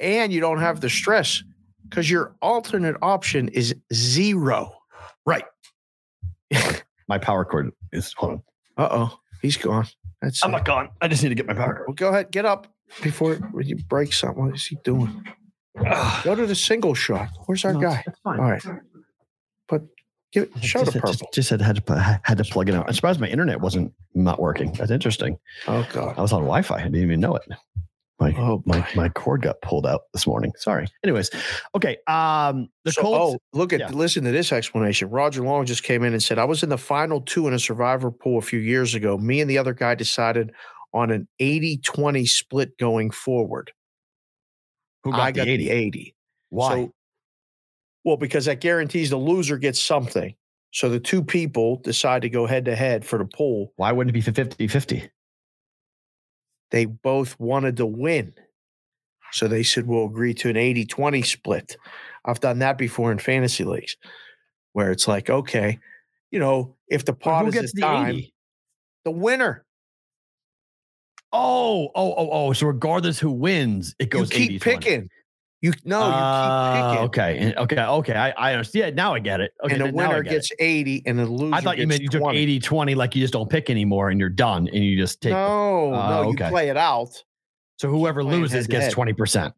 and 0.00 0.32
you 0.32 0.40
don't 0.40 0.58
have 0.58 0.80
the 0.80 0.90
stress 0.90 1.42
because 1.88 2.10
your 2.10 2.34
alternate 2.42 2.96
option 3.02 3.48
is 3.50 3.74
zero. 3.94 4.74
Right. 5.24 5.44
My 7.08 7.18
power 7.18 7.44
cord 7.44 7.70
is 7.92 8.12
hold 8.14 8.32
on. 8.32 8.42
Uh 8.76 8.88
oh. 8.90 9.18
He's 9.40 9.56
gone. 9.56 9.86
That's 10.20 10.44
I'm 10.44 10.50
not 10.50 10.64
gone. 10.64 10.90
I 11.00 11.08
just 11.08 11.22
need 11.22 11.28
to 11.30 11.34
get 11.34 11.46
my 11.46 11.54
power 11.54 11.74
cord. 11.74 11.84
Well, 11.88 11.94
go 11.94 12.08
ahead. 12.08 12.30
Get 12.32 12.44
up 12.44 12.66
before 13.02 13.38
you 13.60 13.76
break 13.88 14.12
something. 14.12 14.46
What 14.46 14.54
is 14.54 14.66
he 14.66 14.76
doing? 14.84 15.24
Go 16.24 16.34
to 16.34 16.46
the 16.46 16.54
single 16.54 16.94
shot. 16.94 17.28
Where's 17.46 17.64
our 17.64 17.72
No, 17.74 17.80
guy? 17.80 18.04
It's 18.06 18.18
fine. 18.20 18.40
All 18.40 18.50
right. 18.50 18.62
But 19.68 19.82
give 20.32 20.44
it, 20.54 20.64
show 20.64 20.80
the 20.80 20.86
just, 20.86 20.96
purple. 20.96 21.12
Just, 21.12 21.32
just 21.34 21.50
had, 21.50 21.60
had 21.60 21.84
to 21.86 22.20
had 22.24 22.38
to 22.38 22.44
plug 22.44 22.68
it 22.68 22.74
out. 22.74 22.86
I'm 22.88 22.94
surprised 22.94 23.20
my 23.20 23.28
internet 23.28 23.60
wasn't 23.60 23.92
not 24.14 24.40
working. 24.40 24.72
That's 24.72 24.90
interesting. 24.90 25.38
oh, 25.68 25.86
God. 25.92 26.18
I 26.18 26.22
was 26.22 26.32
on 26.32 26.40
Wi-Fi. 26.40 26.74
I 26.76 26.82
didn't 26.84 26.96
even 27.02 27.20
know 27.20 27.36
it. 27.36 27.42
My 28.20 28.34
Oh, 28.36 28.60
my 28.66 28.84
my 28.96 29.08
cord 29.10 29.42
got 29.42 29.60
pulled 29.62 29.86
out 29.86 30.00
this 30.12 30.26
morning. 30.26 30.50
Sorry. 30.56 30.88
Anyways, 31.04 31.30
okay. 31.76 31.98
Um, 32.08 32.68
the 32.84 32.90
So- 32.90 33.02
Colts. 33.02 33.36
oh, 33.36 33.56
look 33.56 33.72
at 33.72 33.78
yeah. 33.78 33.90
listen 33.90 34.24
to 34.24 34.32
this 34.32 34.50
explanation. 34.50 35.08
Roger 35.10 35.42
Long 35.42 35.64
just 35.66 35.84
came 35.84 36.02
in 36.02 36.12
and 36.12 36.20
said, 36.20 36.36
I 36.36 36.44
was 36.44 36.64
in 36.64 36.68
the 36.68 36.78
final 36.78 37.20
two 37.20 37.46
in 37.46 37.54
a 37.54 37.60
survivor 37.60 38.10
pool 38.10 38.38
a 38.38 38.42
few 38.42 38.58
years 38.58 38.96
ago. 38.96 39.16
Me 39.18 39.40
and 39.40 39.48
the 39.48 39.56
other 39.58 39.72
guy 39.72 39.94
decided 39.94 40.50
on 40.94 41.10
an 41.10 41.28
80-20 41.40 42.26
split 42.28 42.78
going 42.78 43.10
forward. 43.10 43.72
who 45.04 45.10
got 45.12 45.20
I 45.20 45.30
the 45.32 45.36
got 45.40 45.48
80? 45.48 45.64
the 45.64 45.70
80. 45.70 46.14
Why? 46.50 46.74
So- 46.74 46.92
well, 48.04 48.16
because 48.16 48.46
that 48.46 48.60
guarantees 48.60 49.10
the 49.10 49.16
loser 49.16 49.58
gets 49.58 49.80
something. 49.80 50.34
So 50.70 50.88
the 50.88 51.00
two 51.00 51.22
people 51.22 51.76
decide 51.76 52.22
to 52.22 52.28
go 52.30 52.46
head 52.46 52.64
to 52.66 52.76
head 52.76 53.04
for 53.04 53.18
the 53.18 53.24
pool. 53.24 53.72
Why 53.76 53.92
wouldn't 53.92 54.10
it 54.10 54.12
be 54.14 54.20
50 54.20 54.66
50? 54.68 55.10
They 56.70 56.84
both 56.84 57.38
wanted 57.40 57.76
to 57.78 57.86
win. 57.86 58.34
So 59.32 59.46
they 59.48 59.62
said, 59.62 59.86
we'll 59.86 60.06
agree 60.06 60.32
to 60.34 60.48
an 60.48 60.56
80 60.56 60.86
20 60.86 61.22
split. 61.22 61.76
I've 62.24 62.40
done 62.40 62.58
that 62.60 62.78
before 62.78 63.12
in 63.12 63.18
fantasy 63.18 63.64
leagues 63.64 63.96
where 64.72 64.90
it's 64.90 65.08
like, 65.08 65.28
okay, 65.30 65.78
you 66.30 66.38
know, 66.38 66.76
if 66.88 67.04
the 67.04 67.12
pot 67.14 67.42
Who 67.42 67.48
is 67.48 67.54
gets 67.54 67.72
the 67.72 67.80
dime, 67.82 68.14
80? 68.16 68.34
the 69.04 69.10
winner. 69.10 69.64
Oh, 71.32 71.90
oh, 71.94 72.14
oh, 72.16 72.28
oh. 72.30 72.52
So 72.52 72.66
regardless 72.66 73.18
who 73.18 73.30
wins, 73.30 73.94
it 73.98 74.04
You 74.04 74.08
goes 74.10 74.30
keep 74.30 74.50
80 74.50 74.58
picking. 74.60 75.10
You 75.60 75.72
no, 75.84 75.98
you 75.98 76.04
Ah, 76.06 76.72
keep 77.02 77.12
picking. 77.12 77.48
Okay. 77.48 77.54
Okay. 77.56 77.82
Okay. 77.82 78.14
I, 78.14 78.30
I 78.30 78.52
understand. 78.52 78.96
Yeah, 78.96 79.02
now 79.02 79.14
I 79.14 79.18
get 79.18 79.40
it. 79.40 79.52
Okay. 79.64 79.74
and 79.74 79.82
the 79.84 79.92
winner 79.92 80.22
get 80.22 80.32
it. 80.32 80.36
gets 80.36 80.52
80 80.58 81.02
and 81.04 81.18
the 81.18 81.26
loser 81.26 81.54
I 81.54 81.60
thought 81.60 81.78
you 81.78 81.86
meant 81.86 82.00
you 82.00 82.08
took 82.08 82.20
20. 82.20 82.38
80 82.38 82.60
20, 82.60 82.94
like 82.94 83.16
you 83.16 83.22
just 83.22 83.32
don't 83.32 83.50
pick 83.50 83.68
anymore 83.68 84.08
and 84.10 84.20
you're 84.20 84.28
done 84.28 84.68
and 84.68 84.84
you 84.84 84.96
just 84.96 85.20
take. 85.20 85.32
No, 85.32 85.92
Oh, 85.94 86.08
no, 86.22 86.28
okay. 86.30 86.44
you 86.44 86.50
play 86.50 86.68
it 86.68 86.76
out. 86.76 87.10
So 87.78 87.88
whoever 87.90 88.22
loses 88.24 88.66
gets 88.66 88.94
20%. 88.94 89.52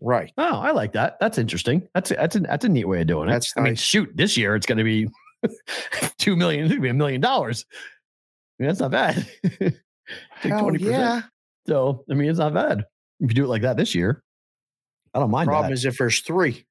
Right. 0.00 0.32
Oh, 0.36 0.56
I 0.58 0.72
like 0.72 0.92
that. 0.94 1.18
That's 1.20 1.38
interesting. 1.38 1.88
That's 1.94 2.10
a, 2.10 2.14
that's 2.14 2.36
a, 2.36 2.40
that's 2.40 2.64
a 2.64 2.68
neat 2.68 2.86
way 2.86 3.00
of 3.00 3.06
doing 3.06 3.28
it. 3.28 3.32
That's 3.32 3.52
I 3.56 3.60
mean, 3.60 3.76
shoot, 3.76 4.10
this 4.16 4.36
year 4.36 4.56
it's 4.56 4.66
going 4.66 4.78
to 4.78 4.84
be 4.84 5.08
two 6.18 6.34
million. 6.36 6.64
It's 6.64 6.70
going 6.70 6.80
to 6.80 6.86
be 6.86 6.88
a 6.90 6.94
million 6.94 7.20
dollars. 7.20 7.64
I 8.58 8.62
mean, 8.64 8.68
that's 8.68 8.80
not 8.80 8.90
bad. 8.90 9.26
Take 10.42 10.52
Hell 10.52 10.64
20%. 10.70 10.80
yeah. 10.80 11.22
So, 11.66 12.04
I 12.10 12.14
mean, 12.14 12.28
it's 12.28 12.38
not 12.38 12.52
bad. 12.54 12.80
If 13.20 13.30
you 13.30 13.34
do 13.34 13.44
it 13.44 13.48
like 13.48 13.62
that 13.62 13.76
this 13.76 13.94
year, 13.94 14.22
I 15.14 15.18
don't 15.18 15.30
mind 15.30 15.48
The 15.48 15.52
Problem 15.52 15.70
that. 15.70 15.74
is 15.74 15.84
if 15.84 15.96
there's 15.98 16.20
three, 16.20 16.64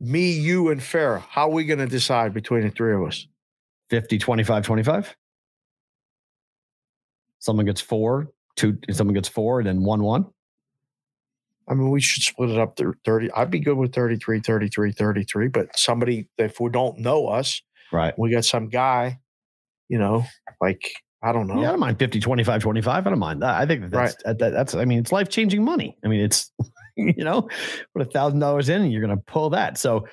me, 0.00 0.32
you, 0.32 0.70
and 0.70 0.80
Farah, 0.80 1.20
how 1.28 1.48
are 1.48 1.52
we 1.52 1.64
going 1.64 1.78
to 1.80 1.86
decide 1.86 2.32
between 2.34 2.62
the 2.62 2.70
three 2.70 2.94
of 2.94 3.02
us? 3.02 3.26
50, 3.90 4.18
25, 4.18 4.64
25. 4.64 5.16
Someone 7.38 7.66
gets 7.66 7.80
four, 7.80 8.28
two, 8.56 8.78
someone 8.90 9.14
gets 9.14 9.28
four, 9.28 9.58
and 9.58 9.66
then 9.66 9.82
one, 9.82 10.02
one. 10.02 10.26
I 11.68 11.74
mean, 11.74 11.90
we 11.90 12.00
should 12.00 12.22
split 12.22 12.50
it 12.50 12.58
up 12.58 12.76
to 12.76 12.92
30. 13.04 13.30
I'd 13.32 13.50
be 13.50 13.60
good 13.60 13.76
with 13.76 13.92
33, 13.94 14.40
33, 14.40 14.92
33. 14.92 15.48
But 15.48 15.76
somebody, 15.78 16.28
if 16.38 16.60
we 16.60 16.70
don't 16.70 16.98
know 16.98 17.26
us, 17.28 17.62
Right. 17.92 18.16
we 18.18 18.30
got 18.30 18.44
some 18.44 18.68
guy, 18.68 19.18
you 19.88 19.98
know, 19.98 20.24
like, 20.60 20.82
I 21.22 21.32
don't 21.32 21.46
know. 21.46 21.60
Yeah, 21.60 21.68
I 21.68 21.70
don't 21.72 21.80
mind 21.80 21.98
50, 21.98 22.18
25, 22.20 22.62
25. 22.62 23.06
I 23.06 23.10
don't 23.10 23.18
mind 23.18 23.42
that. 23.42 23.54
I 23.54 23.64
think 23.64 23.82
that 23.82 23.90
that's, 23.90 24.16
uh, 24.24 24.32
that, 24.34 24.50
that's, 24.50 24.74
I 24.74 24.84
mean, 24.84 24.98
it's 24.98 25.12
life 25.12 25.28
changing 25.28 25.64
money. 25.64 25.96
I 26.04 26.08
mean, 26.08 26.20
it's, 26.20 26.50
you 26.96 27.24
know, 27.24 27.48
put 27.94 28.02
a 28.02 28.10
thousand 28.10 28.40
dollars 28.40 28.68
in 28.68 28.82
and 28.82 28.92
you're 28.92 29.04
going 29.04 29.16
to 29.16 29.22
pull 29.24 29.50
that. 29.50 29.78
So, 29.78 30.06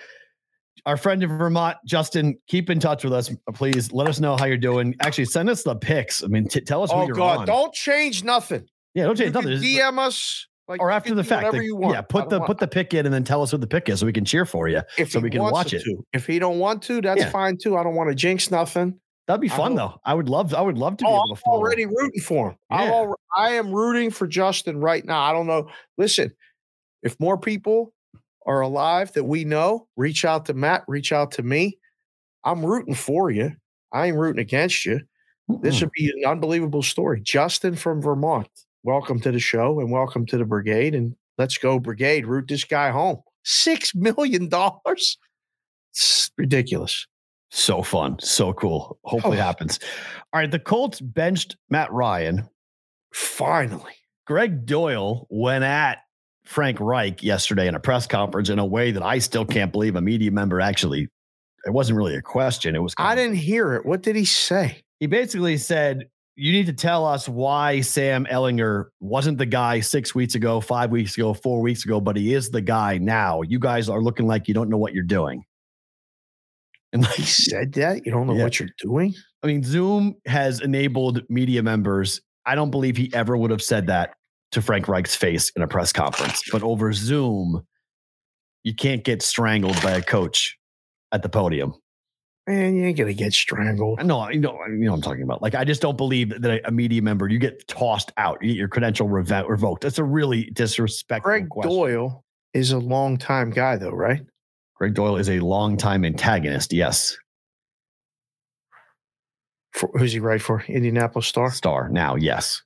our 0.86 0.98
friend 0.98 1.22
in 1.22 1.30
Vermont, 1.38 1.78
Justin, 1.86 2.38
keep 2.48 2.70
in 2.70 2.80
touch 2.80 3.04
with 3.04 3.12
us. 3.14 3.30
Uh, 3.30 3.52
please 3.52 3.92
let 3.92 4.08
us 4.08 4.20
know 4.20 4.38
how 4.38 4.46
you're 4.46 4.58
doing. 4.58 4.96
Actually, 5.02 5.26
send 5.26 5.50
us 5.50 5.64
the 5.64 5.76
pics. 5.76 6.24
I 6.24 6.28
mean, 6.28 6.48
t- 6.48 6.62
tell 6.62 6.84
us 6.84 6.92
who 6.92 7.00
oh, 7.00 7.06
you're 7.06 7.16
God. 7.16 7.40
on. 7.40 7.46
Don't 7.46 7.74
change 7.74 8.24
nothing. 8.24 8.66
yeah, 8.94 9.04
don't 9.04 9.18
change 9.18 9.34
can 9.34 9.44
nothing. 9.44 9.62
Just- 9.62 9.82
uh, 9.82 9.92
DM 9.92 10.00
us. 10.00 10.48
Like, 10.68 10.82
or 10.82 10.92
after 10.92 11.16
the 11.16 11.24
fact. 11.24 11.44
Whatever 11.46 11.58
the- 11.58 11.66
you 11.66 11.76
want. 11.76 11.96
Yeah, 11.96 12.02
put 12.02 12.30
the 12.30 12.38
want- 12.38 12.48
put 12.48 12.58
the 12.60 12.68
pick 12.68 12.94
in 12.94 13.06
and 13.06 13.14
then 13.14 13.24
tell 13.24 13.42
us 13.42 13.52
what 13.52 13.60
the 13.60 13.68
pick 13.68 13.90
is 13.90 14.00
so 14.00 14.06
we 14.06 14.14
can 14.14 14.24
cheer 14.24 14.46
for 14.46 14.68
you. 14.68 14.82
if 14.98 15.12
so 15.12 15.20
we 15.20 15.30
can 15.32 15.42
watch 15.42 15.74
it. 15.74 15.84
To. 15.84 16.06
If 16.14 16.28
he 16.28 16.38
don't 16.40 16.60
want 16.60 16.84
to, 16.84 17.02
that's 17.02 17.22
Yeah. 17.22 17.30
fine 17.32 17.58
too. 17.58 17.76
I 17.76 17.84
don't 17.84 17.96
want 17.96 18.10
to 18.10 18.16
jinx 18.16 18.52
nothing. 18.52 19.00
That'd 19.30 19.42
be 19.42 19.48
fun 19.48 19.76
though. 19.76 19.94
I 20.04 20.16
would 20.16 20.28
love 20.28 20.56
I 20.56 20.62
would 20.62 20.80
love 20.80 20.98
to 20.98 21.06
be 21.06 21.08
Oh, 21.08 21.14
able 21.14 21.22
I'm 21.30 21.36
to 21.36 21.42
follow. 21.46 21.58
already 21.60 21.86
rooting 21.86 22.20
for 22.20 22.50
him. 22.50 22.58
I'm 22.72 22.88
Yeah. 22.90 22.96
al- 22.96 23.20
I 23.38 23.52
am 23.52 23.72
rooting 23.72 24.10
for 24.10 24.26
Justin 24.26 24.80
right 24.80 25.06
now. 25.06 25.22
I 25.22 25.32
don't 25.34 25.46
know. 25.46 25.70
Listen, 26.00 26.32
if 27.04 27.16
more 27.20 27.38
people 27.38 27.94
are 28.48 28.62
alive 28.62 29.14
that 29.14 29.26
we 29.26 29.46
know, 29.46 29.88
reach 29.96 30.26
out 30.26 30.48
to 30.48 30.56
Matt, 30.56 30.84
reach 30.88 31.12
out 31.14 31.30
to 31.34 31.44
me. 31.44 31.78
I'm 32.44 32.66
rooting 32.66 32.96
for 32.96 33.30
you. 33.30 33.52
I 33.94 34.08
ain't 34.08 34.18
rooting 34.18 34.42
against 34.42 34.84
you. 34.84 35.02
This 35.62 35.80
would 35.80 35.92
be 35.92 36.10
an 36.10 36.28
unbelievable 36.28 36.82
story. 36.82 37.22
Justin 37.22 37.76
from 37.76 38.02
Vermont, 38.02 38.50
welcome 38.82 39.20
to 39.20 39.32
the 39.32 39.40
show 39.40 39.80
and 39.80 39.92
welcome 39.92 40.26
to 40.26 40.38
the 40.40 40.46
brigade. 40.46 40.96
And 40.96 41.16
let's 41.38 41.60
go, 41.60 41.78
brigade. 41.80 42.26
Root 42.26 42.48
this 42.48 42.64
guy 42.64 42.90
home. 42.90 43.22
Six 43.44 43.94
million 43.94 44.50
dollars. 44.50 45.20
It's 45.92 46.32
ridiculous. 46.36 47.06
So 47.52 47.82
fun. 47.84 48.18
So 48.20 48.54
cool. 48.54 49.00
Hopefully 49.06 49.38
Oh. 49.40 49.42
happens. 49.42 49.80
All 50.34 50.40
right. 50.40 50.52
The 50.52 50.60
Colts 50.60 51.02
benched 51.02 51.56
Matt 51.70 51.92
Ryan. 51.92 52.48
Finally. 53.14 53.94
Gregg 54.28 54.66
Doyel 54.66 55.26
went 55.30 55.64
at 55.64 56.00
Frank 56.46 56.80
Reich 56.80 57.24
yesterday 57.24 57.68
in 57.68 57.76
a 57.76 57.80
press 57.80 58.06
conference 58.08 58.50
in 58.50 58.60
a 58.60 58.66
way 58.66 58.92
that 58.92 59.04
I 59.04 59.20
still 59.20 59.46
can't 59.46 59.72
believe 59.72 59.96
a 59.96 60.02
media 60.02 60.32
member 60.32 60.62
actually. 60.62 61.08
It 61.66 61.72
wasn't 61.72 61.98
really 61.98 62.16
a 62.16 62.22
question. 62.22 62.76
It 62.76 62.80
was. 62.82 62.94
I 62.98 63.16
didn't 63.16 63.36
hear 63.36 63.74
it. 63.74 63.86
What 63.86 64.02
did 64.04 64.16
he 64.16 64.26
say? 64.26 64.82
He 65.00 65.08
basically 65.08 65.58
said, 65.58 66.06
"You 66.36 66.52
need 66.54 66.68
to 66.68 66.74
tell 66.74 67.06
us 67.06 67.28
why 67.28 67.82
Sam 67.82 68.26
Ehlinger 68.28 68.86
wasn't 69.00 69.40
the 69.40 69.46
guy 69.46 69.80
six 69.82 70.16
weeks 70.16 70.36
ago, 70.36 70.62
five 70.62 70.90
weeks 70.92 71.18
ago, 71.18 71.34
four 71.34 71.60
weeks 71.62 71.84
ago, 71.84 72.00
but 72.00 72.16
he 72.16 72.34
is 72.34 72.50
the 72.50 72.62
guy 72.62 72.98
now. 72.98 73.42
You 73.42 73.60
guys 73.60 73.90
are 73.90 74.02
looking 74.02 74.26
like 74.28 74.48
you 74.48 74.54
don't 74.54 74.70
know 74.70 74.78
what 74.78 74.94
you're 74.94 75.04
doing." 75.04 75.44
And 76.94 77.04
like, 77.04 77.14
He 77.16 77.24
said 77.24 77.74
that? 77.74 78.06
You 78.06 78.12
don't 78.12 78.28
know 78.28 78.34
Yeah. 78.36 78.44
what 78.44 78.60
you're 78.60 78.70
doing? 78.80 79.14
I 79.44 79.48
mean, 79.48 79.64
Zoom 79.64 80.16
has 80.26 80.60
enabled 80.62 81.22
media 81.30 81.64
members. 81.64 82.22
I 82.46 82.56
don't 82.56 82.72
believe 82.72 82.98
he 82.98 83.12
ever 83.14 83.38
would 83.38 83.52
have 83.52 83.62
said 83.62 83.88
that 83.88 84.14
to 84.52 84.62
Frank 84.62 84.88
Reich's 84.88 85.16
face 85.16 85.52
in 85.56 85.62
a 85.62 85.68
press 85.68 85.94
conference. 85.94 86.42
But 86.52 86.64
over 86.64 86.92
Zoom, 86.94 87.62
you 88.64 88.74
can't 88.74 89.04
get 89.04 89.22
strangled 89.22 89.82
by 89.82 89.92
a 89.92 90.02
coach 90.02 90.58
at 91.12 91.22
the 91.24 91.30
podium. 91.30 91.74
Man, 92.48 92.76
you 92.76 92.86
ain't 92.86 92.98
gonna 92.98 93.14
get 93.14 93.32
strangled. 93.34 94.00
I 94.00 94.04
know, 94.04 94.22
I 94.22 94.34
know, 94.34 94.58
you 94.68 94.78
know 94.86 94.92
what 94.92 94.98
I'm 94.98 95.02
talking 95.04 95.22
about. 95.22 95.42
Like, 95.44 95.54
I 95.54 95.64
just 95.64 95.84
don't 95.84 95.98
believe 95.98 96.42
that 96.42 96.62
a 96.66 96.72
media 96.72 97.00
member, 97.02 97.28
you 97.28 97.38
get 97.38 97.68
tossed 97.68 98.12
out, 98.18 98.40
you 98.42 98.50
get 98.50 98.58
your 98.58 98.68
credential 98.68 99.08
revo- 99.08 99.48
revoked. 99.48 99.84
That's 99.84 100.00
a 100.00 100.04
really 100.04 100.46
disrespectful 100.54 101.30
Gregg 101.30 101.50
question. 101.50 101.72
Doyel 101.72 102.22
is 102.56 102.72
a 102.72 102.80
long 102.80 103.18
time 103.18 103.52
guy, 103.52 103.76
though, 103.76 103.92
right? 103.92 104.22
Gregg 104.80 104.94
Doyel 104.96 105.20
is 105.20 105.30
a 105.30 105.40
longtime 105.40 106.06
antagonist. 106.06 106.72
Yes. 106.72 107.18
For, 109.74 109.90
who's 109.94 110.14
he 110.14 110.20
right 110.20 110.42
for? 110.42 110.64
Indianapolis 110.68 111.28
Star. 111.28 111.52
Star 111.52 111.90
now. 111.90 112.16
Yes. 112.16 112.64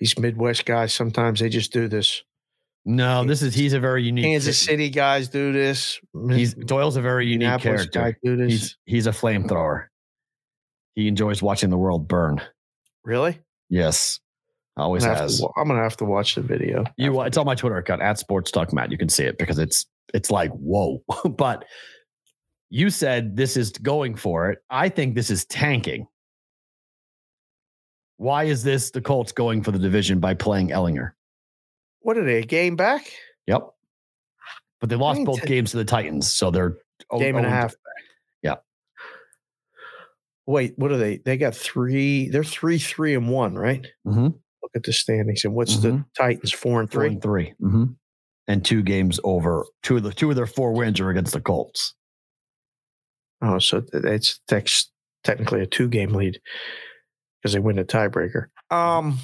These 0.00 0.18
Midwest 0.18 0.66
guys 0.66 0.92
sometimes 0.92 1.40
they 1.40 1.48
just 1.48 1.72
do 1.72 1.88
this. 1.88 2.22
No, 2.84 3.24
this 3.24 3.40
is, 3.40 3.54
he's 3.54 3.72
a 3.72 3.80
very 3.80 4.02
unique. 4.02 4.24
Kansas 4.24 4.58
City 4.58 4.90
guys 4.90 5.28
do 5.28 5.52
this. 5.52 6.00
He's 6.28 6.54
Doyel's 6.54 6.96
a 6.96 7.00
very 7.00 7.26
unique 7.26 7.60
character. 7.60 7.98
guy 7.98 8.16
do 8.22 8.36
this. 8.36 8.50
He's, 8.50 8.76
he's 8.84 9.06
a 9.06 9.10
flamethrower. 9.12 9.86
He 10.94 11.08
enjoys 11.08 11.40
watching 11.40 11.70
the 11.70 11.78
world 11.78 12.06
burn. 12.08 12.42
really? 13.04 13.38
Yes. 13.70 14.20
I'm 14.76 14.84
Always 14.84 15.04
have 15.04 15.18
has. 15.18 15.38
to, 15.38 15.48
I'm 15.56 15.68
gonna 15.68 15.82
have 15.82 15.96
to 15.98 16.04
watch 16.04 16.34
the 16.34 16.40
video. 16.42 16.84
You, 16.96 17.20
it's 17.22 17.36
on 17.36 17.46
my 17.46 17.54
Twitter 17.54 17.76
account 17.76 18.02
at 18.02 18.18
Sports 18.18 18.50
Talk 18.50 18.72
Matt. 18.72 18.90
You 18.90 18.98
can 18.98 19.08
see 19.08 19.24
it 19.24 19.38
because 19.38 19.58
it's 19.58 19.86
it's 20.12 20.30
like 20.30 20.50
whoa. 20.50 21.02
but 21.36 21.64
you 22.70 22.90
said 22.90 23.36
this 23.36 23.56
is 23.56 23.70
going 23.70 24.16
for 24.16 24.50
it. 24.50 24.58
I 24.70 24.88
think 24.88 25.14
this 25.14 25.30
is 25.30 25.44
tanking. 25.44 26.06
Why 28.16 28.44
is 28.44 28.62
this 28.64 28.90
the 28.90 29.00
Colts 29.00 29.32
going 29.32 29.62
for 29.62 29.70
the 29.70 29.78
division 29.78 30.18
by 30.18 30.34
playing 30.34 30.70
Ehlinger? 30.70 31.12
What 32.00 32.16
are 32.16 32.24
they? 32.24 32.38
A 32.38 32.42
game 32.42 32.74
back? 32.76 33.12
Yep. 33.46 33.68
But 34.80 34.90
they 34.90 34.96
lost 34.96 35.24
both 35.24 35.40
ta- 35.40 35.46
games 35.46 35.70
to 35.70 35.78
the 35.78 35.84
Titans, 35.84 36.30
so 36.30 36.50
they're 36.50 36.78
Game 37.18 37.36
and 37.36 37.46
a 37.46 37.50
half. 37.50 37.74
Yeah. 38.42 38.56
Wait, 40.46 40.74
what 40.76 40.90
are 40.92 40.96
they? 40.96 41.18
They 41.18 41.36
got 41.36 41.54
three. 41.54 42.28
They're 42.28 42.44
three, 42.44 42.78
three, 42.78 43.14
and 43.14 43.28
one, 43.28 43.54
right? 43.54 43.86
Mhm. 44.06 44.38
Look 44.64 44.72
at 44.74 44.82
the 44.84 44.92
standings. 44.94 45.44
And 45.44 45.54
what's 45.54 45.76
the 45.76 45.88
Mhm. 45.90 46.06
Titans? 46.16 46.50
Four 46.52 46.80
and 46.80 46.90
Four 46.90 47.02
three. 47.02 47.08
and 47.12 47.22
3 47.22 47.54
Mhm. 47.62 47.96
and 48.48 48.64
two 48.64 48.82
games 48.82 49.20
over. 49.22 49.64
Two 49.82 49.98
of 49.98 50.02
the 50.02 50.12
two 50.12 50.30
of 50.30 50.36
their 50.36 50.46
four 50.46 50.72
wins 50.72 50.98
are 51.00 51.10
against 51.10 51.32
the 51.34 51.40
Colts. 51.40 51.94
Oh, 53.42 53.58
so 53.58 53.84
it's 53.92 54.40
tex- 54.48 54.90
technically 55.22 55.60
a 55.60 55.66
two 55.66 55.88
game 55.88 56.12
lead 56.14 56.40
because 57.42 57.52
they 57.52 57.58
win 57.60 57.76
the 57.76 57.84
tiebreaker. 57.84 58.46
Um, 58.70 59.18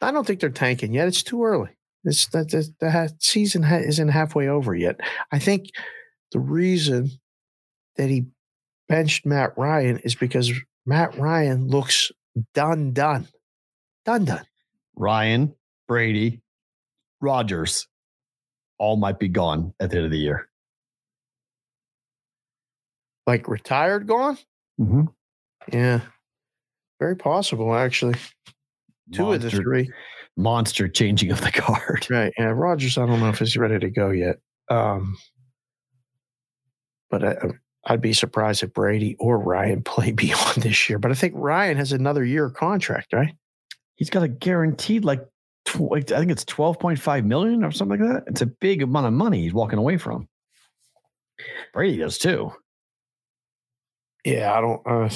I 0.00 0.10
don't 0.10 0.26
think 0.26 0.40
they're 0.40 0.50
tanking 0.50 0.92
yet. 0.92 1.06
It's 1.08 1.22
too 1.22 1.44
early. 1.44 1.70
It's 2.04 2.26
that 2.28 2.50
the, 2.50 2.68
the 2.80 3.14
season 3.20 3.62
ha- 3.62 3.76
isn't 3.76 4.08
halfway 4.08 4.48
over 4.48 4.74
yet. 4.74 4.98
I 5.30 5.38
think 5.38 5.66
the 6.32 6.40
reason 6.40 7.10
that 7.96 8.08
he 8.08 8.26
benched 8.88 9.24
Matt 9.26 9.56
Ryan 9.56 9.98
is 9.98 10.14
because 10.16 10.50
Matt 10.86 11.16
Ryan 11.16 11.68
looks 11.68 12.10
done, 12.54 12.92
done, 12.92 13.28
done, 14.04 14.24
done. 14.24 14.44
Ryan, 15.00 15.54
Brady, 15.88 16.42
Rodgers, 17.22 17.88
all 18.78 18.96
might 18.98 19.18
be 19.18 19.28
gone 19.28 19.72
at 19.80 19.90
the 19.90 19.96
end 19.96 20.04
of 20.04 20.10
the 20.12 20.18
year. 20.18 20.46
Like 23.26 23.48
retired, 23.48 24.06
gone. 24.06 24.36
Mm-hmm. 24.78 25.02
Yeah, 25.72 26.00
very 26.98 27.16
possible 27.16 27.74
actually. 27.74 28.14
Two 29.12 29.32
of 29.32 29.40
the 29.40 29.46
Monster- 29.46 29.62
three. 29.62 29.90
monster 30.36 30.88
changing 30.88 31.30
of 31.32 31.40
the 31.40 31.50
card. 31.52 32.06
Right. 32.10 32.32
Yeah. 32.38 32.46
Rodgers, 32.54 32.98
I 32.98 33.06
don't 33.06 33.20
know 33.20 33.30
if 33.30 33.38
he's 33.38 33.56
ready 33.56 33.78
to 33.78 33.90
go 33.90 34.10
yet. 34.10 34.36
Um, 34.68 35.16
but 37.10 37.24
I, 37.24 37.36
I'd 37.86 38.00
be 38.02 38.12
surprised 38.12 38.62
if 38.62 38.72
Brady 38.74 39.16
or 39.18 39.38
Ryan 39.38 39.82
play 39.84 40.12
beyond 40.12 40.56
this 40.62 40.88
year. 40.90 40.98
But 40.98 41.10
I 41.10 41.14
think 41.14 41.32
Ryan 41.36 41.78
has 41.78 41.92
another 41.92 42.22
year 42.24 42.50
contract, 42.50 43.12
right? 43.14 43.32
He's 44.00 44.08
got 44.08 44.22
a 44.22 44.28
guaranteed 44.28 45.04
like, 45.04 45.22
tw- 45.66 45.92
I 45.92 46.00
think 46.00 46.30
it's 46.30 46.46
twelve 46.46 46.78
point 46.80 46.98
five 46.98 47.26
million 47.26 47.62
or 47.62 47.70
something 47.70 48.00
like 48.00 48.08
that. 48.10 48.24
It's 48.28 48.40
a 48.40 48.46
big 48.46 48.80
amount 48.80 49.06
of 49.06 49.12
money 49.12 49.42
he's 49.42 49.52
walking 49.52 49.78
away 49.78 49.98
from. 49.98 50.26
Brady 51.74 51.98
does 51.98 52.16
too. 52.16 52.50
Yeah. 54.24 54.54
I 54.54 54.60
don't. 54.62 54.80
Uh, 54.86 55.10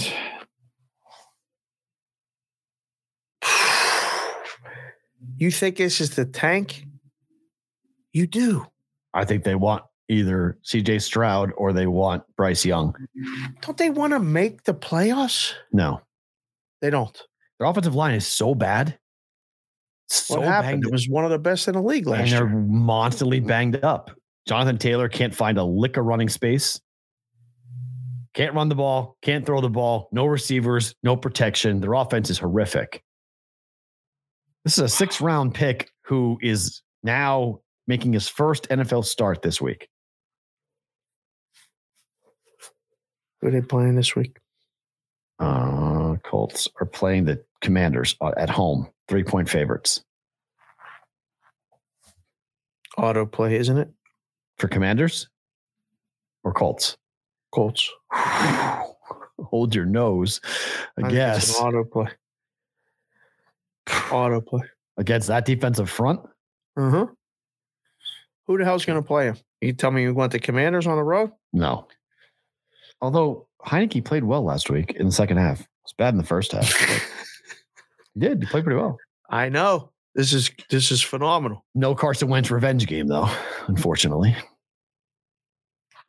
you 5.37 5.51
think 5.51 5.79
this 5.79 6.03
is 6.03 6.15
the 6.15 6.27
tank? 6.27 6.85
You 8.13 8.27
do. 8.27 8.67
I 9.15 9.25
think 9.25 9.45
they 9.45 9.55
want 9.55 9.85
either 10.11 10.59
CJ 10.63 11.01
Stroud 11.01 11.53
or 11.57 11.73
they 11.73 11.87
want 11.87 12.23
Bryce 12.37 12.67
Young. 12.67 12.95
Don't 13.63 13.79
they 13.79 13.89
want 13.89 14.13
to 14.13 14.19
make 14.19 14.65
the 14.65 14.75
playoffs? 14.75 15.55
No, 15.73 16.03
They 16.83 16.91
don't. 16.91 17.19
Their 17.59 17.69
offensive 17.69 17.95
line 17.95 18.15
is 18.15 18.27
so 18.27 18.55
bad. 18.55 18.99
So 20.09 20.37
what 20.37 20.47
happened? 20.47 20.85
It 20.85 20.93
was 20.93 21.09
one 21.09 21.25
of 21.25 21.31
the 21.31 21.39
best 21.39 21.67
in 21.69 21.75
the 21.75 21.83
league 21.83 22.07
last 22.07 22.31
year. 22.31 22.45
and 22.45 22.53
last 22.53 22.53
they're 22.53 22.61
year. 22.61 22.69
monsterly 22.69 23.39
mm-hmm. 23.39 23.47
banged 23.47 23.85
up. 23.85 24.11
Jonathan 24.47 24.79
Taylor 24.79 25.09
can't 25.09 25.35
find 25.35 25.57
a 25.57 25.65
lick 25.65 25.97
of 25.97 26.05
running 26.05 26.29
space. 26.29 26.81
Can't 28.35 28.55
run 28.55 28.69
the 28.69 28.75
ball, 28.75 29.17
can't 29.23 29.47
throw 29.47 29.61
the 29.61 29.71
ball, 29.71 30.09
no 30.11 30.27
receivers, 30.27 30.95
no 31.05 31.17
protection. 31.17 31.81
Their 31.81 31.93
offense 31.93 32.31
is 32.31 32.39
horrific. 32.39 33.03
This 34.65 34.77
is 34.77 34.85
a 34.85 34.89
six 34.89 35.21
round 35.21 35.55
pick 35.55 35.89
who 36.05 36.39
is 36.43 36.83
now 37.05 37.61
making 37.87 38.13
his 38.13 38.29
first 38.29 38.69
NFL 38.71 39.05
start 39.05 39.43
this 39.43 39.61
week. 39.61 39.89
Who 43.41 43.49
are 43.49 43.51
they 43.53 43.61
playing 43.61 43.95
this 43.95 44.17
week? 44.17 44.39
Uh, 45.39 45.94
Colts 46.23 46.69
are 46.81 46.87
playing 46.87 47.25
the 47.25 47.43
Commanders 47.61 48.17
uh, 48.21 48.33
at 48.37 48.51
home, 48.51 48.89
three 49.09 49.25
point 49.25 49.49
favorites 49.49 50.03
Auto 52.97 53.27
play, 53.27 53.57
isn't 53.57 53.79
it? 53.79 53.89
for 54.59 54.69
Commanders 54.69 55.29
or 56.45 56.53
Colts. 56.53 56.97
Colts. 57.53 57.91
Hold 58.13 59.75
your 59.75 59.85
nose, 59.85 60.41
I, 61.03 61.07
it's 61.07 61.13
guess. 61.13 61.59
auto 61.61 61.83
play. 61.85 62.07
Auto 64.13 64.41
play. 64.41 64.63
against 64.97 65.27
that 65.29 65.45
defensive 65.45 65.91
front. 65.91 66.21
Uh 66.77 66.91
huh. 66.91 67.07
Who 68.47 68.59
the 68.59 68.65
hell's 68.65 68.85
going 68.85 69.01
to 69.01 69.07
play 69.07 69.27
him? 69.27 69.37
You 69.61 69.73
tell 69.73 69.91
me 69.91 70.03
you 70.03 70.15
want 70.15 70.31
the 70.33 70.39
Commanders 70.39 70.87
on 70.87 70.97
the 70.97 71.03
road? 71.03 71.33
No. 71.53 71.89
Although 73.01 73.49
Heinicke 73.67 74.05
played 74.05 74.23
well 74.25 74.43
last 74.45 74.71
week 74.71 74.93
in 74.93 75.07
the 75.07 75.13
second 75.13 75.39
half. 75.39 75.67
It 75.85 75.89
was 75.89 75.93
bad 75.99 76.15
in 76.15 76.19
the 76.19 76.25
first 76.25 76.53
half. 76.53 76.73
he 78.15 78.21
did. 78.21 78.43
He 78.43 78.47
played 78.47 78.65
pretty 78.65 78.79
well. 78.81 78.97
I 79.29 79.49
know. 79.49 79.91
This 80.15 80.33
is 80.33 80.51
this 80.71 80.91
is 80.93 81.03
phenomenal. 81.03 81.65
No 81.75 81.95
Carson 81.95 82.29
Wentz 82.29 82.51
revenge 82.51 82.87
game, 82.87 83.09
though, 83.09 83.29
unfortunately. 83.67 84.37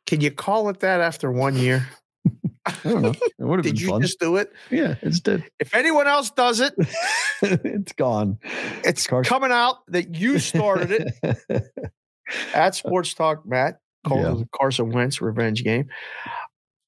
Can 0.06 0.20
you 0.20 0.30
call 0.30 0.68
it 0.68 0.80
that 0.80 1.00
after 1.00 1.30
one 1.32 1.56
year? 1.56 1.88
I 2.66 2.74
don't 2.84 3.02
know. 3.02 3.10
It 3.38 3.44
would 3.44 3.58
have 3.58 3.64
been 3.64 3.74
Did 3.74 3.80
you 3.80 3.88
fun. 3.88 4.00
just 4.02 4.18
do 4.20 4.36
it? 4.36 4.52
yeah, 4.70 4.94
it's 5.02 5.20
dead. 5.20 5.44
If 5.58 5.74
anyone 5.74 6.06
else 6.06 6.30
does 6.30 6.60
it, 6.60 6.74
it's 7.42 7.92
gone. 7.92 8.38
it's 8.84 9.06
Carson- 9.06 9.28
coming 9.28 9.50
out 9.52 9.78
that 9.88 10.14
you 10.14 10.38
started 10.38 10.90
it 11.22 11.64
at 12.54 12.74
Sports 12.74 13.14
Talk, 13.14 13.44
Matt. 13.46 13.80
Called 14.06 14.20
Yeah. 14.22 14.30
the 14.34 14.48
Carson 14.56 14.90
Wentz 14.90 15.20
revenge 15.20 15.64
game. 15.64 15.88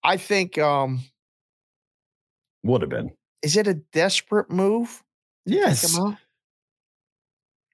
I 0.05 0.16
think 0.16 0.57
um 0.59 1.01
would 2.65 2.81
have 2.83 2.91
been. 2.91 3.11
is 3.43 3.57
it 3.57 3.67
a 3.67 3.75
desperate 3.75 4.51
move? 4.51 5.03
Yes. 5.47 5.97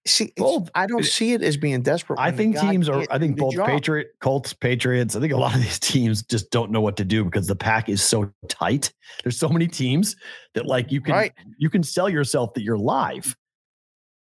See, 0.06 0.34
Both. 0.36 0.68
I 0.74 0.86
don't 0.86 1.04
see 1.04 1.32
it 1.32 1.42
as 1.42 1.56
being 1.56 1.80
desperate. 1.80 2.18
I 2.20 2.30
think 2.30 2.60
teams 2.60 2.90
are. 2.90 3.06
I 3.10 3.18
think 3.18 3.38
both. 3.38 3.56
Patriot, 3.56 4.08
Colts, 4.20 4.52
Patriots. 4.52 5.16
I 5.16 5.20
think 5.20 5.32
a 5.32 5.36
lot 5.38 5.54
of 5.54 5.62
these 5.62 5.78
teams 5.78 6.22
just 6.22 6.50
don't 6.50 6.70
know 6.70 6.82
what 6.82 6.98
to 6.98 7.04
do 7.06 7.24
because 7.24 7.46
the 7.46 7.56
pack 7.56 7.88
is 7.88 8.02
so 8.02 8.30
tight. 8.48 8.92
There's 9.22 9.38
so 9.38 9.48
many 9.48 9.66
teams 9.66 10.14
that 10.52 10.66
like 10.66 10.92
you 10.92 11.00
can 11.00 11.14
Right. 11.14 11.32
you 11.58 11.70
can 11.70 11.82
sell 11.82 12.10
yourself 12.10 12.52
that 12.52 12.62
you're 12.62 12.76
live, 12.76 13.34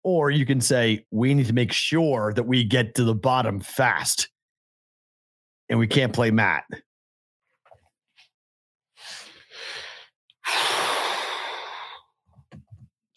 or 0.02 0.32
you 0.32 0.44
can 0.44 0.60
say 0.60 1.04
we 1.12 1.34
need 1.34 1.46
to 1.46 1.52
make 1.52 1.70
sure 1.72 2.32
that 2.34 2.42
we 2.42 2.64
get 2.64 2.96
to 2.96 3.04
the 3.04 3.14
bottom 3.14 3.60
fast, 3.60 4.28
and 5.68 5.78
we 5.78 5.86
can't 5.86 6.12
play 6.12 6.32
Matt. 6.32 6.64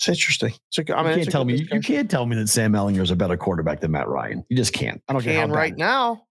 It's 0.03 0.19
interesting. 0.19 0.53
It's 0.69 0.89
a, 0.89 0.97
I 0.97 1.09
You 1.11 1.15
can't 1.15 1.31
tell 1.31 1.45
me 1.45 1.55
you, 1.55 1.67
you 1.71 1.79
can't 1.79 2.11
tell 2.11 2.25
me 2.25 2.35
that 2.35 2.49
Sam 2.49 2.73
Ehlinger 2.73 3.01
is 3.01 3.11
a 3.11 3.15
better 3.15 3.37
quarterback 3.37 3.79
than 3.79 3.91
Matt 3.91 4.09
Ryan. 4.09 4.43
You 4.49 4.57
just 4.57 4.73
can't. 4.73 5.01
I 5.07 5.13
don't 5.13 5.21
care 5.21 5.39
how 5.39 5.53
right 5.53 5.77
now. 5.77 6.23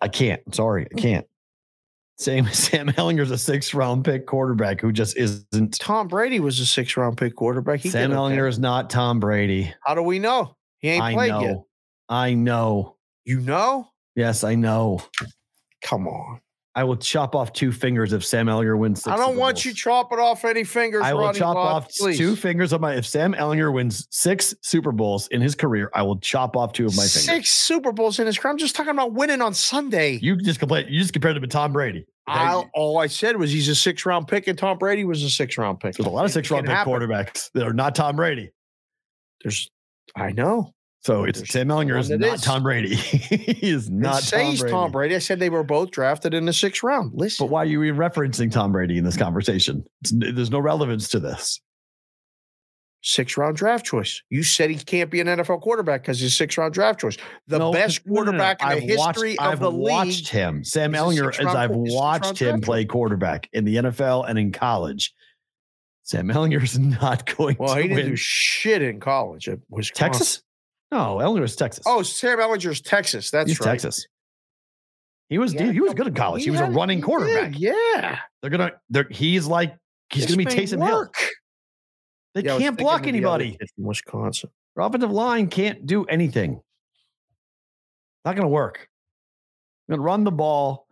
I 0.00 0.08
can't. 0.08 0.40
Sorry, 0.54 0.86
I 0.90 0.98
can't. 0.98 1.26
Same 2.16 2.46
Sam 2.52 2.88
Ehlinger's 2.88 3.30
a 3.30 3.36
six 3.36 3.74
round 3.74 4.06
pick 4.06 4.26
quarterback 4.26 4.80
who 4.80 4.90
just 4.90 5.18
isn't. 5.18 5.78
Tom 5.78 6.08
Brady 6.08 6.40
was 6.40 6.58
a 6.60 6.66
six 6.66 6.96
round 6.96 7.18
pick 7.18 7.36
quarterback. 7.36 7.80
He 7.80 7.90
Sam. 7.90 8.10
Ehlinger 8.10 8.48
is 8.48 8.58
not 8.58 8.88
Tom 8.88 9.20
Brady. 9.20 9.70
How 9.84 9.94
do 9.94 10.02
we 10.02 10.18
know? 10.18 10.56
He 10.78 10.88
ain't 10.88 11.04
I 11.04 11.12
played 11.12 11.30
know. 11.30 11.40
yet. 11.42 11.56
I 12.08 12.32
know. 12.32 12.96
You 13.26 13.40
know? 13.40 13.88
Yes, 14.16 14.44
I 14.44 14.54
know. 14.54 15.02
Come 15.82 16.08
on. 16.08 16.40
I 16.74 16.84
will 16.84 16.96
chop 16.96 17.34
off 17.34 17.52
two 17.52 17.72
fingers 17.72 18.12
if 18.12 18.24
Sam 18.24 18.46
Ehlinger 18.46 18.78
wins. 18.78 19.02
Six 19.02 19.12
I 19.12 19.16
don't 19.16 19.36
want 19.36 19.64
you 19.64 19.74
chopping 19.74 20.20
off 20.20 20.44
any 20.44 20.62
fingers. 20.62 21.02
I 21.02 21.14
will 21.14 21.22
Ronnie 21.22 21.38
chop 21.38 21.56
Rod, 21.56 21.66
off 21.66 21.88
please. 21.90 22.16
two 22.16 22.36
fingers 22.36 22.72
of 22.72 22.80
my. 22.80 22.94
If 22.94 23.06
Sam 23.06 23.32
Ehlinger 23.34 23.72
wins 23.72 24.06
six 24.10 24.54
Super 24.62 24.92
Bowls 24.92 25.26
in 25.28 25.40
his 25.40 25.56
career, 25.56 25.90
I 25.94 26.02
will 26.02 26.18
chop 26.20 26.56
off 26.56 26.72
two 26.72 26.86
of 26.86 26.96
my 26.96 27.02
fingers. 27.02 27.24
Six 27.24 27.50
Super 27.50 27.90
Bowls 27.90 28.20
in 28.20 28.26
his 28.26 28.38
career. 28.38 28.52
I'm 28.52 28.58
just 28.58 28.76
talking 28.76 28.92
about 28.92 29.12
winning 29.14 29.42
on 29.42 29.52
Sunday. 29.52 30.20
You 30.22 30.36
just 30.36 30.60
compared. 30.60 30.88
You 30.88 31.00
just 31.00 31.12
compared 31.12 31.36
him 31.36 31.42
to 31.42 31.48
Tom 31.48 31.72
Brady. 31.72 32.06
I, 32.28 32.62
all 32.74 32.98
I 32.98 33.08
said 33.08 33.36
was 33.36 33.50
he's 33.50 33.68
a 33.68 33.74
six 33.74 34.06
round 34.06 34.28
pick, 34.28 34.46
and 34.46 34.56
Tom 34.56 34.78
Brady 34.78 35.04
was 35.04 35.24
a 35.24 35.30
six 35.30 35.58
round 35.58 35.80
pick. 35.80 35.96
There's 35.96 36.06
a 36.06 36.10
lot 36.10 36.24
of 36.24 36.30
six 36.30 36.52
round 36.52 36.66
pick 36.66 36.74
happen. 36.76 36.92
quarterbacks 36.92 37.50
that 37.54 37.66
are 37.66 37.72
not 37.72 37.96
Tom 37.96 38.14
Brady. 38.14 38.52
There's, 39.42 39.68
I 40.14 40.30
know. 40.30 40.72
So 41.02 41.24
it's 41.24 41.38
There's 41.38 41.50
Sam 41.50 41.68
Ehlinger 41.68 41.98
is 41.98 42.10
not 42.10 42.22
is. 42.34 42.40
Tom 42.42 42.62
Brady. 42.62 42.94
he 42.94 43.70
is 43.70 43.88
Not 43.88 44.00
not 44.12 44.22
say 44.22 44.44
Tom 44.44 44.56
Brady. 44.56 44.70
Tom 44.72 44.90
Brady. 44.92 45.14
I 45.14 45.18
said 45.18 45.38
they 45.40 45.48
were 45.48 45.62
both 45.64 45.90
drafted 45.92 46.34
in 46.34 46.44
the 46.44 46.52
sixth 46.52 46.82
round. 46.82 47.12
Listen, 47.14 47.46
But 47.46 47.50
why 47.50 47.62
are 47.62 47.66
you 47.66 47.82
even 47.84 47.98
referencing 47.98 48.50
Tom 48.52 48.72
Brady 48.72 48.98
in 48.98 49.04
this 49.04 49.16
conversation? 49.16 49.82
It's, 50.02 50.12
there's 50.14 50.50
no 50.50 50.58
relevance 50.58 51.08
to 51.10 51.18
this. 51.20 51.58
six 53.02 53.38
round 53.38 53.56
draft 53.56 53.86
choice. 53.86 54.22
You 54.28 54.42
said 54.42 54.68
he 54.68 54.76
can't 54.76 55.10
be 55.10 55.20
an 55.22 55.26
NFL 55.26 55.62
quarterback 55.62 56.02
because 56.02 56.20
he's 56.20 56.36
six 56.36 56.58
round 56.58 56.74
draft 56.74 57.00
choice. 57.00 57.16
The 57.46 57.58
No, 57.58 57.72
best 57.72 58.02
no, 58.04 58.12
no, 58.12 58.18
no, 58.20 58.24
quarterback 58.32 58.62
in 58.62 58.68
the 58.68 58.74
I've 58.74 58.82
history 58.82 59.36
watched, 59.38 59.40
of 59.40 59.52
I've 59.52 59.60
the 59.60 59.70
watched 59.70 60.28
him. 60.28 60.64
Sam 60.64 60.92
Ehlinger, 60.92 61.30
as 61.40 61.54
I've 61.54 61.70
watched 61.72 62.38
him 62.38 62.60
play 62.60 62.84
quarterback 62.84 63.48
in 63.54 63.64
the 63.64 63.76
NFL 63.76 64.28
and 64.28 64.38
in 64.38 64.52
college. 64.52 65.14
Sam 66.02 66.28
Ehlinger's 66.28 66.78
not 67.00 67.24
going. 67.38 67.56
Well, 67.58 67.74
to 67.74 67.80
he 67.80 67.88
didn't 67.88 67.96
win. 68.02 68.06
do 68.10 68.16
shit 68.16 68.82
in 68.82 69.00
college 69.00 69.48
at 69.48 69.60
Wisconsin. 69.70 70.12
Texas? 70.18 70.42
No, 70.92 71.18
Ehlinger 71.18 71.44
is 71.44 71.56
Texas. 71.56 71.84
Oh, 71.86 72.02
Sam 72.02 72.38
Ehlinger's 72.38 72.80
Texas. 72.80 73.30
That's 73.30 73.48
he's 73.50 73.60
right. 73.60 73.66
Texas. 73.72 74.06
He 75.28 75.38
was 75.38 75.54
Yeah, 75.54 75.70
he 75.70 75.80
was 75.80 75.94
good 75.94 76.08
in 76.08 76.14
college. 76.14 76.42
He, 76.42 76.50
was 76.50 76.60
a 76.60 76.66
running 76.66 77.00
quarterback. 77.00 77.52
did, 77.52 77.60
Yeah, 77.60 78.18
They're 78.42 78.50
gonna 78.50 78.72
they're 78.90 79.06
he's 79.10 79.46
like 79.46 79.76
he's 80.12 80.26
gonna 80.26 80.36
be 80.38 80.44
Taysom 80.46 80.84
Hill. 80.84 80.96
work. 80.98 81.14
They 82.34 82.42
Yeah, 82.42 82.58
can't 82.58 82.76
block 82.76 83.06
of 83.06 83.12
the 83.12 83.24
other 83.24 83.42
anybody. 83.44 83.58
from 83.76 83.84
Wisconsin. 83.84 84.50
Their 84.76 84.84
offensive 84.86 85.10
line 85.12 85.48
can't 85.48 85.86
do 85.86 86.04
anything. 86.06 86.60
Not 88.24 88.36
going 88.36 88.44
to 88.44 88.48
work. 88.48 88.86
Going 89.88 89.98
to 89.98 90.02
run 90.02 90.22
the 90.24 90.30
ball, 90.30 90.86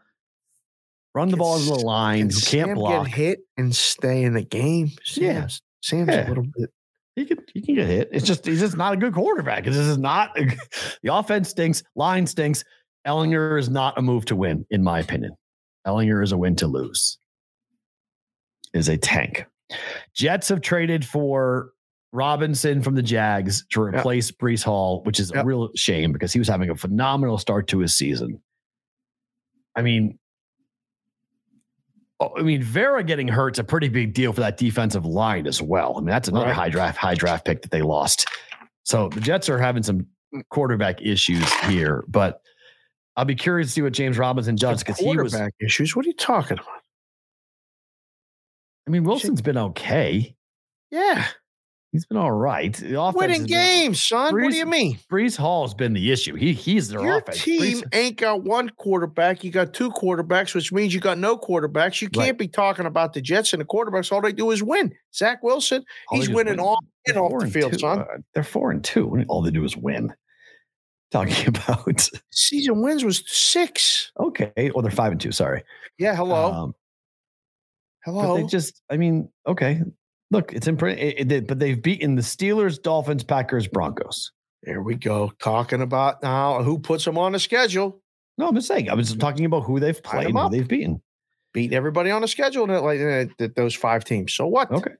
run 1.15 1.29
the 1.29 1.33
Can 1.35 1.39
ball 1.39 1.57
into 1.59 1.69
the 1.69 1.75
line. 1.81 2.19
Can 2.19 2.31
can't 2.31 2.43
Sam 2.69 2.75
block? 2.75 3.07
Get 3.07 3.15
hit 3.15 3.39
and 3.57 3.75
stay 3.77 4.25
in 4.25 4.33
the 4.33 4.43
game. 4.43 4.91
Yeah. 5.15 5.33
Sam's, 5.47 5.61
Sam's 5.83 6.09
Yeah. 6.09 6.27
a 6.27 6.29
little 6.29 6.45
bit. 6.57 6.71
He 7.19 7.25
can 7.27 7.39
he 7.53 7.61
can 7.61 7.75
get 7.75 7.87
hit. 7.87 8.09
It's 8.13 8.27
just 8.27 8.47
he's 8.47 8.61
just 8.61 8.77
not 8.77 8.93
a 8.95 8.97
good 8.97 9.13
quarterback. 9.13 9.65
This 9.65 9.77
is 9.77 9.99
not 9.99 10.39
a, 10.39 10.47
the 11.03 11.13
offense 11.13 11.49
stinks. 11.49 11.83
Line 11.97 12.27
stinks. 12.27 12.65
Ehlinger 13.07 13.59
is 13.59 13.69
not 13.69 13.99
a 13.99 14.03
move 14.03 14.25
to 14.27 14.37
win, 14.37 14.65
in 14.71 14.83
my 14.83 15.01
opinion. 15.01 15.33
Ehlinger 15.87 16.23
is 16.23 16.33
a 16.33 16.39
win 16.39 16.55
to 16.57 16.67
lose. 16.67 17.19
Is 18.75 18.89
a 18.89 18.97
tank. 18.97 19.47
Jets 20.15 20.49
have 20.49 20.61
traded 20.61 21.05
for 21.05 21.71
Robinson 22.13 22.83
from 22.83 22.95
the 22.95 23.03
Jags 23.03 23.67
to 23.73 23.85
Yep. 23.85 23.95
replace 23.95 24.31
Breece 24.31 24.63
Hall, 24.63 25.03
which 25.05 25.21
is 25.21 25.31
a 25.33 25.45
real 25.45 25.71
shame 25.75 26.13
because 26.13 26.33
he 26.33 26.39
was 26.39 26.49
having 26.49 26.71
a 26.71 26.77
phenomenal 26.77 27.39
start 27.39 27.67
to 27.69 27.79
his 27.81 27.95
season. 27.97 28.41
I 29.77 29.83
mean, 29.83 30.19
Oh, 32.21 32.33
I 32.37 32.43
mean, 32.43 32.63
Vera 32.63 33.05
getting 33.05 33.29
hurt's 33.29 33.59
a 33.61 33.65
pretty 33.65 33.89
big 33.89 34.13
deal 34.13 34.33
for 34.33 34.41
that 34.41 34.57
defensive 34.57 35.07
line 35.07 35.47
as 35.47 35.63
well. 35.63 35.95
I 35.97 36.01
mean, 36.01 36.09
that's 36.09 36.29
another 36.29 36.47
Right. 36.47 36.55
high 36.55 36.69
draft, 36.69 36.99
high 36.99 37.15
draft 37.15 37.45
pick 37.45 37.63
that 37.63 37.71
they 37.71 37.83
lost. 37.83 38.27
So 38.85 39.09
the 39.11 39.21
Jets 39.21 39.49
are 39.49 39.59
having 39.59 39.83
some 39.85 40.07
quarterback 40.51 41.01
issues 41.01 41.49
here, 41.65 42.05
but 42.09 42.41
I'll 43.17 43.25
be 43.25 43.35
curious 43.37 43.69
to 43.69 43.73
see 43.73 43.83
what 43.83 43.93
James 43.93 44.19
Robinson 44.19 44.57
does 44.57 44.83
because 44.83 44.99
he 44.99 45.07
was. 45.17 45.33
quarterback 45.33 45.55
issues. 45.61 45.95
What 45.95 46.05
are 46.07 46.09
you 46.09 46.15
talking 46.15 46.59
about? 46.59 46.81
I 48.87 48.91
mean, 48.91 49.05
Wilson's 49.05 49.43
been 49.43 49.59
okay. 49.59 50.35
Yeah, 50.91 51.27
He's 51.93 52.05
been 52.05 52.19
all 52.19 52.31
right. 52.33 52.77
The 52.77 53.01
offense 53.01 53.17
winning 53.17 53.45
games, 53.45 54.03
son. 54.03 54.35
what 54.39 54.51
do 54.51 54.57
you 54.57 54.67
mean? 54.67 54.99
Breece 55.11 55.37
Hall 55.39 55.65
has 55.67 55.73
been 55.73 55.95
the 55.95 56.13
issue. 56.13 56.35
He 56.35 56.53
he's 56.53 56.89
their 56.91 57.01
Your 57.01 57.19
offense. 57.19 57.43
team 57.43 57.61
Breece- 57.79 57.95
ain't 57.95 58.17
got 58.19 58.43
one 58.45 58.69
quarterback. 58.77 59.43
You 59.43 59.51
got 59.51 59.73
two 59.73 59.91
quarterbacks, 59.91 60.55
which 60.55 60.71
means 60.71 60.93
you 60.93 61.01
got 61.01 61.17
no 61.17 61.39
quarterbacks. 61.39 62.03
You 62.03 62.11
can't 62.11 62.37
be 62.37 62.47
talking 62.47 62.85
about 62.85 63.15
the 63.15 63.23
Jets 63.23 63.55
and 63.55 63.61
the 63.63 63.65
quarterbacks. 63.65 64.13
All 64.13 64.21
they 64.21 64.33
do 64.33 64.51
is 64.51 64.63
win. 64.63 64.93
Zach 65.15 65.43
Wilson, 65.43 65.83
all 66.11 66.19
he's 66.19 66.29
winning 66.29 66.59
win. 66.59 66.61
all 66.61 66.79
in 67.07 67.17
off 67.17 67.41
the 67.41 67.51
field, 67.51 67.73
two. 67.73 67.79
son. 67.79 68.01
Uh, 68.01 68.05
they're 68.35 68.43
four 68.45 68.71
and 68.71 68.85
two. 68.85 69.25
All 69.29 69.41
they 69.41 69.51
do 69.51 69.65
is 69.65 69.75
win. 69.77 70.13
Talking 71.11 71.47
about 71.49 72.11
Season 72.31 72.83
wins 72.83 73.03
was 73.03 73.25
six. 73.27 74.13
okay. 74.21 74.53
Well, 74.75 74.83
they're 74.83 74.91
five 74.91 75.13
and 75.13 75.21
two. 75.21 75.33
Sorry. 75.33 75.63
Yeah, 75.99 76.15
hello, 76.15 76.53
Um, 76.53 76.75
but 78.05 78.13
hello. 78.13 78.37
they 78.37 78.45
just. 78.45 78.83
I 78.91 78.99
mean, 78.99 79.31
okay. 79.47 79.81
Look, 80.31 80.53
it's 80.53 80.67
imprint. 80.67 81.01
It, 81.01 81.33
it, 81.33 81.47
but 81.47 81.59
they've 81.59 81.81
beaten 81.81 82.15
the 82.15 82.23
Steelers, 82.23 82.81
Dolphins, 82.83 83.25
Packers, 83.25 83.67
Broncos. 83.67 84.31
there 84.63 84.83
we 84.83 84.95
go. 84.95 85.33
Talking 85.41 85.81
about 85.81 86.23
now 86.23 86.63
who 86.63 86.79
puts 86.79 87.05
them 87.05 87.17
on 87.17 87.33
the 87.33 87.39
schedule. 87.39 88.03
No, 88.37 88.49
I'm 88.49 88.55
just 88.55 88.69
saying. 88.69 88.91
I 88.91 88.95
was 88.95 89.15
talking 89.17 89.47
about 89.47 89.63
who 89.63 89.81
they've 89.81 90.01
played, 90.03 90.29
and 90.29 90.39
who 90.39 90.51
they've 90.51 90.69
beaten. 90.69 91.03
Beat 91.55 91.73
everybody 91.73 92.11
on 92.11 92.21
the 92.21 92.29
schedule. 92.29 92.65
in 92.65 92.71
Like 92.71 93.01
uh, 93.01 93.33
th- 93.39 93.55
those 93.57 93.75
five 93.75 94.05
teams. 94.05 94.35
So 94.35 94.47
what? 94.47 94.71
Okay. 94.71 94.93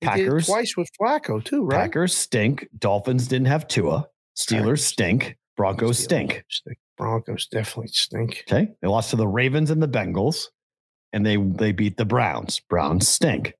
Packers- 0.00 0.46
twice 0.46 0.76
with 0.76 0.88
Flacco 1.00 1.42
too, 1.42 1.64
right? 1.64 1.78
Packers 1.78 2.16
stink. 2.16 2.68
Dolphins 2.78 3.26
didn't 3.26 3.48
have 3.48 3.66
Tua. 3.66 4.06
Steelers 4.36 4.80
stink. 4.80 5.36
Broncos 5.56 5.98
Steelers 5.98 6.04
stink. 6.04 6.44
stink. 6.50 6.78
Broncos 6.96 7.46
definitely 7.48 7.88
stink. 7.88 8.44
Okay. 8.50 8.68
They 8.80 8.88
lost 8.88 9.10
to 9.10 9.16
the 9.16 9.26
Ravens 9.26 9.70
and 9.70 9.82
the 9.82 9.88
Bengals, 9.88 10.46
and 11.12 11.26
they 11.26 11.36
they 11.36 11.72
beat 11.72 11.96
the 11.96 12.04
Browns. 12.04 12.60
Browns 12.68 13.08
stink. 13.08 13.54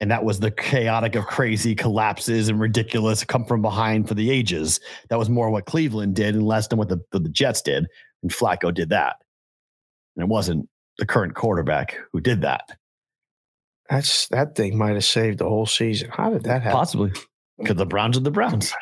And 0.00 0.10
that 0.10 0.24
was 0.24 0.40
the 0.40 0.50
chaotic 0.50 1.14
of 1.14 1.26
crazy 1.26 1.74
collapses 1.74 2.48
and 2.48 2.60
ridiculous 2.60 3.24
come 3.24 3.44
from 3.44 3.62
behind 3.62 4.08
for 4.08 4.14
the 4.14 4.30
ages. 4.30 4.78
That 5.08 5.18
was 5.18 5.30
more 5.30 5.50
what 5.50 5.64
Cleveland 5.64 6.14
did 6.14 6.34
and 6.34 6.46
less 6.46 6.68
than 6.68 6.78
what 6.78 6.90
the, 6.90 7.00
the, 7.12 7.20
the 7.20 7.28
Jets 7.30 7.62
did. 7.62 7.86
And 8.22 8.30
Flacco 8.30 8.74
did 8.74 8.90
that. 8.90 9.16
And 10.14 10.22
it 10.22 10.28
wasn't 10.28 10.68
the 10.98 11.06
current 11.06 11.34
quarterback 11.34 11.98
who 12.12 12.20
did 12.20 12.42
that. 12.42 12.76
That's 13.88 14.28
that 14.28 14.54
thing 14.54 14.76
might 14.76 14.94
have 14.94 15.04
saved 15.04 15.38
the 15.38 15.48
whole 15.48 15.66
season. 15.66 16.10
How 16.10 16.30
did 16.30 16.44
that 16.44 16.62
happen? 16.62 16.76
Possibly. 16.76 17.12
Because 17.58 17.76
the 17.76 17.86
Browns 17.86 18.16
are 18.16 18.20
the 18.20 18.30
Browns. 18.30 18.74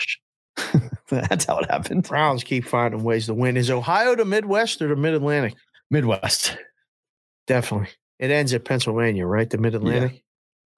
That's 1.09 1.45
how 1.45 1.59
it 1.59 1.71
happened. 1.71 2.05
Browns 2.05 2.43
keep 2.43 2.65
finding 2.65 3.05
ways 3.05 3.27
to 3.27 3.35
win. 3.35 3.57
Is 3.57 3.71
Ohio 3.71 4.17
the 4.17 4.25
Midwest 4.25 4.81
or 4.83 4.89
the 4.89 4.97
Mid 4.97 5.15
Atlantic? 5.15 5.55
Midwest. 5.91 6.57
Definitely. 7.47 7.91
It 8.19 8.31
ends 8.31 8.53
at 8.55 8.65
Pennsylvania, 8.65 9.27
right? 9.27 9.49
The 9.49 9.59
Mid 9.59 9.75
Atlantic. 9.75 10.24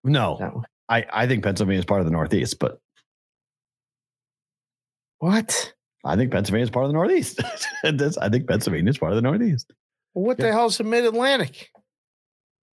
No, 0.07 0.35
one. 0.35 0.65
I, 0.89 1.05
I 1.13 1.27
think 1.27 1.43
Pennsylvania 1.45 1.79
is 1.81 1.85
part 1.85 2.01
of 2.01 2.07
the 2.07 2.13
Northeast, 2.13 2.59
but 2.59 2.79
What? 5.19 5.73
I 6.05 6.17
think 6.17 6.31
Pennsylvania 6.31 6.65
is 6.65 6.71
part 6.71 6.85
of 6.85 6.91
the 6.91 6.95
Northeast. 6.95 7.41
I 7.85 8.29
think 8.29 8.47
Pennsylvania 8.49 8.91
is 8.91 8.99
part 8.99 9.13
of 9.13 9.17
the 9.17 9.23
Northeast. 9.23 9.73
Well, 10.15 10.25
what 10.27 10.39
Yeah. 10.39 10.47
the 10.47 10.53
hell's 10.53 10.79
the 10.79 10.85
Mid 10.85 11.05
Atlantic? 11.05 11.69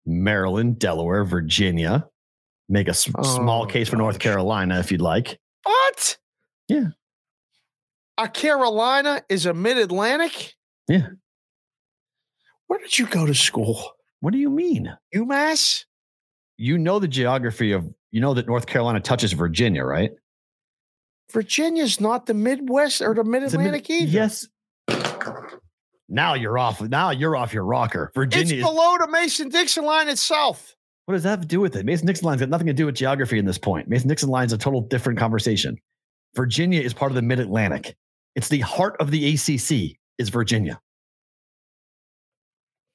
Maryland, 0.07 0.79
Delaware, 0.79 1.25
Virginia. 1.25 2.07
Make 2.71 2.87
a 2.87 2.91
s- 2.91 3.03
small 3.03 3.65
Oh, 3.65 3.67
case 3.67 3.89
for 3.89 3.97
North. 3.97 4.19
Carolina 4.19 4.79
if 4.79 4.91
you'd 4.91 5.01
like. 5.03 5.39
What? 5.65 6.17
Yeah. 6.69 6.89
A 8.17 8.29
Carolina 8.29 9.23
is 9.29 9.47
a 9.47 9.53
Mid 9.55 9.77
Atlantic? 9.77 10.55
Yeah. 10.89 11.09
Where 12.67 12.79
did 12.79 12.99
you 12.99 13.07
go 13.07 13.27
to 13.27 13.35
school? 13.35 13.93
What 14.21 14.33
do 14.33 14.39
you 14.39 14.51
mean? 14.51 14.97
UMass? 15.15 15.85
You 16.59 16.77
know 16.77 16.99
the 16.99 17.09
geography 17.09 17.73
of, 17.73 17.89
you 18.11 18.21
know 18.21 18.35
that 18.35 18.47
North 18.47 18.67
Carolina 18.67 19.01
touches 19.01 19.33
Virginia, 19.33 19.85
right? 19.85 20.11
Virginia's 21.31 22.01
not 22.01 22.27
the 22.27 22.35
Midwest 22.35 23.01
or 23.01 23.15
the 23.15 23.23
Mid 23.25 23.45
It's 23.45 23.55
a 23.55 23.59
mid- 23.59 23.67
Atlantic 23.69 23.91
either. 23.91 24.11
Yes. 24.11 24.49
Now 26.09 26.35
you're 26.35 26.57
off. 26.59 26.81
Now 26.81 27.11
you're 27.11 27.37
off 27.37 27.53
your 27.53 27.65
rocker. 27.65 28.11
Virginia. 28.15 28.57
is- 28.57 28.63
below 28.65 28.97
the 28.99 29.09
Mason 29.09 29.49
Dixon 29.51 29.85
line 29.85 30.09
itself. 30.09 30.75
what 31.05 31.15
does 31.15 31.23
that 31.23 31.31
have 31.31 31.41
to 31.43 31.47
do 31.47 31.61
with 31.61 31.77
it? 31.77 31.87
Mason 31.87 32.07
Dixon 32.07 32.27
line's 32.27 32.41
got 32.41 32.49
nothing 32.49 32.67
to 32.67 32.73
do 32.75 32.87
with 32.87 32.95
geography 32.95 33.39
in 33.39 33.45
this 33.47 33.59
point. 33.59 33.89
Mason 33.89 34.09
Dixon 34.09 34.29
line's 34.31 34.53
a 34.53 34.59
total 34.59 34.81
different 34.81 35.19
conversation. 35.19 35.79
Virginia 36.35 36.81
is 36.81 36.93
part 36.93 37.11
of 37.11 37.17
the 37.17 37.23
Mid 37.23 37.41
Atlantic. 37.41 37.97
It's 38.35 38.49
the 38.49 38.61
heart 38.61 38.97
of 39.01 39.11
the 39.11 39.35
ACC. 39.35 39.97
Is 40.19 40.29
Virginia 40.31 40.81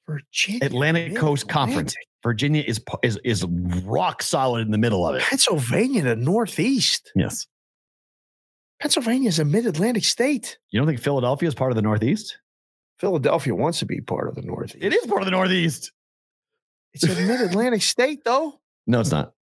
Virginia. 0.06 0.64
Atlantic 0.66 1.16
Coast 1.16 1.48
Conference? 1.48 1.94
Mid-Atlantic. 2.24 2.64
Virginia 2.64 2.64
is 2.66 2.80
is 3.02 3.18
is 3.24 3.44
rock 3.84 4.22
solid 4.22 4.66
in 4.66 4.70
the 4.72 4.78
middle 4.78 5.06
of 5.06 5.16
it. 5.16 5.22
Pennsylvania, 5.22 6.02
the 6.02 6.16
Northeast. 6.16 7.12
Yes. 7.14 7.46
Pennsylvania 8.80 9.28
is 9.28 9.38
a 9.38 9.44
mid 9.44 9.66
Atlantic 9.66 10.04
state. 10.04 10.58
You 10.70 10.80
don't 10.80 10.86
think 10.86 11.00
Philadelphia 11.00 11.48
is 11.48 11.54
part 11.54 11.70
of 11.70 11.76
the 11.76 11.82
Northeast? 11.82 12.38
Philadelphia 12.98 13.54
wants 13.54 13.78
to 13.80 13.86
be 13.86 14.00
part 14.00 14.28
of 14.28 14.34
the 14.34 14.42
Northeast. 14.42 14.78
It 14.84 14.92
is 14.94 15.06
part 15.06 15.20
of 15.22 15.26
the 15.26 15.30
Northeast. 15.32 15.92
It's 16.92 17.04
a 17.04 17.08
mid 17.08 17.40
Atlantic 17.40 17.82
state, 17.94 18.24
though. 18.24 18.60
No, 18.86 19.00
it's 19.00 19.10
not. 19.10 19.32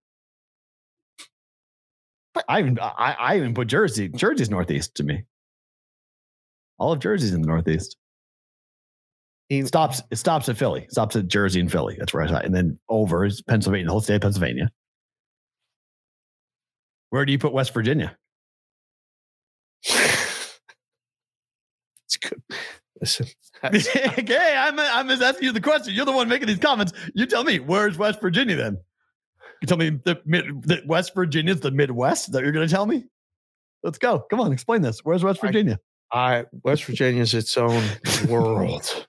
But- 2.33 2.45
I 2.47 2.59
even 2.59 2.79
I, 2.79 3.15
I 3.19 3.37
even 3.37 3.53
put 3.53 3.67
Jersey. 3.67 4.09
Jersey's 4.09 4.49
Northeast 4.49 4.95
to 4.95 5.03
me. 5.03 5.23
All 6.79 6.91
of 6.91 6.99
Jersey's 6.99 7.33
in 7.33 7.41
the 7.41 7.47
Northeast. 7.47 7.95
He 9.53 9.65
stops. 9.65 10.01
It 10.09 10.15
stops 10.15 10.49
at 10.49 10.57
Philly. 10.57 10.87
Stops 10.89 11.15
at 11.15 11.27
Jersey 11.27 11.59
and 11.59 11.71
Philly. 11.71 11.95
That's 11.99 12.11
where 12.13 12.23
I 12.23 12.27
saw. 12.27 12.37
And 12.37 12.55
then 12.55 12.79
over 12.89 13.23
is 13.25 13.41
Pennsylvania, 13.43 13.85
the 13.85 13.91
whole 13.91 14.01
state 14.01 14.15
of 14.15 14.21
Pennsylvania. 14.21 14.71
Where 17.11 17.23
do 17.25 17.31
you 17.31 17.37
put 17.37 17.53
West 17.53 17.73
Virginia? 17.73 18.17
it's 19.85 20.57
good. 22.19 22.41
Listen, 22.99 23.27
okay, 23.63 24.55
I'm 24.57 24.79
I'm 24.79 25.07
just 25.07 25.21
asking 25.21 25.45
you 25.45 25.51
the 25.51 25.61
question. 25.61 25.93
You're 25.93 26.05
the 26.05 26.11
one 26.11 26.27
making 26.29 26.47
these 26.47 26.57
comments. 26.57 26.93
You 27.13 27.25
tell 27.27 27.43
me 27.43 27.59
where's 27.59 27.97
West 27.97 28.19
Virginia 28.21 28.55
then? 28.55 28.77
You 29.61 29.67
tell 29.67 29.77
me 29.77 29.91
the 29.91 30.19
mid 30.25 30.63
that 30.63 30.87
West 30.87 31.13
Virginia's 31.13 31.59
the 31.59 31.71
Midwest 31.71 32.31
that 32.31 32.41
you're 32.43 32.51
going 32.51 32.67
to 32.67 32.73
tell 32.73 32.85
me. 32.85 33.05
Let's 33.83 33.97
go. 33.97 34.25
Come 34.29 34.39
on, 34.39 34.51
explain 34.51 34.81
this. 34.81 35.01
Where's 35.03 35.23
West 35.23 35.39
I- 35.43 35.47
Virginia? 35.47 35.79
I 36.11 36.45
West 36.63 36.85
Virginia's 36.85 37.33
its 37.33 37.57
own 37.57 37.83
world. 38.29 39.07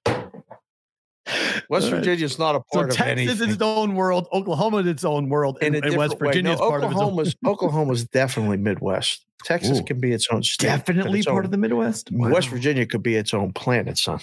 West 1.69 1.91
Virginia 1.91 2.25
is 2.25 2.39
not 2.39 2.55
a 2.55 2.59
So 2.73 2.79
part 2.79 2.91
of 2.91 2.97
Texas 2.97 3.11
anything. 3.11 3.49
is 3.49 3.55
its 3.55 3.63
own 3.63 3.95
world. 3.95 4.29
Oklahoma 4.33 4.79
is 4.79 4.87
its 4.87 5.05
own 5.05 5.29
world, 5.29 5.59
and, 5.63 5.75
and 5.77 5.97
West. 5.97 6.19
Virginia 6.19 6.51
No, 6.51 6.53
is 6.55 6.61
part 6.61 6.85
of 6.85 6.91
its 6.91 7.01
own. 7.01 7.07
Oklahoma's 7.07 7.37
Oklahoma's 7.47 8.05
definitely 8.05 8.57
Midwest. 8.57 9.25
Texas 9.45 9.79
Ooh. 9.81 9.85
can 9.85 10.01
be 10.01 10.13
its 10.13 10.27
own 10.31 10.43
state. 10.43 10.67
Definitely 10.67 11.19
its 11.21 11.27
part 11.27 11.39
own- 11.41 11.45
of 11.47 11.51
the 11.51 11.59
Midwest. 11.59 12.09
West 12.13 12.49
Virginia 12.49 12.87
could 12.87 13.03
be 13.03 13.15
its 13.17 13.35
own 13.35 13.53
planet, 13.53 13.99
son. 13.99 14.21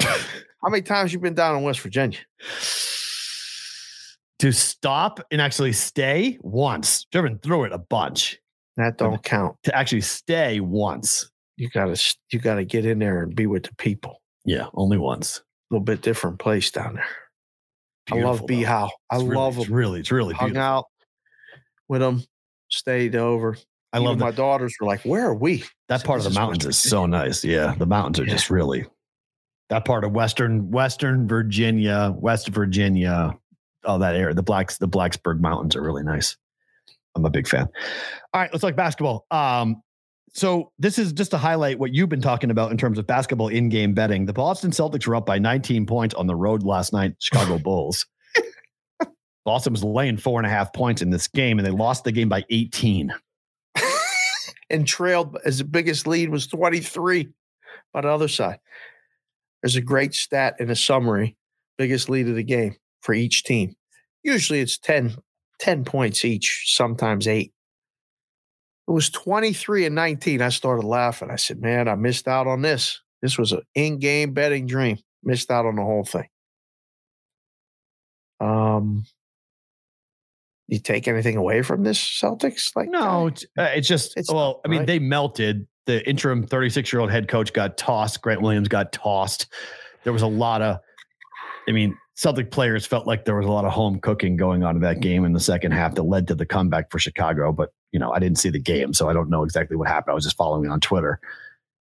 How 0.00 0.68
many 0.68 0.82
times 0.82 1.12
you 1.12 1.18
been 1.18 1.34
down 1.34 1.56
in 1.56 1.62
West 1.62 1.80
Virginia? 1.80 2.18
to 4.38 4.52
stop 4.52 5.20
and 5.30 5.40
actually 5.40 5.72
stay 5.72 6.36
once. 6.42 7.04
Driven 7.12 7.38
through 7.38 7.64
it 7.64 7.72
a 7.72 7.78
bunch. 7.78 8.38
That 8.76 8.98
don't 8.98 9.22
count. 9.22 9.56
To 9.64 9.76
actually 9.76 10.00
stay 10.00 10.58
once. 10.60 11.30
You 11.56 11.68
gotta 11.68 12.00
you 12.32 12.38
gotta 12.40 12.64
get 12.64 12.84
in 12.86 12.98
there 12.98 13.22
and 13.22 13.36
be 13.36 13.46
with 13.46 13.64
the 13.64 13.74
people. 13.76 14.20
Yeah, 14.44 14.66
only 14.74 14.98
once. 14.98 15.42
A 15.72 15.74
little 15.74 15.84
bit 15.86 16.02
different 16.02 16.38
place 16.38 16.70
down 16.70 16.96
there. 16.96 17.06
I 18.12 18.16
love. 18.22 18.46
Behow. 18.46 18.90
I 19.10 19.14
It's 19.16 19.24
really- 19.24 19.36
love 19.36 19.56
it's 19.56 19.66
them. 19.66 19.74
really, 19.74 20.00
it's 20.00 20.12
really 20.12 20.34
Hung 20.34 20.48
beautiful. 20.50 20.62
out 20.68 20.84
with 21.88 22.02
them, 22.02 22.22
stayed 22.70 23.16
over. 23.16 23.56
I 23.94 23.96
Even 23.96 24.06
love 24.06 24.18
my 24.18 24.30
that. 24.32 24.36
daughters 24.36 24.74
were 24.78 24.86
like, 24.86 25.00
"Where 25.02 25.26
are 25.28 25.34
we?" 25.34 25.64
That 25.88 26.00
So 26.02 26.06
part 26.08 26.18
of 26.18 26.24
the 26.24 26.30
mountains 26.38 26.66
is 26.66 26.76
so 26.76 27.06
nice. 27.06 27.42
Yeah, 27.42 27.74
the 27.78 27.86
mountains 27.86 28.18
are 28.20 28.24
Yeah. 28.24 28.32
just 28.32 28.50
really 28.50 28.84
that 29.70 29.86
part 29.86 30.04
of 30.04 30.12
western 30.12 30.70
Western 30.70 31.26
Virginia, 31.26 32.14
West 32.18 32.48
Virginia, 32.48 33.32
all 33.86 33.98
that 34.00 34.14
area. 34.14 34.34
The 34.34 34.42
blacks, 34.42 34.76
the 34.76 34.88
Blacksburg 34.88 35.40
Mountains 35.40 35.74
are 35.74 35.82
really 35.82 36.02
nice. 36.02 36.36
I'm 37.14 37.24
a 37.24 37.30
big 37.30 37.48
fan. 37.48 37.66
All 38.34 38.40
right, 38.42 38.52
let's 38.52 38.60
talk 38.62 38.76
basketball. 38.76 39.24
Um, 39.30 39.82
so 40.32 40.72
this 40.78 40.98
is 40.98 41.12
just 41.12 41.30
to 41.32 41.38
highlight 41.38 41.78
what 41.78 41.92
you've 41.92 42.08
been 42.08 42.22
talking 42.22 42.50
about 42.50 42.70
in 42.70 42.78
terms 42.78 42.98
of 42.98 43.06
basketball 43.06 43.48
in-game 43.48 43.92
betting. 43.92 44.26
The 44.26 44.32
Boston 44.32 44.70
Celtics 44.70 45.06
were 45.06 45.16
up 45.16 45.26
by 45.26 45.38
19 45.38 45.86
points 45.86 46.14
on 46.14 46.26
the 46.26 46.34
road 46.34 46.62
last 46.62 46.92
night. 46.92 47.14
Chicago 47.18 47.58
Bulls. 47.62 48.06
Boston 49.44 49.72
was 49.72 49.84
laying 49.84 50.16
four 50.16 50.38
and 50.38 50.46
a 50.46 50.50
half 50.50 50.72
points 50.72 51.02
in 51.02 51.10
this 51.10 51.26
game, 51.28 51.58
and 51.58 51.66
they 51.66 51.72
lost 51.72 52.04
the 52.04 52.12
game 52.12 52.28
by 52.28 52.44
18. 52.48 53.12
and 54.70 54.86
trailed 54.86 55.36
as 55.44 55.58
the 55.58 55.64
biggest 55.64 56.06
lead 56.06 56.30
was 56.30 56.46
23 56.46 57.28
by 57.92 58.00
the 58.00 58.08
other 58.08 58.28
side. 58.28 58.60
There's 59.62 59.76
a 59.76 59.82
great 59.82 60.14
stat 60.14 60.56
in 60.60 60.70
a 60.70 60.76
summary, 60.76 61.36
biggest 61.76 62.08
lead 62.08 62.28
of 62.28 62.36
the 62.36 62.44
game 62.44 62.76
for 63.00 63.14
each 63.14 63.44
team. 63.44 63.74
Usually 64.22 64.60
it's 64.60 64.78
10, 64.78 65.16
10 65.58 65.84
points 65.84 66.24
each, 66.24 66.64
sometimes 66.66 67.28
eight. 67.28 67.52
It 68.92 68.94
was 68.94 69.08
23 69.08 69.86
and 69.86 69.94
19. 69.94 70.42
I 70.42 70.50
started 70.50 70.84
laughing. 70.84 71.30
I 71.30 71.36
said, 71.36 71.62
man, 71.62 71.88
I 71.88 71.94
missed 71.94 72.28
out 72.28 72.46
on 72.46 72.60
this. 72.60 73.00
This 73.22 73.38
was 73.38 73.52
an 73.52 73.62
in-game 73.74 74.34
betting 74.34 74.66
dream. 74.66 74.98
Missed 75.24 75.50
out 75.50 75.64
on 75.64 75.76
the 75.76 75.82
whole 75.82 76.04
thing. 76.04 76.28
Um, 78.38 79.06
you 80.68 80.78
take 80.78 81.08
anything 81.08 81.38
away 81.38 81.62
from 81.62 81.84
this 81.84 81.98
Celtics? 81.98 82.76
Like 82.76 82.90
No, 82.90 82.98
uh, 82.98 83.26
it's, 83.28 83.44
uh, 83.56 83.62
it's 83.74 83.88
just 83.88 84.12
It's 84.14 84.30
well, 84.30 84.60
I 84.62 84.68
mean, 84.68 84.80
right. 84.80 84.86
they 84.86 84.98
melted. 84.98 85.66
The 85.86 86.06
interim 86.06 86.46
36 86.46 86.92
year 86.92 87.00
old 87.00 87.10
head 87.10 87.28
coach 87.28 87.54
got 87.54 87.78
tossed. 87.78 88.20
Grant 88.20 88.42
Williams 88.42 88.68
got 88.68 88.92
tossed. 88.92 89.50
There 90.04 90.12
was 90.12 90.20
a 90.20 90.26
lot 90.26 90.60
of, 90.60 90.76
I 91.66 91.72
mean, 91.72 91.96
Celtic 92.14 92.50
players 92.50 92.84
felt 92.84 93.06
like 93.06 93.24
there 93.24 93.36
was 93.36 93.46
a 93.46 93.50
lot 93.50 93.64
of 93.64 93.72
home 93.72 93.98
cooking 93.98 94.36
going 94.36 94.62
on 94.62 94.76
in 94.76 94.82
that 94.82 95.00
game 95.00 95.24
in 95.24 95.32
the 95.32 95.40
second 95.40 95.72
half 95.72 95.94
that 95.94 96.02
led 96.02 96.28
to 96.28 96.34
the 96.34 96.44
comeback 96.44 96.90
for 96.90 96.98
Chicago. 96.98 97.52
But 97.52 97.70
you 97.90 97.98
know, 97.98 98.12
I 98.12 98.18
didn't 98.18 98.38
see 98.38 98.50
the 98.50 98.58
game, 98.58 98.92
so 98.92 99.08
I 99.08 99.12
don't 99.12 99.30
know 99.30 99.44
exactly 99.44 99.76
what 99.76 99.88
happened. 99.88 100.12
I 100.12 100.14
was 100.14 100.24
just 100.24 100.36
following 100.36 100.70
on 100.70 100.80
Twitter. 100.80 101.20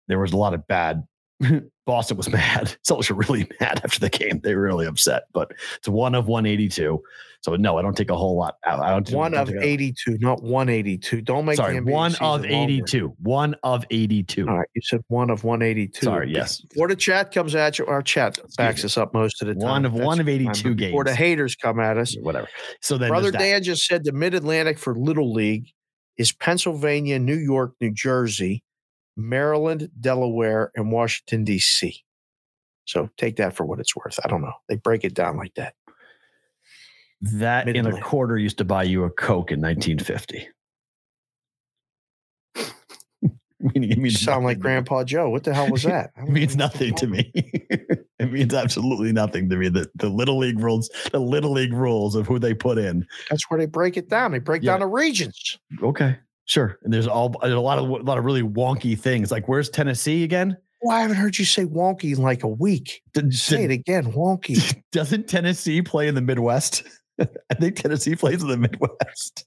There 0.08 0.18
was 0.18 0.32
a 0.32 0.36
lot 0.36 0.54
of 0.54 0.66
bad. 0.66 1.06
Boston 1.86 2.16
was 2.16 2.28
mad. 2.32 2.76
Celtics 2.88 3.10
were 3.10 3.16
really 3.16 3.48
mad 3.60 3.80
after 3.84 3.98
the 3.98 4.08
game. 4.08 4.40
They 4.40 4.54
were 4.54 4.62
really 4.62 4.86
upset. 4.86 5.24
But 5.32 5.52
it's 5.78 5.88
one 5.88 6.14
of 6.14 6.28
182. 6.28 7.02
So 7.42 7.56
no, 7.56 7.78
I 7.78 7.82
don't 7.82 7.96
take 7.96 8.10
a 8.10 8.16
whole 8.16 8.36
lot 8.36 8.56
out. 8.66 8.80
I 8.80 8.90
don't. 8.90 9.10
One 9.12 9.32
don't 9.32 9.40
of 9.40 9.48
take 9.48 9.56
a- 9.56 9.64
82, 9.64 10.18
not 10.20 10.42
182. 10.42 11.22
Don't 11.22 11.46
make 11.46 11.56
Sorry, 11.56 11.80
one 11.80 12.14
of 12.20 12.42
longer. 12.42 12.46
82. 12.46 13.14
One 13.22 13.56
of 13.62 13.86
82. 13.90 14.46
All 14.46 14.58
right, 14.58 14.68
you 14.74 14.82
said 14.84 15.00
one 15.08 15.30
of 15.30 15.42
182. 15.42 16.04
Sorry, 16.04 16.30
yes. 16.30 16.60
Before 16.60 16.88
the 16.88 16.96
chat 16.96 17.32
comes 17.32 17.54
at 17.54 17.78
you, 17.78 17.86
our 17.86 18.02
chat 18.02 18.38
backs 18.58 18.84
us 18.84 18.98
up 18.98 19.14
most 19.14 19.40
of 19.40 19.48
the 19.48 19.54
time. 19.54 19.62
One 19.62 19.84
of- 19.86 19.94
That's 19.94 20.04
one 20.04 20.20
of 20.20 20.28
82 20.28 20.70
but 20.70 20.76
Before 20.78 21.04
the 21.04 21.14
haters 21.14 21.56
come 21.56 21.80
at 21.80 21.96
us, 21.96 22.14
Whatever. 22.20 22.48
So 22.82 22.98
then 22.98 23.08
Brother. 23.08 23.30
Dan 23.30 23.62
just 23.62 23.86
said 23.86 24.04
the 24.04 24.12
Mid 24.12 24.34
Atlantic 24.34 24.78
for 24.78 24.94
Little 24.94 25.32
League 25.32 25.70
is 26.18 26.32
Pennsylvania, 26.32 27.18
New 27.18 27.38
York, 27.38 27.72
New 27.80 27.92
Jersey, 27.94 28.62
Maryland, 29.16 29.88
Delaware, 29.98 30.70
and 30.74 30.92
Washington, 30.92 31.44
D.C. 31.44 32.04
So 32.84 33.08
take 33.16 33.36
that 33.36 33.54
for 33.54 33.64
what 33.64 33.80
it's 33.80 33.94
worth. 33.96 34.18
I 34.24 34.28
don't 34.28 34.42
know. 34.42 34.52
They 34.68 34.76
break 34.76 35.04
it 35.04 35.14
down 35.14 35.36
like 35.36 35.54
that. 35.54 35.74
That 37.22 37.68
in 37.68 37.86
a 37.86 38.00
quarter 38.00 38.36
used 38.38 38.58
to 38.58 38.64
buy 38.64 38.82
you 38.84 39.04
a 39.04 39.10
Coke 39.10 39.50
in 39.52 39.60
1950. 39.60 40.48
Meaning 43.60 43.90
it 43.90 43.96
You 43.98 44.02
means 44.02 44.20
sound 44.20 44.44
like. 44.46 44.58
Grandpa 44.58 45.04
Joe. 45.04 45.28
What 45.28 45.44
the 45.44 45.52
hell 45.52 45.70
was 45.70 45.82
that? 45.82 46.10
It 46.16 46.30
means 46.30 46.56
nothing 46.56 46.94
to 46.94 47.06
me. 47.06 47.30
it 47.34 48.32
means 48.32 48.54
absolutely 48.54 49.12
nothing 49.12 49.50
to 49.50 49.56
me. 49.56 49.68
The 49.68 49.86
the 49.96 50.08
little 50.08 50.38
league 50.38 50.58
rules, 50.58 50.88
the 51.12 51.18
little 51.20 51.52
league 51.52 51.74
rules 51.74 52.14
of 52.14 52.26
who 52.26 52.38
they 52.38 52.54
put 52.54 52.78
in. 52.78 53.06
That's 53.28 53.50
where 53.50 53.60
they 53.60 53.66
break 53.66 53.98
it 53.98 54.08
down. 54.08 54.32
They 54.32 54.38
break 54.38 54.62
Yeah. 54.62 54.72
down 54.72 54.80
the 54.80 54.86
regions. 54.86 55.58
Okay, 55.82 56.16
sure. 56.46 56.78
And 56.84 56.92
there's 56.92 57.06
all 57.06 57.34
there's 57.42 57.52
a 57.52 57.60
lot 57.60 57.78
of 57.78 57.84
a 57.88 57.92
lot 58.02 58.16
of 58.16 58.24
really 58.24 58.42
wonky 58.42 58.98
things. 58.98 59.30
Like 59.30 59.46
where's 59.46 59.68
Tennessee 59.68 60.24
again? 60.24 60.56
Well, 60.80 60.96
I 60.96 61.02
haven't 61.02 61.18
heard 61.18 61.38
you 61.38 61.44
say 61.44 61.66
wonky 61.66 62.16
in 62.16 62.22
like 62.22 62.42
a 62.42 62.48
week. 62.48 63.02
D- 63.12 63.30
Say 63.32 63.58
d- 63.58 63.64
it 63.64 63.70
again, 63.72 64.12
wonky. 64.12 64.74
doesn't 64.92 65.28
Tennessee 65.28 65.82
play 65.82 66.08
in 66.08 66.14
the 66.14 66.22
Midwest? 66.22 66.82
I 67.50 67.54
think 67.54 67.76
Tennessee 67.76 68.16
plays 68.16 68.42
in 68.42 68.48
the 68.48 68.56
Midwest. 68.56 69.46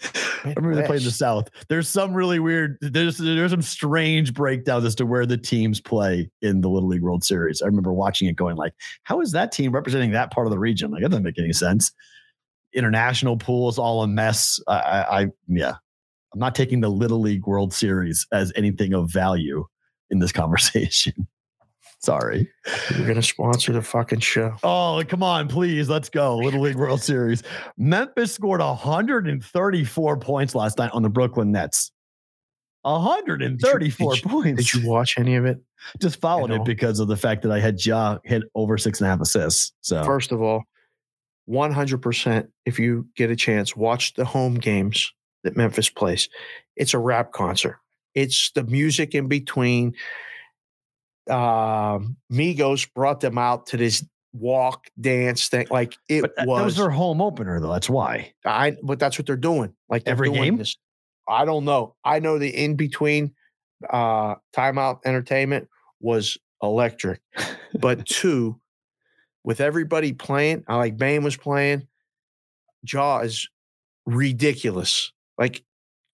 I 0.44 0.52
remember 0.56 0.76
they 0.76 0.86
played 0.86 1.00
in 1.00 1.04
the 1.04 1.10
South. 1.10 1.48
There's 1.68 1.88
some 1.88 2.14
really 2.14 2.38
weird. 2.38 2.78
There's 2.80 3.18
there's 3.18 3.50
some 3.50 3.62
strange 3.62 4.32
breakdowns 4.32 4.84
as 4.84 4.94
to 4.96 5.06
where 5.06 5.26
the 5.26 5.36
teams 5.36 5.80
play 5.80 6.30
in 6.42 6.60
the 6.60 6.68
Little 6.68 6.88
League 6.88 7.02
World 7.02 7.24
Series. 7.24 7.62
I 7.62 7.66
remember 7.66 7.92
watching 7.92 8.28
it, 8.28 8.36
going 8.36 8.56
like, 8.56 8.74
"How 9.04 9.20
is 9.20 9.32
that 9.32 9.50
team 9.50 9.72
representing 9.72 10.12
that 10.12 10.30
part 10.30 10.46
of 10.46 10.50
the 10.52 10.58
region? 10.58 10.90
Like, 10.90 11.02
that 11.02 11.10
doesn't 11.10 11.24
make 11.24 11.38
any 11.38 11.52
sense." 11.52 11.92
International 12.74 13.36
pool 13.36 13.68
is 13.68 13.78
all 13.78 14.02
a 14.02 14.06
mess. 14.06 14.60
I, 14.68 14.78
I, 14.78 15.20
I 15.20 15.26
yeah, 15.48 15.74
I'm 16.32 16.40
not 16.40 16.54
taking 16.54 16.80
the 16.80 16.90
Little 16.90 17.20
League 17.20 17.46
World 17.46 17.72
Series 17.72 18.26
as 18.32 18.52
anything 18.54 18.94
of 18.94 19.10
value 19.10 19.66
in 20.10 20.20
this 20.20 20.32
conversation. 20.32 21.26
Sorry. 22.00 22.48
We're 22.92 23.06
gonna 23.08 23.22
sponsor 23.22 23.72
the 23.72 23.82
fucking 23.82 24.20
show. 24.20 24.54
Oh, 24.62 25.02
come 25.08 25.22
on, 25.22 25.48
please. 25.48 25.88
Let's 25.88 26.08
go. 26.08 26.36
Little 26.36 26.60
League 26.60 26.76
World 26.76 27.02
Series. 27.02 27.42
Memphis 27.76 28.32
scored 28.32 28.60
134 28.60 30.16
points 30.18 30.54
last 30.54 30.78
night 30.78 30.90
on 30.92 31.02
the 31.02 31.08
Brooklyn 31.08 31.50
Nets. 31.52 31.90
134 32.82 34.14
did 34.14 34.22
you- 34.24 34.30
points. 34.30 34.72
Did 34.72 34.74
you 34.82 34.88
watch 34.88 35.18
any 35.18 35.34
of 35.36 35.44
it? 35.44 35.58
Just 36.00 36.20
followed 36.20 36.50
it 36.50 36.64
because 36.64 37.00
of 37.00 37.08
the 37.08 37.16
fact 37.16 37.42
that 37.42 37.52
I 37.52 37.60
had 37.60 37.84
Ja 37.84 38.18
hit 38.24 38.42
over 38.54 38.78
six 38.78 39.00
and 39.00 39.06
a 39.06 39.10
half 39.10 39.20
assists. 39.20 39.72
So 39.80 40.02
First 40.04 40.32
of 40.32 40.40
all, 40.40 40.62
100%, 41.48 42.48
if 42.66 42.78
you 42.78 43.06
get 43.16 43.30
a 43.30 43.36
chance, 43.36 43.74
watch 43.76 44.14
the 44.14 44.24
home 44.24 44.54
games 44.54 45.12
that 45.44 45.56
Memphis 45.56 45.88
plays. 45.88 46.28
It's 46.76 46.94
a 46.94 46.98
rap 46.98 47.32
concert. 47.32 47.78
It's 48.14 48.50
the 48.52 48.64
music 48.64 49.14
in 49.14 49.28
between. 49.28 49.94
Um, 51.30 52.16
Migos 52.32 52.88
brought 52.94 53.20
them 53.20 53.38
out 53.38 53.66
to 53.66 53.76
this 53.76 54.04
walk 54.32 54.86
dance 55.00 55.48
thing. 55.48 55.66
Like 55.70 55.96
it 56.08 56.22
but 56.22 56.36
that, 56.36 56.42
that 56.42 56.48
was 56.48 56.64
was, 56.64 56.76
their 56.76 56.90
home 56.90 57.20
opener, 57.20 57.60
though. 57.60 57.72
That's 57.72 57.90
why. 57.90 58.32
I, 58.44 58.76
but 58.82 58.98
that's 58.98 59.18
what 59.18 59.26
they're 59.26 59.36
doing. 59.36 59.74
Like 59.88 60.04
they're 60.04 60.12
Every 60.12 60.28
doing 60.28 60.42
game? 60.42 60.56
This. 60.56 60.76
I 61.28 61.44
don't 61.44 61.64
know. 61.64 61.94
I 62.04 62.20
know 62.20 62.38
the 62.38 62.48
in 62.48 62.76
between 62.76 63.34
uh, 63.90 64.36
timeout 64.56 65.00
entertainment 65.04 65.68
was 66.00 66.38
electric, 66.62 67.20
but 67.78 68.06
two, 68.06 68.58
with 69.44 69.60
everybody 69.60 70.12
playing, 70.12 70.64
I 70.68 70.76
like 70.76 70.96
Bane 70.96 71.22
was 71.22 71.36
playing. 71.36 71.86
Ja 72.90 73.20
is 73.20 73.48
ridiculous. 74.06 75.12
Like 75.36 75.62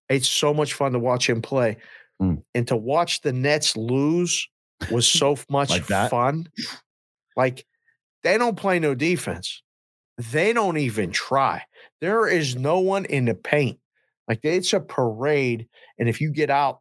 it's 0.08 0.28
so 0.28 0.52
much 0.52 0.74
fun 0.74 0.92
to 0.92 0.98
watch 0.98 1.28
him 1.28 1.42
play, 1.42 1.76
Mm. 2.22 2.44
and 2.54 2.68
to 2.68 2.76
watch 2.76 3.22
the 3.22 3.32
Nets 3.32 3.76
lose 3.76 4.48
was 4.90 5.06
so 5.06 5.36
much 5.48 5.70
Like 5.70 5.84
fun. 6.10 6.48
Like 7.36 7.64
they 8.22 8.38
don't 8.38 8.56
play 8.56 8.78
no 8.78 8.94
defense. 8.94 9.62
They 10.18 10.52
don't 10.52 10.76
even 10.76 11.10
try. 11.10 11.62
There 12.00 12.26
is 12.28 12.56
no 12.56 12.78
one 12.80 13.04
in 13.04 13.24
the 13.24 13.34
paint. 13.34 13.78
Like 14.28 14.40
it's 14.42 14.72
a 14.72 14.80
parade. 14.80 15.68
And 15.98 16.08
if 16.08 16.20
you 16.20 16.30
get 16.30 16.50
out, 16.50 16.80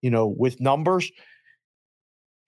you 0.00 0.10
know, 0.10 0.26
with 0.26 0.60
numbers, 0.60 1.10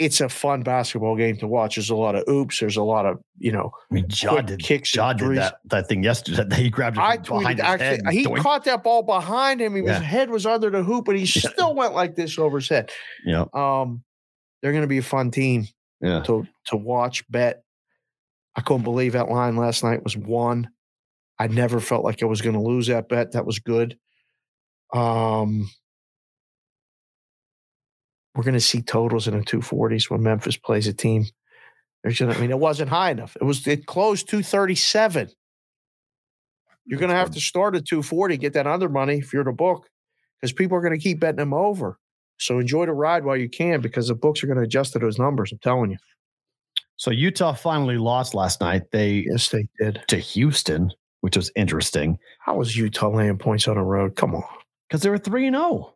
it's 0.00 0.20
a 0.20 0.28
fun 0.28 0.62
basketball 0.62 1.14
game 1.16 1.36
to 1.36 1.46
watch. 1.46 1.76
There's 1.76 1.90
a 1.90 1.94
lot 1.94 2.16
of 2.16 2.24
oops. 2.28 2.58
There's 2.58 2.76
a 2.76 2.82
lot 2.82 3.06
of, 3.06 3.20
you 3.38 3.52
know, 3.52 3.70
I 3.90 3.94
mean, 3.94 4.08
quick 4.26 4.46
did, 4.46 4.60
kicks 4.60 4.90
did 4.90 5.00
that, 5.36 5.58
that 5.66 5.88
thing 5.88 6.02
yesterday. 6.02 6.44
He 6.62 6.68
grabbed 6.68 6.96
it 6.96 7.00
I 7.02 7.18
from 7.18 7.38
behind 7.38 7.60
tweeted 7.60 7.72
his 7.72 7.80
head. 7.80 8.00
actually 8.04 8.16
he 8.16 8.26
Doink. 8.26 8.38
caught 8.40 8.64
that 8.64 8.82
ball 8.82 9.04
behind 9.04 9.60
him. 9.60 9.76
He 9.76 9.82
was, 9.82 9.92
his 9.92 10.02
head 10.02 10.30
was 10.30 10.46
under 10.46 10.68
the 10.70 10.82
hoop, 10.82 11.04
but 11.04 11.16
he 11.16 11.26
still 11.26 11.74
went 11.76 11.94
like 11.94 12.16
this 12.16 12.38
over 12.38 12.58
his 12.58 12.68
head. 12.68 12.90
Yeah, 13.24 13.44
Um, 13.54 14.02
they're 14.64 14.72
gonna 14.72 14.86
be 14.86 14.96
a 14.96 15.02
fun 15.02 15.30
team 15.30 15.68
yeah. 16.00 16.22
to 16.22 16.46
to 16.68 16.76
watch, 16.76 17.30
bet. 17.30 17.64
I 18.56 18.62
couldn't 18.62 18.84
believe 18.84 19.12
that 19.12 19.28
line 19.28 19.56
last 19.56 19.84
night 19.84 20.02
was 20.02 20.16
one. 20.16 20.70
I 21.38 21.48
never 21.48 21.80
felt 21.80 22.02
like 22.02 22.22
I 22.22 22.26
was 22.26 22.40
gonna 22.40 22.62
lose 22.62 22.86
that 22.86 23.10
bet. 23.10 23.32
That 23.32 23.44
was 23.44 23.58
good. 23.58 23.98
Um 24.94 25.68
we're 28.34 28.44
gonna 28.44 28.58
see 28.58 28.80
totals 28.80 29.28
in 29.28 29.38
the 29.38 29.44
240s 29.44 30.08
when 30.08 30.22
Memphis 30.22 30.56
plays 30.56 30.86
a 30.86 30.94
team. 30.94 31.26
There's 32.02 32.18
gonna, 32.18 32.32
I 32.32 32.40
mean, 32.40 32.50
it 32.50 32.58
wasn't 32.58 32.88
high 32.88 33.10
enough. 33.10 33.36
It 33.38 33.44
was 33.44 33.66
it 33.66 33.84
closed 33.84 34.30
237. 34.30 35.28
You're 36.86 36.98
gonna 36.98 37.12
have 37.12 37.32
to 37.32 37.40
start 37.40 37.76
at 37.76 37.84
240, 37.84 38.38
get 38.38 38.54
that 38.54 38.66
under 38.66 38.88
money 38.88 39.18
if 39.18 39.34
you're 39.34 39.44
the 39.44 39.52
book, 39.52 39.90
because 40.40 40.54
people 40.54 40.78
are 40.78 40.82
gonna 40.82 40.96
keep 40.96 41.20
betting 41.20 41.36
them 41.36 41.52
over. 41.52 41.98
So 42.38 42.58
enjoy 42.58 42.86
the 42.86 42.92
ride 42.92 43.24
while 43.24 43.36
you 43.36 43.48
can, 43.48 43.80
because 43.80 44.08
the 44.08 44.14
books 44.14 44.42
are 44.42 44.46
gonna 44.46 44.62
adjust 44.62 44.92
to 44.94 44.98
those 44.98 45.18
numbers. 45.18 45.52
I'm 45.52 45.58
telling 45.58 45.90
you. 45.92 45.98
So 46.96 47.10
Utah 47.10 47.52
finally 47.54 47.96
lost 47.98 48.34
last 48.34 48.60
night. 48.60 48.90
They 48.92 49.24
Yes, 49.28 49.48
they 49.50 49.66
did. 49.80 50.02
to 50.08 50.16
Houston, 50.16 50.92
which 51.22 51.36
was 51.36 51.50
interesting 51.56 52.18
How 52.40 52.56
was 52.56 52.76
Utah 52.76 53.08
laying 53.08 53.38
points 53.38 53.66
on 53.68 53.76
the 53.76 53.82
road? 53.82 54.16
Come 54.16 54.34
on. 54.34 54.44
because 54.88 55.02
they 55.02 55.10
were 55.10 55.18
three 55.18 55.46
and 55.46 55.56
zero. 55.56 55.94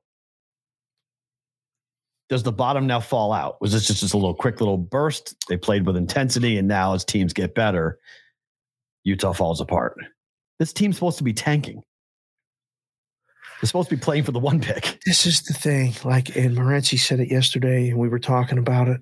Does 2.28 2.42
the 2.42 2.52
bottom 2.52 2.86
now 2.86 3.00
fall 3.00 3.32
out? 3.32 3.58
Was 3.60 3.72
this 3.72 3.86
just, 3.86 4.00
just 4.00 4.12
a 4.12 4.16
little 4.18 4.34
quick 4.34 4.60
little 4.60 4.76
burst? 4.76 5.34
They 5.48 5.56
played 5.56 5.86
with 5.86 5.96
intensity, 5.96 6.58
and 6.58 6.68
now 6.68 6.92
as 6.92 7.02
teams 7.04 7.32
get 7.32 7.54
better, 7.54 7.98
Utah 9.04 9.32
falls 9.32 9.60
apart. 9.62 9.96
This 10.58 10.72
team's 10.74 10.96
supposed 10.96 11.16
to 11.18 11.24
be 11.24 11.32
tanking. 11.32 11.82
They're 13.60 13.66
supposed 13.66 13.90
to 13.90 13.96
be 13.96 14.00
playing 14.00 14.24
for 14.24 14.32
the 14.32 14.38
one 14.38 14.60
pick. 14.60 15.00
This 15.04 15.26
is 15.26 15.42
the 15.42 15.54
thing. 15.54 15.94
Like, 16.04 16.36
and 16.36 16.56
Morency 16.56 16.98
said 16.98 17.18
it 17.20 17.30
yesterday, 17.30 17.88
and 17.88 17.98
we 17.98 18.08
were 18.08 18.20
talking 18.20 18.58
about 18.58 18.88
it. 18.88 19.00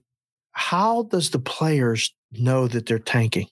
How 0.52 1.02
does 1.04 1.30
the 1.30 1.38
players 1.38 2.14
know 2.32 2.66
that 2.68 2.86
they're 2.86 2.98
tanking? 2.98 3.48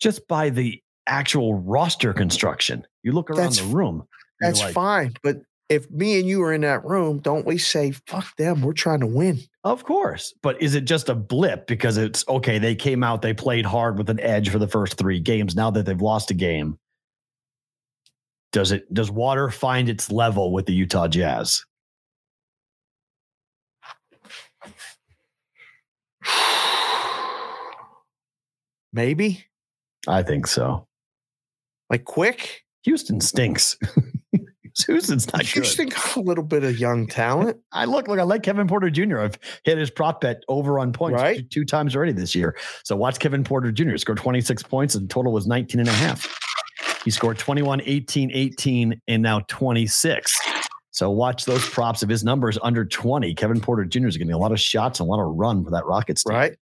Just 0.00 0.26
by 0.26 0.50
the 0.50 0.82
actual 1.06 1.54
roster 1.54 2.12
construction. 2.12 2.86
You 3.02 3.12
look 3.12 3.30
around 3.30 3.38
That's- 3.38 3.60
the 3.60 3.74
room. 3.74 4.06
That's 4.40 4.60
like, 4.60 4.74
fine. 4.74 5.14
But 5.22 5.38
if 5.68 5.90
me 5.90 6.18
and 6.18 6.28
you 6.28 6.42
are 6.42 6.52
in 6.52 6.62
that 6.62 6.84
room, 6.84 7.18
don't 7.18 7.46
we 7.46 7.58
say, 7.58 7.90
fuck 8.06 8.36
them? 8.36 8.62
We're 8.62 8.72
trying 8.72 9.00
to 9.00 9.06
win. 9.06 9.40
Of 9.64 9.84
course. 9.84 10.32
But 10.42 10.62
is 10.62 10.74
it 10.74 10.84
just 10.84 11.08
a 11.08 11.14
blip 11.14 11.66
because 11.66 11.96
it's 11.96 12.26
okay? 12.28 12.58
They 12.58 12.74
came 12.74 13.02
out, 13.04 13.22
they 13.22 13.34
played 13.34 13.66
hard 13.66 13.98
with 13.98 14.08
an 14.10 14.20
edge 14.20 14.48
for 14.48 14.58
the 14.58 14.68
first 14.68 14.94
three 14.94 15.20
games. 15.20 15.54
Now 15.54 15.70
that 15.72 15.86
they've 15.86 16.00
lost 16.00 16.30
a 16.30 16.34
game, 16.34 16.78
does 18.52 18.72
it 18.72 18.92
does 18.92 19.10
water 19.10 19.50
find 19.50 19.88
its 19.88 20.10
level 20.10 20.52
with 20.52 20.66
the 20.66 20.72
Utah 20.74 21.08
Jazz? 21.08 21.64
Maybe 28.92 29.44
I 30.06 30.22
think 30.22 30.46
so. 30.46 30.86
like 31.90 32.04
quick. 32.04 32.64
Houston 32.84 33.20
stinks. 33.20 33.76
Houston's 34.86 35.26
not 35.32 35.40
good. 35.42 35.48
Houston 35.48 35.88
got 35.88 36.16
a 36.16 36.20
little 36.20 36.44
bit 36.44 36.62
of 36.62 36.78
young 36.78 37.06
talent. 37.08 37.58
I 37.72 37.84
look, 37.84 38.06
look, 38.08 38.18
I 38.18 38.22
like 38.22 38.42
Kevin 38.44 38.68
Porter 38.68 38.88
Jr. 38.90 39.18
I've 39.18 39.38
hit 39.64 39.76
his 39.76 39.90
prop 39.90 40.20
bet 40.20 40.42
over 40.48 40.78
on 40.78 40.92
points 40.92 41.20
Right. 41.20 41.38
two, 41.38 41.42
two 41.62 41.64
times 41.64 41.96
already 41.96 42.12
this 42.12 42.34
year. 42.34 42.56
So 42.84 42.96
watch 42.96 43.18
Kevin 43.18 43.42
Porter 43.44 43.72
Jr. 43.72 43.96
score 43.96 44.14
26 44.14 44.62
points 44.62 44.94
and 44.94 45.10
total 45.10 45.32
was 45.32 45.46
19 45.46 45.80
and 45.80 45.88
a 45.88 45.92
half. 45.92 46.32
He 47.04 47.10
scored 47.10 47.38
21, 47.38 47.82
18, 47.84 48.30
18, 48.32 49.00
and 49.08 49.22
now 49.22 49.40
26. 49.48 50.38
So 50.90 51.10
watch 51.10 51.44
those 51.44 51.66
props. 51.68 52.02
If 52.02 52.08
his 52.08 52.24
number 52.24 52.48
is 52.48 52.58
under 52.62 52.84
20, 52.84 53.34
Kevin 53.34 53.60
Porter 53.60 53.84
Jr. 53.84 54.08
is 54.08 54.16
getting 54.16 54.32
a 54.32 54.38
lot 54.38 54.52
of 54.52 54.60
shots 54.60 55.00
and 55.00 55.06
a 55.06 55.10
lot 55.10 55.20
of 55.20 55.34
run 55.36 55.64
for 55.64 55.70
that 55.70 55.86
Rockets 55.86 56.24
team. 56.24 56.34
Right. 56.36 56.56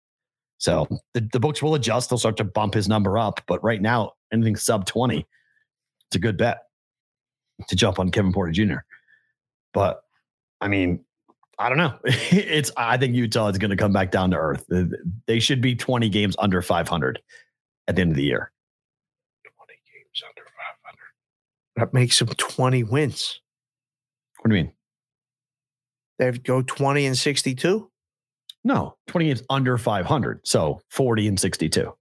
So 0.58 0.88
the, 1.14 1.28
the 1.32 1.40
books 1.40 1.62
will 1.62 1.74
adjust. 1.74 2.10
They'll 2.10 2.18
start 2.18 2.36
to 2.38 2.44
bump 2.44 2.74
his 2.74 2.88
number 2.88 3.16
up. 3.18 3.40
But 3.46 3.62
right 3.62 3.80
now, 3.80 4.12
anything 4.32 4.56
sub 4.56 4.86
20, 4.86 5.18
it's 5.18 6.16
a 6.16 6.18
good 6.18 6.36
bet 6.36 6.58
to 7.68 7.76
jump 7.76 7.98
on 7.98 8.10
Kevin 8.10 8.32
Porter 8.32 8.50
Jr. 8.52 8.78
But 9.72 10.02
I 10.60 10.68
mean, 10.68 11.04
I 11.58 11.68
don't 11.68 11.78
know. 11.78 11.94
It's 12.04 12.72
I 12.76 12.96
think 12.96 13.14
Utah 13.14 13.48
is 13.48 13.58
going 13.58 13.70
to 13.70 13.76
come 13.76 13.92
back 13.92 14.10
down 14.10 14.30
to 14.32 14.36
earth. 14.36 14.64
They- 14.68 14.86
They 15.26 15.38
should 15.38 15.60
be 15.60 15.76
20 15.76 16.08
games 16.08 16.34
under 16.38 16.60
500 16.60 17.20
at 17.86 17.94
the 17.96 18.02
end 18.02 18.10
of 18.10 18.16
the 18.16 18.24
year. 18.24 18.50
20 19.44 19.72
games 19.92 20.22
under 20.28 20.42
500. 20.42 20.98
That 21.76 21.92
makes 21.92 22.18
them 22.18 22.28
20 22.28 22.84
wins. 22.84 23.40
What 24.40 24.50
do 24.50 24.56
you 24.56 24.64
mean? 24.64 24.72
They 26.18 26.30
go 26.38 26.62
20 26.62 27.06
and 27.06 27.18
62. 27.18 27.90
No, 28.62 28.96
20 29.08 29.26
games 29.26 29.42
under 29.50 29.76
500. 29.76 30.40
So 30.46 30.80
40 30.90 31.28
and 31.28 31.40
62. 31.40 31.92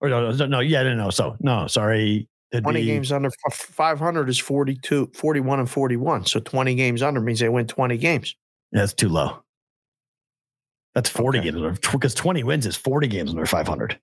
Or 0.00 0.08
no, 0.08 0.30
no, 0.32 0.46
no, 0.46 0.60
yeah, 0.60 0.82
no, 0.82 0.94
no. 0.94 1.10
So 1.10 1.36
no, 1.40 1.66
sorry. 1.66 2.28
It'd 2.52 2.64
20 2.64 2.80
be- 2.80 2.86
games 2.86 3.10
under 3.12 3.30
500 3.50 4.28
is 4.28 4.38
42, 4.38 5.12
41 5.14 5.60
and 5.60 5.70
41. 5.70 6.26
So 6.26 6.40
20 6.40 6.74
games 6.74 7.02
under 7.02 7.20
means 7.20 7.40
they 7.40 7.48
win 7.48 7.66
20 7.66 7.96
games. 7.98 8.34
That's 8.72 8.92
too 8.92 9.08
low. 9.08 9.42
That's 10.94 11.08
40 11.08 11.38
Okay. 11.38 11.50
games 11.50 11.56
under 11.62 11.80
because 11.92 12.14
20 12.14 12.42
wins 12.44 12.66
is 12.66 12.76
40 12.76 13.08
games 13.08 13.30
under 13.30 13.46
500. 13.46 13.98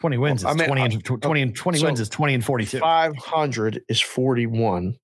20 0.00 0.18
wins 0.18 0.44
Well, 0.44 0.54
is 0.54 0.60
I 0.60 0.66
mean, 0.66 0.66
20 0.68 0.94
and 0.94 1.04
20 1.22 1.42
and 1.42 1.54
20 1.56 1.78
so 1.78 1.84
wins 1.86 2.00
is 2.00 2.08
20 2.08 2.34
and 2.34 2.44
42. 2.44 2.78
500 2.78 3.82
is 3.88 4.00
41. 4.00 4.96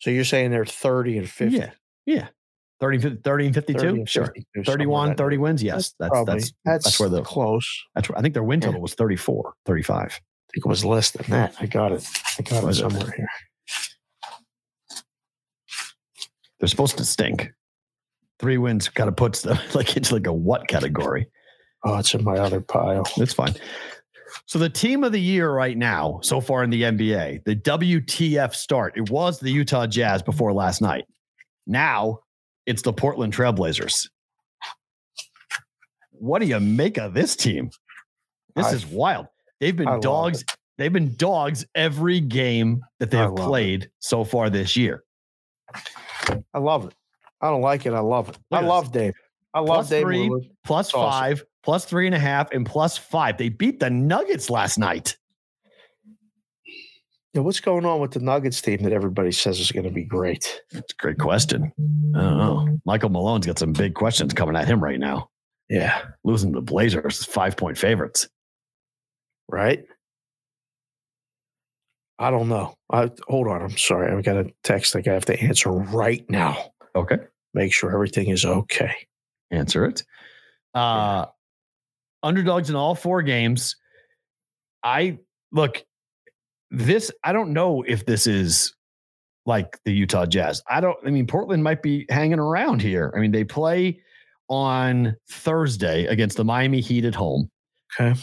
So 0.00 0.10
you're 0.10 0.24
saying 0.24 0.50
they're 0.50 0.64
30 0.64 1.18
and 1.18 1.28
50. 1.28 1.56
Yeah. 1.56 1.70
Yeah. 2.06 2.28
30, 2.80 3.16
30 3.22 3.46
and 3.46 3.54
52. 3.54 3.78
30 3.80 3.88
and 3.98 4.08
sure. 4.08 4.26
52, 4.26 4.46
somewhere 4.54 4.64
31, 4.64 5.08
30 5.08 5.22
neighborhood. 5.36 5.40
wins. 5.42 5.62
Yes. 5.62 5.94
That's 5.98 6.10
Probably. 6.10 6.34
that's 6.34 6.52
that's, 6.64 6.84
that's 6.84 7.00
where 7.00 7.08
the- 7.08 7.22
close. 7.22 7.68
that's 7.94 8.08
where 8.08 8.16
I 8.18 8.22
think 8.22 8.34
their 8.34 8.44
win 8.44 8.60
Yeah. 8.60 8.66
total 8.68 8.80
was 8.80 8.94
34, 8.94 9.52
35. 9.66 9.96
I 9.98 10.08
think 10.54 10.64
it 10.64 10.68
was 10.68 10.84
less 10.84 11.10
than 11.10 11.26
that. 11.30 11.54
I 11.60 11.66
got 11.66 11.92
it. 11.92 12.06
I 12.38 12.42
got 12.42 12.62
it 12.62 12.66
Was 12.66 12.78
it? 12.78 12.82
somewhere 12.82 13.10
here. 13.14 13.28
They're 16.60 16.68
supposed 16.68 16.96
to 16.98 17.04
stink. 17.04 17.50
Three 18.38 18.56
wins 18.58 18.88
kind 18.88 19.08
of 19.08 19.16
puts 19.16 19.42
them 19.42 19.58
like 19.74 19.96
into 19.96 20.14
like 20.14 20.26
a 20.26 20.32
what 20.32 20.68
category. 20.68 21.28
Oh, 21.84 21.98
it's 21.98 22.12
in 22.14 22.24
my 22.24 22.38
other 22.38 22.60
pile. 22.60 23.04
It's 23.16 23.32
fine. 23.32 23.54
So 24.46 24.58
the 24.58 24.68
team 24.68 25.04
of 25.04 25.12
the 25.12 25.20
year 25.20 25.50
right 25.52 25.76
now, 25.76 26.20
so 26.22 26.40
far 26.40 26.62
in 26.64 26.70
the 26.70 26.82
NBA, 26.82 27.44
the 27.44 27.56
WTF 27.56 28.54
start. 28.54 28.94
It 28.96 29.10
was 29.10 29.40
the 29.40 29.50
Utah 29.50 29.86
Jazz 29.86 30.22
before 30.22 30.52
last 30.52 30.80
night. 30.82 31.04
Now 31.66 32.20
it's 32.66 32.82
the 32.82 32.92
Portland 32.92 33.32
Trailblazers. 33.34 34.08
What 36.12 36.40
do 36.40 36.46
you 36.46 36.60
make 36.60 36.98
of 36.98 37.14
this 37.14 37.36
team? 37.36 37.70
This 38.56 38.66
I- 38.66 38.72
is 38.74 38.86
wild. 38.86 39.26
They've 39.60 39.76
been 39.76 39.88
I 39.88 39.98
dogs. 39.98 40.44
They've 40.78 40.92
been 40.92 41.16
dogs 41.16 41.64
every 41.74 42.20
game 42.20 42.84
that 43.00 43.10
they've 43.10 43.20
love 43.20 43.38
it. 43.38 43.42
played 43.42 43.90
so 43.98 44.22
far 44.24 44.48
this 44.48 44.76
year. 44.76 45.02
I 46.54 46.58
love 46.58 46.86
it. 46.86 46.94
I 47.40 47.50
don't 47.50 47.62
like 47.62 47.84
it. 47.86 47.92
I 47.92 47.98
love 48.00 48.28
it. 48.28 48.38
Look 48.50 48.62
I 48.62 48.64
love 48.64 48.92
Dave. 48.92 49.14
I 49.54 49.58
love 49.60 49.66
Plus 49.66 49.88
Dave. 49.88 50.02
three. 50.04 50.50
Plus 50.64 50.94
awesome. 50.94 51.10
five, 51.10 51.44
plus 51.62 51.84
three 51.84 52.06
and 52.06 52.14
a 52.14 52.18
half, 52.18 52.50
and 52.52 52.64
plus 52.64 52.96
five. 52.96 53.36
They 53.38 53.48
beat 53.48 53.80
the 53.80 53.90
Nuggets 53.90 54.50
last 54.50 54.78
night. 54.78 55.16
Yeah, 57.34 57.42
what's 57.42 57.60
going 57.60 57.84
on 57.84 58.00
with 58.00 58.12
the 58.12 58.20
Nuggets 58.20 58.60
team 58.60 58.82
that 58.82 58.92
everybody 58.92 59.32
says 59.32 59.60
is 59.60 59.70
going 59.70 59.84
to 59.84 59.90
be 59.90 60.02
great? 60.02 60.62
That's 60.72 60.92
a 60.92 60.96
great 60.96 61.18
question. 61.18 61.72
I 62.16 62.20
don't 62.20 62.38
know. 62.38 62.78
Michael 62.86 63.10
Malone's 63.10 63.46
got 63.46 63.58
some 63.58 63.72
big 63.72 63.94
questions 63.94 64.32
coming 64.32 64.56
at 64.56 64.66
him 64.66 64.82
right 64.82 64.98
now. 64.98 65.28
Yeah. 65.68 66.02
Losing 66.24 66.52
the 66.52 66.62
Blazers, 66.62 67.24
five 67.24 67.56
point 67.56 67.76
favorites. 67.76 68.28
Right. 69.46 69.84
I 72.18 72.30
don't 72.30 72.48
know. 72.48 72.74
I, 72.90 73.10
hold 73.28 73.46
on. 73.46 73.62
I'm 73.62 73.76
sorry. 73.76 74.10
I've 74.10 74.24
got 74.24 74.36
a 74.36 74.50
text 74.64 74.96
I 74.96 75.02
have 75.04 75.26
to 75.26 75.40
answer 75.40 75.70
right 75.70 76.28
now. 76.28 76.72
Okay. 76.96 77.18
Make 77.54 77.72
sure 77.74 77.92
everything 77.92 78.28
is 78.28 78.44
okay. 78.44 78.94
Answer 79.50 79.84
it. 79.84 80.02
Uh 80.74 81.26
underdogs 82.22 82.70
in 82.70 82.76
all 82.76 82.94
four 82.94 83.22
games. 83.22 83.76
I 84.82 85.18
look, 85.52 85.84
this, 86.70 87.10
I 87.24 87.32
don't 87.32 87.52
know 87.52 87.82
if 87.86 88.06
this 88.06 88.26
is 88.26 88.74
like 89.46 89.78
the 89.84 89.92
Utah 89.92 90.26
Jazz. 90.26 90.62
I 90.68 90.80
don't, 90.80 90.96
I 91.06 91.10
mean, 91.10 91.26
Portland 91.26 91.64
might 91.64 91.82
be 91.82 92.06
hanging 92.10 92.38
around 92.38 92.82
here. 92.82 93.12
I 93.16 93.20
mean, 93.20 93.32
they 93.32 93.44
play 93.44 94.00
on 94.48 95.16
Thursday 95.30 96.06
against 96.06 96.36
the 96.36 96.44
Miami 96.44 96.80
Heat 96.80 97.04
at 97.04 97.14
home. 97.14 97.50
Okay. 97.98 98.18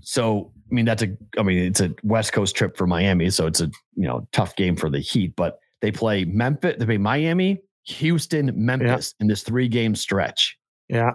So, 0.00 0.52
I 0.70 0.74
mean, 0.74 0.84
that's 0.84 1.02
a, 1.02 1.16
I 1.38 1.42
mean, 1.42 1.58
it's 1.58 1.80
a 1.80 1.92
West 2.02 2.32
Coast 2.32 2.54
trip 2.56 2.76
for 2.76 2.86
Miami. 2.86 3.30
So 3.30 3.46
it's 3.46 3.60
a, 3.60 3.70
you 3.94 4.06
know, 4.06 4.26
tough 4.32 4.54
game 4.56 4.76
for 4.76 4.88
the 4.88 5.00
Heat, 5.00 5.34
but 5.36 5.58
they 5.82 5.90
play 5.90 6.24
Memphis, 6.24 6.76
they 6.78 6.84
play 6.84 6.98
Miami, 6.98 7.58
Houston, 7.84 8.52
Memphis 8.54 9.14
in 9.20 9.26
this 9.26 9.42
three 9.42 9.68
game 9.68 9.94
stretch. 9.94 10.56
Yeah. 10.88 11.12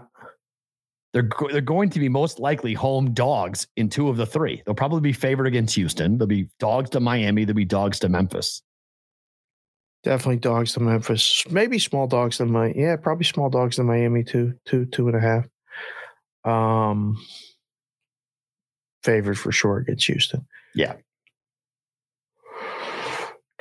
They're, 1.13 1.23
go- 1.23 1.49
they're 1.49 1.61
going 1.61 1.89
to 1.89 1.99
be 1.99 2.07
most 2.07 2.39
likely 2.39 2.73
home 2.73 3.13
dogs 3.13 3.67
in 3.75 3.89
two 3.89 4.07
of 4.07 4.17
the 4.17 4.25
three. 4.25 4.61
They'll 4.65 4.75
probably 4.75 5.01
be 5.01 5.13
favored 5.13 5.45
against 5.47 5.75
Houston. 5.75 6.17
They'll 6.17 6.27
be 6.27 6.47
dogs 6.59 6.89
to 6.91 6.99
Miami. 6.99 7.43
They'll 7.43 7.55
be 7.55 7.65
dogs 7.65 7.99
to 7.99 8.09
Memphis. 8.09 8.61
Definitely 10.03 10.37
dogs 10.37 10.73
to 10.73 10.79
Memphis. 10.79 11.43
Maybe 11.51 11.77
small 11.77 12.07
dogs 12.07 12.37
to 12.37 12.45
my 12.45 12.73
yeah, 12.75 12.95
probably 12.95 13.25
small 13.25 13.49
dogs 13.49 13.75
to 13.75 13.83
Miami 13.83 14.23
too. 14.23 14.53
Two, 14.65 14.85
two 14.85 15.07
and 15.07 15.17
a 15.17 15.19
half. 15.19 15.45
Um 16.43 17.17
favored 19.03 19.37
for 19.37 19.51
sure 19.51 19.77
against 19.77 20.07
Houston. 20.07 20.47
Yeah. 20.73 20.95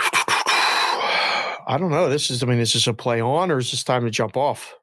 I 1.67 1.77
don't 1.79 1.91
know. 1.91 2.09
This 2.09 2.31
is 2.31 2.43
I 2.43 2.47
mean, 2.47 2.59
is 2.59 2.73
this 2.73 2.87
a 2.87 2.95
play 2.95 3.21
on 3.21 3.51
or 3.51 3.59
is 3.59 3.71
this 3.71 3.85
time 3.85 4.05
to 4.05 4.11
jump 4.11 4.37
off? 4.37 4.75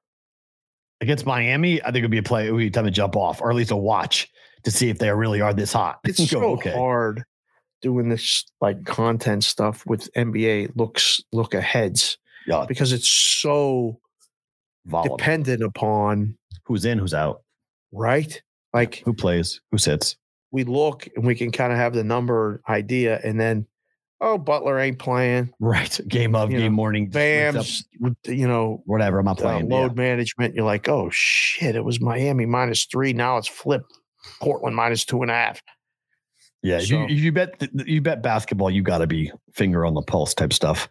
Against 1.02 1.26
Miami, 1.26 1.82
I 1.82 1.86
think 1.86 1.98
it'd 1.98 2.12
be 2.12 2.18
a 2.18 2.24
play. 2.24 2.48
It 2.48 2.52
would 2.52 2.60
be 2.60 2.70
time 2.72 2.86
to 2.86 2.92
jump 2.92 3.16
off, 3.16 3.42
or 3.42 3.50
at 3.52 3.56
least 3.56 3.72
a 3.72 3.78
watch 3.78 4.28
to 4.64 4.72
see 4.72 4.90
if 4.90 4.98
they 4.98 5.10
really 5.12 5.42
are 5.42 5.54
this 5.54 5.72
hot. 5.74 6.00
It's 6.04 6.28
so 6.30 6.44
okay. 6.54 6.72
hard 6.74 7.24
doing 7.82 8.10
this 8.10 8.44
like 8.62 8.84
content 8.86 9.44
stuff 9.44 9.86
with 9.86 10.12
NBA 10.14 10.72
looks 10.76 11.22
look 11.32 11.54
aheads 11.54 12.18
Yeah, 12.48 12.66
because 12.68 12.92
it's 12.92 13.08
so 13.08 14.00
volatile. 14.88 15.18
dependent 15.18 15.62
upon 15.62 16.36
Who's 16.66 16.86
in? 16.86 16.98
Who's 16.98 17.14
out? 17.14 17.44
right 17.94 18.42
like 18.74 19.02
Who 19.06 19.14
plays? 19.14 19.62
Who 19.72 19.78
sits? 19.78 20.18
we 20.52 20.64
look 20.64 21.08
and 21.16 21.26
we 21.26 21.36
can 21.36 21.52
kind 21.52 21.72
of 21.72 21.78
have 21.78 21.94
the 21.94 22.04
number 22.04 22.62
idea 22.68 23.20
and 23.24 23.40
then 23.40 23.68
oh 24.22 24.38
butler 24.38 24.80
ain't 24.80 25.00
playing 25.00 25.52
Right. 25.60 26.00
Game 26.08 26.36
of 26.36 26.52
You 26.52 26.58
game 26.60 26.72
know, 26.72 26.76
morning. 26.76 27.10
bam's 27.10 27.84
you 28.26 28.48
know 28.48 28.82
Whatever. 28.86 29.20
I'm 29.20 29.26
not 29.26 29.40
uh, 29.40 29.44
playing. 29.44 29.70
load 29.70 29.96
management 29.96 30.56
you're 30.56 30.66
like 30.66 30.88
oh 30.90 31.10
shit 31.12 31.76
it 31.76 31.84
was 31.84 32.00
miami 32.02 32.46
minus 32.46 32.86
three 32.86 33.14
now 33.14 33.38
it's 33.38 33.48
flipped 33.48 33.92
portland 34.42 34.76
minus 34.76 35.06
two 35.06 35.22
and 35.22 35.32
a 35.32 35.34
half 35.34 35.62
Yeah, 36.64 36.80
So- 36.80 37.06
you, 37.08 37.16
you 37.16 37.32
bet 37.32 37.62
you 37.86 38.02
bet 38.02 38.22
basketball. 38.24 38.72
You 38.72 38.82
got 38.82 38.98
to 39.00 39.08
be 39.08 39.32
finger 39.54 39.86
on 39.86 39.94
the 39.94 40.02
pulse 40.02 40.34
type 40.34 40.52
stuff. 40.54 40.90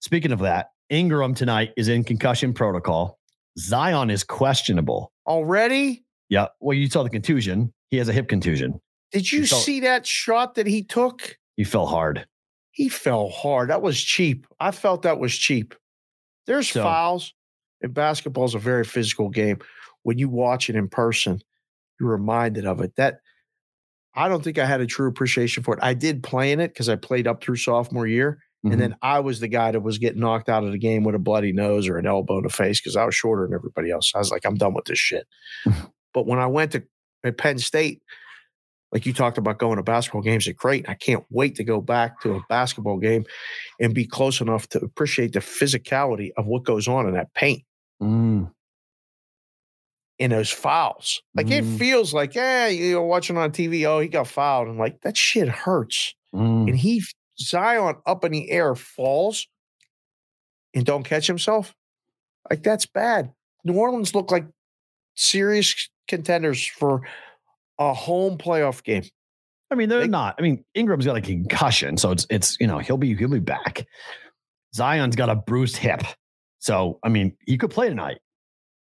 Speaking 0.00 0.32
of 0.32 0.38
that, 0.40 0.70
Ingram 0.88 1.34
tonight 1.34 1.72
is 1.76 1.88
in 1.88 2.04
concussion 2.04 2.52
protocol. 2.54 3.18
Zion 3.58 4.10
is 4.10 4.22
questionable. 4.24 5.12
already 5.26 6.04
Yeah, 6.28 6.46
well, 6.60 6.76
you 6.76 6.88
saw 6.88 7.02
the 7.02 7.10
contusion. 7.10 7.72
He 7.90 7.96
has 7.98 8.08
a 8.08 8.12
hip 8.12 8.28
contusion. 8.28 8.80
did 9.12 9.30
you 9.30 9.44
see 9.46 9.80
that 9.80 10.06
shot 10.06 10.54
that 10.54 10.66
he 10.68 10.82
took 10.84 11.36
He 11.56 11.64
fell 11.64 11.86
hard. 11.86 12.24
He 12.72 12.88
fell 12.88 13.28
hard. 13.28 13.70
That 13.70 13.82
was 13.82 14.00
cheap. 14.00 14.46
I 14.60 14.70
felt 14.70 15.02
that 15.02 15.18
was 15.18 15.34
cheap. 15.34 15.74
There's 16.46 16.70
So- 16.70 16.82
fouls, 16.82 17.34
and 17.82 17.92
basketball 17.94 18.44
is 18.44 18.54
a 18.54 18.58
very 18.58 18.84
physical 18.84 19.28
game. 19.28 19.58
When 20.02 20.18
you 20.18 20.28
watch 20.28 20.70
it 20.70 20.76
in 20.76 20.88
person, 20.88 21.40
you're 21.98 22.10
reminded 22.10 22.66
of 22.66 22.80
it. 22.80 22.94
That 22.96 23.20
I 24.14 24.28
don't 24.28 24.42
think 24.42 24.58
I 24.58 24.66
had 24.66 24.80
a 24.80 24.86
true 24.86 25.08
appreciation 25.08 25.62
for 25.62 25.74
it. 25.74 25.80
I 25.82 25.94
did 25.94 26.22
play 26.22 26.50
in 26.52 26.58
it 26.60 26.68
because 26.68 26.88
I 26.88 26.96
played 26.96 27.26
up 27.28 27.42
through 27.42 27.56
sophomore 27.56 28.06
year, 28.06 28.42
Mhm. 28.64 28.72
and 28.72 28.80
then 28.80 28.96
I 29.02 29.20
was 29.20 29.38
the 29.40 29.48
guy 29.48 29.70
that 29.70 29.80
was 29.80 29.98
getting 29.98 30.20
knocked 30.20 30.48
out 30.48 30.64
of 30.64 30.72
the 30.72 30.78
game 30.78 31.04
with 31.04 31.14
a 31.14 31.18
bloody 31.20 31.52
nose 31.52 31.86
or 31.88 31.96
an 31.98 32.06
elbow 32.06 32.38
in 32.38 32.42
the 32.44 32.48
face 32.50 32.80
because 32.80 32.96
I 32.96 33.04
was 33.04 33.14
shorter 33.14 33.46
than 33.46 33.54
everybody 33.54 33.90
else. 33.90 34.10
I 34.14 34.18
was 34.18 34.30
like, 34.32 34.44
I'm 34.44 34.56
done 34.56 34.74
with 34.74 34.86
this 34.86 34.98
shit. 34.98 35.26
but 36.14 36.26
when 36.26 36.38
I 36.40 36.46
went 36.46 36.72
to 36.72 36.82
at 37.22 37.36
Penn 37.38 37.58
State, 37.58 38.02
like 38.92 39.06
you 39.06 39.12
talked 39.12 39.38
about 39.38 39.58
going 39.58 39.76
to 39.76 39.82
basketball 39.82 40.22
games 40.22 40.48
at 40.48 40.56
Creighton, 40.56 40.90
I 40.90 40.94
can't 40.94 41.24
wait 41.30 41.54
to 41.56 41.64
go 41.64 41.80
back 41.80 42.20
to 42.22 42.34
a 42.36 42.40
basketball 42.48 42.98
game 42.98 43.24
and 43.78 43.94
be 43.94 44.04
close 44.06 44.40
enough 44.40 44.68
to 44.70 44.80
appreciate 44.80 45.32
the 45.32 45.40
physicality 45.40 46.30
of 46.36 46.46
what 46.46 46.64
goes 46.64 46.88
on 46.88 47.06
in 47.06 47.14
that 47.14 47.32
paint 47.34 47.62
Mm. 48.02 48.50
in 50.18 50.30
those 50.30 50.50
fouls. 50.50 51.22
Like 51.34 51.46
Mm. 51.46 51.52
it 51.74 51.78
feels 51.78 52.12
like, 52.12 52.34
yeah, 52.34 52.66
you're 52.66 53.02
watching 53.02 53.36
on 53.36 53.52
TV, 53.52 53.84
oh, 53.86 54.00
he 54.00 54.08
got 54.08 54.26
fouled. 54.26 54.68
And 54.68 54.78
like 54.78 55.00
that 55.02 55.16
shit 55.16 55.48
hurts. 55.48 56.14
Mm. 56.34 56.68
And 56.68 56.76
he 56.78 57.02
Zion 57.38 57.96
up 58.06 58.24
in 58.24 58.32
the 58.32 58.50
air 58.50 58.74
falls 58.74 59.46
and 60.74 60.84
don't 60.84 61.04
catch 61.04 61.26
himself. 61.26 61.74
Like 62.50 62.62
that's 62.62 62.86
bad. 62.86 63.32
New 63.64 63.74
Orleans 63.74 64.14
look 64.14 64.30
like 64.30 64.46
serious 65.14 65.88
contenders 66.08 66.66
for 66.66 67.02
a 67.80 67.92
home 67.92 68.38
playoff 68.38 68.84
game. 68.84 69.02
I 69.72 69.74
mean, 69.74 69.88
they're 69.88 70.00
They- 70.00 70.06
not. 70.08 70.36
I 70.38 70.42
mean, 70.42 70.64
Ingram's 70.74 71.06
got 71.06 71.16
a 71.16 71.20
concussion, 71.20 71.96
so 71.96 72.10
it's 72.12 72.26
it's 72.30 72.56
you 72.60 72.66
know 72.68 72.78
he'll 72.78 72.96
be 72.98 73.14
he'll 73.16 73.28
be 73.28 73.40
back. 73.40 73.86
Zion's 74.74 75.16
got 75.16 75.28
a 75.28 75.34
bruised 75.34 75.76
hip, 75.76 76.02
so 76.60 76.98
I 77.02 77.08
mean 77.08 77.36
he 77.46 77.58
could 77.58 77.70
play 77.70 77.88
tonight. 77.88 78.18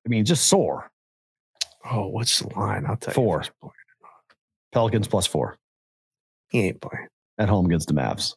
I 0.06 0.10
mean, 0.10 0.26
just 0.26 0.48
sore. 0.48 0.90
Oh, 1.92 2.08
what's 2.08 2.40
the 2.40 2.48
line? 2.56 2.86
I'll 2.88 2.98
tell 2.98 3.14
Four. 3.14 3.44
you. 3.44 3.50
playing. 3.62 3.72
Pelicans 4.72 5.08
plus 5.08 5.26
four 5.28 5.58
He 6.50 6.62
ain't 6.68 6.82
playing. 6.82 7.08
at 7.38 7.48
home 7.50 7.66
against 7.68 7.88
the 7.88 7.94
Mavs. 7.94 8.36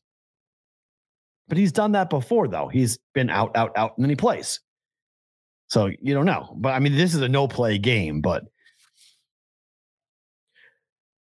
But 1.48 1.56
he's 1.59 1.72
done 1.72 1.92
that 1.92 2.11
before, 2.11 2.46
though. 2.46 2.68
He's 2.68 2.98
been 3.14 3.30
out, 3.30 3.56
out, 3.56 3.72
out, 3.76 3.96
and 3.96 4.04
then 4.04 4.11
he 4.11 4.16
plays. 4.16 4.61
So 5.68 5.86
you 5.86 6.14
don't 6.14 6.26
know. 6.26 6.54
But 6.56 6.74
I 6.74 6.78
mean, 6.78 6.94
this 6.94 7.14
is 7.14 7.20
a 7.22 7.28
no 7.28 7.48
play 7.48 7.78
game. 7.78 8.20
But 8.20 8.44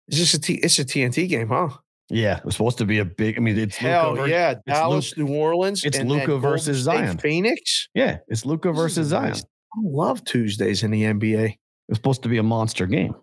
Is 0.08 0.20
this 0.20 0.34
a 0.34 0.39
T? 0.39 0.56
It's 0.56 0.80
a 0.80 0.86
TNT 0.86 1.28
game, 1.28 1.49
huh? 1.49 1.70
yeah, 2.10 2.38
it 2.38 2.45
was 2.45 2.56
supposed 2.56 2.78
to 2.78 2.86
be 2.86 2.99
a 2.99 3.06
big. 3.06 3.38
I 3.38 3.39
mean, 3.39 3.58
it's 3.58 3.76
Hell 3.76 4.14
Luka 4.14 4.30
yeah, 4.30 4.56
Dallas, 4.68 5.18
New 5.18 5.28
Orleans. 5.28 5.84
it's 5.84 5.97
and 5.97 6.10
then 6.10 6.18
Luka 6.18 6.28
Golden 6.28 6.41
versus 6.41 6.78
Zion. 6.80 7.18
Phoenix. 7.18 7.89
yeah, 7.93 8.18
it's 8.28 8.45
Luka 8.45 8.72
versus 8.72 9.08
Zion. 9.08 9.30
nice. 9.30 9.41
I 9.41 9.80
love 9.82 10.24
Tuesdays 10.24 10.84
in 10.84 10.91
the 10.91 11.03
NBA. 11.03 11.49
It 11.49 11.58
was 11.89 11.97
supposed 11.97 12.24
to 12.24 12.30
be 12.30 12.38
a 12.38 12.43
monster 12.43 12.86
game. 12.86 13.16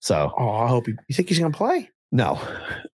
So 0.00 0.32
Oh, 0.36 0.50
I 0.50 0.68
hope 0.68 0.86
he. 0.86 0.94
You 1.08 1.14
think 1.14 1.28
he's 1.28 1.38
gonna 1.38 1.52
play? 1.52 1.90
No, 2.12 2.40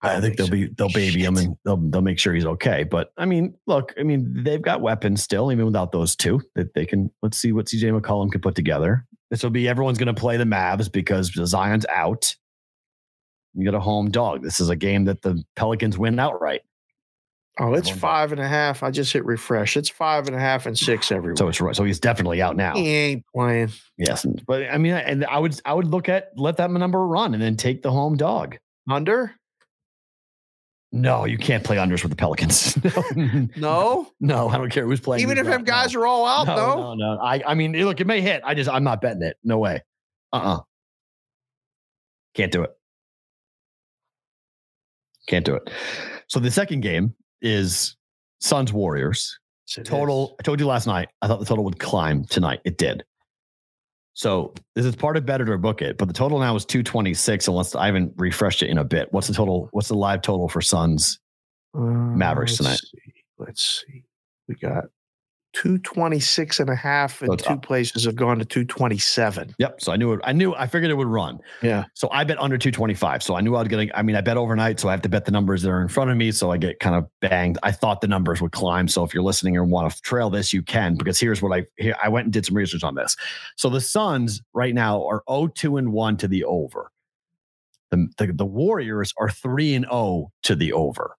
I 0.03 0.17
I, 0.17 0.21
think 0.21 0.37
they'll 0.37 0.51
be 0.51 0.67
they'll 0.67 0.91
baby 0.91 1.25
him 1.25 1.39
and 1.39 1.57
they'll 1.65 1.79
they'll 1.79 2.03
make 2.03 2.19
sure 2.19 2.35
he's 2.35 2.45
okay. 2.45 2.85
But 2.85 3.13
I 3.17 3.25
mean, 3.25 3.55
look, 3.67 3.95
I 3.99 4.03
mean, 4.03 4.43
they've 4.43 4.61
got 4.61 4.83
weapons 4.83 5.23
still, 5.23 5.51
even 5.51 5.65
without 5.65 5.93
those 5.93 6.17
two. 6.17 6.43
That 6.55 6.75
they 6.75 6.85
can. 6.85 7.11
Let's 7.23 7.39
see 7.39 7.53
what 7.53 7.67
CJ 7.67 7.99
McCollum 7.99 8.31
can 8.31 8.41
put 8.43 8.55
together. 8.55 9.07
This 9.31 9.43
will 9.43 9.51
be 9.51 9.69
everyone's 9.69 9.99
going 9.99 10.15
to 10.15 10.21
play 10.21 10.37
the 10.37 10.45
Mavs 10.45 10.93
because 10.93 11.33
Zion's 11.33 11.87
out. 11.87 12.35
You 13.57 13.65
got 13.65 13.77
a 13.77 13.81
home 13.81 14.11
dog. 14.11 14.43
This 14.43 14.61
is 14.61 14.69
a 14.69 14.77
game 14.77 15.07
that 15.07 15.23
the 15.23 15.43
Pelicans 15.57 15.97
win 15.97 16.19
outright. 16.19 16.61
Oh, 17.59 17.73
it's 17.73 17.89
five 17.89 18.33
and 18.33 18.41
a 18.41 18.47
half. 18.47 18.83
I 18.83 18.91
just 18.91 19.15
hit 19.15 19.25
refresh. 19.25 19.79
It's 19.79 19.89
five 19.89 20.27
and 20.27 20.37
a 20.37 20.39
half 20.39 20.67
and 20.67 20.79
six 20.79 21.11
everywhere. 21.11 21.37
So 21.37 21.49
it's 21.49 21.59
right. 21.59 21.75
So 21.75 21.85
he's 21.85 21.99
definitely 21.99 22.43
out 22.43 22.55
now. 22.55 22.75
he 22.75 22.89
ain't 22.91 23.25
playing. 23.35 23.73
Yes, 23.97 24.27
but 24.47 24.65
I 24.71 24.77
mean, 24.77 24.93
and 24.93 25.25
I 25.25 25.39
would 25.39 25.59
I 25.65 25.73
would 25.73 25.87
look 25.87 26.11
at 26.11 26.33
let 26.37 26.59
that 26.59 26.71
number 26.71 27.07
run 27.07 27.33
and 27.33 27.43
then 27.43 27.57
take 27.57 27.81
the 27.83 27.91
home 27.91 28.19
dog. 28.19 28.59
Under? 28.91 29.33
No, 30.93 31.25
you 31.25 31.39
can't 31.39 31.65
play 31.65 31.77
unders 31.77 32.03
with 32.03 32.11
the 32.11 32.17
Pelicans. 32.17 32.77
no, 33.17 33.47
No. 33.57 34.13
no, 34.21 34.49
I 34.49 34.59
don't 34.59 34.71
care 34.71 34.85
who's 34.85 35.01
playing. 35.01 35.23
Even 35.23 35.39
if 35.39 35.47
them 35.47 35.65
guys 35.65 35.95
No. 35.95 36.01
are 36.03 36.07
all 36.07 36.27
out, 36.27 36.47
no, 36.47 36.57
no. 36.57 36.95
no, 36.95 37.15
no. 37.17 37.21
I, 37.21 37.43
I 37.47 37.55
mean, 37.55 37.73
look, 37.73 38.01
it 38.01 38.07
may 38.07 38.21
hit. 38.21 38.43
I 38.45 38.55
just, 38.55 38.71
I'm 38.71 38.85
not 38.85 39.01
betting 39.01 39.23
it. 39.23 39.37
No 39.43 39.59
way. 39.59 39.83
Uh, 40.33 40.37
uh 40.37 40.61
Can't 42.35 42.53
do 42.53 42.63
it. 42.63 42.71
Can't 45.27 45.45
do 45.45 45.55
it. 45.55 45.71
So 46.29 46.41
the 46.41 46.51
second 46.51 46.81
game 46.81 47.15
is 47.43 47.97
Suns 48.41 48.73
Warriors. 48.73 49.39
It 49.77 49.85
Total. 49.85 50.29
is. 50.29 50.35
I 50.39 50.43
told 50.43 50.61
you 50.61 50.67
last 50.67 50.87
night. 50.87 51.09
I 51.23 51.27
thought 51.27 51.41
the 51.41 51.47
total 51.47 51.65
would 51.65 51.79
climb 51.81 52.25
tonight. 52.25 52.61
It 52.65 52.79
did. 52.79 53.05
So 54.15 54.55
this 54.75 54.87
is 54.87 54.97
part 54.97 55.17
of 55.17 55.27
better 55.27 55.45
to 55.45 55.59
book 55.59 55.83
it, 55.83 55.99
but 55.99 56.09
the 56.09 56.15
total 56.15 56.39
now 56.39 56.55
is 56.57 56.65
226. 56.65 57.49
Unless 57.49 57.75
I 57.75 57.87
haven't 57.87 58.13
refreshed 58.17 58.63
it 58.63 58.71
in 58.71 58.79
a 58.79 58.85
bit. 58.85 59.09
What's 59.13 59.27
the 59.27 59.35
total? 59.35 59.69
What's 59.73 59.89
the 59.89 59.95
live 59.97 60.23
total 60.23 60.49
for 60.49 60.63
Suns? 60.63 61.19
Uh, 61.75 61.81
Mavericks 61.81 62.53
let's 62.61 62.81
tonight. 62.81 63.03
see. 63.05 63.13
Let's 63.39 63.85
see. 63.87 64.05
We 64.49 64.55
got 64.55 64.85
226 65.63 66.61
and 66.61 66.69
a 66.69 66.75
half, 66.75 67.23
and 67.23 67.39
two 67.39 67.57
places 67.57 68.05
have 68.05 68.15
gone 68.15 68.39
to 68.39 68.45
227. 68.45 69.55
Yep. 69.59 69.81
So 69.81 69.91
I 69.91 69.97
knew 69.97 70.13
it. 70.13 70.21
I 70.23 70.33
knew. 70.33 70.55
I 70.55 70.67
figured 70.67 70.91
it 70.91 70.97
would 70.99 71.07
run. 71.07 71.39
Yeah. 71.63 71.85
So 71.95 72.11
I 72.13 72.25
bet 72.25 72.39
under 72.39 72.59
225. 72.59 73.23
So 73.23 73.37
I 73.37 73.41
knew 73.41 73.55
I 73.57 73.61
was 73.61 73.69
getting, 73.69 73.91
I 73.95 74.03
mean, 74.03 74.17
I 74.17 74.21
bet 74.21 74.37
overnight. 74.37 74.79
So 74.79 74.89
I 74.89 74.91
have 74.91 75.01
to 75.03 75.09
bet 75.09 75.25
the 75.25 75.31
numbers 75.31 75.63
that 75.63 75.71
are 75.71 75.81
in 75.81 75.89
front 75.89 76.11
of 76.11 76.17
me. 76.19 76.31
So 76.31 76.51
I 76.51 76.59
get 76.59 76.79
kind 76.79 76.95
of 76.95 77.07
banged. 77.23 77.57
I 77.63 77.73
thought 77.73 78.03
the 78.03 78.07
numbers 78.07 78.43
would 78.43 78.53
climb. 78.53 78.87
So 78.87 79.03
if 79.03 79.15
you're 79.15 79.23
listening 79.23 79.57
and 79.57 79.71
want 79.71 79.91
to 79.91 80.03
trail 80.03 80.29
this, 80.29 80.53
you 80.53 80.63
can, 80.63 80.95
because 80.95 81.19
here's 81.19 81.41
what 81.41 81.57
I, 81.57 81.65
here, 81.79 81.97
I 82.03 82.11
went 82.11 82.27
and 82.27 82.33
did 82.35 82.45
some 82.45 82.55
research 82.55 82.85
on 82.85 82.95
this. 82.95 83.17
So 83.57 83.71
the 83.71 83.81
Suns 83.81 84.43
right 84.53 84.75
now 84.75 85.07
are 85.07 85.23
0 85.31 85.49
2 85.55 85.79
and 85.79 85.91
1 85.91 86.19
to 86.19 86.29
the 86.29 86.45
over. 86.45 86.93
The, 87.91 88.09
the, 88.19 88.33
the 88.35 88.45
Warriors 88.45 89.15
are 89.17 89.31
3 89.31 89.75
and 89.75 89.87
0 89.87 90.33
to 90.43 90.55
the 90.55 90.75
over. 90.75 91.17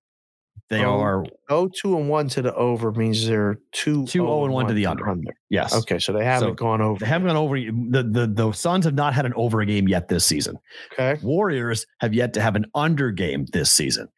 They 0.70 0.84
Oh, 0.84 0.99
are 0.99 1.26
Oh, 1.49 1.70
two 1.70 1.97
and 1.97 2.09
one 2.09 2.28
to 2.30 2.41
the 2.41 2.53
over 2.53 2.91
means 2.91 3.26
they're 3.26 3.59
two 3.72 4.05
Two, 4.05 4.28
oh, 4.28 4.41
oh 4.41 4.45
and 4.45 4.53
one 4.53 4.68
to 4.68 4.74
the 4.74 4.86
under. 4.86 5.15
yes. 5.49 5.74
Okay, 5.74 5.97
so 5.97 6.11
they 6.11 6.26
haven't 6.26 6.49
So 6.49 6.53
gone 6.53 6.82
over. 6.82 6.99
They 6.99 7.05
haven't 7.05 7.28
gone 7.28 7.38
over. 7.38 7.57
The, 7.57 8.03
the 8.03 8.28
the 8.28 8.51
Suns 8.51 8.84
have 8.84 8.93
not 8.93 9.13
had 9.13 9.26
an 9.26 9.34
over 9.36 9.63
game 9.63 9.88
yet 9.88 10.09
this 10.09 10.26
season. 10.26 10.57
Okay. 10.93 11.18
Warriors 11.24 11.86
have 12.01 12.13
yet 12.13 12.34
to 12.34 12.41
have 12.41 12.55
an 12.57 12.65
under 12.76 13.11
game 13.11 13.45
this 13.53 13.72
season. 13.72 14.09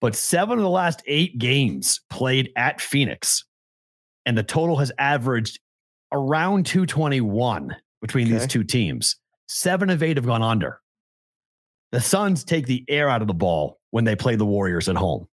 But 0.00 0.14
seven 0.14 0.58
of 0.58 0.62
the 0.62 0.70
last 0.70 1.02
eight 1.06 1.38
games 1.38 2.00
played 2.08 2.50
at 2.56 2.80
Phoenix, 2.80 3.44
and 4.24 4.38
the 4.38 4.42
total 4.44 4.76
has 4.76 4.92
averaged 4.98 5.58
around 6.12 6.66
221 6.66 7.74
between 8.00 8.30
these 8.30 8.46
two 8.46 8.62
teams. 8.64 9.16
Seven 9.48 9.90
of 9.90 10.02
eight 10.02 10.16
have 10.16 10.24
gone 10.26 10.42
under. 10.42 10.80
The 11.92 12.00
Suns 12.00 12.44
take 12.44 12.66
the 12.66 12.84
air 12.88 13.08
out 13.08 13.20
of 13.22 13.28
the 13.28 13.34
ball 13.34 13.80
when 13.90 14.04
they 14.04 14.14
play 14.16 14.36
the 14.36 14.46
Warriors 14.46 14.88
at 14.88 14.96
home. 14.96 15.26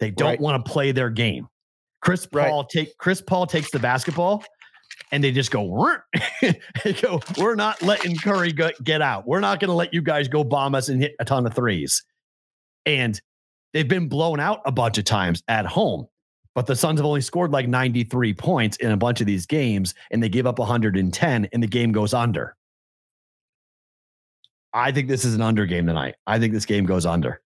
They 0.00 0.10
don't 0.10 0.28
Right. 0.30 0.40
want 0.40 0.64
to 0.64 0.70
play 0.70 0.92
their 0.92 1.10
game. 1.10 1.46
Chris 2.02 2.26
Right. 2.32 2.48
Paul 2.48 2.64
take 2.64 2.96
Chris 2.98 3.20
Paul 3.20 3.46
takes 3.46 3.70
the 3.70 3.78
basketball 3.78 4.42
and 5.12 5.22
they 5.22 5.30
just 5.32 5.50
go, 5.50 5.64
they 6.42 6.92
go, 7.00 7.20
we're 7.38 7.54
not 7.54 7.82
letting 7.82 8.16
Curry 8.16 8.52
go, 8.52 8.70
get 8.82 9.02
out. 9.02 9.26
We're 9.26 9.40
not 9.40 9.60
going 9.60 9.68
to 9.68 9.74
let 9.74 9.92
you 9.92 10.02
guys 10.02 10.28
go 10.28 10.42
bomb 10.44 10.74
us 10.74 10.88
and 10.88 11.00
hit 11.02 11.14
a 11.20 11.24
ton 11.24 11.46
of 11.46 11.54
threes. 11.54 12.02
And 12.86 13.20
they've 13.72 13.88
been 13.88 14.08
blown 14.08 14.40
out 14.40 14.60
a 14.64 14.72
bunch 14.72 14.98
of 14.98 15.04
times 15.04 15.42
at 15.48 15.66
home. 15.66 16.06
But 16.54 16.66
the 16.66 16.74
Suns 16.76 16.98
have 16.98 17.06
only 17.06 17.20
scored 17.20 17.52
like 17.52 17.68
93 17.68 18.34
points 18.34 18.76
in 18.78 18.90
a 18.90 18.96
bunch 18.96 19.20
of 19.20 19.26
these 19.26 19.46
games, 19.46 19.94
and 20.10 20.20
they 20.22 20.28
give 20.28 20.46
up 20.46 20.58
110, 20.58 21.48
and 21.52 21.62
the 21.62 21.66
game 21.68 21.92
goes 21.92 22.12
under. 22.12 22.56
I 24.72 24.92
think 24.92 25.08
this 25.08 25.24
is 25.24 25.34
an 25.34 25.42
under 25.42 25.66
game 25.66 25.86
tonight. 25.86 26.16
I 26.26 26.38
think 26.38 26.52
this 26.52 26.66
game 26.66 26.86
goes 26.86 27.06
under. 27.06 27.40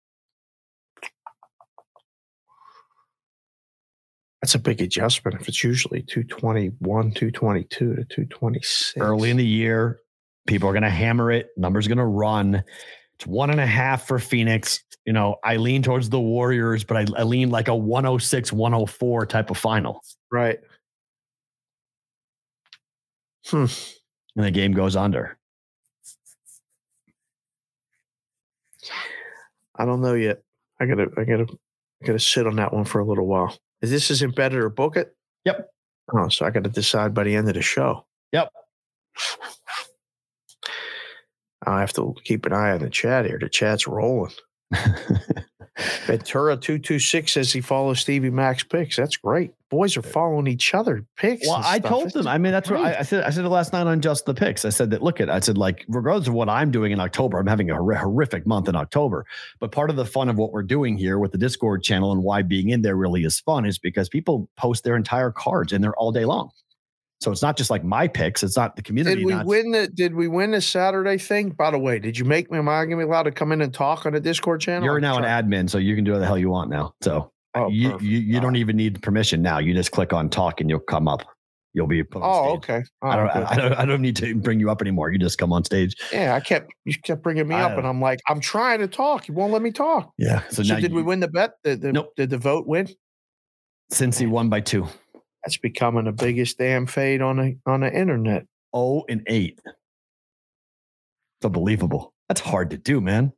That's 4.44 4.54
a 4.54 4.58
big 4.58 4.82
adjustment 4.82 5.40
if 5.40 5.48
it's 5.48 5.64
usually 5.64 6.02
221, 6.02 6.76
222 7.12 7.94
to 7.94 8.04
226. 8.04 9.00
Early 9.00 9.30
in 9.30 9.38
the 9.38 9.46
year, 9.46 10.00
people 10.46 10.68
are 10.68 10.74
going 10.74 10.82
to 10.82 10.90
hammer 10.90 11.32
it. 11.32 11.48
Numbers 11.56 11.88
going 11.88 11.96
to 11.96 12.04
run. 12.04 12.62
It's 13.14 13.26
one 13.26 13.48
and 13.48 13.58
a 13.58 13.64
half 13.64 14.06
for 14.06 14.18
Phoenix. 14.18 14.84
You 15.06 15.14
know, 15.14 15.36
I 15.42 15.56
lean 15.56 15.82
towards 15.82 16.10
the 16.10 16.20
Warriors, 16.20 16.84
but 16.84 16.98
I, 16.98 17.06
I 17.16 17.22
lean 17.22 17.48
like 17.48 17.68
a 17.68 17.74
106, 17.74 18.52
104 18.52 19.24
type 19.24 19.48
of 19.48 19.56
final. 19.56 20.02
Right. 20.30 20.58
Hmm. 23.46 23.64
And 24.36 24.44
the 24.44 24.50
game 24.50 24.72
goes 24.72 24.94
under. 24.94 25.38
I 29.74 29.86
don't 29.86 30.02
know 30.02 30.12
yet. 30.12 30.42
I 30.78 30.84
gotta 30.84 31.06
I 31.16 31.24
gotta 31.24 31.46
I 32.02 32.06
gotta 32.06 32.18
sit 32.18 32.46
on 32.46 32.56
that 32.56 32.74
one 32.74 32.84
for 32.84 32.98
a 32.98 33.06
little 33.06 33.26
while. 33.26 33.56
Is 33.84 33.90
this 33.90 34.10
isn't 34.10 34.34
better 34.34 34.64
or 34.64 34.70
book 34.70 34.96
it? 34.96 35.14
Yep. 35.44 35.68
Oh, 36.14 36.30
so 36.30 36.46
I 36.46 36.50
gotta 36.50 36.70
decide 36.70 37.12
by 37.12 37.24
the 37.24 37.36
end 37.36 37.48
of 37.48 37.54
the 37.54 37.60
show. 37.60 38.06
Yep. 38.32 38.48
I 41.66 41.80
have 41.80 41.92
to 41.92 42.14
keep 42.24 42.46
an 42.46 42.54
eye 42.54 42.72
on 42.72 42.80
the 42.80 42.88
chat 42.88 43.26
here. 43.26 43.38
The 43.38 43.50
chat's 43.50 43.86
rolling. 43.86 44.32
Ventura 46.06 46.56
two 46.56 46.78
two 46.78 46.98
six 46.98 47.32
says 47.32 47.52
he 47.52 47.60
follows 47.60 48.00
Stevie 48.00 48.30
Max 48.30 48.62
picks. 48.62 48.96
That's 48.96 49.16
great. 49.16 49.52
Boys 49.70 49.96
are 49.96 50.02
following 50.02 50.46
each 50.46 50.72
other 50.72 51.04
picks. 51.16 51.48
Well, 51.48 51.60
I 51.64 51.80
told 51.80 52.12
them. 52.12 52.28
I 52.28 52.38
mean, 52.38 52.52
that's 52.52 52.70
what 52.70 52.80
I. 52.80 53.00
I 53.00 53.02
said. 53.02 53.24
I 53.24 53.30
said 53.30 53.44
it 53.44 53.48
last 53.48 53.72
night 53.72 53.88
on 53.88 54.00
just 54.00 54.24
the 54.24 54.34
picks. 54.34 54.64
I 54.64 54.68
said 54.68 54.90
that. 54.90 55.02
Look 55.02 55.20
at. 55.20 55.28
I 55.28 55.40
said 55.40 55.58
like, 55.58 55.84
regardless 55.88 56.28
of 56.28 56.34
what 56.34 56.48
I'm 56.48 56.70
doing 56.70 56.92
in 56.92 57.00
October, 57.00 57.38
I'm 57.40 57.46
having 57.48 57.70
a 57.70 57.74
hor- 57.74 57.94
horrific 57.94 58.46
month 58.46 58.68
in 58.68 58.76
October. 58.76 59.26
But 59.58 59.72
part 59.72 59.90
of 59.90 59.96
the 59.96 60.04
fun 60.04 60.28
of 60.28 60.36
what 60.36 60.52
we're 60.52 60.62
doing 60.62 60.96
here 60.96 61.18
with 61.18 61.32
the 61.32 61.38
Discord 61.38 61.82
channel 61.82 62.12
and 62.12 62.22
why 62.22 62.42
being 62.42 62.68
in 62.68 62.82
there 62.82 62.94
really 62.94 63.24
is 63.24 63.40
fun 63.40 63.66
is 63.66 63.78
because 63.78 64.08
people 64.08 64.48
post 64.56 64.84
their 64.84 64.94
entire 64.94 65.32
cards 65.32 65.72
in 65.72 65.82
there 65.82 65.94
all 65.96 66.12
day 66.12 66.24
long. 66.24 66.50
So 67.24 67.32
it's 67.32 67.40
not 67.40 67.56
just 67.56 67.70
like 67.70 67.82
my 67.82 68.06
picks. 68.06 68.42
It's 68.42 68.54
not 68.56 68.76
the 68.76 68.82
community. 68.82 69.16
Did 69.16 69.24
we 69.26 69.32
not- 69.32 69.46
win 69.46 69.70
the 69.70 69.88
Did 69.88 70.14
we 70.14 70.28
win 70.28 70.50
the 70.50 70.60
Saturday 70.60 71.16
thing? 71.16 71.48
By 71.50 71.70
the 71.70 71.78
way, 71.78 71.98
did 71.98 72.18
you 72.18 72.26
make 72.26 72.50
me? 72.50 72.58
Am 72.58 72.68
I 72.68 72.84
gonna 72.84 72.98
be 72.98 73.02
allowed 73.04 73.22
to 73.22 73.32
come 73.32 73.50
in 73.50 73.62
and 73.62 73.72
talk 73.72 74.04
on 74.04 74.12
the 74.12 74.20
Discord 74.20 74.60
channel? 74.60 74.84
You're 74.84 75.00
now 75.00 75.16
an 75.16 75.24
admin, 75.24 75.70
so 75.70 75.78
you 75.78 75.94
can 75.94 76.04
do 76.04 76.12
what 76.12 76.18
the 76.18 76.26
hell 76.26 76.36
you 76.36 76.50
want 76.50 76.68
now. 76.70 76.92
So 77.02 77.30
Oh, 77.54 77.68
you 77.68 77.98
you, 78.00 78.18
you 78.18 78.40
don't 78.40 78.56
even 78.56 78.76
need 78.76 79.00
permission 79.02 79.40
now. 79.40 79.58
You 79.58 79.72
just 79.72 79.90
click 79.90 80.12
on 80.12 80.28
talk 80.28 80.60
and 80.60 80.68
you'll 80.68 80.80
come 80.80 81.08
up. 81.08 81.22
You'll 81.72 81.86
be 81.86 82.04
put 82.04 82.22
on 82.22 82.28
Oh, 82.30 82.60
stage. 82.60 82.70
okay. 82.70 82.84
I 83.02 83.14
Oh, 83.14 83.16
don't, 83.16 83.32
good. 83.32 83.42
I, 83.44 83.50
I 83.50 83.56
don't. 83.56 83.72
I 83.72 83.84
don't 83.86 84.02
need 84.02 84.16
to 84.16 84.34
bring 84.34 84.60
you 84.60 84.70
up 84.70 84.82
anymore. 84.82 85.10
You 85.10 85.18
just 85.18 85.38
come 85.38 85.52
on 85.52 85.64
stage. 85.64 85.96
Yeah, 86.12 86.34
I 86.34 86.40
kept 86.40 86.72
you 86.84 86.92
kept 87.02 87.22
bringing 87.22 87.48
me 87.48 87.54
I 87.54 87.62
up, 87.62 87.78
and 87.78 87.86
I'm 87.86 88.00
like, 88.02 88.20
I'm 88.28 88.40
trying 88.40 88.80
to 88.80 88.86
talk. 88.86 89.28
You 89.28 89.34
won't 89.34 89.52
let 89.52 89.62
me 89.62 89.70
talk. 89.72 90.12
Yeah. 90.18 90.42
So, 90.50 90.62
So, 90.62 90.74
now 90.74 90.78
did 90.80 90.92
we 90.92 91.02
win 91.02 91.20
the 91.20 91.28
bet? 91.28 91.52
Did 91.64 91.80
the, 91.80 91.92
Nope. 91.92 92.12
did 92.16 92.28
the 92.30 92.38
vote 92.38 92.66
win? 92.66 92.88
Cincy 93.92 94.28
won 94.28 94.48
by 94.50 94.60
two. 94.60 94.86
That's 95.44 95.58
becoming 95.58 96.04
the 96.04 96.12
biggest 96.12 96.58
damn 96.58 96.86
fade 96.86 97.20
on 97.20 97.36
the 97.36 97.56
on 97.66 97.80
the 97.80 97.92
internet. 97.92 98.46
Oh 98.72 99.04
and 99.08 99.22
eight. 99.26 99.60
It's 99.64 101.44
unbelievable. 101.44 102.14
That's 102.28 102.40
hard 102.40 102.70
to 102.70 102.78
do, 102.78 103.00
man. 103.00 103.32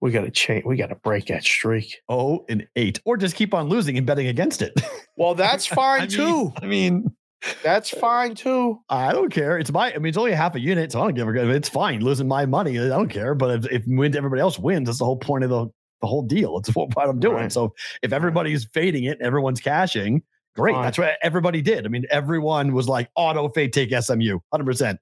We 0.00 0.10
got 0.10 0.22
to 0.22 0.30
change. 0.30 0.64
We 0.64 0.76
got 0.76 0.88
to 0.88 0.94
break 0.94 1.26
that 1.26 1.42
streak. 1.44 1.96
Oh 2.08 2.44
and 2.48 2.66
eight, 2.76 3.00
or 3.04 3.16
just 3.16 3.34
keep 3.36 3.52
on 3.54 3.68
losing 3.68 3.96
and 3.98 4.06
betting 4.06 4.26
against 4.28 4.62
it. 4.62 4.72
Well, 5.18 5.34
that's 5.34 5.64
fine 5.64 6.02
I 6.02 6.02
mean- 6.02 6.10
too. 6.10 6.52
I 6.60 6.66
mean, 6.66 7.16
That's 7.62 7.88
fine 7.88 8.34
too. 8.34 8.80
I 8.90 9.12
don't 9.12 9.32
care. 9.32 9.58
It's 9.58 9.72
my. 9.72 9.90
I 9.94 9.96
mean, 9.96 10.08
it's 10.10 10.18
only 10.18 10.32
half 10.32 10.54
a 10.54 10.60
unit, 10.60 10.92
so 10.92 11.00
I 11.00 11.10
don't 11.10 11.14
give 11.14 11.26
a. 11.26 11.50
It's 11.54 11.70
fine 11.70 12.00
losing 12.00 12.28
my 12.28 12.44
money. 12.44 12.78
I 12.78 12.88
don't 12.88 13.08
care. 13.08 13.34
But 13.34 13.64
if, 13.64 13.86
if 13.88 14.14
everybody 14.14 14.42
else 14.42 14.58
wins. 14.58 14.86
That's 14.86 14.98
the 14.98 15.06
whole 15.06 15.16
point 15.16 15.44
of 15.44 15.48
the 15.48 15.68
the 16.02 16.06
whole 16.06 16.20
deal. 16.22 16.58
It's 16.58 16.68
what, 16.74 16.94
what 16.94 17.08
I'm 17.08 17.18
doing. 17.18 17.36
Right. 17.36 17.52
So 17.52 17.72
if 18.02 18.12
everybody's 18.12 18.66
fading 18.74 19.04
it, 19.04 19.18
everyone's 19.22 19.60
cashing. 19.62 20.22
Great. 20.56 20.72
Fine. 20.74 20.84
That's 20.84 20.98
what 20.98 21.18
everybody 21.22 21.62
did. 21.62 21.84
I 21.86 21.88
mean, 21.88 22.04
everyone 22.10 22.72
was 22.72 22.88
like 22.88 23.10
auto 23.14 23.48
fade 23.50 23.72
take 23.72 23.90
SMU, 23.92 24.38
hundred 24.52 24.64
percent. 24.64 24.98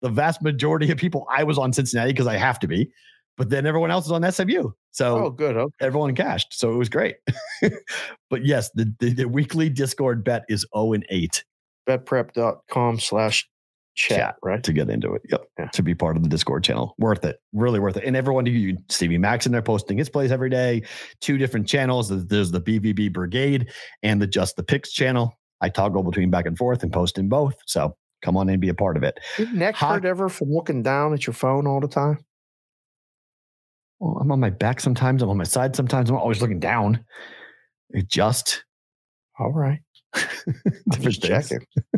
The 0.00 0.08
vast 0.08 0.42
majority 0.42 0.90
of 0.90 0.98
people, 0.98 1.26
I 1.30 1.44
was 1.44 1.58
on 1.58 1.72
Cincinnati 1.72 2.12
because 2.12 2.26
I 2.26 2.36
have 2.36 2.58
to 2.60 2.66
be, 2.66 2.90
but 3.36 3.50
then 3.50 3.66
everyone 3.66 3.90
else 3.90 4.06
is 4.06 4.12
on 4.12 4.30
SMU. 4.30 4.70
So 4.90 5.26
Oh, 5.26 5.30
good. 5.30 5.56
Okay. 5.56 5.74
everyone 5.80 6.14
cashed. 6.14 6.58
So 6.58 6.72
it 6.72 6.76
was 6.76 6.88
great. 6.88 7.16
but 8.30 8.44
yes, 8.44 8.70
the, 8.74 8.92
the, 8.98 9.12
the 9.12 9.28
weekly 9.28 9.68
Discord 9.68 10.24
bet 10.24 10.44
is 10.48 10.66
0 10.74 10.94
and 10.94 11.06
8 11.08 11.44
Betprep.com 11.88 12.98
slash 13.00 13.48
chat. 13.94 14.18
Chat. 14.18 14.34
Right. 14.42 14.62
to 14.64 14.72
get 14.72 14.88
into 14.90 15.14
it. 15.14 15.22
Yep. 15.30 15.44
Yeah. 15.58 15.66
To 15.68 15.82
be 15.82 15.94
part 15.94 16.16
of 16.16 16.22
the 16.22 16.28
Discord 16.28 16.64
channel. 16.64 16.94
Worth 16.98 17.24
it. 17.24 17.36
Really 17.52 17.78
worth 17.80 17.96
it. 17.96 18.04
And 18.04 18.16
everyone, 18.16 18.46
you 18.46 18.76
Stevie 18.88 19.18
Max 19.18 19.46
in 19.46 19.52
there 19.52 19.62
posting 19.62 19.98
his 19.98 20.08
plays 20.08 20.32
every 20.32 20.50
day. 20.50 20.82
Two 21.20 21.38
different 21.38 21.66
channels. 21.68 22.08
There's- 22.08 22.24
There's 22.26 22.50
the 22.50 22.60
BBB 22.60 23.12
Brigade 23.12 23.70
and 24.02 24.20
the 24.20 24.26
Just 24.26 24.56
the 24.56 24.62
Picks 24.62 24.92
channel. 24.92 25.38
I 25.60 25.68
toggle 25.68 26.02
between 26.02 26.30
back 26.30 26.46
and 26.46 26.56
forth 26.58 26.82
and 26.82 26.92
post 26.92 27.18
in 27.18 27.28
both. 27.28 27.54
So 27.66 27.96
come 28.22 28.36
on 28.36 28.48
and 28.48 28.60
be 28.60 28.68
a 28.68 28.74
part 28.74 28.96
of 28.96 29.02
it. 29.02 29.20
Your 29.38 29.52
neck 29.52 29.74
Hock- 29.76 29.94
hurt 30.02 30.04
ever 30.04 30.28
from 30.28 30.50
looking 30.50 30.82
down 30.82 31.12
at 31.14 31.26
your 31.26 31.34
phone 31.34 31.66
all 31.66 31.80
the 31.80 31.88
time? 31.88 32.18
Well, 34.00 34.18
I'm 34.20 34.32
on 34.32 34.40
my 34.40 34.50
back 34.50 34.80
sometimes. 34.80 35.22
I'm 35.22 35.28
on 35.30 35.36
my 35.36 35.44
side 35.44 35.76
sometimes. 35.76 36.10
I'm 36.10 36.16
always 36.16 36.40
looking 36.42 36.58
down. 36.60 37.04
It 37.90 38.08
just 38.08 38.64
All 39.38 39.52
right. 39.52 39.80
different 40.90 41.16
things. 41.16 41.52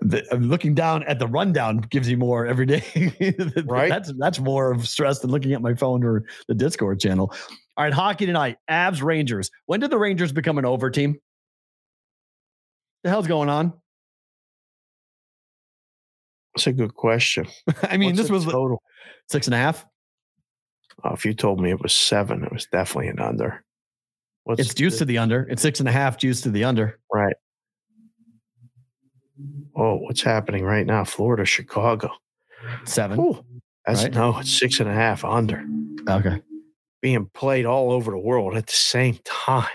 the, 0.00 0.24
uh, 0.32 0.36
looking 0.36 0.74
down 0.74 1.02
at 1.04 1.18
the 1.18 1.26
rundown 1.26 1.78
gives 1.78 2.08
you 2.08 2.16
more 2.16 2.46
every 2.46 2.66
day. 2.66 2.82
Right. 3.66 3.88
That's 3.88 4.12
that's 4.18 4.40
more 4.40 4.72
of 4.72 4.86
stress 4.88 5.20
than 5.20 5.30
looking 5.30 5.52
at 5.52 5.62
my 5.62 5.74
phone 5.74 6.04
or 6.04 6.24
the 6.48 6.54
Discord 6.54 7.00
channel. 7.00 7.32
All 7.76 7.84
right, 7.84 7.92
hockey 7.92 8.26
tonight. 8.26 8.56
Avs 8.70 9.02
Rangers. 9.02 9.50
When 9.66 9.80
did 9.80 9.90
the 9.90 9.98
Rangers 9.98 10.32
become 10.32 10.58
an 10.58 10.64
over 10.64 10.90
team? 10.90 11.16
The 13.02 13.10
hell's 13.10 13.26
going 13.26 13.48
on? 13.48 13.72
That's 16.54 16.66
a 16.68 16.72
good 16.72 16.94
question. 16.94 17.46
I 17.82 17.96
mean, 17.96 18.10
What's 18.10 18.28
this 18.28 18.30
was 18.30 18.44
total. 18.44 18.82
six 19.28 19.46
and 19.46 19.54
a 19.54 19.58
half. 19.58 19.84
Oh, 21.02 21.12
if 21.12 21.24
you 21.24 21.34
told 21.34 21.60
me 21.60 21.70
it 21.70 21.82
was 21.82 21.94
seven, 21.94 22.44
it 22.44 22.52
was 22.52 22.66
definitely 22.66 23.08
an 23.08 23.18
under. 23.18 23.64
What's 24.44 24.60
It's 24.60 24.74
juice 24.74 24.98
to 24.98 25.04
the 25.04 25.18
under. 25.18 25.46
It's 25.50 25.62
six 25.62 25.80
and 25.80 25.88
a 25.88 25.92
half 25.92 26.18
juice 26.18 26.40
to 26.42 26.50
the 26.50 26.64
under. 26.64 26.98
right. 27.12 27.34
Oh, 29.76 29.96
what's 29.96 30.22
happening 30.22 30.64
right 30.64 30.86
now? 30.86 31.04
Florida, 31.04 31.44
Chicago. 31.44 32.10
Seven. 32.84 33.18
Ooh, 33.18 33.44
that's 33.84 34.04
Right. 34.04 34.14
no, 34.14 34.38
it's 34.38 34.50
six 34.56 34.78
and 34.80 34.88
a 34.88 34.92
half 34.92 35.24
under. 35.24 35.64
Okay. 36.08 36.40
Being 37.02 37.26
played 37.34 37.66
all 37.66 37.90
over 37.90 38.10
the 38.12 38.18
world 38.18 38.56
at 38.56 38.66
the 38.66 38.72
same 38.72 39.18
time. 39.24 39.66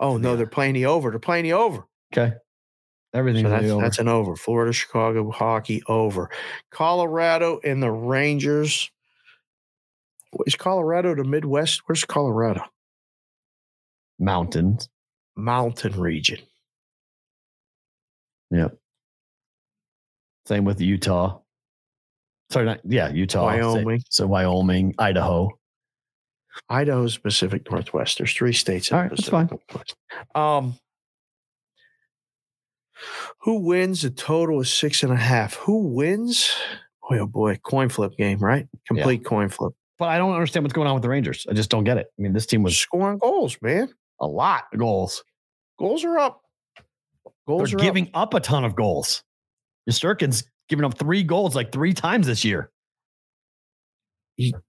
Oh 0.00 0.16
no, 0.16 0.30
Yeah. 0.30 0.36
they're 0.36 0.46
playing 0.46 0.74
the 0.74 0.86
over. 0.86 1.10
They're 1.10 1.18
playing 1.20 1.44
the 1.44 1.52
over. 1.52 1.84
Okay. 2.12 2.34
Everything's 3.14 3.44
So 3.46 3.50
that's, 3.50 3.80
that's 3.82 3.98
an 3.98 4.08
over. 4.08 4.34
Florida, 4.36 4.72
Chicago 4.72 5.30
hockey 5.30 5.82
over. 5.86 6.30
Colorado 6.70 7.60
and 7.62 7.82
the 7.82 7.90
Rangers. 7.90 8.90
Is 10.46 10.56
Colorado 10.56 11.14
the 11.14 11.24
Midwest? 11.24 11.82
Where's 11.86 12.06
Colorado? 12.06 12.62
Mountains. 14.18 14.88
Mountain 15.36 15.98
region. 15.98 16.38
Yep. 18.50 18.76
Same 20.46 20.64
with 20.64 20.80
Utah. 20.80 21.38
Sorry, 22.50 22.66
not 22.66 22.80
yeah, 22.84 23.08
Utah. 23.08 23.44
Wyoming. 23.44 24.02
So 24.10 24.26
Wyoming, 24.26 24.94
Idaho. 24.98 25.50
Idaho's 26.68 27.16
Pacific 27.16 27.70
Northwest. 27.70 28.18
There's 28.18 28.34
three 28.34 28.52
states. 28.52 28.90
in 28.90 28.96
All 28.96 29.02
the 29.04 29.08
that's 29.10 29.28
Pacific. 29.28 29.50
Northwest. 29.70 29.96
Um, 30.34 30.78
who 33.40 33.60
wins? 33.60 34.02
The 34.02 34.10
total 34.10 34.60
is 34.60 34.70
six 34.72 35.02
and 35.02 35.12
a 35.12 35.16
half. 35.16 35.54
Who 35.54 35.88
wins? 35.94 36.54
Boy, 37.08 37.18
oh 37.20 37.26
boy, 37.26 37.58
coin 37.64 37.88
flip 37.88 38.12
game, 38.18 38.38
right? 38.38 38.66
Complete 38.86 39.24
coin 39.24 39.48
flip. 39.48 39.72
But 39.98 40.08
I 40.08 40.18
don't 40.18 40.32
understand 40.32 40.64
what's 40.64 40.72
going 40.74 40.88
on 40.88 40.94
with 40.94 41.02
the 41.02 41.08
Rangers. 41.08 41.46
I 41.48 41.52
just 41.52 41.70
don't 41.70 41.84
get 41.84 41.96
it. 41.96 42.06
I 42.18 42.22
mean, 42.22 42.32
this 42.32 42.46
team 42.46 42.62
was 42.62 42.76
Scoring 42.76 43.18
goals, 43.18 43.56
man. 43.62 43.88
A 44.22 44.26
lot 44.26 44.64
of 44.72 44.78
goals. 44.78 45.22
Goals 45.78 46.04
are 46.04 46.18
up. 46.18 46.40
Goals 47.46 47.70
They're 47.70 47.78
are 47.78 47.82
giving 47.82 48.08
up. 48.14 48.32
a 48.34 48.40
ton 48.40 48.64
of 48.64 48.74
goals. 48.74 49.22
Shesterkin's 49.88 50.44
giving 50.68 50.84
up 50.84 50.96
three 50.96 51.22
goals 51.22 51.54
like 51.54 51.72
three 51.72 51.92
times 51.92 52.26
this 52.26 52.44
year. 52.44 52.70
up. 54.38 54.60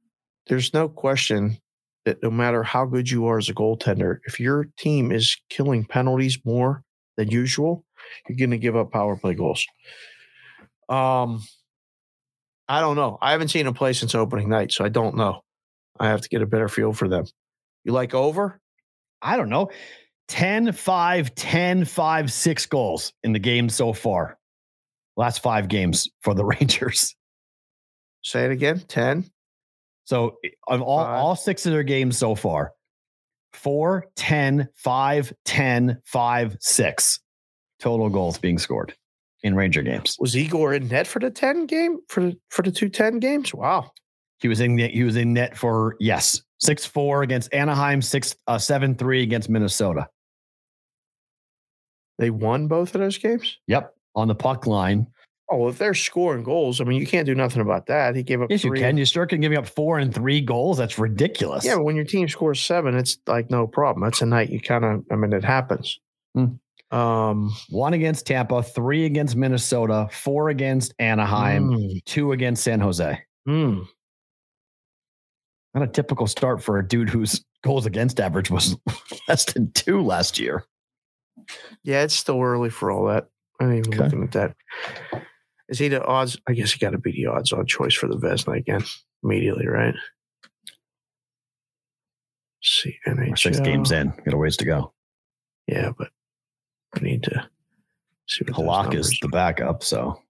There's 0.47 0.73
no 0.73 0.89
question 0.89 1.57
that 2.05 2.21
no 2.21 2.29
matter 2.29 2.63
how 2.63 2.85
good 2.85 3.09
you 3.09 3.27
are 3.27 3.37
as 3.37 3.47
a 3.47 3.53
goaltender, 3.53 4.17
if 4.25 4.39
your 4.39 4.67
team 4.77 5.11
is 5.11 5.37
killing 5.49 5.85
penalties 5.85 6.37
more 6.43 6.83
than 7.15 7.29
usual, 7.29 7.85
you're 8.27 8.37
going 8.37 8.51
to 8.51 8.57
give 8.57 8.75
up 8.75 8.91
power 8.91 9.15
play 9.15 9.35
goals. 9.35 9.65
Um, 10.89 11.43
I 12.67 12.81
don't 12.81 12.95
know. 12.95 13.17
I 13.21 13.31
haven't 13.31 13.49
seen 13.49 13.67
a 13.67 13.73
play 13.73 13.93
since 13.93 14.15
opening 14.15 14.49
night, 14.49 14.71
so 14.71 14.83
I 14.83 14.89
don't 14.89 15.15
know. 15.15 15.41
I 15.99 16.07
have 16.09 16.21
to 16.21 16.29
get 16.29 16.41
a 16.41 16.47
better 16.47 16.67
feel 16.67 16.91
for 16.91 17.07
them. 17.07 17.25
You 17.85 17.93
like 17.93 18.13
over? 18.13 18.59
I 19.23 19.37
don't 19.37 19.49
know. 19.49 19.69
10 20.27 20.71
5, 20.71 21.35
10 21.35 21.85
5, 21.85 22.31
six 22.31 22.65
goals 22.65 23.13
in 23.23 23.33
the 23.33 23.39
game 23.39 23.69
so 23.69 23.93
far. 23.93 24.37
Last 25.17 25.41
five 25.43 25.67
games 25.67 26.09
for 26.21 26.33
the 26.33 26.45
Rangers. 26.59 27.15
Say 28.23 28.45
it 28.45 28.51
again. 28.51 28.79
10. 28.87 29.25
So 30.05 30.37
of 30.67 30.81
all, 30.81 31.03
Five. 31.03 31.19
all 31.19 31.35
six 31.35 31.65
of 31.65 31.71
their 31.71 31.83
games 31.83 32.17
so 32.17 32.35
far, 32.35 32.73
4, 33.53 34.05
10, 34.15 34.67
5, 34.75 35.33
10, 35.45 36.01
5, 36.03 36.57
6 36.59 37.19
total 37.79 38.09
goals 38.09 38.37
being 38.37 38.57
scored 38.57 38.93
in 39.43 39.55
Ranger 39.55 39.81
games. 39.81 40.17
Was 40.19 40.35
Igor 40.35 40.73
in 40.73 40.87
net 40.87 41.05
for 41.07 41.19
the 41.19 41.29
10 41.29 41.67
game? 41.67 41.99
For 42.09 42.21
the 42.23 42.37
for 42.49 42.63
the 42.63 42.71
two 42.71 42.89
10 42.89 43.19
games? 43.19 43.53
Wow. 43.53 43.91
He 44.43 44.49
was 44.49 44.59
in 44.59 44.75
the, 44.75 44.89
he 44.89 45.03
was 45.05 45.15
in 45.15 45.31
net 45.31 45.57
for 45.57 45.95
yes, 46.01 46.43
6-4 46.61 47.23
against 47.23 47.53
Anaheim, 47.53 48.01
6 48.01 48.35
uh, 48.45 48.57
7-3 48.57 49.23
against 49.23 49.49
Minnesota. 49.49 50.09
They 52.19 52.29
won 52.29 52.67
both 52.67 52.93
of 52.93 52.99
those 52.99 53.17
games? 53.17 53.57
Yep, 53.67 53.95
on 54.15 54.27
the 54.27 54.35
puck 54.35 54.67
line. 54.67 55.07
Oh, 55.49 55.69
if 55.69 55.77
they're 55.77 55.93
scoring 55.93 56.43
goals, 56.43 56.81
I 56.81 56.83
mean, 56.83 56.99
you 56.99 57.07
can't 57.07 57.25
do 57.25 57.35
nothing 57.35 57.61
about 57.61 57.85
that. 57.85 58.17
He 58.17 58.23
gave 58.23 58.41
up 58.41 58.49
Yes, 58.51 58.65
you 58.65 58.69
three. 58.71 58.79
can. 58.79 58.97
Shesterkin 58.97 59.39
giving 59.39 59.57
up 59.57 59.65
4 59.65 59.99
and 59.99 60.13
3 60.13 60.41
goals. 60.41 60.77
That's 60.77 60.99
ridiculous. 60.99 61.63
Yeah, 61.63 61.75
but 61.75 61.83
when 61.85 61.95
your 61.95 62.03
team 62.05 62.27
scores 62.27 62.59
seven, 62.59 62.95
it's 62.95 63.17
like 63.25 63.49
no 63.49 63.65
problem. 63.65 64.03
That's 64.03 64.21
a 64.21 64.25
night 64.25 64.49
you 64.49 64.59
kind 64.59 64.83
of, 64.83 65.05
I 65.09 65.15
mean, 65.15 65.31
it 65.31 65.45
happens. 65.45 65.99
Hmm. 66.35 66.45
Um, 66.91 67.53
One 67.69 67.93
against 67.93 68.27
Tampa, 68.27 68.61
3 68.61 69.05
against 69.05 69.37
Minnesota, 69.37 70.09
4 70.11 70.49
against 70.49 70.93
Anaheim, 70.99 71.69
mm, 71.69 72.03
2 72.03 72.33
against 72.33 72.61
San 72.65 72.81
Jose. 72.81 73.19
mm. 73.47 73.87
Not 75.73 75.83
a 75.83 75.87
typical 75.87 76.27
start 76.27 76.61
for 76.61 76.77
a 76.77 76.87
dude 76.87 77.09
whose 77.09 77.43
goals 77.63 77.85
against 77.85 78.19
average 78.19 78.51
was 78.51 78.77
less 79.27 79.45
than 79.53 79.71
two 79.71 80.01
last 80.01 80.37
year. 80.39 80.65
yeah, 81.83 82.03
it's 82.03 82.13
still 82.13 82.41
early 82.41 82.69
for 82.69 82.91
all 82.91 83.07
that. 83.07 83.27
I 83.59 83.65
ain't 83.65 83.87
even 83.87 83.93
Okay. 83.93 84.03
looking 84.03 84.23
at 84.23 84.31
that. 84.33 84.55
Is 85.69 85.79
he 85.79 85.87
the 85.87 86.03
odds? 86.03 86.37
I 86.47 86.53
guess 86.53 86.71
he 86.73 86.79
got 86.79 86.91
to 86.91 86.97
be 86.99 87.11
the 87.11 87.25
odds 87.27 87.51
on 87.53 87.65
choice 87.65 87.95
for 87.95 88.07
the 88.07 88.17
Vezina 88.17 88.57
again 88.57 88.83
immediately, 89.23 89.65
right? 89.67 89.95
Let's 92.61 92.83
see, 92.83 92.95
NHL. 93.07 93.29
We're 93.29 93.35
six 93.37 93.59
games 93.61 93.91
in. 93.91 94.09
Got 94.25 94.33
a 94.33 94.37
ways 94.37 94.57
to 94.57 94.65
go. 94.65 94.93
Yeah, 95.67 95.91
but 95.97 96.09
we 97.01 97.09
need 97.09 97.23
to 97.23 97.49
see 98.27 98.43
what 98.45 98.55
Halak 98.55 98.93
is 98.93 99.17
the 99.21 99.27
backup, 99.29 99.83
so 99.83 100.21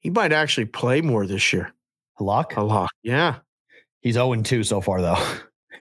He 0.00 0.10
might 0.10 0.32
actually 0.32 0.66
play 0.66 1.00
more 1.00 1.26
this 1.26 1.52
year. 1.52 1.72
Halak? 2.20 2.50
Halak, 2.50 2.88
yeah. 3.02 3.38
He's 4.00 4.14
0 4.14 4.34
2 4.42 4.64
so 4.64 4.80
far, 4.80 5.00
though. 5.00 5.22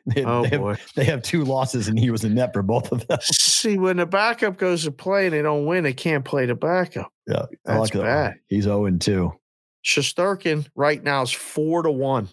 They, 0.07 0.25
oh, 0.25 0.43
they, 0.43 0.57
boy. 0.57 0.69
Have, 0.69 0.91
they 0.95 1.03
have 1.03 1.21
two 1.21 1.43
losses, 1.43 1.87
and 1.87 1.99
he 1.99 2.09
was 2.09 2.23
in 2.23 2.33
net 2.33 2.53
for 2.53 2.63
both 2.63 2.91
of 2.91 3.05
them. 3.05 3.19
See, 3.21 3.77
when 3.77 3.97
the 3.97 4.07
backup 4.07 4.57
goes 4.57 4.83
to 4.85 4.91
play 4.91 5.25
and 5.25 5.33
they 5.33 5.43
don't 5.43 5.67
win, 5.67 5.83
they 5.83 5.93
can't 5.93 6.25
play 6.25 6.47
the 6.47 6.55
backup. 6.55 7.11
Yeah, 7.27 7.45
that's 7.65 7.91
Halak, 7.91 8.01
bad. 8.01 8.33
He's 8.47 8.63
0 8.63 8.89
2. 8.89 9.31
Shesterkin 9.85 10.67
right 10.75 11.03
now 11.03 11.21
is 11.21 11.31
4 11.31 11.83
to 11.83 11.91
1. 11.91 12.29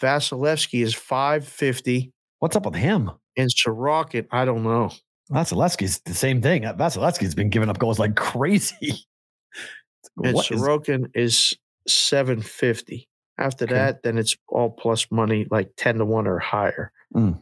Vasilevskiy 0.00 0.82
is 0.82 0.94
550. 0.94 2.12
What's 2.40 2.56
up 2.56 2.66
with 2.66 2.74
him? 2.74 3.10
And 3.36 3.50
Sorokin, 3.50 4.26
I 4.30 4.44
don't 4.44 4.62
know. 4.62 4.90
Vasilevskiy's 5.30 6.00
the 6.00 6.14
same 6.14 6.42
thing. 6.42 6.62
Vasilevskiy's 6.62 7.34
been 7.34 7.50
giving 7.50 7.68
up 7.68 7.78
goals 7.78 7.98
like 7.98 8.14
crazy. 8.16 8.76
and 10.22 10.34
what 10.34 10.46
Sorokin 10.46 11.06
is, 11.14 11.52
is 11.52 11.58
750. 11.86 13.08
After 13.36 13.64
okay. 13.64 13.74
that, 13.74 14.02
then 14.02 14.16
it's 14.16 14.36
all 14.48 14.70
plus 14.70 15.10
money 15.10 15.46
like 15.50 15.70
10 15.76 15.98
to 15.98 16.04
1 16.04 16.26
or 16.26 16.38
higher. 16.38 16.92
Mm. 17.14 17.40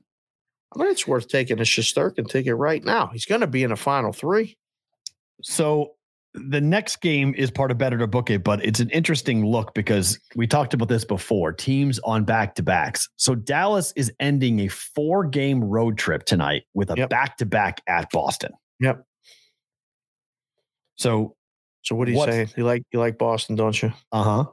I 0.74 0.78
mean, 0.78 0.90
it's 0.90 1.06
worth 1.06 1.28
taking 1.28 1.59
a 1.59 1.64
Shesterkin 1.64 2.28
ticket 2.28 2.56
right 2.56 2.82
now. 2.82 3.09
He's 3.12 3.27
going 3.27 3.43
to 3.43 3.47
be 3.47 3.62
in 3.62 3.73
a 3.73 3.77
final 3.77 4.12
three. 4.12 4.56
So 5.43 5.93
the 6.35 6.60
next 6.60 7.02
game 7.02 7.35
is 7.36 7.51
part 7.51 7.70
of 7.70 7.77
better 7.77 7.98
to 7.98 8.06
book 8.06 8.31
it, 8.31 8.43
but 8.43 8.64
it's 8.64 8.81
an 8.81 8.89
interesting 8.90 9.44
look 9.44 9.74
because 9.74 10.19
we 10.35 10.47
talked 10.47 10.73
about 10.73 10.89
this 10.89 11.05
before 11.05 11.52
teams 11.52 11.98
on 12.05 12.24
back 12.24 12.55
to 12.55 12.62
backs. 12.62 13.09
So 13.16 13.35
Dallas 13.35 13.93
is 13.97 14.10
ending 14.19 14.60
a 14.60 14.69
four 14.69 15.27
game 15.27 15.62
road 15.62 15.98
trip 15.98 16.24
tonight 16.24 16.62
with 16.73 16.90
a 16.90 17.06
back 17.06 17.36
to 17.39 17.47
back 17.47 17.82
at 17.86 18.10
Boston. 18.10 18.52
Yep. 18.81 19.05
So 20.97 21.36
so 21.83 21.95
what 21.97 22.09
are 22.09 22.13
you 22.13 22.17
What's- 22.17 22.33
saying? 22.33 22.51
You 22.57 22.65
like 22.65 22.83
you 22.93 22.99
like 23.01 23.19
Boston, 23.19 23.57
don't 23.57 23.81
you? 23.83 23.93
uh 24.13 24.23
huh. 24.23 24.45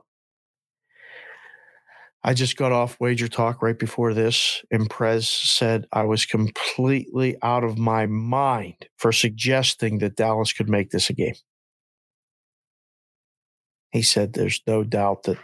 I 2.22 2.34
just 2.34 2.58
got 2.58 2.74
off 2.74 3.00
wager 3.00 3.30
talk 3.30 3.62
right 3.62 3.80
before 3.80 4.14
this, 4.14 4.62
and 4.72 4.90
Prez 4.90 5.26
said 5.28 5.88
I 5.94 6.04
was 6.04 6.26
completely 6.26 7.38
out 7.42 7.64
of 7.64 7.78
my 7.78 8.08
mind 8.08 8.90
for 8.98 9.14
suggesting 9.14 10.00
that 10.00 10.18
Dallas 10.18 10.52
could 10.52 10.68
make 10.70 10.90
this 10.92 11.10
a 11.10 11.14
game. 11.14 11.36
He 13.92 14.02
said 14.02 14.34
there's 14.34 14.62
no 14.68 14.84
doubt 14.84 15.24
that 15.24 15.38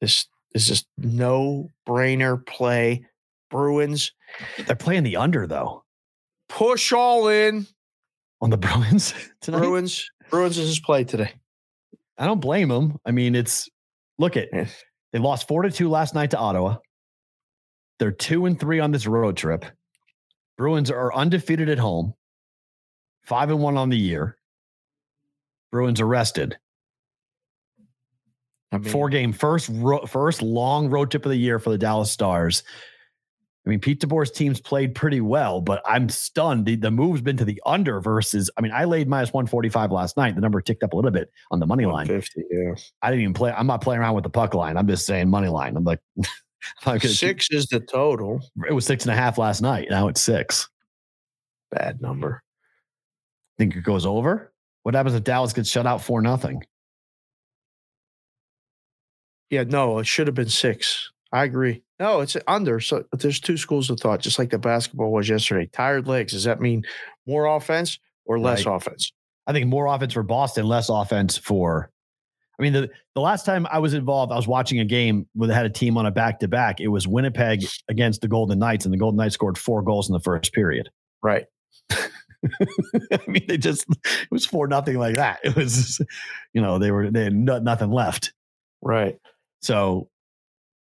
this 0.00 0.26
is 0.54 0.68
just 0.68 0.86
no 0.96 1.70
brainer 1.86 2.44
play. 2.46 3.06
Bruins 3.50 4.12
They're 4.66 4.74
playing 4.76 5.02
the 5.04 5.16
under 5.16 5.46
though 5.46 5.84
push 6.48 6.92
all 6.92 7.28
in. 7.28 7.66
on 8.40 8.50
the 8.50 8.56
Bruins 8.56 9.14
tonight. 9.40 9.58
Bruins, 9.58 10.10
Bruins 10.34 10.58
is 10.58 10.66
his 10.66 10.80
play 10.80 11.04
today. 11.04 11.30
I 12.18 12.26
don't 12.26 12.40
blame 12.40 12.68
them. 12.68 12.98
I 13.06 13.12
mean, 13.12 13.36
it's 13.36 13.68
look 14.18 14.36
at 14.36 14.48
they 15.12 15.18
lost 15.20 15.46
four 15.46 15.62
to 15.62 15.70
two 15.70 15.88
last 15.88 16.12
night 16.12 16.32
to 16.32 16.38
Ottawa. 16.38 16.78
They're 18.00 18.10
two 18.10 18.46
and 18.46 18.58
three 18.58 18.80
on 18.80 18.90
this 18.90 19.06
road 19.06 19.36
trip. 19.36 19.64
Bruins 20.58 20.90
are 20.90 21.14
undefeated 21.14 21.68
at 21.68 21.78
home, 21.78 22.14
five 23.24 23.48
and 23.50 23.60
one 23.60 23.76
on 23.76 23.90
the 23.90 23.96
year. 23.96 24.36
Bruins 25.70 26.00
arrested. 26.00 26.56
I 28.72 28.78
mean, 28.78 28.90
Four 28.90 29.10
game 29.10 29.32
first 29.32 29.70
ro- 29.72 30.04
first 30.04 30.42
long 30.42 30.90
road 30.90 31.12
trip 31.12 31.24
of 31.24 31.30
the 31.30 31.36
year 31.36 31.60
for 31.60 31.70
the 31.70 31.78
Dallas 31.78 32.10
Stars. 32.10 32.64
I 33.66 33.70
mean, 33.70 33.80
Pete 33.80 34.00
DeBoer's 34.00 34.30
teams 34.30 34.60
played 34.60 34.94
pretty 34.94 35.22
well, 35.22 35.62
but 35.62 35.80
I'm 35.86 36.10
stunned. 36.10 36.66
The, 36.66 36.76
the 36.76 36.90
move's 36.90 37.22
been 37.22 37.38
to 37.38 37.46
the 37.46 37.62
under 37.64 37.98
versus. 37.98 38.50
I 38.58 38.60
mean, 38.60 38.72
I 38.72 38.84
laid 38.84 39.08
minus 39.08 39.32
145 39.32 39.90
last 39.90 40.18
night. 40.18 40.34
The 40.34 40.42
number 40.42 40.60
ticked 40.60 40.82
up 40.82 40.92
a 40.92 40.96
little 40.96 41.10
bit 41.10 41.30
on 41.50 41.60
the 41.60 41.66
money 41.66 41.86
line. 41.86 42.06
150, 42.08 42.42
yeah. 42.50 42.74
I 43.00 43.08
didn't 43.10 43.22
even 43.22 43.32
play. 43.34 43.52
I'm 43.52 43.66
not 43.66 43.80
playing 43.80 44.02
around 44.02 44.16
with 44.16 44.24
the 44.24 44.30
puck 44.30 44.52
line. 44.52 44.76
I'm 44.76 44.86
just 44.86 45.06
saying 45.06 45.30
money 45.30 45.48
line. 45.48 45.76
I'm 45.78 45.84
like, 45.84 46.00
I'm 46.18 46.24
gonna 46.84 47.00
keep- 47.00 47.10
Six 47.12 47.48
is 47.52 47.66
the 47.68 47.80
total. 47.80 48.40
it 48.68 48.72
was 48.74 48.84
six 48.84 49.04
and 49.06 49.12
a 49.12 49.16
half 49.16 49.38
last 49.38 49.62
night. 49.62 49.88
Now 49.88 50.08
it's 50.08 50.20
six. 50.20 50.68
Bad 51.70 52.02
number. 52.02 52.42
Think 53.56 53.76
it 53.76 53.82
goes 53.84 54.04
over? 54.04 54.52
What 54.82 54.94
happens 54.94 55.14
if 55.14 55.24
Dallas 55.24 55.54
gets 55.54 55.70
shut 55.70 55.86
out 55.86 56.02
for 56.02 56.20
nothing? 56.20 56.62
Yeah, 59.48 59.64
no, 59.64 59.98
it 60.00 60.06
should 60.06 60.26
have 60.26 60.34
been 60.34 60.48
six. 60.48 61.10
I 61.34 61.42
agree. 61.42 61.82
No, 61.98 62.20
it's 62.20 62.36
under. 62.46 62.78
So 62.78 63.04
there's 63.12 63.40
two 63.40 63.56
schools 63.56 63.90
of 63.90 63.98
thought, 63.98 64.20
just 64.20 64.38
like 64.38 64.50
the 64.50 64.58
basketball 64.58 65.10
was 65.10 65.28
yesterday. 65.28 65.68
Tired 65.72 66.06
legs. 66.06 66.32
Does 66.32 66.44
that 66.44 66.60
mean 66.60 66.84
more 67.26 67.46
offense 67.46 67.98
or 68.24 68.38
less 68.38 68.64
Right. 68.64 68.76
offense? 68.76 69.12
I 69.48 69.52
think 69.52 69.66
more 69.66 69.86
offense 69.86 70.12
for 70.12 70.22
Boston, 70.22 70.64
less 70.66 70.88
offense 70.88 71.36
for. 71.36 71.90
I 72.56 72.62
mean, 72.62 72.72
the 72.72 72.88
the 73.16 73.20
last 73.20 73.44
time 73.44 73.66
I 73.68 73.80
was 73.80 73.94
involved, 73.94 74.30
I 74.30 74.36
was 74.36 74.46
watching 74.46 74.78
a 74.78 74.84
game 74.84 75.26
where 75.34 75.48
they 75.48 75.54
had 75.54 75.66
a 75.66 75.70
team 75.70 75.98
on 75.98 76.06
a 76.06 76.12
back 76.12 76.38
to 76.38 76.46
back. 76.46 76.80
It 76.80 76.86
was 76.86 77.08
Winnipeg 77.08 77.64
against 77.88 78.20
the 78.20 78.28
Golden 78.28 78.60
Knights, 78.60 78.84
and 78.84 78.94
the 78.94 78.98
Golden 78.98 79.18
Knights 79.18 79.34
scored 79.34 79.58
four 79.58 79.82
goals 79.82 80.08
in 80.08 80.12
the 80.12 80.20
first 80.20 80.52
period. 80.52 80.88
Right. 81.20 81.46
I 81.90 83.18
mean, 83.26 83.44
they 83.48 83.58
just 83.58 83.86
it 83.90 84.30
was 84.30 84.46
four 84.46 84.68
nothing 84.68 84.98
like 84.98 85.16
that. 85.16 85.40
It 85.42 85.56
was, 85.56 86.00
you 86.52 86.62
know, 86.62 86.78
they 86.78 86.92
were 86.92 87.10
they 87.10 87.24
had 87.24 87.34
no, 87.34 87.58
nothing 87.58 87.90
left. 87.90 88.32
Right. 88.80 89.18
So 89.62 90.08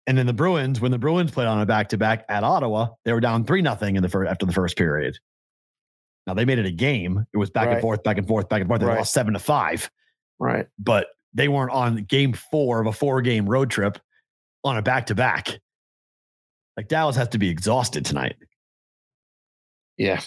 And 0.06 0.18
then 0.18 0.26
the 0.26 0.34
Bruins, 0.34 0.82
when 0.82 0.92
the 0.92 0.98
Bruins 0.98 1.32
played 1.32 1.48
on 1.48 1.62
a 1.62 1.66
back 1.66 1.90
to 1.90 1.98
back 1.98 2.26
at 2.28 2.44
Ottawa, 2.44 2.90
they 3.06 3.14
were 3.14 3.22
down 3.22 3.46
three 3.46 3.62
nothing 3.62 3.96
in 3.96 4.04
the 4.04 4.10
first 4.10 4.30
after 4.30 4.46
the 4.46 4.52
first 4.52 4.78
period. 4.78 5.18
Now 6.28 6.34
they 6.34 6.46
made 6.46 6.60
it 6.60 6.66
a 6.66 6.72
game. 6.72 7.26
It 7.34 7.38
was 7.38 7.50
back 7.50 7.70
and 7.70 7.82
forth, 7.82 8.04
back 8.04 8.18
and 8.18 8.28
forth, 8.28 8.50
back 8.50 8.62
and 8.62 8.68
forth. 8.68 8.82
They 8.82 8.88
Right. 8.88 8.98
lost 8.98 9.14
seven 9.14 9.34
to 9.34 9.40
five, 9.40 9.90
Right. 10.40 10.68
but 10.78 11.08
they 11.34 11.48
weren't 11.48 11.72
on 11.72 12.04
game 12.04 12.34
four 12.34 12.80
of 12.80 12.88
a 12.88 12.92
four 12.92 13.22
game 13.22 13.48
road 13.48 13.70
trip 13.70 13.98
on 14.64 14.78
a 14.78 14.82
back 14.82 15.08
to 15.08 15.16
back. 15.16 15.60
Like 16.78 16.88
Dallas 16.88 17.16
has 17.16 17.30
to 17.30 17.38
be 17.38 17.50
exhausted 17.50 18.06
tonight. 18.06 18.36
Yeah. 19.98 20.22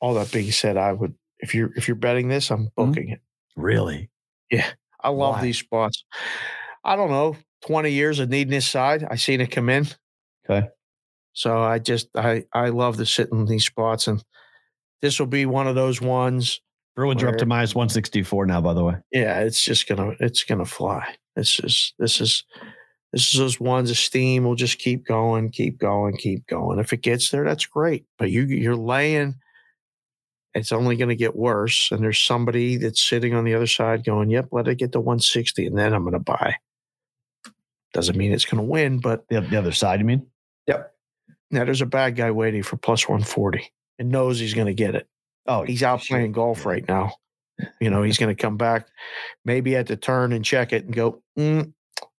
All 0.00 0.14
that 0.14 0.32
being 0.32 0.50
said, 0.50 0.76
I 0.76 0.92
would 0.92 1.14
if 1.38 1.54
you're 1.54 1.70
if 1.76 1.88
you're 1.88 1.94
betting 1.94 2.28
this, 2.28 2.50
I'm 2.50 2.66
mm-hmm. 2.66 2.90
booking 2.90 3.08
it. 3.10 3.20
Really? 3.56 4.10
Yeah. 4.50 4.66
I 5.00 5.10
love 5.10 5.36
Why? 5.36 5.42
these 5.42 5.58
spots. 5.58 6.04
I 6.84 6.96
don't 6.96 7.10
know, 7.10 7.36
20 7.62 7.90
years 7.90 8.18
of 8.18 8.28
needing 8.28 8.50
this 8.50 8.68
side. 8.68 9.06
I 9.10 9.16
seen 9.16 9.40
it 9.40 9.50
come 9.50 9.68
in. 9.68 9.86
Okay. 10.48 10.68
So 11.32 11.62
I 11.62 11.78
just 11.78 12.08
I 12.14 12.44
I 12.52 12.68
love 12.68 12.96
to 12.98 13.06
sit 13.06 13.28
in 13.32 13.46
these 13.46 13.64
spots 13.64 14.06
and 14.06 14.22
this 15.00 15.18
will 15.18 15.26
be 15.26 15.46
one 15.46 15.66
of 15.66 15.74
those 15.74 16.00
ones. 16.00 16.60
Bruins 16.94 17.22
are 17.22 17.28
up 17.28 17.38
to 17.38 17.46
minus 17.46 17.74
164 17.74 18.46
now, 18.46 18.60
by 18.60 18.74
the 18.74 18.84
way. 18.84 18.94
Yeah, 19.12 19.40
it's 19.40 19.64
just 19.64 19.88
gonna 19.88 20.12
it's 20.20 20.44
gonna 20.44 20.66
fly. 20.66 21.16
This 21.36 21.58
is 21.60 21.94
this 21.98 22.20
is 22.20 22.44
this 23.12 23.32
is 23.32 23.38
those 23.38 23.60
ones 23.60 23.90
of 23.90 23.96
steam 23.96 24.44
will 24.44 24.54
just 24.54 24.78
keep 24.78 25.06
going, 25.06 25.50
keep 25.50 25.78
going, 25.78 26.16
keep 26.16 26.46
going. 26.46 26.78
If 26.78 26.92
it 26.92 27.02
gets 27.02 27.30
there, 27.30 27.44
that's 27.44 27.66
great. 27.66 28.04
But 28.18 28.30
you 28.30 28.42
you're 28.44 28.76
laying, 28.76 29.36
it's 30.54 30.72
only 30.72 30.96
gonna 30.96 31.14
get 31.14 31.34
worse. 31.34 31.90
And 31.90 32.02
there's 32.02 32.20
somebody 32.20 32.76
that's 32.76 33.02
sitting 33.02 33.34
on 33.34 33.44
the 33.44 33.54
other 33.54 33.66
side 33.66 34.04
going, 34.04 34.28
Yep, 34.30 34.48
let 34.52 34.68
it 34.68 34.76
get 34.78 34.92
to 34.92 35.00
160, 35.00 35.66
and 35.66 35.78
then 35.78 35.94
I'm 35.94 36.04
gonna 36.04 36.18
buy. 36.18 36.56
Doesn't 37.92 38.16
mean 38.16 38.32
it's 38.32 38.44
gonna 38.44 38.62
win, 38.62 38.98
but 38.98 39.26
The, 39.28 39.40
the 39.40 39.56
other 39.58 39.72
side, 39.72 40.00
you 40.00 40.06
mean? 40.06 40.26
Yep. 40.66 40.94
Now 41.50 41.64
there's 41.64 41.82
a 41.82 41.86
bad 41.86 42.16
guy 42.16 42.30
waiting 42.30 42.62
for 42.62 42.76
plus 42.76 43.08
140 43.08 43.70
and 43.98 44.10
knows 44.10 44.38
he's 44.38 44.54
gonna 44.54 44.74
get 44.74 44.94
it. 44.94 45.06
Oh, 45.46 45.64
He's 45.64 45.82
out 45.82 46.02
sure. 46.02 46.16
playing 46.16 46.32
golf 46.32 46.64
right 46.64 46.86
now. 46.86 47.12
You 47.80 47.90
know, 47.90 48.02
he's 48.02 48.16
going 48.18 48.34
to 48.34 48.40
come 48.40 48.56
back 48.56 48.88
maybe 49.44 49.76
at 49.76 49.86
the 49.86 49.96
turn 49.96 50.32
and 50.32 50.44
check 50.44 50.72
it 50.72 50.84
and 50.84 50.94
go, 50.94 51.22
mm, 51.38 51.72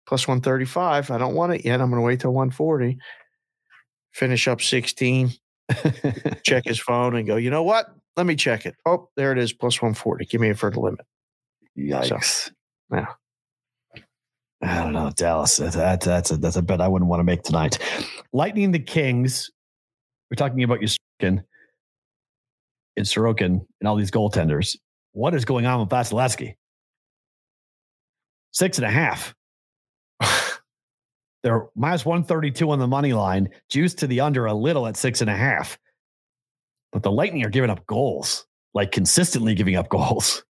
plus 0.06 0.28
135. 0.28 1.10
I 1.10 1.18
don't 1.18 1.34
want 1.34 1.52
it 1.54 1.64
yet. 1.64 1.80
I'm 1.80 1.90
going 1.90 2.00
to 2.00 2.06
wait 2.06 2.20
till 2.20 2.32
140. 2.32 2.96
Finish 4.12 4.46
up 4.48 4.60
16, 4.62 5.32
check 6.44 6.64
his 6.64 6.78
phone 6.78 7.16
and 7.16 7.26
go, 7.26 7.36
you 7.36 7.50
know 7.50 7.62
what? 7.62 7.86
Let 8.16 8.26
me 8.26 8.36
check 8.36 8.64
it. 8.64 8.76
Oh, 8.86 9.08
there 9.16 9.32
it 9.32 9.38
is, 9.38 9.52
plus 9.52 9.82
140. 9.82 10.24
Give 10.26 10.40
me 10.40 10.50
it 10.50 10.58
for 10.58 10.70
the 10.70 10.80
limit. 10.80 11.04
Yikes. 11.76 12.52
yeah. 12.92 13.06
I 14.64 14.82
don't 14.82 14.92
know. 14.92 15.10
Dallas. 15.14 15.58
That, 15.58 15.72
that- 15.74 16.00
that's 16.00 16.30
a 16.30 16.36
that's 16.36 16.56
a 16.56 16.62
bet 16.62 16.80
I 16.80 16.88
wouldn't 16.88 17.08
want 17.10 17.20
to 17.20 17.24
make 17.24 17.42
tonight. 17.42 17.78
Lightning 18.32 18.72
the 18.72 18.78
Kings. 18.78 19.50
We're 20.30 20.36
talking 20.36 20.62
about 20.62 20.80
your 20.80 20.88
Sorokin 20.88 21.44
and 22.96 23.06
Sorokin 23.06 23.66
and 23.80 23.88
all 23.88 23.96
these 23.96 24.10
goaltenders. 24.10 24.76
What 25.12 25.34
is 25.34 25.44
going 25.44 25.66
on 25.66 25.80
with 25.80 25.90
Vasilevskiy? 25.90 26.54
Six 28.52 28.78
and 28.78 28.86
a 28.86 28.90
half. 28.90 29.34
They're 31.42 31.66
minus 31.76 32.06
132 32.06 32.70
on 32.70 32.78
the 32.78 32.86
money 32.86 33.12
line, 33.12 33.50
juiced 33.68 33.98
to 33.98 34.06
the 34.06 34.20
under 34.20 34.46
a 34.46 34.54
little 34.54 34.86
at 34.86 34.96
six 34.96 35.20
and 35.20 35.28
a 35.28 35.36
half. 35.36 35.78
But 36.90 37.02
the 37.02 37.12
Lightning 37.12 37.44
are 37.44 37.50
giving 37.50 37.68
up 37.70 37.86
goals, 37.86 38.46
like 38.72 38.92
consistently 38.92 39.54
giving 39.54 39.76
up 39.76 39.88
goals. 39.88 40.42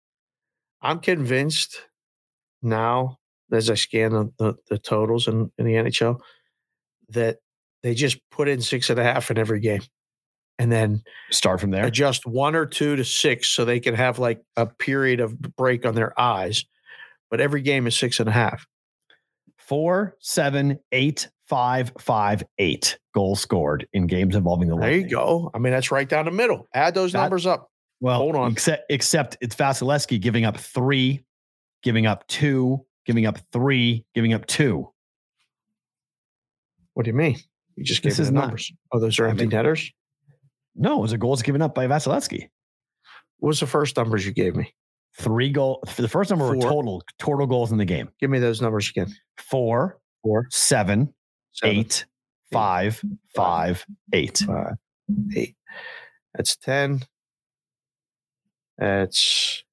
I'm 0.81 0.99
convinced 0.99 1.81
now, 2.61 3.17
as 3.53 3.69
I 3.69 3.75
scan 3.75 4.11
the, 4.11 4.31
the, 4.39 4.53
the 4.69 4.77
totals 4.77 5.27
in, 5.27 5.51
in 5.57 5.65
the 5.65 5.73
NHL, 5.73 6.19
that 7.09 7.37
they 7.83 7.93
just 7.93 8.17
put 8.31 8.47
in 8.47 8.61
six 8.61 8.89
and 8.89 8.99
a 8.99 9.03
half 9.03 9.29
in 9.31 9.37
every 9.37 9.59
game. 9.59 9.81
And 10.59 10.71
then 10.71 11.01
Start 11.31 11.59
from 11.59 11.71
there. 11.71 11.85
adjust 11.85 12.25
one 12.25 12.55
or 12.55 12.65
two 12.65 12.95
to 12.95 13.03
six 13.03 13.47
so 13.49 13.65
they 13.65 13.79
can 13.79 13.95
have 13.95 14.19
like 14.19 14.41
a 14.55 14.65
period 14.67 15.19
of 15.19 15.39
break 15.39 15.85
on 15.85 15.95
their 15.95 16.17
eyes. 16.19 16.63
But 17.31 17.41
every 17.41 17.61
game 17.61 17.87
is 17.87 17.95
six 17.97 18.19
and 18.19 18.29
a 18.29 18.31
half. 18.31 18.65
four, 19.57 20.15
seven, 20.19 20.79
eight, 20.91 21.27
five, 21.47 21.91
five, 21.99 22.43
eight 22.59 22.97
goals 23.13 23.39
scored 23.41 23.87
in 23.93 24.07
games 24.07 24.35
involving 24.35 24.67
the 24.69 24.77
There 24.77 24.91
you 24.91 25.07
go. 25.07 25.49
I 25.53 25.57
mean, 25.59 25.73
that's 25.73 25.91
right 25.91 26.07
down 26.07 26.25
the 26.25 26.31
middle. 26.31 26.67
Add 26.73 26.93
those 26.95 27.11
That- 27.13 27.21
numbers 27.21 27.45
up. 27.45 27.69
Well, 27.99 28.17
Hold 28.19 28.35
on. 28.35 28.51
Except, 28.51 28.83
except 28.89 29.37
it's 29.39 29.55
Vasilevskiy 29.55 30.19
giving 30.19 30.43
up 30.43 30.57
three, 30.57 31.23
giving 31.83 32.05
up 32.05 32.27
two, 32.27 32.85
giving 33.05 33.25
up 33.25 33.37
three, 33.51 34.05
giving 34.15 34.33
up 34.33 34.45
two. 34.45 34.89
What 36.93 37.03
do 37.03 37.09
you 37.09 37.15
mean? 37.17 37.37
You 37.75 37.83
just 37.83 38.01
gave 38.03 38.11
This 38.11 38.19
me 38.19 38.25
the 38.25 38.31
not- 38.33 38.41
numbers. 38.41 38.71
Oh, 38.91 38.99
those 38.99 39.19
are 39.19 39.27
I 39.27 39.31
empty 39.31 39.43
mean- 39.45 39.49
netters. 39.51 39.91
No, 40.75 40.99
it 40.99 41.01
was 41.01 41.11
a 41.13 41.17
goals 41.17 41.41
given 41.43 41.61
up 41.61 41.75
by 41.75 41.87
Vasilevskiy. 41.87 42.49
What 43.37 43.47
was 43.49 43.59
the 43.59 43.67
first 43.67 43.95
numbers 43.97 44.25
you 44.25 44.31
gave 44.31 44.55
me? 44.55 44.73
Three 45.19 45.49
goal. 45.51 45.83
The 45.97 46.07
first 46.07 46.29
number 46.31 46.47
were 46.47 46.55
total 46.55 47.03
total 47.19 47.45
goals 47.45 47.71
in 47.71 47.77
the 47.77 47.85
game. 47.85 48.09
Give 48.19 48.29
me 48.31 48.39
those 48.39 48.61
numbers 48.61 48.89
again. 48.89 49.13
Four, 49.37 49.99
Four, 50.23 50.47
seven, 50.49 51.13
seven, 51.51 51.75
eight, 51.77 52.05
five, 52.51 53.03
five, 53.35 53.85
eight. 54.13 54.43
five, 54.47 54.73
eight. 55.35 55.55
That's 56.33 56.55
10. 56.57 57.01
That's 58.77 59.63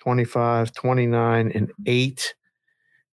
25, 0.00 0.72
29, 0.72 1.52
and 1.54 1.72
8 1.86 2.34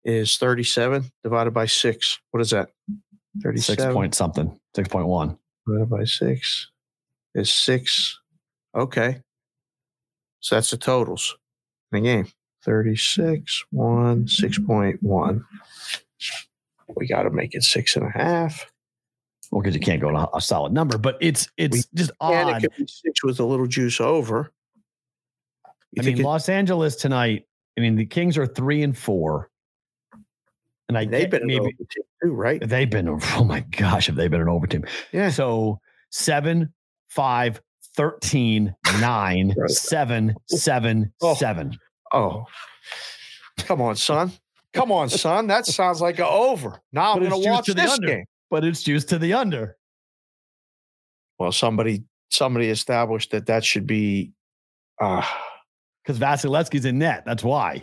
is 0.08 0.36
37 0.38 1.04
divided 1.22 1.52
by 1.52 1.66
6. 1.66 2.20
What 2.30 2.40
is 2.40 2.50
that? 2.50 2.70
36 3.42 3.84
point 3.92 4.14
something. 4.14 4.58
Six 4.74 4.88
point 4.88 5.06
one. 5.06 5.38
divided 5.66 5.90
by 5.90 6.04
6 6.04 6.70
is 7.34 7.52
6. 7.52 8.20
Okay. 8.74 9.20
So 10.40 10.56
that's 10.56 10.70
the 10.70 10.76
totals 10.78 11.36
in 11.92 12.02
the 12.02 12.08
game 12.08 12.26
36, 12.64 13.64
1, 13.70 14.24
6.1. 14.26 15.44
We 16.96 17.06
got 17.06 17.22
to 17.24 17.30
make 17.30 17.54
it 17.54 17.62
six 17.62 17.96
and 17.96 18.06
a 18.06 18.10
half. 18.10 18.64
Well, 19.50 19.60
because 19.60 19.74
you 19.74 19.80
can't 19.80 20.00
go 20.00 20.10
to 20.10 20.28
a 20.34 20.40
solid 20.40 20.72
number, 20.72 20.96
but 20.96 21.18
it's 21.20 21.48
it's 21.58 21.86
just 21.94 22.12
And 22.20 22.48
it 22.48 22.54
odd. 22.54 22.62
could 22.62 22.72
be 22.76 22.86
six 22.86 23.22
with 23.22 23.40
a 23.40 23.44
little 23.44 23.66
juice 23.66 24.00
over. 24.00 24.52
You 25.92 26.02
I 26.02 26.06
mean, 26.06 26.18
it- 26.20 26.24
Los 26.24 26.48
Angeles 26.48 26.96
tonight. 26.96 27.44
I 27.76 27.80
mean, 27.82 27.94
the 27.96 28.06
Kings 28.06 28.38
are 28.38 28.46
three 28.46 28.82
and 28.82 28.96
four, 28.96 29.50
and 30.88 30.96
I 30.98 31.04
they've 31.04 31.30
been 31.30 31.46
maybe 31.46 31.76
too, 32.22 32.32
right? 32.32 32.66
they've 32.66 32.88
been. 32.90 33.08
Oh 33.08 33.44
my 33.44 33.60
gosh, 33.60 34.06
have 34.06 34.16
they 34.16 34.28
been 34.28 34.40
an 34.40 34.48
over 34.48 34.66
team? 34.66 34.84
Yeah. 35.12 35.30
So 35.30 35.80
seven, 36.10 36.72
five, 37.08 37.60
13, 37.96 38.74
nine, 39.00 39.54
seven, 39.66 40.34
seven, 40.46 41.12
Oh. 41.20 41.34
seven. 41.34 41.76
Oh, 42.12 42.44
come 43.58 43.82
on, 43.82 43.96
son. 43.96 44.32
Come 44.72 44.92
on, 44.92 45.08
son. 45.08 45.46
That 45.48 45.66
sounds 45.66 46.00
like 46.00 46.18
an 46.18 46.26
over. 46.28 46.80
Now 46.92 47.12
I'm 47.12 47.18
But 47.18 47.22
it's 47.24 47.30
going 47.32 47.42
to 47.44 47.50
watch 47.50 47.66
this 47.66 47.92
under. 47.92 48.06
game. 48.06 48.24
But 48.50 48.64
it's 48.64 48.82
juiced 48.82 49.08
to 49.10 49.18
the 49.18 49.32
under. 49.34 49.76
Well, 51.38 51.52
somebody 51.52 52.04
somebody 52.30 52.68
established 52.68 53.30
that 53.32 53.46
that 53.46 53.64
should 53.64 53.86
be. 53.86 54.32
Uh, 55.00 55.24
Because 56.02 56.18
Vasilevskiy's 56.18 56.84
in 56.86 56.98
net. 56.98 57.24
That's 57.26 57.44
why. 57.44 57.82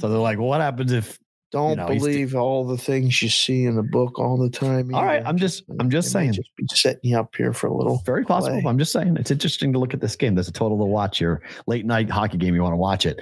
So 0.00 0.08
they're 0.08 0.18
like, 0.18 0.38
what 0.38 0.60
happens 0.60 0.92
if 0.92 1.18
don't 1.52 1.76
know, 1.76 1.86
he's 1.88 2.02
d- 2.02 2.08
believe 2.08 2.34
all 2.34 2.64
the 2.66 2.78
things 2.78 3.20
you 3.22 3.28
see 3.28 3.64
in 3.64 3.76
the 3.76 3.82
book 3.82 4.18
all 4.18 4.38
the 4.38 4.48
time. 4.48 4.94
All 4.94 5.04
right. 5.04 5.22
I'm 5.24 5.36
just- 5.36 5.64
I'm 5.80 5.90
just 5.90 6.08
may 6.14 6.20
saying. 6.20 6.32
Just 6.32 6.50
be 6.56 6.64
setting 6.72 7.00
you 7.10 7.18
up 7.18 7.34
here 7.36 7.52
for 7.52 7.66
a 7.66 7.76
little. 7.76 8.02
very 8.06 8.24
possible? 8.24 8.60
play. 8.60 8.70
I'm 8.70 8.78
just 8.78 8.92
saying 8.92 9.16
it's 9.18 9.30
interesting 9.30 9.72
to 9.74 9.78
look 9.78 9.92
at 9.92 10.00
this 10.00 10.16
game. 10.16 10.34
There's 10.34 10.48
a 10.48 10.52
total 10.52 10.78
to 10.78 10.84
watch 10.84 11.18
here. 11.18 11.42
Late 11.66 11.84
night 11.84 12.08
hockey 12.08 12.38
game. 12.38 12.54
You 12.54 12.62
want 12.62 12.72
to 12.72 12.78
watch 12.78 13.04
it. 13.04 13.20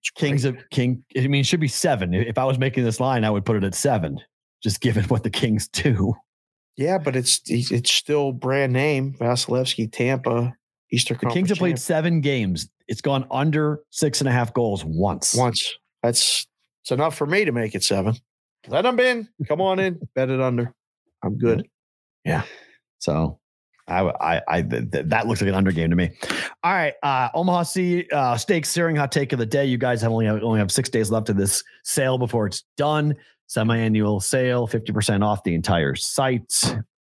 It's 0.00 0.10
Kings 0.14 0.42
great. 0.44 0.54
of 0.56 0.70
King. 0.70 1.04
I 1.16 1.26
mean, 1.26 1.40
it 1.42 1.46
should 1.46 1.60
be 1.60 1.68
seven. 1.68 2.14
If 2.14 2.38
I 2.38 2.44
was 2.44 2.58
making 2.58 2.84
this 2.84 2.98
line, 3.00 3.24
I 3.24 3.30
would 3.30 3.44
put 3.44 3.56
it 3.56 3.64
at 3.64 3.74
seven, 3.74 4.20
just 4.62 4.80
given 4.80 5.04
what 5.04 5.22
the 5.22 5.30
Kings 5.30 5.68
do. 5.68 6.14
Yeah, 6.76 6.98
but 6.98 7.16
it's 7.16 7.42
it's 7.46 7.72
it's 7.72 7.90
still 7.90 8.30
brand 8.32 8.72
name 8.72 9.14
Vasilevskiy, 9.20 9.90
Tampa, 9.92 10.54
Eastern 10.92 11.16
The. 11.18 11.34
Kings 11.34 11.48
have 11.48 11.58
played 11.58 11.70
champ. 11.72 11.78
seven 11.80 12.20
games. 12.20 12.70
It's 12.88 13.00
gone 13.00 13.26
under 13.30 13.80
six 13.90 14.20
and 14.20 14.28
a 14.28 14.32
half 14.32 14.52
goals 14.54 14.84
once. 14.84 15.34
once. 15.34 15.76
That's 16.02 16.46
it's 16.82 16.90
enough 16.90 17.16
for 17.16 17.26
me 17.26 17.44
to 17.44 17.52
make 17.52 17.74
it 17.74 17.84
seven. 17.84 18.14
Let 18.66 18.82
them 18.82 18.98
in. 18.98 19.28
Come 19.46 19.60
on 19.60 19.78
in. 19.78 20.00
Bet 20.14 20.30
it 20.30 20.40
under. 20.40 20.74
I'm 21.22 21.36
good. 21.36 21.68
Yeah. 22.24 22.42
So 22.98 23.38
I, 23.88 24.00
I, 24.20 24.42
I 24.48 24.62
th- 24.62 24.90
th- 24.90 25.06
that 25.06 25.26
looks 25.26 25.40
like 25.40 25.48
an 25.48 25.54
under 25.54 25.72
game 25.72 25.90
to 25.90 25.96
me. 25.96 26.10
All 26.62 26.72
right, 26.72 26.94
uh, 27.02 27.28
Omaha 27.34 27.62
Sea 27.62 28.06
uh, 28.12 28.36
steak 28.36 28.66
searing 28.66 28.96
hot 28.96 29.12
take 29.12 29.32
of 29.32 29.38
the 29.38 29.46
day. 29.46 29.64
You 29.64 29.78
guys 29.78 30.02
have 30.02 30.12
only 30.12 30.26
have, 30.26 30.42
only 30.42 30.58
have 30.58 30.70
six 30.70 30.88
days 30.88 31.10
left 31.10 31.28
of 31.28 31.36
this 31.36 31.62
sale 31.84 32.18
before 32.18 32.46
it's 32.46 32.64
done. 32.76 33.14
Semi-annual 33.46 34.20
sale, 34.20 34.66
fifty 34.66 34.92
percent 34.92 35.24
off 35.24 35.42
the 35.44 35.54
entire 35.54 35.94
site. 35.94 36.52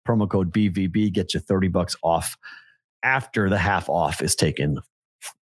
Promo 0.07 0.29
code 0.29 0.53
BVB 0.53 1.11
gets 1.11 1.33
you 1.33 1.39
thirty 1.39 1.67
bucks 1.69 1.95
off 2.03 2.37
after 3.01 3.49
the 3.49 3.57
half 3.57 3.89
off 3.89 4.21
is 4.21 4.35
taken 4.35 4.77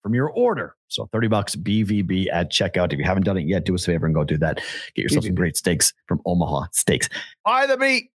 from 0.02 0.14
your 0.14 0.30
order. 0.30 0.76
So 0.88 1.08
30 1.12 1.28
bucks 1.28 1.56
BVB 1.56 2.28
at 2.32 2.52
checkout. 2.52 2.94
If 2.94 3.00
you 3.00 3.06
haven't 3.06 3.24
done 3.24 3.38
it 3.38 3.46
yet, 3.48 3.66
do 3.66 3.76
us 3.76 3.84
a 3.84 3.92
favor 3.92 4.06
and 4.06 4.14
go 4.16 4.24
do 4.24 4.38
that. 4.38 4.62
Get 4.96 5.04
yourself 5.04 5.26
some 5.26 5.36
great 5.36 5.58
steaks 5.58 5.94
from 6.08 6.22
Omaha 6.26 6.68
Steaks. 6.72 7.10
Buy 7.44 7.66
the 7.66 7.78
meat. 7.78 8.12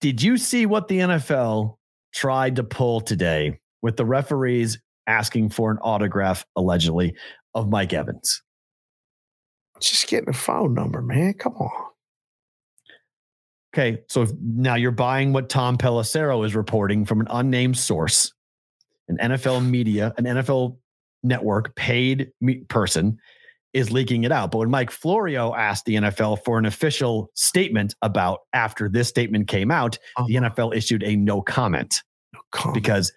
Did 0.00 0.22
you 0.22 0.36
see 0.36 0.66
what 0.66 0.88
the 0.88 0.98
NFL 0.98 1.76
tried 2.12 2.56
to 2.56 2.64
pull 2.64 3.00
today 3.00 3.58
with 3.80 3.96
the 3.96 4.04
referees 4.04 4.78
asking 5.06 5.48
for 5.50 5.70
an 5.70 5.78
autograph, 5.82 6.44
allegedly, 6.56 7.14
of 7.54 7.68
Mike 7.70 7.92
Evans? 7.92 8.42
Just 9.80 10.06
getting 10.08 10.28
a 10.28 10.34
phone 10.34 10.74
number, 10.74 11.00
man. 11.00 11.32
Come 11.34 11.54
on. 11.54 11.90
Okay, 13.74 14.02
so 14.08 14.22
if- 14.22 14.32
now 14.40 14.74
you're 14.76 14.92
buying 14.92 15.32
what 15.32 15.48
Tom 15.48 15.76
Pelissero 15.76 16.44
is 16.46 16.54
reporting 16.54 17.04
from 17.04 17.20
an 17.20 17.26
unnamed 17.30 17.76
source, 17.78 18.33
an 19.08 19.18
NFL 19.18 19.64
media, 19.68 20.12
an 20.18 20.24
NFL 20.24 20.76
network 21.22 21.74
paid 21.76 22.30
me- 22.40 22.64
person 22.68 23.18
is 23.72 23.90
leaking 23.90 24.22
it 24.24 24.30
out. 24.30 24.52
But 24.52 24.58
when 24.58 24.70
Mike 24.70 24.90
Florio 24.90 25.52
asked 25.54 25.84
the 25.84 25.96
NFL 25.96 26.44
for 26.44 26.58
an 26.58 26.64
official 26.64 27.30
statement 27.34 27.94
about 28.02 28.40
after 28.52 28.88
this 28.88 29.08
statement 29.08 29.48
came 29.48 29.70
out, 29.70 29.98
the 30.28 30.36
Uh-huh. 30.38 30.50
NFL 30.50 30.76
issued 30.76 31.02
a 31.02 31.16
no 31.16 31.42
comment. 31.42 32.02
Come 32.52 32.72
because 32.72 33.12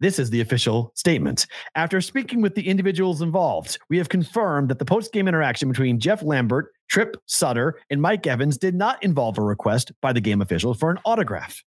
this 0.00 0.18
is 0.18 0.30
the 0.30 0.40
official 0.40 0.90
statement. 0.96 1.46
After 1.76 2.00
speaking 2.00 2.40
with 2.42 2.56
the 2.56 2.68
individuals 2.68 3.22
involved, 3.22 3.78
we 3.88 3.96
have 3.98 4.08
confirmed 4.08 4.68
that 4.68 4.80
the 4.80 4.84
post 4.84 5.12
game 5.12 5.28
interaction 5.28 5.68
between 5.68 6.00
Jeff 6.00 6.22
Lamberth, 6.22 6.64
Tripp 6.88 7.16
Sutter, 7.26 7.78
and 7.88 8.02
Mike 8.02 8.26
Evans 8.26 8.58
did 8.58 8.74
not 8.74 9.00
involve 9.02 9.38
a 9.38 9.42
request 9.42 9.92
by 10.02 10.12
the 10.12 10.20
game 10.20 10.42
officials 10.42 10.76
for 10.78 10.90
an 10.90 10.98
autograph. 11.04 11.62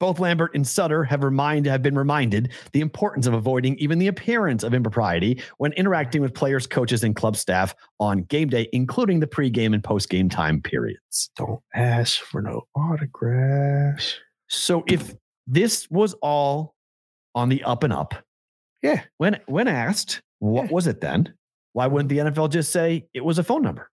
No, 0.00 0.06
no 0.06 0.10
autograph. 0.10 0.18
Both 0.18 0.18
Lamberth 0.18 0.54
and 0.54 0.66
Sutter 0.66 1.04
have 1.04 1.22
remind 1.22 1.66
have 1.66 1.82
been 1.82 1.96
reminded 1.96 2.52
the 2.72 2.80
importance 2.80 3.26
of 3.26 3.34
avoiding 3.34 3.76
even 3.78 3.98
the 3.98 4.08
appearance 4.08 4.62
of 4.62 4.74
impropriety 4.74 5.42
when 5.58 5.72
interacting 5.74 6.20
with 6.22 6.34
players, 6.34 6.66
coaches, 6.66 7.04
and 7.04 7.14
club 7.16 7.36
staff 7.36 7.74
on 8.00 8.24
game 8.24 8.48
day, 8.48 8.68
including 8.72 9.20
the 9.20 9.26
pregame 9.26 9.74
and 9.74 9.82
post-game 9.84 10.28
time 10.28 10.60
periods. 10.60 11.30
don't 11.36 11.60
ask 11.74 12.20
for 12.20 12.42
no 12.42 12.62
autographs. 12.74 14.18
So 14.48 14.84
if 14.88 15.14
this 15.46 15.88
was 15.90 16.14
all 16.22 16.74
on 17.34 17.48
the 17.48 17.62
up 17.64 17.82
and 17.84 17.92
up, 17.92 18.14
Yeah. 18.82 19.02
when 19.18 19.40
when 19.46 19.68
asked 19.68 20.22
what 20.40 20.66
Yeah. 20.66 20.72
was 20.72 20.86
it 20.86 21.00
then, 21.00 21.34
why 21.72 21.86
wouldn't 21.86 22.08
the 22.08 22.18
NFL 22.18 22.48
just 22.48 22.70
say 22.72 23.06
it 23.14 23.24
was 23.24 23.38
a 23.38 23.44
phone 23.44 23.62
number? 23.62 23.90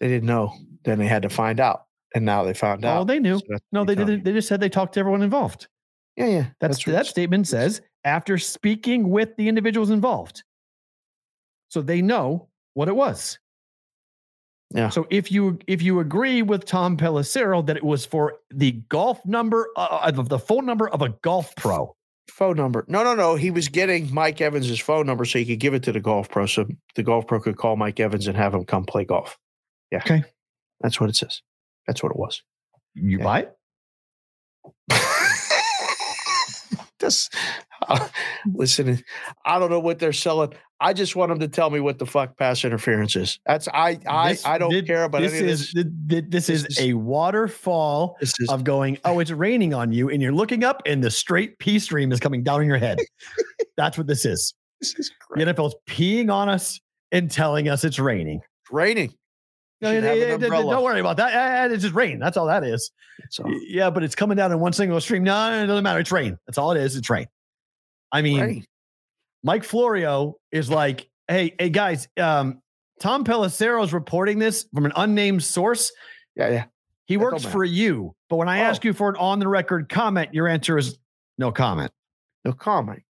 They 0.00 0.08
didn't 0.08 0.26
know. 0.26 0.52
Then 0.84 0.98
they 0.98 1.06
had 1.06 1.22
to 1.22 1.28
find 1.28 1.60
out. 1.60 1.84
And 2.14 2.24
now 2.24 2.42
they 2.42 2.54
found 2.54 2.84
out. 2.84 3.00
Oh, 3.00 3.04
they 3.04 3.18
knew. 3.18 3.38
So 3.38 3.58
No, 3.72 3.84
they 3.84 3.94
didn't. 3.94 4.18
you. 4.18 4.24
They 4.24 4.32
just 4.32 4.48
said 4.48 4.60
they 4.60 4.68
talked 4.68 4.94
to 4.94 5.00
everyone 5.00 5.22
involved. 5.22 5.68
Yeah, 6.16 6.26
yeah. 6.26 6.46
That's, 6.60 6.84
what 6.86 6.94
that 6.94 7.06
statement 7.06 7.46
says 7.46 7.80
after 8.04 8.38
speaking 8.38 9.10
with 9.10 9.36
the 9.36 9.48
individuals 9.48 9.90
involved. 9.90 10.42
So 11.68 11.82
they 11.82 12.02
know 12.02 12.48
what 12.74 12.88
it 12.88 12.96
was. 12.96 13.38
Yeah. 14.74 14.90
So 14.90 15.06
if 15.10 15.32
you 15.32 15.58
if 15.66 15.80
you 15.80 16.00
agree 16.00 16.42
with 16.42 16.66
Tom 16.66 16.96
Pelissero 16.96 17.64
that 17.66 17.76
it 17.76 17.84
was 17.84 18.04
for 18.04 18.34
the 18.50 18.72
golf 18.90 19.24
number 19.24 19.68
uh, 19.76 20.12
of 20.14 20.28
the 20.28 20.38
phone 20.38 20.66
number 20.66 20.88
of 20.90 21.00
a 21.00 21.10
golf 21.22 21.54
pro, 21.56 21.94
phone 22.30 22.56
number. 22.56 22.84
No, 22.86 23.02
no, 23.02 23.14
no. 23.14 23.34
He 23.34 23.50
was 23.50 23.68
getting 23.68 24.12
Mike 24.12 24.40
Evans's 24.40 24.78
phone 24.78 25.06
number 25.06 25.24
so 25.24 25.38
he 25.38 25.46
could 25.46 25.58
give 25.58 25.74
it 25.74 25.82
to 25.84 25.92
the 25.92 26.00
golf 26.00 26.28
pro. 26.28 26.46
So 26.46 26.66
the 26.94 27.02
golf 27.02 27.26
pro 27.26 27.40
could 27.40 27.56
call 27.56 27.76
Mike 27.76 27.98
Evans 27.98 28.26
and 28.26 28.36
have 28.36 28.54
him 28.54 28.64
come 28.64 28.84
play 28.84 29.04
golf. 29.04 29.38
Yeah. 29.90 29.98
Okay. 29.98 30.22
That's 30.80 31.00
what 31.00 31.08
it 31.08 31.16
says. 31.16 31.40
That's 31.88 32.02
what 32.04 32.10
it 32.12 32.18
was. 32.18 32.40
you 32.94 33.18
Yeah. 33.18 33.24
buy 33.24 33.40
it. 33.40 33.52
This, 37.00 37.30
uh, 37.86 38.08
listen, 38.54 39.04
I 39.44 39.60
don't 39.60 39.70
know 39.70 39.78
what 39.78 40.00
they're 40.00 40.12
selling. 40.12 40.52
I 40.80 40.92
just 40.92 41.14
want 41.14 41.28
them 41.28 41.38
to 41.38 41.46
tell 41.46 41.70
me 41.70 41.78
what 41.78 42.00
the 42.00 42.06
fuck 42.06 42.36
pass 42.36 42.64
interference 42.64 43.14
is. 43.14 43.38
That's 43.46 43.68
I 43.68 44.00
I 44.08 44.30
This- 44.30 44.44
I 44.44 44.58
don't 44.58 44.84
care 44.84 45.04
about 45.04 45.20
this 45.22 45.32
any 45.32 45.42
of 45.42 45.48
is 45.48 45.72
this. 45.72 45.84
thi- 45.84 45.90
thi- 46.08 46.20
this, 46.28 46.46
This 46.48 46.64
is, 46.64 46.66
is- 46.66 46.80
a 46.80 46.94
waterfall 46.94 48.16
This 48.18 48.34
is 48.40 48.48
of 48.48 48.64
going. 48.64 48.98
Oh, 49.04 49.20
it's 49.20 49.30
raining 49.30 49.74
on 49.74 49.92
you, 49.92 50.10
and 50.10 50.20
you're 50.20 50.32
looking 50.32 50.64
up, 50.64 50.82
and 50.86 51.02
the 51.02 51.10
straight 51.10 51.56
pea 51.60 51.78
stream 51.78 52.10
is 52.10 52.18
coming 52.18 52.42
down 52.42 52.60
on 52.62 52.66
your 52.66 52.78
head. 52.78 52.98
That's 53.76 53.96
what 53.96 54.08
this 54.08 54.24
is. 54.24 54.52
this 54.80 54.94
is 54.98 55.12
The. 55.36 55.44
NFL's 55.44 55.76
peeing 55.88 56.32
on 56.32 56.48
us 56.48 56.80
and 57.12 57.30
telling 57.30 57.68
us 57.68 57.84
it's 57.84 58.00
raining. 58.00 58.40
raining. 58.72 59.14
No, 59.80 59.92
Should 59.92 60.02
yeah, 60.02 60.08
have 60.10 60.16
an 60.16 60.20
yeah, 60.20 60.26
yeah, 60.28 60.34
umbrella. 60.34 60.74
don't 60.74 60.82
worry 60.84 61.00
about 61.00 61.16
that. 61.18 61.32
Eh, 61.70 61.72
It's 61.74 61.82
just 61.82 61.94
rain. 61.94 62.18
That's 62.18 62.36
all 62.36 62.46
that 62.46 62.64
is. 62.64 62.90
So, 63.30 63.44
Yeah, 63.66 63.90
but 63.90 64.02
it's 64.02 64.14
coming 64.16 64.36
down 64.36 64.50
in 64.50 64.58
one 64.58 64.72
single 64.72 65.00
stream. 65.00 65.22
No, 65.22 65.52
it 65.62 65.66
doesn't 65.66 65.84
matter. 65.84 66.00
It's 66.00 66.10
rain. 66.10 66.36
That's 66.46 66.58
all 66.58 66.72
it 66.72 66.80
is. 66.80 66.96
It's 66.96 67.08
rain. 67.08 67.26
I 68.10 68.22
mean, 68.22 68.40
rain. 68.40 68.64
Mike 69.44 69.62
Florio 69.64 70.36
is 70.50 70.68
like, 70.68 71.08
hey, 71.28 71.54
hey 71.58 71.70
guys, 71.70 72.08
um, 72.18 72.60
Tom 73.00 73.24
Pelissero 73.24 73.84
is 73.84 73.92
reporting 73.92 74.40
this 74.40 74.66
from 74.74 74.84
an 74.86 74.92
unnamed 74.96 75.44
source. 75.44 75.92
Yeah, 76.34 76.48
yeah. 76.48 76.64
He 77.06 77.16
That 77.16 77.22
works 77.22 77.44
for 77.44 77.64
you. 77.64 78.14
But 78.28 78.36
when 78.36 78.48
I 78.48 78.60
Oh. 78.60 78.64
ask 78.64 78.84
you 78.84 78.92
for 78.92 79.08
an 79.08 79.16
on 79.16 79.38
the 79.38 79.46
record 79.48 79.88
comment, 79.88 80.34
your 80.34 80.48
answer 80.48 80.76
is 80.76 80.98
no 81.38 81.52
comment. 81.52 81.92
No 82.44 82.52
comment. 82.52 83.02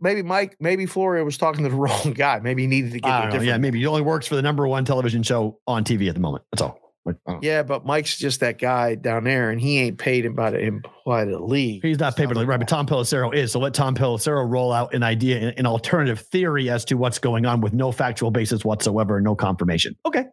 Maybe 0.00 0.22
Mike, 0.22 0.56
maybe 0.60 0.86
Florio 0.86 1.24
was 1.24 1.38
talking 1.38 1.64
to 1.64 1.70
the 1.70 1.76
wrong 1.84 2.12
guy. 2.12 2.40
Maybe 2.40 2.62
he 2.62 2.68
needed 2.68 2.92
to 2.92 3.00
get 3.00 3.10
I 3.10 3.18
a 3.18 3.20
don't 3.20 3.28
know. 3.28 3.32
different. 3.32 3.48
Yeah, 3.48 3.58
maybe 3.58 3.78
he 3.78 3.86
only 3.86 4.02
works 4.02 4.26
for 4.26 4.34
the 4.36 4.42
number 4.42 4.66
one 4.66 4.84
television 4.84 5.22
show 5.22 5.58
on 5.66 5.84
TV 5.84 6.08
at 6.08 6.14
the 6.14 6.20
moment. 6.20 6.44
That's 6.52 6.62
all. 6.62 6.78
Like, 7.04 7.16
I 7.26 7.32
don't 7.32 7.42
know. 7.42 7.48
Yeah, 7.48 7.62
but 7.62 7.86
Mike's 7.86 8.18
just 8.18 8.40
that 8.40 8.58
guy 8.58 8.96
down 8.96 9.22
there, 9.24 9.50
and 9.50 9.60
he 9.60 9.78
ain't 9.78 9.96
paid 9.96 10.24
him 10.24 10.34
by 10.34 10.50
the 10.50 10.80
by 11.06 11.24
the 11.24 11.38
league. 11.38 11.82
He's 11.84 12.00
not 12.00 12.16
paid, 12.16 12.24
by 12.26 12.34
but 12.34 12.40
like 12.40 12.48
right. 12.48 12.58
But. 12.58 12.66
Tom 12.68 12.86
Pelissero 12.86 13.32
is. 13.32 13.52
So 13.52 13.60
let 13.60 13.74
Tom 13.74 13.94
Pelissero 13.94 14.44
roll 14.50 14.72
out 14.72 14.92
an 14.92 15.04
idea, 15.04 15.38
an- 15.38 15.54
an 15.56 15.66
alternative 15.66 16.18
theory 16.20 16.68
as 16.68 16.84
to 16.86 16.96
what's 16.96 17.20
going 17.20 17.46
on 17.46 17.60
with 17.60 17.72
no 17.72 17.92
factual 17.92 18.32
basis 18.32 18.64
whatsoever, 18.64 19.16
and 19.18 19.24
no 19.24 19.36
confirmation. 19.36 19.94
Okay. 20.04 20.24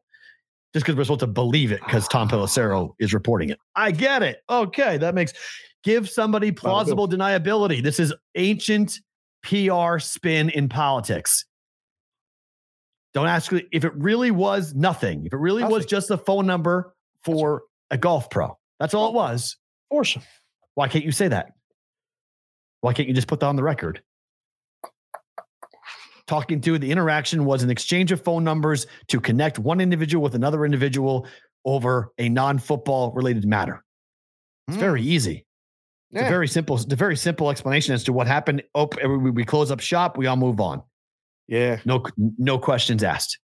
Just 0.73 0.83
because 0.87 0.95
we're 0.95 1.03
supposed 1.03 1.19
to 1.19 1.27
believe 1.27 1.71
it 1.71 1.79
because 1.85 2.07
Tom 2.07 2.27
Pelissero 2.27 2.95
is 2.97 3.13
reporting 3.13 3.49
it. 3.49 3.59
I 3.75 3.91
get 3.91 4.23
it. 4.23 4.39
Okay. 4.49 4.97
That 4.97 5.13
makes 5.13 5.33
give 5.83 6.09
somebody 6.09 6.51
plausible 6.51 7.07
deniability. 7.07 7.83
This 7.83 7.99
is 7.99 8.11
ancient 8.33 8.99
PR 9.43 9.99
spin 9.99 10.49
in 10.49 10.69
politics. 10.69 11.45
Don't 13.13 13.27
ask 13.27 13.51
if 13.71 13.83
it 13.85 13.93
really 13.95 14.31
was 14.31 14.73
nothing. 14.73 15.25
If 15.25 15.33
it 15.33 15.37
really 15.37 15.63
was 15.63 15.85
just 15.85 16.09
a 16.09 16.17
phone 16.17 16.47
number 16.47 16.95
for 17.23 17.63
a 17.91 17.97
golf 17.97 18.29
pro. 18.29 18.57
That's 18.79 18.93
all 18.93 19.09
it 19.09 19.13
was. 19.13 19.57
Him. 19.91 20.23
Why 20.73 20.87
can't 20.87 21.05
you 21.05 21.11
say 21.11 21.27
that? 21.27 21.51
Why 22.81 22.93
can't 22.93 23.07
you 23.07 23.13
just 23.13 23.27
put 23.27 23.39
that 23.41 23.45
on 23.45 23.55
the 23.55 23.63
record? 23.63 24.01
Talking 26.25 26.59
to 26.61 26.79
the 26.79 26.89
interaction 26.89 27.45
was 27.45 27.61
an 27.61 27.69
exchange 27.69 28.11
of 28.11 28.23
phone 28.23 28.43
numbers 28.43 28.87
to 29.09 29.21
connect 29.21 29.59
one 29.59 29.79
individual 29.79 30.23
with 30.23 30.33
another 30.33 30.65
individual 30.65 31.27
over 31.65 32.11
a 32.17 32.27
non-football 32.29 33.11
related 33.11 33.45
matter. 33.45 33.83
It's 34.67 34.77
very 34.77 35.03
easy. 35.03 35.45
It's 36.13 36.21
Yeah. 36.21 36.27
a 36.27 36.29
very 36.29 36.47
simple, 36.47 36.75
it's 36.75 36.93
a 36.93 36.95
very 36.95 37.17
simple 37.17 37.49
explanation 37.49 37.93
as 37.95 38.03
to 38.03 38.13
what 38.13 38.27
happened. 38.27 38.61
Oh, 38.75 38.87
we, 39.03 39.31
we 39.31 39.43
close 39.43 39.71
up 39.71 39.79
shop, 39.79 40.15
we 40.17 40.27
all 40.27 40.35
move 40.35 40.59
on. 40.61 40.83
yeah. 41.47 41.79
No, 41.85 42.03
no 42.37 42.57
questions 42.59 43.03
asked. 43.03 43.39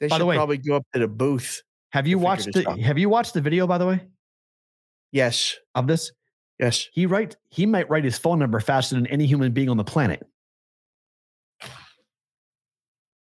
They 0.00 0.08
By 0.08 0.16
should 0.16 0.20
the 0.22 0.26
way- 0.26 0.36
probably 0.36 0.58
go 0.58 0.76
up 0.76 0.86
to 0.92 1.00
the 1.00 1.08
booth. 1.08 1.62
Have 1.92 2.06
you 2.06 2.18
watched 2.18 2.52
the 2.52 2.68
out. 2.68 2.78
Have 2.80 2.98
you 2.98 3.08
watched 3.08 3.32
the 3.34 3.40
video 3.40 3.66
by 3.66 3.78
the 3.78 3.86
way 3.86 4.00
Yes. 5.12 5.56
of 5.74 5.86
this? 5.86 6.12
Yes. 6.60 6.88
He 6.92 7.06
write 7.06 7.36
he 7.50 7.64
might 7.66 7.88
write 7.88 8.04
his 8.04 8.18
phone 8.18 8.38
number 8.38 8.60
faster 8.60 8.96
than 8.96 9.06
any 9.06 9.26
human 9.26 9.52
being 9.52 9.68
on 9.70 9.76
the 9.76 9.84
planet. 9.84 10.24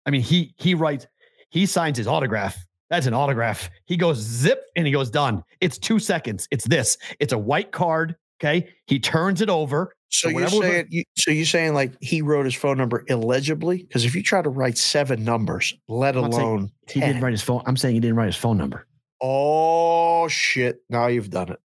I 0.07 0.11
mean, 0.11 0.23
he 0.23 0.55
he 0.57 0.75
writes, 0.75 1.07
he 1.51 1.67
signs 1.67 1.99
his 1.99 2.07
autograph. 2.07 2.57
That's 2.91 3.07
an 3.07 3.15
autograph. 3.15 3.69
He 3.87 3.97
goes 3.97 4.17
zip 4.19 4.63
and 4.77 4.87
he 4.87 4.93
goes 4.93 5.11
done. 5.11 5.43
It's 5.61 5.77
two 5.79 5.99
seconds. 5.99 6.47
It's 6.51 6.67
this. 6.67 6.97
It's 7.21 7.33
a 7.33 7.39
white 7.39 7.73
card. 7.73 8.17
Okay. 8.41 8.69
He 8.87 8.99
turns 8.99 9.41
it 9.41 9.49
over. 9.49 9.95
So 10.11 10.31
So 10.31 10.39
you're 10.39 10.49
saying 10.49 10.87
you, 10.91 11.05
so 11.17 11.31
you're 11.31 11.45
saying 11.45 11.75
like 11.75 11.93
he 12.01 12.23
wrote 12.23 12.47
his 12.47 12.55
phone 12.55 12.79
number 12.79 13.05
illegibly? 13.09 13.79
Because 13.79 14.05
if 14.05 14.15
you 14.15 14.23
try 14.23 14.41
to 14.41 14.49
write 14.49 14.79
seven 14.79 15.25
numbers, 15.25 15.75
let 15.89 16.17
I'm 16.17 16.25
alone 16.25 16.71
He 16.89 17.01
didn't 17.01 17.21
write 17.21 17.33
his 17.33 17.43
phone. 17.43 17.63
I'm 17.67 17.77
saying 17.77 17.95
he 17.95 18.01
didn't 18.01 18.17
write 18.17 18.27
his 18.27 18.37
phone 18.37 18.57
number. 18.57 18.87
Oh 19.21 20.29
shit! 20.29 20.83
Now 20.89 21.09
you've 21.09 21.31
done 21.31 21.51
it. 21.51 21.59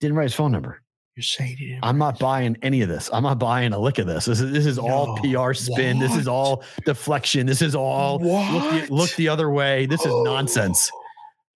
Didn't 0.00 0.16
write 0.16 0.24
his 0.24 0.34
phone 0.34 0.52
number. 0.52 0.82
You're 1.14 1.22
saying 1.22 1.56
he 1.56 1.66
didn't 1.68 1.84
I'm 1.84 1.96
not 1.96 2.18
buying 2.18 2.58
any 2.60 2.82
of 2.82 2.90
this. 2.90 3.08
I'm 3.10 3.22
not 3.22 3.38
buying 3.38 3.72
a 3.72 3.78
lick 3.78 3.98
of 3.98 4.06
this. 4.06 4.26
This 4.26 4.40
is 4.40 4.52
this 4.52 4.66
is 4.66 4.78
all 4.78 5.16
PR 5.18 5.54
spin. 5.54 5.98
This 5.98 6.14
is 6.14 6.28
all 6.28 6.62
deflection. 6.84 7.46
This 7.46 7.62
is 7.62 7.74
all 7.74 8.18
look 8.18 8.88
the, 8.88 8.94
look 8.94 9.10
the 9.14 9.28
other 9.28 9.50
way. 9.50 9.86
This 9.86 10.04
is 10.04 10.12
nonsense. 10.24 10.90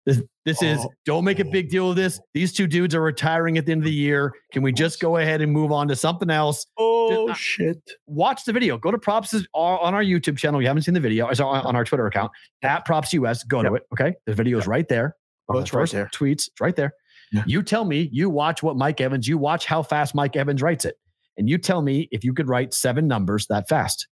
This, 0.06 0.22
this 0.46 0.62
is 0.62 0.78
Oh. 0.80 0.88
don't 1.04 1.24
make 1.24 1.40
a 1.40 1.44
big 1.44 1.68
deal 1.68 1.90
of 1.90 1.96
this. 1.96 2.18
These 2.32 2.52
two 2.54 2.66
dudes 2.66 2.94
are 2.94 3.02
retiring 3.02 3.58
at 3.58 3.66
the 3.66 3.72
end 3.72 3.82
of 3.82 3.84
the 3.84 3.92
year. 3.92 4.32
Can 4.52 4.62
we 4.62 4.72
just 4.72 4.98
go 4.98 5.18
ahead 5.18 5.42
and 5.42 5.52
move 5.52 5.72
on 5.72 5.88
to 5.88 5.96
something 5.96 6.30
else? 6.30 6.64
Oh 6.78 7.28
Just- 7.28 7.40
shit! 7.40 7.78
Watch 8.06 8.44
the 8.44 8.52
video. 8.52 8.78
Go 8.78 8.90
to 8.90 8.98
props 8.98 9.34
uh, 9.34 9.40
on 9.54 9.94
our 9.94 10.02
YouTube 10.02 10.38
channel. 10.38 10.60
You 10.62 10.68
haven't 10.68 10.82
seen 10.84 10.94
the 10.94 11.00
video. 11.00 11.28
It's 11.28 11.40
on 11.40 11.66
on 11.66 11.76
our 11.76 11.84
Twitter 11.84 12.06
account 12.06 12.32
at 12.62 12.84
props 12.86 13.12
US. 13.12 13.44
Go 13.44 13.62
to 13.62 13.74
it. 13.74 13.82
Okay. 13.92 14.14
The 14.26 14.34
video 14.34 14.58
is 14.58 14.66
right 14.66 14.88
there. 14.88 15.16
Oh, 15.48 15.58
it's 15.58 15.70
the 15.70 15.78
right 15.78 15.90
there. 15.90 16.10
Tweets. 16.14 16.48
It's 16.48 16.60
right 16.60 16.74
there. 16.76 16.92
Yeah. 17.32 17.44
You 17.46 17.62
tell 17.62 17.84
me, 17.84 18.08
you 18.12 18.30
watch 18.30 18.62
what 18.62 18.76
Mike 18.76 19.00
Evans, 19.00 19.28
you 19.28 19.36
watch 19.38 19.66
how 19.66 19.82
fast 19.82 20.14
Mike 20.14 20.34
Evans 20.34 20.62
writes 20.62 20.84
it. 20.84 20.96
and 21.36 21.48
you 21.48 21.58
tell 21.58 21.80
me 21.82 22.08
if 22.10 22.24
you 22.24 22.32
could 22.34 22.48
write 22.48 22.72
seven 22.74 23.06
numbers 23.06 23.46
that 23.48 23.68
fast. 23.68 24.08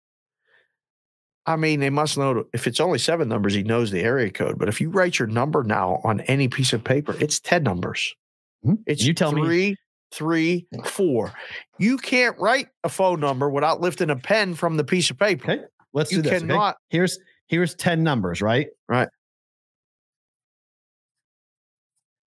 I 1.49 1.57
mean, 1.57 1.81
they 1.81 1.89
must 1.89 2.19
know 2.19 2.45
if 2.53 2.67
it's 2.67 2.79
only 2.79 2.99
seven 2.99 3.27
numbers, 3.29 3.55
he 3.55 3.63
knows 3.63 3.91
the 3.91 4.01
area 4.03 4.31
code. 4.31 4.59
But 4.59 4.69
if 4.69 4.81
you 4.83 4.91
write 4.91 5.19
your 5.19 5.29
number 5.29 5.63
now 5.65 6.01
on 6.05 6.21
any 6.23 6.47
piece 6.49 6.75
of 6.75 6.85
paper, 6.85 7.17
it's 7.19 7.41
10 7.41 7.63
numbers. 7.63 8.15
Hmm? 8.63 8.75
It's 8.87 9.03
You 9.03 9.15
tell 9.15 9.33
me- 9.33 9.43
three, 9.43 9.77
three, 10.13 10.67
four. 10.85 11.33
You 11.79 11.97
can't 11.97 12.39
write 12.39 12.69
a 12.85 12.91
phone 12.91 13.21
number 13.21 13.49
without 13.49 13.81
lifting 13.81 14.11
a 14.11 14.17
pen 14.17 14.55
from 14.55 14.77
the 14.77 14.85
piece 14.85 15.09
of 15.11 15.19
paper. 15.19 15.51
Okay. 15.51 15.63
Let's 15.95 16.13
You 16.13 16.19
do 16.19 16.23
this. 16.29 16.33
okay? 16.43 16.49
cannot- 16.49 16.77
Here's 16.91 17.19
here's 17.47 17.75
10 17.75 18.03
numbers, 18.03 18.43
right? 18.43 18.67
Right. 18.89 19.09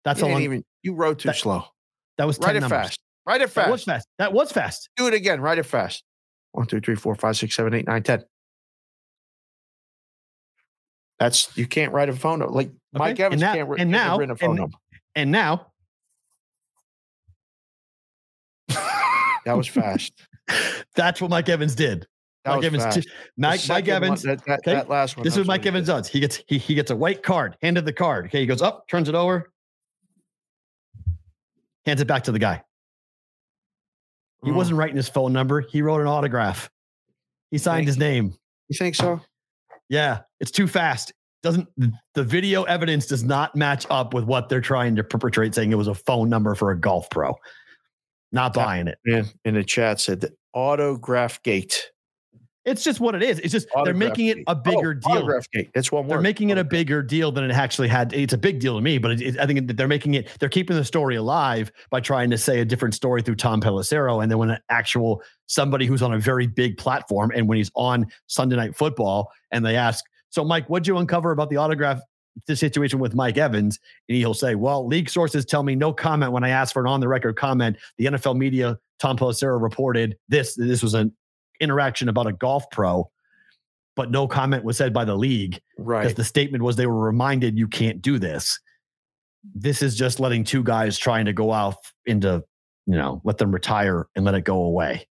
That's 0.05 0.19
You 0.19 0.25
all 0.25 0.29
ain't 0.31 0.37
I'm- 0.37 0.43
even 0.43 0.63
you 0.83 0.93
wrote 0.93 1.19
too 1.19 1.29
that- 1.29 1.37
slow. 1.37 1.63
that 2.17 2.25
was 2.25 2.37
10 2.37 2.47
Write 2.47 2.55
it 2.57 2.59
numbers. 2.61 2.77
fast. 2.77 2.99
Write 3.25 3.41
it 3.41 3.53
That 3.55 3.71
was 3.71 3.83
fast. 3.83 3.85
fast. 3.85 4.07
That 4.19 4.31
was 4.33 4.51
fast. 4.51 4.89
Do 4.95 5.07
it 5.07 5.13
again. 5.13 5.41
Write 5.41 5.57
it 5.57 5.63
fast. 5.65 6.03
One, 6.51 6.67
two, 6.67 6.79
three, 6.79 6.95
four, 6.95 7.15
five, 7.15 7.35
six, 7.35 7.55
seven, 7.55 7.73
eight, 7.73 7.87
nine, 7.87 8.03
ten. 8.03 8.23
That's 11.19 11.55
you 11.57 11.65
can't 11.67 11.91
write 11.93 12.09
a 12.09 12.13
phone 12.13 12.39
number. 12.39 12.53
Like 12.53 12.69
Mike 12.93 13.11
and 13.11 13.19
Evans 13.21 13.41
now- 13.41 13.53
can't, 13.53 13.79
and 13.79 13.91
now- 13.91 14.17
written 14.17 14.31
a 14.31 14.35
phone 14.35 14.49
and- 14.51 14.59
number. 14.59 14.77
And 15.15 15.31
now 15.31 15.67
That 19.45 19.55
was 19.55 19.67
fast. 19.67 20.13
that's 20.95 21.21
what 21.21 21.29
Mike 21.29 21.47
Evans 21.47 21.73
did. 21.73 22.05
That 22.43 22.55
Mike 22.57 22.65
Evans, 22.65 22.95
t- 22.95 23.01
Mike, 23.37 23.51
Mike 23.51 23.59
second 23.61 23.93
one- 23.93 24.03
Evans. 24.03 24.21
that, 24.23 24.45
that, 24.45 24.59
okay, 24.59 24.73
that 24.73 24.89
last 24.89 25.15
one. 25.17 25.23
This 25.23 25.33
is 25.33 25.39
what 25.39 25.47
Mike 25.47 25.61
he 25.63 25.69
Evans 25.69 25.87
did. 25.87 25.91
does. 25.93 26.07
He 26.09 26.19
gets 26.19 26.41
he, 26.47 26.57
he 26.57 26.75
gets 26.75 26.91
a 26.91 26.95
white 26.95 27.23
card, 27.23 27.55
handed 27.61 27.85
the 27.85 27.93
card. 27.93 28.25
Okay, 28.25 28.41
he 28.41 28.45
goes 28.45 28.61
up, 28.61 28.87
turns 28.89 29.07
it 29.09 29.15
over, 29.15 29.51
hands 31.85 32.01
it 32.01 32.07
back 32.07 32.23
to 32.25 32.31
the 32.33 32.39
guy. 32.39 32.61
He 34.43 34.51
Oh, 34.51 34.53
wasn't 34.53 34.77
writing 34.77 34.97
his 34.97 35.09
phone 35.09 35.33
number. 35.33 35.61
He 35.61 35.81
wrote 35.81 36.01
an 36.01 36.07
autograph. 36.07 36.69
He 37.51 37.57
signed 37.57 37.87
his 37.87 37.97
name. 37.97 38.35
You 38.69 38.77
think 38.77 38.95
so? 38.95 39.21
Yeah, 39.89 40.19
it's 40.39 40.51
too 40.51 40.67
fast. 40.67 41.13
Doesn't 41.43 41.67
the- 42.13 42.23
video 42.23 42.63
evidence 42.63 43.05
does 43.05 43.23
not 43.23 43.55
match 43.55 43.85
up 43.89 44.13
with 44.13 44.25
what 44.25 44.49
they're 44.49 44.59
trying 44.59 44.95
to 44.95 45.03
perpetrate, 45.03 45.53
saying 45.55 45.71
it 45.71 45.75
was 45.75 45.87
a 45.87 45.93
phone 45.93 46.29
number 46.29 46.55
for 46.55 46.71
a 46.71 46.79
golf 46.79 47.09
pro. 47.09 47.35
Not 48.31 48.53
buying 48.53 48.87
it. 48.87 48.97
Man, 49.05 49.25
in 49.45 49.53
the 49.53 49.63
chat 49.63 50.01
said 50.01 50.21
that 50.21 50.33
autograph 50.53 51.41
gate. 51.43 51.91
It's 52.67 52.83
just 52.83 52.99
what 52.99 53.15
it 53.15 53.23
is. 53.23 53.39
It's 53.39 53.53
just 53.53 53.67
they're 53.85 53.93
making 53.93 54.27
it 54.27 54.39
a 54.39 54.51
oh, 54.51 54.55
bigger 54.55 54.99
Oh, 55.05 55.07
deal. 55.09 55.17
Autograph 55.19 55.49
gate. 55.51 55.71
That's 55.73 55.89
one 55.89 56.05
They're 56.05 56.17
word. 56.17 56.21
making 56.23 56.49
it 56.49 56.57
a 56.57 56.65
bigger 56.65 57.01
deal 57.01 57.31
than 57.31 57.45
it 57.45 57.51
actually 57.51 57.87
had. 57.87 58.11
It's 58.13 58.33
a 58.33 58.37
big 58.37 58.59
deal 58.59 58.75
to 58.75 58.81
me, 58.81 58.97
but 58.97 59.11
it, 59.11 59.21
it- 59.21 59.39
I 59.39 59.45
think 59.45 59.71
they're 59.75 59.87
making 59.87 60.15
it. 60.15 60.27
They're 60.39 60.49
keeping 60.49 60.75
the 60.75 60.83
story 60.83 61.15
alive 61.15 61.71
by 61.89 62.01
trying 62.01 62.29
to 62.31 62.37
say 62.37 62.59
a 62.59 62.65
different 62.65 62.93
story 62.93 63.21
through 63.21 63.35
Tom 63.37 63.61
Pelissero, 63.61 64.21
and 64.21 64.29
then 64.29 64.37
when 64.37 64.49
an 64.49 64.59
actual 64.69 65.21
somebody 65.45 65.85
who's 65.85 66.01
on 66.01 66.13
a 66.13 66.19
very 66.19 66.45
big 66.45 66.77
platform, 66.77 67.31
and 67.33 67.47
when 67.47 67.57
he's 67.57 67.71
on 67.73 68.05
Sunday 68.27 68.57
Night 68.57 68.75
Football, 68.75 69.31
and 69.51 69.65
they 69.65 69.77
ask, 69.77 70.03
"So, 70.29 70.43
Mike, 70.43 70.67
what'd 70.67 70.85
you 70.87 70.97
uncover 70.97 71.31
about 71.31 71.49
the 71.49 71.55
autograph?" 71.57 72.01
The 72.45 72.55
situation 72.55 72.99
with 72.99 73.15
Mike 73.15 73.37
Evans, 73.37 73.79
and 74.09 74.17
he'll 74.17 74.33
say, 74.33 74.55
"Well, 74.55 74.85
league 74.85 75.09
sources 75.09 75.43
tell 75.45 75.63
me 75.63 75.73
no 75.73 75.91
comment 75.93 76.33
when 76.33 76.43
I 76.43 76.49
asked 76.49 76.73
for 76.73 76.81
an 76.81 76.87
on-the-record 76.87 77.35
comment. 77.37 77.77
The 77.97 78.05
NFL 78.07 78.35
media, 78.37 78.77
Tom 78.99 79.17
Pelissero, 79.17 79.59
reported 79.59 80.17
this. 80.29 80.53
This 80.55 80.83
was 80.83 80.93
an 80.93 81.15
interaction 81.59 82.09
about 82.09 82.27
a 82.27 82.33
golf 82.33 82.69
pro, 82.71 83.09
but 83.95 84.11
no 84.11 84.27
comment 84.27 84.63
was 84.63 84.77
said 84.77 84.93
by 84.93 85.05
the 85.05 85.15
league 85.15 85.59
Right. 85.77 86.01
because 86.03 86.15
the 86.15 86.23
statement 86.23 86.63
was 86.63 86.75
they 86.75 86.87
were 86.87 86.99
reminded 86.99 87.57
you 87.57 87.67
can't 87.67 88.01
do 88.01 88.19
this. 88.19 88.59
This 89.55 89.81
is 89.81 89.95
just 89.95 90.19
letting 90.19 90.43
two 90.43 90.63
guys 90.63 90.97
trying 90.97 91.25
to 91.25 91.33
go 91.33 91.51
off 91.51 91.77
into, 92.05 92.43
you 92.85 92.95
know, 92.95 93.21
let 93.23 93.37
them 93.37 93.51
retire 93.51 94.07
and 94.15 94.25
let 94.25 94.35
it 94.35 94.41
go 94.43 94.63
away. 94.63 95.07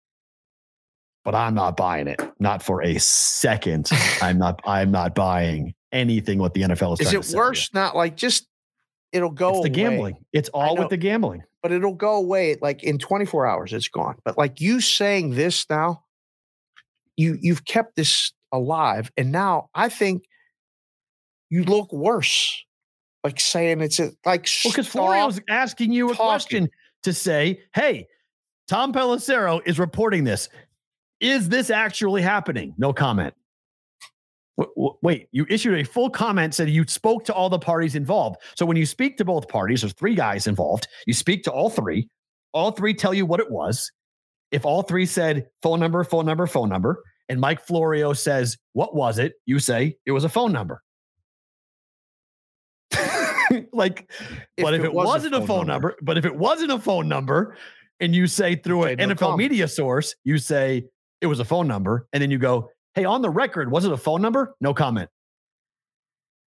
But 1.24 1.36
I'm 1.36 1.54
not 1.56 1.78
buying 1.78 2.08
it. 2.08 2.20
Not 2.40 2.62
for 2.64 2.82
a 2.84 2.98
second. 3.00 3.90
I'm 4.22 4.38
not. 4.38 4.60
I'm 4.66 4.92
not 4.92 5.16
buying 5.16 5.74
anything 5.92 6.38
what 6.40 6.54
the 6.54 6.64
NFL 6.64 7.00
is. 7.00 7.08
Is 7.08 7.14
it 7.14 7.24
sell 7.24 7.32
you. 7.32 7.38
worse? 7.38 7.74
Not 7.74 7.96
like 7.96 8.18
just 8.18 8.48
it'll 9.14 9.30
go 9.30 9.50
It's 9.50 9.70
the 9.70 9.70
away, 9.70 9.90
gambling. 9.90 10.16
It's 10.34 10.50
all 10.50 10.76
know. 10.76 10.82
with 10.82 10.90
the 10.90 10.98
gambling. 10.98 11.44
but 11.62 11.72
it'll 11.72 11.94
go 11.94 12.16
away 12.18 12.58
like 12.62 12.84
in 12.84 12.98
24 12.98 13.46
hours. 13.48 13.72
It's 13.72 13.88
gone. 13.88 14.16
But 14.26 14.38
like 14.38 14.60
you 14.60 14.82
saying 14.82 15.30
this 15.36 15.70
now, 15.70 16.03
you 17.18 17.38
you've 17.42 17.66
kept 17.66 17.96
this 17.96 18.32
alive, 18.52 19.12
and 19.18 19.32
now 19.32 19.70
I 19.76 19.90
think 19.90 20.24
you 21.50 21.64
look 21.64 21.92
worse. 21.92 22.64
Like 23.24 23.40
saying 23.40 23.80
it's 23.82 24.00
a, 24.00 24.12
like 24.26 24.50
Well, 24.66 24.74
because 24.74 24.88
stop. 24.90 25.04
Florio's 25.04 25.40
asking 25.50 25.94
you 25.94 26.08
a 26.08 26.14
talking. 26.14 26.26
question 26.26 26.70
to 27.04 27.14
say, 27.14 27.62
"Hey, 27.74 28.08
Tom 28.68 28.92
Pelissero 28.92 29.62
is 29.66 29.80
reporting 29.80 30.26
this. 30.26 30.50
Is 31.22 31.48
this 31.48 31.70
actually 31.70 32.22
happening?" 32.22 32.74
No 32.78 32.92
comment. 32.92 33.34
Wait, 35.02 35.30
you 35.32 35.48
issued 35.50 35.80
a 35.80 35.84
full 35.84 36.10
comment 36.10 36.54
said 36.54 36.70
you 36.70 36.86
spoke 36.88 37.24
to 37.26 37.34
all 37.34 37.50
the 37.50 37.58
parties 37.58 37.96
involved. 37.96 38.38
So 38.56 38.66
when 38.66 38.78
you 38.78 38.86
speak 38.86 39.18
to 39.18 39.26
both 39.26 39.48
parties, 39.48 39.82
there's 39.82 39.94
three 39.94 40.14
guys 40.16 40.46
involved. 40.46 40.88
You 41.08 41.14
speak 41.14 41.44
to 41.46 41.52
all 41.52 41.70
three. 41.72 42.08
All 42.54 42.72
three 42.72 42.94
tell 42.94 43.14
you 43.16 43.26
what 43.26 43.40
it 43.40 43.50
was. 43.50 43.92
If 44.54 44.66
all 44.66 44.84
three 44.84 45.06
said 45.06 45.48
phone 45.62 45.80
number, 45.80 46.04
phone 46.04 46.26
number, 46.26 46.48
phone 46.48 46.70
number, 46.70 47.04
and 47.28 47.42
Mike 47.42 47.66
Florio 47.66 48.14
says, 48.14 48.58
What 48.74 48.96
was 48.96 49.18
it? 49.20 49.34
You 49.46 49.60
say 49.60 49.98
it 50.06 50.12
was 50.12 50.24
a 50.24 50.30
phone 50.30 50.52
number. 50.52 50.82
like, 53.74 54.10
but 54.58 54.74
if 54.74 54.84
it, 54.84 54.94
was 54.94 55.06
wasn't 55.08 55.36
a 55.36 55.46
phone, 55.46 55.68
number, 55.68 55.96
but 56.02 56.18
if 56.18 56.26
it 56.26 56.36
wasn't 56.36 56.72
a 56.72 56.80
phone 56.80 57.08
number, 57.08 57.58
and 58.00 58.16
you 58.16 58.28
say 58.28 58.56
through 58.56 58.84
an 58.84 58.98
NFL 58.98 59.18
comment. 59.18 59.38
media 59.38 59.68
source, 59.68 60.16
you 60.24 60.38
say 60.38 60.86
it 61.22 61.28
was 61.28 61.40
a 61.40 61.46
phone 61.46 61.68
number, 61.68 62.08
and 62.14 62.22
then 62.22 62.32
you 62.32 62.38
go, 62.38 62.70
Hey, 62.94 63.06
on 63.06 63.22
the 63.22 63.30
record, 63.30 63.72
was 63.72 63.86
it 63.86 63.92
a 63.92 63.98
phone 63.98 64.22
number? 64.22 64.56
No 64.62 64.74
comment. 64.74 65.10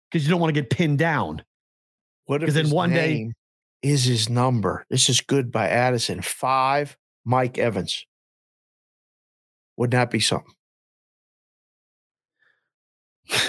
Because 0.10 0.26
you 0.26 0.32
don't 0.32 0.42
want 0.42 0.54
to 0.54 0.60
get 0.60 0.70
pinned 0.70 0.98
down. 0.98 1.44
What 2.26 2.44
if 2.44 2.54
then 2.54 2.66
his 2.66 2.74
one 2.74 2.90
day- 2.90 3.32
is 3.84 4.06
his 4.06 4.30
number? 4.30 4.86
This 4.90 5.10
is 5.10 5.22
good 5.22 5.52
by 5.52 5.68
Addison. 5.68 6.22
Five, 6.22 6.98
Mike 7.26 7.58
Evans. 7.58 8.06
Wouldn't 9.78 9.92
that 9.94 10.12
be 10.12 10.20
something? 10.20 10.54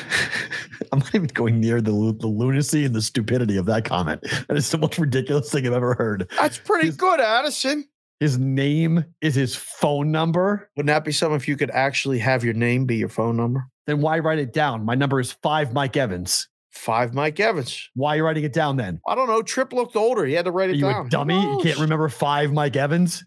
I'm 0.93 0.99
not 0.99 1.15
even 1.15 1.28
going 1.28 1.61
near 1.61 1.81
the, 1.81 1.90
the 2.19 2.27
lunacy 2.27 2.85
and 2.85 2.94
the 2.94 3.03
stupidity 3.03 3.57
of 3.57 3.66
that 3.66 3.85
comment. 3.85 4.23
That 4.49 4.57
is 4.57 4.70
the 4.70 4.78
most 4.78 4.99
ridiculous 4.99 5.51
thing 5.51 5.66
I've 5.66 5.73
ever 5.73 5.94
heard. 5.94 6.28
That's 6.39 6.59
pretty 6.59 6.86
His- 6.86 6.97
good, 6.97 7.20
Addison. 7.20 7.86
His 8.20 8.39
name 8.39 9.05
is 9.20 9.35
his 9.35 9.57
phone 9.57 10.12
number. 10.12 10.70
Wouldn't 10.77 10.86
that 10.94 11.05
be 11.05 11.11
something 11.11 11.35
if 11.35 11.49
you 11.49 11.57
could 11.57 11.70
actually 11.73 12.20
have 12.20 12.44
your 12.44 12.55
name 12.55 12.86
be 12.86 12.94
your 12.97 13.09
phone 13.09 13.36
number? 13.36 13.66
Then 13.89 14.01
why 14.01 14.20
write 14.20 14.39
it 14.39 14.53
down? 14.53 14.85
My 14.85 14.94
number 14.94 15.19
is 15.19 15.32
five 15.32 15.73
Mike 15.73 15.97
Evans. 15.97 16.47
Five, 16.70 17.15
Mike 17.15 17.40
Evans. 17.40 17.90
Why 17.94 18.15
are 18.15 18.16
you 18.19 18.24
writing 18.24 18.44
it 18.44 18.53
down 18.53 18.77
then? 18.77 19.01
I 19.09 19.16
don't 19.16 19.27
know. 19.27 19.43
Tripp 19.43 19.73
looked 19.73 19.97
older. 19.97 20.24
He 20.24 20.35
had 20.35 20.44
to 20.44 20.53
write 20.53 20.70
Are 20.70 20.73
it 20.73 20.77
you 20.77 20.82
down. 20.82 21.07
a 21.07 21.09
dummy? 21.09 21.35
You 21.43 21.61
can't 21.65 21.78
remember 21.81 22.09
five 22.09 22.53
Mike 22.53 22.77
Evans? 22.77 23.24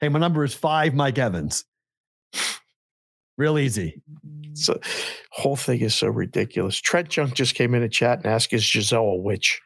Hey, 0.00 0.08
my 0.08 0.18
number 0.18 0.44
is 0.44 0.54
five 0.54 0.94
Mike 0.94 1.18
Evans. 1.18 1.64
Real 3.38 3.58
easy. 3.58 4.02
So, 4.54 4.80
whole 5.30 5.56
thing 5.56 5.80
is 5.80 5.94
so 5.94 6.08
ridiculous. 6.08 6.78
Trent 6.80 7.08
Junk 7.08 7.34
just 7.34 7.54
came 7.54 7.74
in 7.74 7.82
a 7.82 7.88
chat 7.88 8.18
and 8.18 8.26
asked, 8.26 8.52
"Is 8.52 8.64
Gisele 8.64 9.00
a 9.00 9.16
witch?" 9.16 9.60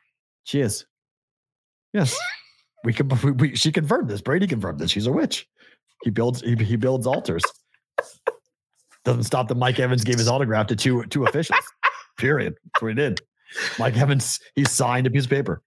She 0.44 0.60
is. 0.60 0.84
Yes. 1.92 2.18
We 2.84 2.92
can 2.92 3.08
we, 3.22 3.30
we, 3.32 3.56
she 3.56 3.70
confirmed 3.72 4.08
this. 4.08 4.20
Brady 4.20 4.46
confirmed 4.46 4.78
this. 4.78 4.90
She's 4.90 5.06
a 5.06 5.12
witch. 5.12 5.48
He 6.02 6.10
builds 6.10 6.40
he, 6.40 6.54
he 6.56 6.76
builds 6.76 7.06
altars. 7.06 7.42
Doesn't 9.04 9.24
stop 9.24 9.48
that 9.48 9.56
Mike 9.56 9.78
Evans 9.78 10.04
gave 10.04 10.18
his 10.18 10.28
autograph 10.28 10.66
to 10.68 10.76
two 10.76 11.04
two 11.06 11.24
officials. 11.24 11.60
Period. 12.18 12.54
That's 12.64 12.82
what 12.82 12.88
he 12.88 12.94
did. 12.94 13.20
Mike 13.78 13.96
Evans, 13.96 14.40
he 14.54 14.64
signed 14.64 15.06
a 15.06 15.10
piece 15.10 15.24
of 15.24 15.30
paper. 15.30 15.62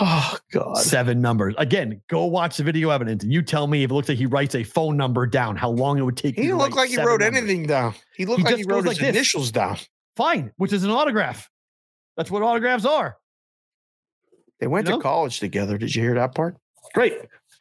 Oh 0.00 0.36
God! 0.52 0.76
Seven 0.78 1.20
numbers. 1.20 1.54
Again, 1.58 2.00
go 2.08 2.26
watch 2.26 2.56
the 2.58 2.64
video 2.64 2.90
evidence 2.90 3.22
and 3.24 3.32
you 3.32 3.40
tell 3.42 3.66
me 3.66 3.82
if 3.82 3.90
it 3.90 3.94
looks 3.94 4.08
like 4.08 4.18
he 4.18 4.26
writes 4.26 4.54
a 4.54 4.62
phone 4.62 4.96
number 4.96 5.26
down, 5.26 5.56
how 5.56 5.70
long 5.70 5.98
it 5.98 6.02
would 6.02 6.16
take 6.16 6.34
He 6.36 6.42
didn't 6.42 6.58
look 6.58 6.70
write 6.74 6.76
like 6.76 6.90
he 6.90 6.96
wrote 6.98 7.20
numbers. 7.20 7.38
anything 7.42 7.66
down. 7.66 7.94
He 8.14 8.26
looked 8.26 8.40
He 8.40 8.44
like 8.44 8.56
he 8.56 8.64
wrote 8.64 8.84
his 8.86 9.00
like 9.00 9.08
initials 9.08 9.50
down. 9.50 9.78
Fine, 10.16 10.52
which 10.56 10.72
is 10.72 10.84
an 10.84 10.90
autograph. 10.90 11.48
That's 12.16 12.30
what 12.30 12.42
autographs 12.42 12.84
are. 12.84 13.16
They 14.60 14.66
went 14.66 14.86
You 14.86 14.92
know? 14.92 14.98
to 14.98 15.02
college 15.02 15.40
together. 15.40 15.76
Did 15.78 15.94
you 15.94 16.02
hear 16.02 16.14
that 16.14 16.34
part? 16.34 16.56
Great. 16.94 17.14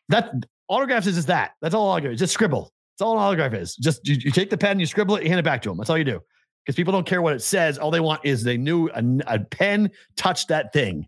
That 0.09 0.31
autographs 0.67 1.07
is 1.07 1.15
just 1.15 1.27
that. 1.27 1.51
That's 1.61 1.75
all 1.75 1.87
autograph 1.89 2.13
is. 2.13 2.19
Just 2.19 2.33
scribble. 2.33 2.73
That's 2.93 3.01
all 3.05 3.13
an 3.17 3.23
autograph 3.23 3.53
is. 3.53 3.75
Just 3.75 4.07
you, 4.07 4.15
you 4.15 4.31
take 4.31 4.49
the 4.49 4.57
pen, 4.57 4.79
you 4.79 4.85
scribble 4.85 5.15
it, 5.17 5.23
you 5.23 5.29
hand 5.29 5.39
it 5.39 5.43
back 5.43 5.61
to 5.63 5.69
them. 5.69 5.77
That's 5.77 5.89
all 5.89 5.97
you 5.97 6.03
do. 6.05 6.21
Because 6.65 6.75
people 6.75 6.93
don't 6.93 7.05
care 7.05 7.21
what 7.21 7.33
it 7.33 7.41
says. 7.41 7.77
All 7.77 7.91
they 7.91 7.99
want 7.99 8.21
is 8.23 8.43
they 8.43 8.57
knew 8.57 8.89
a, 8.89 9.03
a 9.27 9.39
pen 9.39 9.91
touched 10.15 10.47
that 10.47 10.71
thing, 10.73 11.07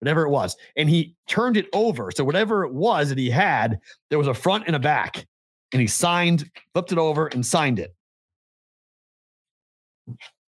whatever 0.00 0.22
it 0.22 0.30
was, 0.30 0.56
and 0.76 0.88
he 0.90 1.14
turned 1.26 1.56
it 1.56 1.66
over. 1.72 2.10
So 2.10 2.24
whatever 2.24 2.64
it 2.64 2.72
was 2.72 3.08
that 3.08 3.18
he 3.18 3.30
had, 3.30 3.78
there 4.10 4.18
was 4.18 4.28
a 4.28 4.34
front 4.34 4.64
and 4.66 4.76
a 4.76 4.78
back, 4.78 5.26
and 5.72 5.80
he 5.80 5.86
signed, 5.86 6.50
flipped 6.72 6.92
it 6.92 6.98
over, 6.98 7.26
and 7.28 7.44
signed 7.44 7.78
it. 7.78 7.94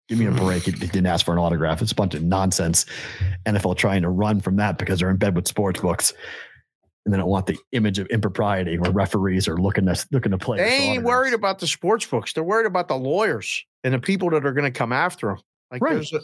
Give 0.09 0.19
me 0.19 0.25
a 0.25 0.31
break. 0.31 0.67
It, 0.67 0.75
it 0.75 0.91
didn't 0.91 1.07
ask 1.07 1.25
for 1.25 1.33
an 1.33 1.37
autograph. 1.39 1.81
It's 1.81 1.91
a 1.91 1.95
bunch 1.95 2.13
of 2.13 2.23
nonsense. 2.23 2.85
NFL 3.45 3.75
trying 3.75 4.03
to 4.03 4.09
run 4.09 4.39
from 4.39 4.55
that 4.57 4.77
because 4.77 4.99
they're 4.99 5.09
in 5.09 5.17
bed 5.17 5.35
with 5.35 5.47
sports 5.47 5.81
books. 5.81 6.13
and 7.05 7.13
they 7.13 7.17
don't 7.17 7.27
want 7.27 7.45
the 7.45 7.57
image 7.73 7.99
of 7.99 8.07
impropriety 8.07 8.77
where 8.77 8.91
referees 8.91 9.47
are 9.49 9.57
looking 9.57 9.85
to 9.85 10.07
looking 10.11 10.31
to 10.31 10.37
play. 10.37 10.57
They 10.59 10.77
ain't 10.77 11.03
worried 11.03 11.33
about 11.33 11.59
the 11.59 11.67
sports 11.67 12.05
books. 12.05 12.31
They're 12.31 12.43
worried 12.43 12.67
about 12.67 12.87
the 12.87 12.95
lawyers 12.95 13.65
and 13.83 13.93
the 13.93 13.99
people 13.99 14.29
that 14.29 14.45
are 14.45 14.53
going 14.53 14.71
to 14.71 14.77
come 14.77 14.93
after 14.93 15.27
them. 15.27 15.37
Like 15.71 15.81
Right. 15.81 15.95
there's 15.95 16.13
a, 16.13 16.19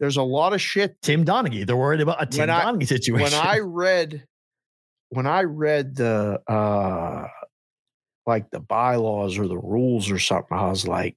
there's 0.00 0.16
a 0.16 0.22
lot 0.22 0.52
of 0.52 0.60
shit. 0.60 1.00
Tim 1.02 1.24
Donaghy. 1.24 1.66
They're 1.66 1.76
worried 1.76 2.00
about 2.00 2.22
a 2.22 2.26
Tim 2.26 2.42
When 2.42 2.50
I- 2.50 2.64
Donaghy 2.64 2.86
situation. 2.86 3.24
When 3.38 3.46
I 3.46 3.58
read, 3.62 4.24
when 5.10 5.26
I 5.26 5.42
read 5.42 5.96
the 5.96 6.40
uh 6.46 7.26
like 8.26 8.50
the 8.50 8.60
bylaws 8.60 9.38
or 9.38 9.48
the 9.48 9.56
rules 9.58 10.10
or 10.10 10.18
something, 10.18 10.56
I 10.56 10.68
was 10.68 10.86
like, 10.86 11.16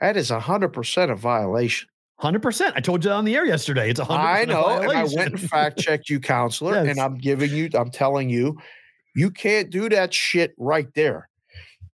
that 0.00 0.16
is 0.16 0.30
a 0.30 0.38
hundred 0.40 0.70
percent 0.74 1.10
a 1.10 1.16
violation. 1.16 1.88
Hundred 2.18 2.42
percent. 2.42 2.74
I 2.76 2.80
told 2.80 3.04
you 3.04 3.10
on 3.10 3.24
the 3.24 3.34
air 3.36 3.44
yesterday. 3.44 3.90
It's 3.90 4.00
a 4.00 4.04
hundred. 4.04 4.22
I 4.22 4.44
know, 4.46 4.66
and 4.68 4.90
I 4.92 5.04
went 5.04 5.32
and 5.32 5.40
fact 5.50 5.78
checked 5.78 6.08
you, 6.08 6.18
counselor, 6.20 6.74
Yes. 6.74 6.88
and 6.88 7.00
I'm 7.00 7.18
giving 7.18 7.50
you, 7.50 7.68
I'm 7.74 7.90
telling 7.90 8.30
you, 8.30 8.58
you 9.14 9.30
can't 9.30 9.68
do 9.70 9.88
that 9.90 10.14
shit 10.14 10.54
right 10.58 10.88
there. 10.94 11.28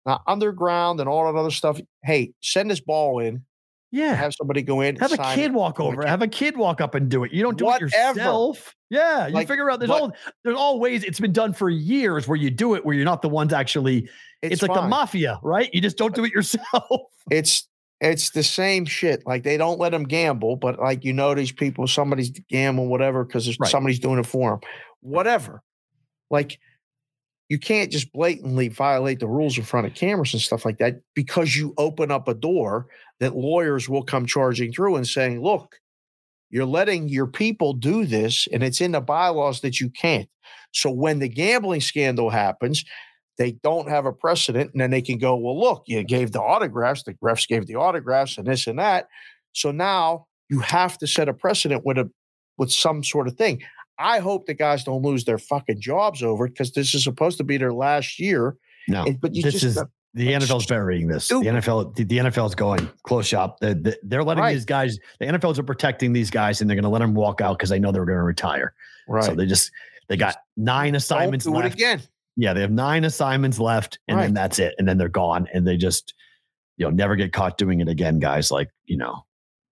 Now, 0.07 0.21
underground 0.27 1.01
and 1.01 1.09
all 1.09 1.33
that 1.33 1.39
other 1.39 1.51
stuff. 1.51 1.81
Hey, 2.05 2.33
send 2.41 2.71
this 2.71 2.81
ball 2.81 3.19
in. 3.21 3.45
Yeah. 3.93 4.15
Have 4.15 4.35
somebody 4.35 4.63
go 4.63 4.81
in. 4.81 4.97
Have 4.97 5.13
a 5.13 5.19
kid 5.35 5.53
walk 5.55 5.79
over. 5.79 6.05
Have 6.05 6.23
a 6.23 6.27
kid 6.29 6.57
walk 6.57 6.81
up 6.81 6.97
and 6.97 7.09
do 7.09 7.23
it. 7.23 7.33
You 7.33 7.43
don't 7.43 7.57
do 7.57 7.67
Whatever. 7.67 7.87
it 7.87 8.17
yourself. 8.17 8.75
Yeah, 8.91 9.29
you 9.29 9.35
Like, 9.35 9.47
figure 9.47 9.71
out 9.71 9.79
there's 9.79 9.89
but- 9.91 10.01
all 10.03 10.13
there's 10.45 10.57
all 10.57 10.81
ways 10.81 11.05
it's 11.05 11.21
been 11.21 11.33
done 11.33 11.53
for 11.53 11.71
years 11.71 12.27
where 12.27 12.37
you 12.37 12.51
do 12.51 12.75
it 12.75 12.85
where 12.85 12.95
you're 12.97 13.05
not 13.05 13.23
the 13.23 13.29
ones 13.29 13.53
actually. 13.53 14.09
It's, 14.43 14.61
like 14.61 14.75
the 14.75 14.89
mafia, 14.89 15.39
right? 15.45 15.71
You 15.73 15.81
just 15.81 15.97
don't 15.97 16.15
do 16.15 16.25
it 16.25 16.33
yourself. 16.33 16.63
It's 17.31 17.69
it's 18.01 18.31
the 18.31 18.43
same 18.43 18.85
shit. 18.85 19.23
Like 19.25 19.45
they 19.45 19.57
don't 19.57 19.79
let 19.79 19.91
them 19.93 20.03
gamble, 20.03 20.57
but 20.57 20.81
like 20.81 21.05
you 21.05 21.13
know 21.13 21.35
these 21.35 21.53
people, 21.53 21.87
somebody's 21.87 22.31
gambling, 22.49 22.89
whatever, 22.89 23.25
because 23.25 23.47
Right. 23.61 23.71
somebody's 23.71 24.01
doing 24.01 24.19
it 24.19 24.27
for 24.27 24.51
them. 24.51 24.61
Whatever. 25.03 25.63
Like 26.29 26.59
you 27.53 27.59
can't 27.59 27.93
just 27.93 28.11
blatantly 28.15 28.69
violate 28.69 29.21
the 29.21 29.29
rules 29.29 29.59
in 29.59 29.65
front 29.65 29.87
of 29.87 29.93
cameras 29.93 30.33
and 30.33 30.41
stuff 30.41 30.65
like 30.65 30.79
that 30.79 31.03
because 31.15 31.55
you 31.55 31.75
open 31.77 32.11
up 32.11 32.27
a 32.27 32.33
door 32.33 32.87
that 33.21 33.37
lawyers 33.37 33.91
will 33.91 34.03
come 34.03 34.25
charging 34.25 34.73
through 34.73 34.97
and 34.97 35.07
saying, 35.07 35.43
look, 35.43 35.79
you're 36.49 36.65
letting 36.65 37.11
your 37.11 37.27
people 37.27 37.75
do 37.75 38.07
this, 38.07 38.49
and 38.55 38.63
it's 38.63 38.81
in 38.81 38.93
the 38.93 39.03
bylaws 39.03 39.61
that 39.61 39.81
you 39.81 39.91
can't. 39.91 40.31
So 40.73 40.91
when 40.91 41.19
the 41.19 41.29
gambling 41.29 41.83
scandal 41.83 42.31
happens, 42.31 42.87
they 43.37 43.53
don't 43.63 43.91
have 43.91 44.07
a 44.07 44.15
precedent, 44.15 44.71
and 44.73 44.81
then 44.81 44.91
they 44.91 45.03
can 45.03 45.19
go, 45.19 45.37
well, 45.37 45.61
look, 45.61 45.83
you 45.87 46.03
gave 46.05 46.33
the 46.33 46.41
autographs, 46.41 47.03
the 47.03 47.13
refs 47.23 47.47
gave 47.47 47.67
the 47.67 47.77
autographs, 47.77 48.39
and 48.39 48.47
this 48.47 48.67
and 48.67 48.79
that. 48.79 49.09
So 49.53 49.73
now 49.73 50.25
you 50.49 50.61
have 50.61 50.97
to 50.97 51.07
set 51.07 51.29
a 51.29 51.35
precedent 51.35 51.85
with 51.85 51.99
a 51.99 52.11
with 52.57 52.73
some 52.73 53.05
sort 53.05 53.29
of 53.29 53.37
thing. 53.37 53.61
I 54.03 54.19
hope 54.19 54.47
the 54.47 54.55
guys 54.55 54.85
don't 54.85 55.03
lose 55.03 55.25
their 55.25 55.39
fucking 55.39 55.81
jobs 55.81 56.23
over 56.23 56.47
it 56.47 56.51
because 56.51 56.73
this 56.73 56.95
is 56.95 57.05
supposed 57.05 57.39
to 57.39 57.45
be 57.45 57.57
their 57.57 57.73
last 57.73 58.19
year. 58.19 58.57
No, 58.89 59.05
And- 59.05 59.21
but 59.21 59.35
you 59.35 59.43
this 59.43 59.55
just 59.55 59.65
is 59.65 59.75
got- 59.77 59.89
the 60.15 60.31
that's 60.33 60.45
NFL's 60.45 60.67
burying 60.67 61.09
this. 61.09 61.29
The. 61.29 61.37
NFL, 61.37 61.95
the, 61.97 62.05
the 62.05 62.19
NFL 62.19 62.47
is 62.47 62.55
going 62.55 62.87
close 63.05 63.27
shop. 63.27 63.61
They're, 63.61 63.75
they're 64.03 64.23
letting 64.23 64.43
Right. 64.43 64.53
these 64.53 64.67
guys. 64.67 64.99
The 65.21 65.27
NFLs 65.27 65.59
are 65.59 65.63
protecting 65.63 66.13
these 66.13 66.31
guys, 66.31 66.61
and 66.61 66.69
they're 66.69 66.75
going 66.75 66.83
to 66.85 66.91
let 66.91 66.99
them 66.99 67.15
walk 67.15 67.41
out 67.41 67.57
because 67.57 67.71
they 67.71 67.79
know 67.79 67.93
they're 67.93 68.05
going 68.05 68.19
to 68.19 68.23
retire. 68.23 68.75
right. 69.09 69.25
So 69.25 69.35
they 69.35 69.47
just 69.47 69.71
they 70.09 70.17
got 70.19 70.37
nine 70.57 70.95
assignments 70.97 71.47
do 71.47 71.55
it 71.55 71.63
left. 71.63 71.75
again. 71.77 72.03
Yeah, 72.37 72.53
they 72.53 72.61
have 72.61 72.71
nine 72.71 73.05
assignments 73.05 73.59
left, 73.59 73.99
and 74.09 74.19
then 74.19 74.35
that's 74.35 74.59
it. 74.59 74.75
And 74.79 74.87
then 74.87 74.99
they're 74.99 75.09
gone, 75.09 75.49
and 75.55 75.67
they 75.67 75.77
just 75.79 76.13
you 76.77 76.85
know 76.85 76.91
never 76.91 77.17
get 77.17 77.33
caught 77.33 77.57
doing 77.57 77.81
it 77.81 77.89
again. 77.89 78.19
Guys, 78.19 78.51
like 78.51 78.69
you 78.85 78.99
know, 78.99 79.25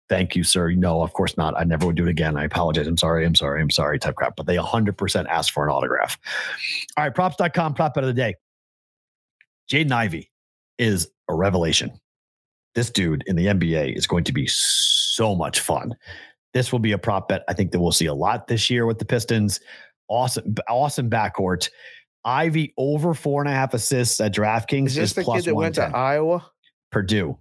thank 0.09 0.35
you, 0.35 0.43
sir. 0.43 0.71
No, 0.71 1.01
of 1.01 1.13
course 1.13 1.37
not. 1.37 1.57
I 1.57 1.63
never 1.63 1.87
would 1.87 1.95
do 1.95 2.07
it 2.07 2.09
again. 2.09 2.37
I 2.37 2.45
apologize. 2.45 2.87
I'm 2.87 2.97
sorry. 2.97 3.25
I'm 3.25 3.35
sorry. 3.35 3.61
I'm 3.61 3.69
sorry. 3.69 3.99
Type 3.99 4.15
crap. 4.15 4.35
But 4.35 4.45
they 4.45 4.57
100 4.57 4.97
percent 4.97 5.27
asked 5.27 5.51
for 5.51 5.65
an 5.65 5.73
autograph. 5.73 6.17
All 6.97 7.03
right, 7.03 7.13
props.com 7.13 7.73
prop 7.73 7.93
bet 7.93 8.03
of 8.03 8.07
the 8.07 8.13
day. 8.13 8.35
Jaden 9.69 9.91
Ivey 9.91 10.31
is 10.77 11.09
a 11.29 11.33
revelation. 11.33 11.91
This 12.75 12.89
dude 12.89 13.23
in 13.25 13.35
the 13.35 13.47
NBA 13.47 13.95
is 13.95 14.05
going 14.05 14.25
to 14.25 14.33
be 14.33 14.47
so 14.47 15.33
much 15.33 15.61
fun. 15.61 15.95
This 16.53 16.71
will 16.71 16.79
be 16.79 16.91
a 16.91 16.97
prop 16.97 17.29
bet. 17.29 17.43
I 17.47 17.53
think 17.53 17.71
that 17.71 17.79
we'll 17.79 17.91
see 17.91 18.05
a 18.05 18.13
lot 18.13 18.47
this 18.47 18.69
year 18.69 18.85
with 18.85 18.99
the 18.99 19.05
Pistons. 19.05 19.59
Awesome, 20.07 20.55
awesome 20.69 21.09
backcourt. 21.09 21.69
Ivey 22.25 22.73
over 22.77 23.13
four 23.13 23.41
and 23.41 23.49
a 23.49 23.53
half 23.53 23.73
assists 23.73 24.19
at 24.19 24.33
DraftKings 24.33 24.87
Is 24.87 24.95
this 24.95 25.13
the 25.13 25.23
plus 25.23 25.41
kid 25.41 25.51
that 25.51 25.55
went 25.55 25.75
to 25.75 25.85
Iowa? 25.85 26.49
Purdue. 26.91 27.37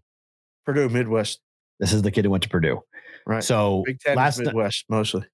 Purdue 0.64 0.88
Midwest. 0.88 1.40
This 1.80 1.92
is 1.92 2.02
the 2.02 2.10
kid 2.10 2.24
who 2.24 2.30
went 2.30 2.42
to 2.44 2.48
Purdue. 2.48 2.80
Right. 3.26 3.42
So 3.42 3.82
Big 3.86 4.00
Ten 4.00 4.16
last 4.16 4.40
Midwest 4.40 4.84
mostly. 4.88 5.24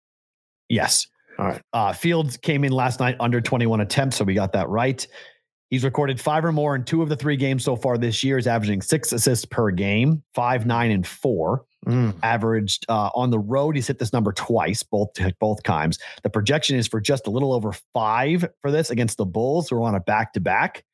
yes. 0.68 1.06
All 1.38 1.46
right. 1.46 1.62
Uh, 1.72 1.92
Fields 1.92 2.36
came 2.36 2.64
in 2.64 2.72
last 2.72 3.00
night 3.00 3.16
under 3.18 3.40
21 3.40 3.80
attempts, 3.80 4.16
so 4.16 4.24
we 4.24 4.34
got 4.34 4.52
that 4.52 4.68
right. 4.68 5.06
He's 5.70 5.84
recorded 5.84 6.20
five 6.20 6.44
or 6.44 6.52
more 6.52 6.74
in 6.74 6.84
two 6.84 7.00
of 7.00 7.08
the 7.08 7.16
three 7.16 7.36
games 7.36 7.64
so 7.64 7.76
far 7.76 7.96
this 7.96 8.24
year. 8.24 8.36
Is 8.36 8.48
averaging 8.48 8.82
six 8.82 9.12
assists 9.12 9.44
per 9.44 9.70
game, 9.70 10.22
five, 10.34 10.66
nine, 10.66 10.90
and 10.90 11.06
four. 11.06 11.64
Mm. 11.86 12.14
Averaged 12.22 12.84
uh, 12.88 13.10
on 13.14 13.30
the 13.30 13.38
road, 13.38 13.76
he's 13.76 13.86
hit 13.86 13.98
this 13.98 14.12
number 14.12 14.32
twice, 14.32 14.82
both 14.82 15.10
both 15.38 15.62
times. 15.62 15.98
The 16.24 16.28
projection 16.28 16.76
is 16.76 16.88
for 16.88 17.00
just 17.00 17.26
a 17.28 17.30
little 17.30 17.52
over 17.52 17.72
five 17.94 18.44
for 18.60 18.70
this 18.72 18.90
against 18.90 19.16
the 19.16 19.24
Bulls, 19.24 19.70
who 19.70 19.76
are 19.76 19.82
on 19.82 19.94
a 19.94 20.00
back 20.00 20.32
to 20.34 20.40
back. 20.40 20.84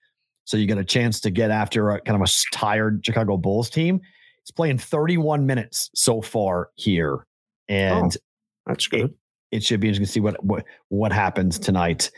So 0.44 0.56
you 0.58 0.66
get 0.66 0.78
a 0.78 0.84
chance 0.84 1.20
to 1.20 1.30
get 1.30 1.50
after 1.50 1.90
a 1.90 2.00
kind 2.02 2.22
of 2.22 2.28
a 2.28 2.32
tired 2.52 3.04
Chicago 3.04 3.38
Bulls 3.38 3.70
team. 3.70 4.00
He's 4.46 4.52
playing 4.52 4.78
31 4.78 5.44
minutes 5.44 5.90
so 5.92 6.22
far 6.22 6.70
here, 6.76 7.26
and 7.68 8.16
That's 8.64 8.86
good. 8.86 9.12
it 9.50 9.64
should 9.64 9.80
be 9.80 9.88
interesting 9.88 10.06
to 10.06 10.12
see 10.12 10.20
what 10.20 10.42
what 10.44 10.64
what 10.88 11.12
happens 11.12 11.58
tonight. 11.58 12.12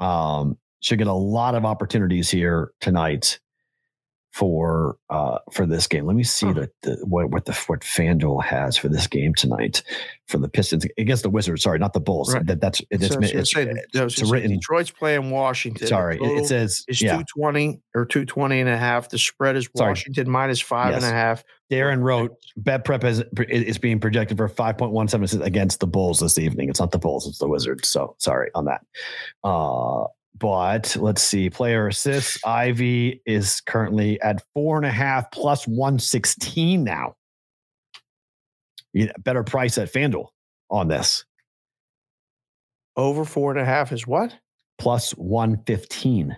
Um, 0.00 0.56
should 0.80 0.96
get 0.98 1.08
a 1.08 1.12
lot 1.12 1.54
of 1.54 1.66
opportunities 1.66 2.30
here 2.30 2.72
tonight 2.80 3.38
for 4.32 4.96
uh 5.10 5.38
for 5.52 5.66
this 5.66 5.86
game. 5.86 6.06
Let 6.06 6.14
me 6.16 6.22
see 6.22 6.46
Huh. 6.46 6.52
the, 6.52 6.70
the 6.82 7.06
what 7.06 7.30
what 7.30 7.44
the 7.46 7.54
what 7.66 7.80
FanDuel 7.80 8.44
has 8.44 8.76
for 8.76 8.88
this 8.88 9.06
game 9.06 9.34
tonight 9.34 9.82
for 10.26 10.38
the 10.38 10.48
Pistons 10.48 10.86
against 10.98 11.22
the 11.22 11.30
Wizards. 11.30 11.62
Sorry, 11.62 11.78
not 11.78 11.94
the 11.94 12.00
Bulls. 12.00 12.34
Right. 12.34 12.46
That 12.46 12.60
that's 12.60 12.82
it's, 12.90 13.08
So 13.08 13.18
it's, 13.20 13.52
say, 13.52 13.74
it's, 13.94 14.20
it's 14.20 14.30
written. 14.30 14.52
Detroit's 14.52 14.90
playing 14.90 15.30
Washington. 15.30 15.86
Sorry, 15.86 16.16
it, 16.16 16.42
it 16.42 16.46
says 16.46 16.84
it's 16.88 17.00
yeah. 17.00 17.12
220 17.12 17.80
or 17.94 18.04
220 18.04 18.60
and 18.60 18.68
a 18.68 18.76
half. 18.76 19.08
The 19.08 19.18
spread 19.18 19.56
is 19.56 19.68
Sorry. 19.74 19.90
Washington 19.90 20.30
minus 20.30 20.60
five 20.60 20.94
and 20.94 21.04
a 21.04 21.10
half. 21.10 21.42
Darren 21.70 22.02
wrote 22.02 22.36
bet 22.56 22.84
prep 22.84 23.04
is 23.04 23.22
is 23.48 23.78
being 23.78 24.00
projected 24.00 24.36
for 24.36 24.48
5.17 24.48 25.42
against 25.42 25.80
the 25.80 25.86
Bulls 25.86 26.20
this 26.20 26.38
evening. 26.38 26.68
It's 26.68 26.80
not 26.80 26.92
the 26.92 26.98
Bulls, 26.98 27.26
it's 27.26 27.38
the 27.38 27.48
Wizards. 27.48 27.88
So 27.88 28.14
sorry 28.18 28.50
on 28.54 28.66
that. 28.66 28.82
Uh 29.44 30.04
but 30.38 30.96
let's 30.98 31.22
see. 31.22 31.50
Player 31.50 31.88
assists. 31.88 32.38
Ivey 32.44 33.22
is 33.26 33.60
currently 33.60 34.20
at 34.20 34.42
four 34.54 34.76
and 34.76 34.86
a 34.86 34.90
half 34.90 35.30
plus 35.30 35.66
116 35.66 36.82
now. 36.84 37.14
Better 39.18 39.44
price 39.44 39.78
at 39.78 39.92
FanDuel 39.92 40.28
on 40.70 40.88
this. 40.88 41.24
Over 42.96 43.24
four 43.24 43.52
and 43.52 43.60
a 43.60 43.64
half 43.64 43.92
is 43.92 44.06
what? 44.06 44.34
Plus 44.78 45.12
115. 45.12 46.36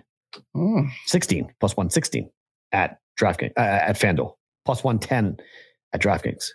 Mm. 0.55 0.89
16 1.05 1.53
plus 1.59 1.75
116 1.75 2.29
at 2.71 2.99
DraftKings 3.19 3.53
uh, 3.57 3.61
at 3.61 3.99
FanDuel. 3.99 4.35
Plus 4.65 4.83
110 4.83 5.37
at 5.93 6.01
DraftKings. 6.01 6.51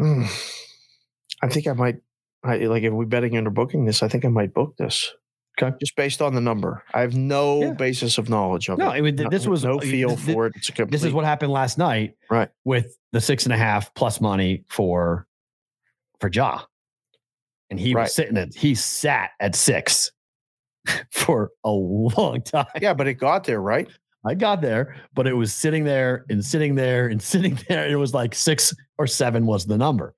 Mm. 0.00 0.26
I 1.42 1.48
think 1.48 1.66
I 1.66 1.72
might. 1.72 1.96
I, 2.44 2.56
like 2.58 2.82
if 2.82 2.92
we're 2.92 3.04
betting 3.06 3.36
under 3.36 3.50
booking 3.50 3.84
this, 3.84 4.02
I 4.02 4.08
think 4.08 4.24
I 4.24 4.28
might 4.28 4.54
book 4.54 4.76
this. 4.78 5.12
Okay. 5.60 5.76
Just 5.78 5.94
based 5.96 6.22
on 6.22 6.34
the 6.34 6.40
number, 6.40 6.82
I 6.94 7.00
have 7.02 7.14
no 7.14 7.60
Yeah. 7.60 7.72
basis 7.72 8.16
of 8.18 8.30
knowledge 8.30 8.68
of 8.70 8.78
No, 8.78 8.86
it. 8.90 8.94
I 8.94 9.00
mean, 9.02 9.16
th- 9.16 9.28
this 9.28 9.46
was 9.46 9.62
no 9.64 9.76
uh, 9.76 9.80
feel 9.80 10.10
th- 10.10 10.20
th- 10.24 10.34
for 10.34 10.46
it. 10.46 10.54
Complete. 10.74 10.90
this 10.90 11.04
is 11.04 11.12
what 11.12 11.24
happened 11.26 11.52
last 11.52 11.76
night 11.76 12.14
Right. 12.30 12.48
with 12.64 12.96
the 13.12 13.20
six 13.20 13.44
and 13.44 13.52
a 13.52 13.58
half 13.58 13.92
plus 13.94 14.20
money 14.20 14.64
for 14.68 15.26
for 16.20 16.30
Ja. 16.32 16.62
And 17.68 17.78
he 17.78 17.94
Right. 17.94 18.02
was 18.04 18.14
sitting 18.14 18.36
at 18.38 18.54
he 18.54 18.74
sat 18.74 19.30
at 19.40 19.54
six 19.54 20.10
for 21.10 21.50
a 21.64 21.70
long 21.70 22.40
time. 22.42 22.66
Yeah, 22.80 22.94
but 22.94 23.06
it 23.06 23.14
got 23.14 23.44
there 23.44 23.60
right. 23.60 23.88
I 24.24 24.34
got 24.34 24.60
there, 24.60 24.96
but 25.14 25.26
it 25.26 25.32
was 25.34 25.52
sitting 25.54 25.84
there 25.84 26.24
and 26.30 26.44
sitting 26.44 26.74
there 26.74 27.06
and 27.08 27.20
sitting 27.32 27.58
there. 27.68 27.86
It 27.88 27.96
was 27.96 28.14
like 28.14 28.34
six 28.34 28.74
or 28.98 29.06
seven 29.06 29.44
was 29.46 29.66
the 29.66 29.76
number. 29.78 30.14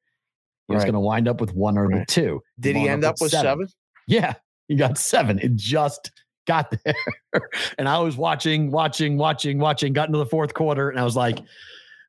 He 0.72 0.76
was 0.76 0.82
Right. 0.84 0.92
going 0.92 0.94
to 0.94 1.00
wind 1.00 1.28
up 1.28 1.40
with 1.40 1.54
one 1.54 1.76
or 1.78 1.86
Right. 1.88 2.08
two. 2.08 2.40
Did 2.58 2.76
he 2.76 2.82
wound 2.82 2.90
end 2.90 3.04
up 3.04 3.16
with 3.20 3.30
seven? 3.30 3.66
Yeah, 4.06 4.34
he 4.68 4.74
got 4.76 4.98
seven. 4.98 5.38
It 5.38 5.54
just 5.56 6.10
got 6.46 6.74
there. 6.84 6.94
and 7.78 7.88
I 7.88 7.98
was 8.00 8.16
watching, 8.16 8.70
watching, 8.70 9.16
watching, 9.16 9.58
watching, 9.58 9.92
got 9.92 10.08
into 10.08 10.18
the 10.18 10.26
fourth 10.26 10.54
quarter, 10.54 10.90
and 10.90 10.98
I 10.98 11.04
was 11.04 11.14
like, 11.16 11.38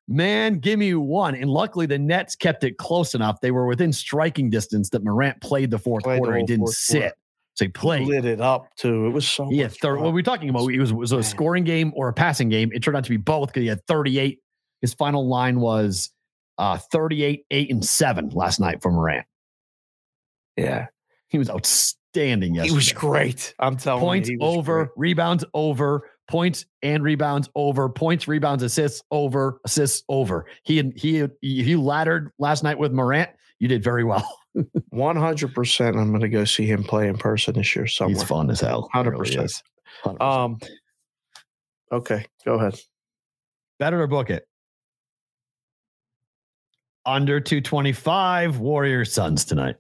man, 0.08 0.60
give 0.60 0.80
me 0.80 0.94
one. 0.96 1.36
And 1.36 1.50
luckily, 1.50 1.86
the 1.86 2.00
Nets 2.00 2.36
kept 2.36 2.64
it 2.64 2.78
close 2.78 3.14
enough. 3.16 3.40
They 3.42 3.52
were 3.52 3.68
within 3.68 3.94
striking 3.94 4.50
distance 4.50 4.90
that 4.90 5.04
Morant 5.04 5.40
played 5.42 5.72
the 5.72 5.80
fourth 5.80 6.04
Played 6.04 6.16
the 6.18 6.20
quarter. 6.26 6.38
He 6.38 6.46
didn't 6.46 6.68
sit. 6.70 7.00
quarter. 7.00 7.16
So 7.56 7.66
he 7.66 7.70
played. 7.70 8.08
Lit 8.08 8.26
it 8.26 8.42
up 8.42 8.76
too. 8.76 9.06
It 9.06 9.10
was 9.12 9.28
so. 9.28 9.48
He 9.48 9.62
much 9.62 9.80
third. 9.80 9.98
What 9.98 10.06
were 10.08 10.12
we 10.12 10.24
talking 10.24 10.50
about? 10.50 10.68
It 10.70 10.80
was, 10.80 10.92
was 10.92 11.12
a 11.12 11.22
scoring 11.22 11.64
game 11.64 11.94
or 11.96 12.08
a 12.10 12.14
passing 12.14 12.50
game. 12.50 12.72
It 12.74 12.82
turned 12.82 12.98
out 12.98 13.04
to 13.04 13.10
be 13.12 13.18
both 13.18 13.50
because 13.50 13.62
he 13.62 13.68
had 13.68 13.86
38. 13.86 14.40
His 14.82 14.96
final 14.96 15.28
line 15.28 15.60
was 15.60 16.10
uh, 16.58 16.78
38, 16.78 17.46
8, 17.50 17.72
and 17.72 17.86
7 17.86 18.30
last 18.30 18.60
night 18.60 18.82
for 18.82 18.92
Morant. 18.92 19.26
Yeah. 20.58 20.88
He 21.28 21.38
was 21.38 21.50
outstanding 21.50 22.56
yesterday. 22.56 22.70
He 22.70 22.76
was 22.76 22.92
great. 22.92 23.54
I'm 23.60 23.78
telling 23.78 24.02
points 24.02 24.30
you. 24.30 24.38
Points 24.38 24.58
over, 24.58 24.86
great. 24.86 24.92
rebounds 24.98 25.46
over, 25.54 26.10
points 26.28 26.66
and 26.82 27.04
rebounds 27.04 27.50
over, 27.56 27.90
points, 27.90 28.28
rebounds, 28.28 28.64
assists 28.64 29.02
over, 29.12 29.60
assists 29.66 30.04
over. 30.10 30.46
He 30.64 30.80
and 30.80 30.94
he 30.96 31.28
he 31.42 31.76
laddered 31.76 32.32
last 32.38 32.64
night 32.64 32.78
with 32.78 32.92
Morant. 32.92 33.32
You 33.60 33.68
did 33.68 33.84
very 33.84 34.04
well. 34.04 34.28
100%. 34.94 35.88
I'm 35.88 36.10
going 36.10 36.22
to 36.22 36.30
go 36.30 36.46
see 36.46 36.66
him 36.66 36.84
play 36.84 37.08
in 37.08 37.18
person 37.18 37.56
this 37.56 37.76
year 37.76 37.88
somewhere. 37.88 38.16
He's 38.16 38.24
fun 38.24 38.50
as 38.50 38.60
hell. 38.60 38.90
He 38.94 39.00
really 39.00 39.32
100%. 39.32 39.44
is. 39.44 39.64
100%. 40.04 40.22
Um, 40.22 40.58
okay, 41.92 42.26
go 42.46 42.56
ahead. 42.56 42.80
Better 43.80 44.02
to 44.02 44.08
book 44.08 44.30
it. 44.30 44.46
Under 47.06 47.40
225 47.40 48.60
Warrior 48.60 49.04
Suns 49.06 49.44
tonight. 49.46 49.76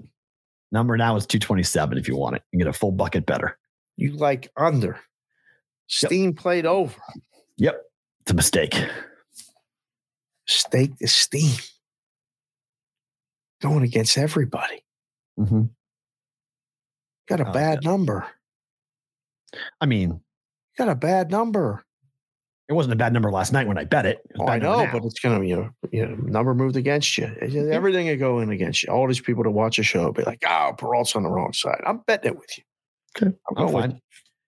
Number 0.72 0.98
now 0.98 1.16
is 1.16 1.26
227 1.26 1.98
if 1.98 2.08
you 2.08 2.18
want 2.18 2.36
it. 2.36 2.44
You 2.52 2.60
get 2.60 2.68
a 2.68 2.74
full 2.74 2.92
bucket 2.92 3.26
better. 3.26 3.58
You 3.96 4.14
like 4.14 4.52
under. 4.58 5.00
Steam 5.88 6.34
played 6.34 6.66
over. 6.66 6.96
Yep. 7.58 7.82
It's 8.22 8.32
a 8.32 8.34
mistake. 8.36 8.76
Stake 10.48 10.98
the 11.00 11.08
steam. 11.08 11.56
Going 13.62 13.84
against 13.84 14.18
everybody. 14.18 14.84
Mhm. 15.40 15.70
Got 17.30 17.40
a 17.42 17.48
Oh, 17.50 17.54
bad 17.54 17.84
number. 17.84 18.28
I 19.80 19.86
mean, 19.86 20.22
Got 20.78 20.90
a 20.90 20.96
bad 20.96 21.30
number. 21.30 21.86
It 22.70 22.74
wasn't 22.74 22.94
a 22.94 22.96
bad 22.96 23.12
number 23.12 23.30
last 23.30 23.52
night 23.52 23.68
when 23.68 23.78
I 23.78 23.84
bet 23.84 24.06
it. 24.06 24.22
It 24.30 24.38
Oh, 24.40 24.48
I 24.48 24.58
know, 24.58 24.88
but 24.92 25.04
it's 25.04 25.20
gonna 25.20 25.40
be 25.40 25.52
a 25.52 25.70
you 25.92 26.06
know, 26.06 26.16
number 26.16 26.56
moved 26.56 26.78
against 26.78 27.18
you. 27.18 27.26
Mm-hmm. 27.26 27.74
Everything 27.74 28.08
will 28.08 28.18
go 28.18 28.40
in 28.40 28.52
against 28.52 28.84
you. 28.84 28.90
All 28.90 29.08
these 29.08 29.20
people 29.20 29.44
to 29.44 29.52
watch 29.52 29.80
a 29.80 29.84
show 29.84 30.12
be 30.12 30.24
like, 30.24 30.44
oh, 30.48 30.74
Peralta's 30.78 31.16
on 31.16 31.24
the 31.24 31.30
wrong 31.30 31.52
side. 31.54 31.82
I'm 31.86 31.98
betting 32.08 32.32
it 32.32 32.40
with 32.40 32.58
you. 32.58 32.64
Okay. 33.18 33.36
I'm 33.50 33.68
I'm 33.68 33.72
fine. 33.74 34.02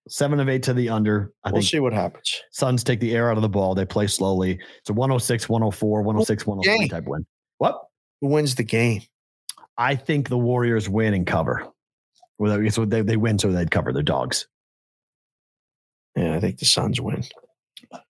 Seven 0.08 0.40
of 0.40 0.48
eight 0.48 0.64
to 0.64 0.74
the 0.74 0.90
under. 0.90 1.34
I 1.44 1.50
We'll 1.50 1.62
think 1.62 1.70
see 1.70 1.80
what 1.80 1.94
happens. 1.94 2.42
Suns 2.52 2.84
take 2.84 3.00
the 3.00 3.16
air 3.16 3.32
out 3.32 3.38
of 3.38 3.42
the 3.42 3.50
ball. 3.50 3.74
They 3.74 3.86
play 3.86 4.08
slowly. 4.08 4.60
It's 4.80 4.90
a 4.90 4.94
106, 4.94 5.50
104, 5.50 6.02
106, 6.04 6.46
103 6.46 6.88
type 6.90 7.04
win. 7.08 7.26
What? 7.58 7.82
Who 8.22 8.28
wins 8.28 8.56
the 8.56 8.64
game? 8.64 9.02
I 9.78 9.96
think 9.96 10.30
the 10.30 10.38
Warriors 10.38 10.88
win 10.88 11.14
and 11.14 11.26
cover. 11.26 11.68
Well, 12.38 12.70
so 12.70 12.86
they, 12.86 13.02
they 13.02 13.18
win, 13.18 13.40
so 13.40 13.52
they'd 13.52 13.72
cover 13.72 13.92
their 13.92 14.04
dogs. 14.04 14.48
Yeah, 16.16 16.36
I 16.36 16.40
think 16.40 16.60
the 16.60 16.66
Suns 16.66 17.02
win. 17.02 17.24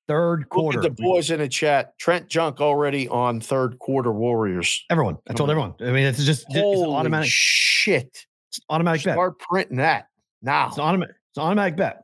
Third 0.08 0.50
quarter. 0.50 0.82
The 0.82 0.90
boys 0.92 1.32
in 1.32 1.40
the 1.40 1.48
chat. 1.48 1.98
Trent 1.98 2.28
Junk 2.28 2.62
already 2.62 3.08
on 3.10 3.42
third 3.42 3.78
quarter 3.80 4.12
Warriors. 4.12 4.84
Everyone. 4.90 5.18
I 5.28 5.34
told 5.34 5.50
everyone. 5.50 5.74
I 5.82 5.86
mean, 5.92 6.06
it's 6.06 6.24
just 6.24 6.46
Holy 6.50 6.84
an 6.84 6.90
automatic, 6.96 7.30
shit. 7.30 8.26
it's 8.50 8.60
automatic 8.70 9.04
bet. 9.04 9.16
Start 9.16 9.40
printing 9.40 9.78
that 9.78 10.08
now. 10.42 10.68
It's 10.68 10.80
automatic, 10.80 11.16
it's 11.32 11.38
an 11.38 11.44
automatic 11.44 11.76
bet. 11.78 12.04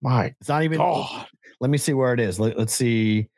My 0.00 0.34
It's 0.40 0.48
not 0.48 0.62
even. 0.64 0.78
God. 0.78 1.26
Let 1.60 1.70
me 1.70 1.78
see 1.78 1.92
where 1.92 2.12
it 2.12 2.20
is. 2.20 2.40
Let, 2.40 2.58
us 2.58 2.72
see. 2.74 3.28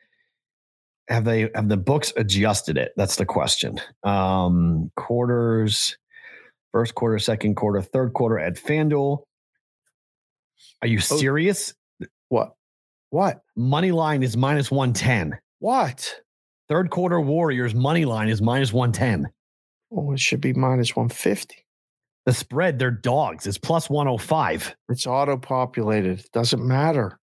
Have 1.09 1.25
they 1.25 1.51
have 1.53 1.69
the 1.69 1.77
books 1.77 2.11
adjusted 2.17 2.77
it? 2.77 2.91
That's 2.97 3.17
the 3.17 3.25
question. 3.25 3.79
Um, 4.03 4.91
quarters, 4.95 5.95
first 6.71 6.95
quarter, 6.95 7.19
second 7.19 7.55
quarter, 7.55 7.81
third 7.83 8.13
quarter 8.13 8.39
at 8.39 8.55
FanDuel. 8.55 9.19
Are 10.81 10.87
you 10.87 10.97
Oh. 10.97 11.17
serious? 11.17 11.73
What? 12.29 12.53
What? 13.09 13.41
Money 13.55 13.91
line 13.91 14.23
is 14.23 14.35
minus 14.35 14.71
110. 14.71 15.37
What? 15.59 16.13
Third 16.67 16.89
quarter 16.89 17.21
Warriors 17.21 17.75
money 17.75 18.05
line 18.05 18.29
is 18.29 18.41
minus 18.41 18.73
110. 18.73 19.31
Oh, 19.91 20.13
it 20.13 20.19
should 20.19 20.41
be 20.41 20.53
minus 20.53 20.95
150. 20.95 21.55
The 22.25 22.33
spread, 22.33 22.79
they're 22.79 22.89
dogs, 22.89 23.45
is 23.45 23.57
plus 23.57 23.89
105. 23.89 24.75
It's 24.89 25.05
auto 25.05 25.37
populated. 25.37 26.19
It 26.19 26.31
doesn't 26.33 26.65
matter. 26.65 27.19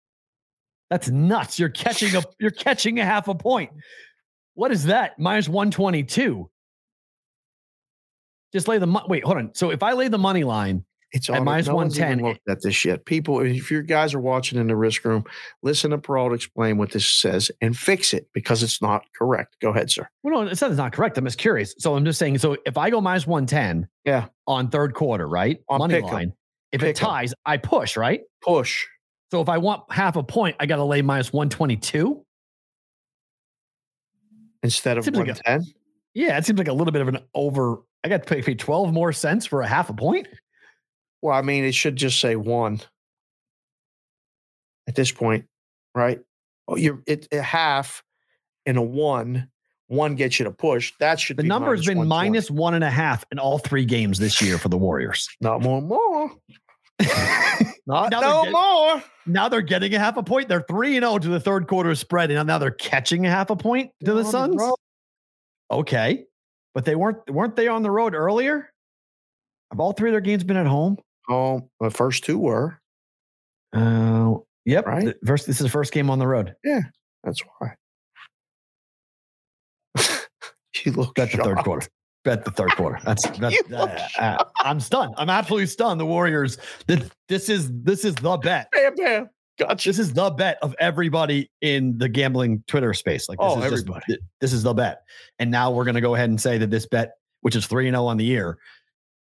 That's 0.89 1.09
nuts. 1.09 1.59
You're 1.59 1.69
catching 1.69 2.15
a 2.15 2.23
you're 2.39 2.49
catching 2.51 2.99
a 2.99 3.05
half 3.05 3.27
a 3.27 3.35
point. 3.35 3.71
What 4.55 4.71
is 4.71 4.85
that? 4.85 5.19
Minus 5.19 5.47
122. 5.47 6.49
Just 8.53 8.67
lay 8.67 8.79
the 8.79 8.87
mo- 8.87 9.05
wait, 9.07 9.23
hold 9.23 9.37
on. 9.37 9.51
So 9.53 9.69
if 9.69 9.83
I 9.83 9.93
lay 9.93 10.07
the 10.07 10.17
money 10.17 10.43
line, 10.43 10.83
It's 11.13 11.29
At 11.29 11.43
minus 11.43 11.67
no 11.67 11.75
one's 11.75 11.97
even 11.97 12.19
110, 12.21 12.25
eh 12.25 12.29
looked 12.29 12.49
at 12.49 12.61
this 12.61 12.83
yet. 12.83 13.05
People, 13.05 13.39
if 13.39 13.71
your 13.71 13.81
guys 13.81 14.13
are 14.13 14.19
watching 14.19 14.59
in 14.59 14.67
the 14.67 14.75
risk 14.75 15.05
room, 15.05 15.23
listen 15.63 15.91
to 15.91 15.97
Peralta 15.97 16.35
explain 16.35 16.77
what 16.77 16.91
this 16.91 17.05
says 17.09 17.49
and 17.61 17.77
fix 17.77 18.13
it 18.13 18.27
because 18.33 18.61
it's 18.61 18.81
not 18.81 19.03
correct. 19.15 19.55
Go 19.61 19.69
ahead, 19.69 19.89
sir. 19.89 20.07
well, 20.23 20.43
no, 20.43 20.49
it 20.51 20.55
says 20.57 20.71
it's 20.71 20.77
not 20.77 20.91
correct. 20.91 21.17
I'm 21.17 21.23
just 21.23 21.37
curious. 21.37 21.73
So 21.79 21.95
I'm 21.95 22.03
just 22.03 22.19
saying. 22.19 22.37
So 22.39 22.57
if 22.65 22.77
I 22.77 22.89
go 22.89 22.99
minus 22.99 23.25
110, 23.25 23.87
Yeah. 24.03 24.27
on 24.47 24.69
third 24.69 24.93
quarter, 24.95 25.27
right? 25.29 25.59
On 25.69 25.79
money 25.79 25.93
pick 25.95 26.03
'em. 26.05 26.11
line. 26.13 26.33
If 26.73 26.83
it 26.83 26.87
Pick 26.97 27.01
'em. 27.01 27.07
ties, 27.07 27.33
I 27.45 27.55
push, 27.55 27.95
right? 27.95 28.21
Push. 28.43 28.85
So 29.31 29.39
if 29.41 29.47
I 29.47 29.57
want 29.59 29.83
half 29.91 30.17
a 30.17 30.23
point, 30.23 30.57
I 30.59 30.65
got 30.65 30.75
to 30.77 30.83
lay 30.83 31.01
minus 31.01 31.31
122. 31.31 32.23
instead 34.63 34.97
of 34.97 35.05
Seems 35.05 35.15
like 35.17 35.27
110. 35.27 35.73
Yeah, 36.13 36.37
it 36.37 36.45
seems 36.45 36.57
like 36.57 36.67
a 36.67 36.73
little 36.73 36.91
bit 36.91 37.01
of 37.01 37.07
an 37.07 37.19
over. 37.33 37.77
I 38.03 38.09
got 38.09 38.23
to 38.25 38.27
pay, 38.35 38.41
pay 38.41 38.55
12 38.55 38.91
more 38.91 39.13
cents 39.13 39.45
for 39.45 39.61
a 39.61 39.67
half 39.67 39.89
a 39.89 39.93
point. 39.93 40.27
Well, 41.21 41.35
I 41.37 41.41
mean, 41.41 41.63
it 41.63 41.73
should 41.73 41.95
just 41.95 42.19
say 42.19 42.35
one 42.35 42.81
at 44.87 44.95
this 44.95 45.11
point, 45.11 45.45
right? 45.95 46.19
Oh, 46.67 46.75
you're 46.75 47.01
it, 47.07 47.27
a 47.31 47.41
half 47.41 48.03
and 48.65 48.77
a 48.77 48.81
one. 48.81 49.49
One 49.89 50.15
gets 50.15 50.37
you 50.37 50.43
to 50.45 50.51
push. 50.51 50.91
That 50.99 51.17
should 51.19 51.37
The 51.37 51.43
be 51.43 51.49
number 51.49 51.73
has 51.73 51.85
been 51.85 52.05
minus 52.07 52.51
one 52.51 52.73
and 52.73 52.83
a 52.83 52.89
half 52.89 53.23
in 53.31 53.39
all 53.39 53.57
three 53.57 53.85
games 53.85 54.19
this 54.19 54.41
year 54.41 54.57
for 54.57 54.67
the 54.67 54.75
Warriors. 54.77 55.29
Not 55.39 55.61
more, 55.61 55.81
more. 55.81 56.29
Not 57.87 58.11
Now 58.11 58.19
no 58.19 58.37
getting- 58.41 58.51
more. 58.51 59.03
now 59.27 59.47
they're 59.47 59.61
getting 59.61 59.93
a 59.95 59.99
half 59.99 60.17
a 60.17 60.23
point. 60.23 60.49
They're 60.49 60.65
3 60.67 60.97
and 60.97 61.05
0 61.05 61.19
to 61.19 61.29
the 61.29 61.39
third 61.39 61.67
quarter 61.67 61.95
spread. 61.95 62.31
And 62.31 62.45
now 62.47 62.57
they're 62.57 62.71
catching 62.71 63.25
a 63.25 63.29
half 63.29 63.49
a 63.49 63.55
point 63.55 63.91
to 64.03 64.13
the 64.13 64.25
On 64.25 64.31
Suns. 64.31 64.55
road. 64.57 64.75
Okay. 65.71 66.25
But 66.73 66.83
they 66.83 66.95
weren't 66.95 67.29
weren't 67.29 67.55
they 67.55 67.69
on 67.69 67.81
the 67.81 67.91
road 67.91 68.13
earlier? 68.13 68.69
Have 69.71 69.79
all 69.79 69.93
three 69.93 70.09
of 70.09 70.13
their 70.13 70.21
games 70.21 70.43
been 70.43 70.57
at 70.57 70.67
home? 70.67 70.97
Oh, 71.29 71.69
the 71.79 71.89
first 71.91 72.23
two 72.23 72.37
were. 72.37 72.79
Uh, 73.73 74.35
yep. 74.65 74.85
Right. 74.85 75.05
The 75.05 75.27
First, 75.27 75.45
this 75.47 75.57
is 75.57 75.63
the 75.63 75.69
first 75.69 75.91
game 75.91 76.09
on 76.09 76.19
the 76.19 76.27
road. 76.27 76.55
Yeah, 76.63 76.81
that's 77.23 77.41
why. 77.59 77.73
you 80.85 80.91
look 80.93 81.15
Bet 81.15 81.31
the 81.31 81.37
third 81.43 81.57
quarter. 81.59 81.87
Bet 82.23 82.45
the 82.45 82.51
third 82.51 82.71
quarter. 82.71 82.99
That's 83.05 83.27
that's. 83.39 83.57
Uh, 83.71 84.07
uh, 84.19 84.43
I'm 84.63 84.79
stunned. 84.79 85.13
I'm 85.17 85.29
absolutely 85.29 85.67
stunned. 85.67 85.99
The 85.99 86.05
Warriors. 86.05 86.57
This, 86.87 87.09
this 87.29 87.49
is 87.49 87.71
this 87.83 88.05
is 88.05 88.15
the 88.15 88.37
bet. 88.37 88.69
Bam, 88.71 88.95
bam. 88.95 89.29
Gotcha. 89.59 89.89
This 89.89 89.97
is 89.99 90.13
the 90.13 90.29
bet 90.29 90.57
of 90.61 90.75
everybody 90.79 91.49
in 91.61 91.97
the 91.97 92.07
gambling 92.07 92.63
Twitter 92.67 92.93
space. 92.93 93.27
Like 93.27 93.39
this 93.39 93.47
Oh, 93.47 93.57
is 93.57 93.63
just- 93.71 93.73
everybody. 93.83 94.05
th- 94.07 94.19
this 94.39 94.53
is 94.53 94.61
the 94.63 94.73
bet. 94.73 95.01
And 95.39 95.49
now 95.49 95.71
we're 95.71 95.83
going 95.85 95.95
to 95.95 96.01
go 96.01 96.13
ahead 96.15 96.29
and 96.29 96.39
say 96.39 96.59
that 96.59 96.69
this 96.69 96.85
bet, 96.85 97.13
which 97.41 97.55
is 97.55 97.65
three 97.65 97.87
and 97.87 97.95
zero 97.95 98.05
on 98.05 98.17
the 98.17 98.23
year, 98.25 98.59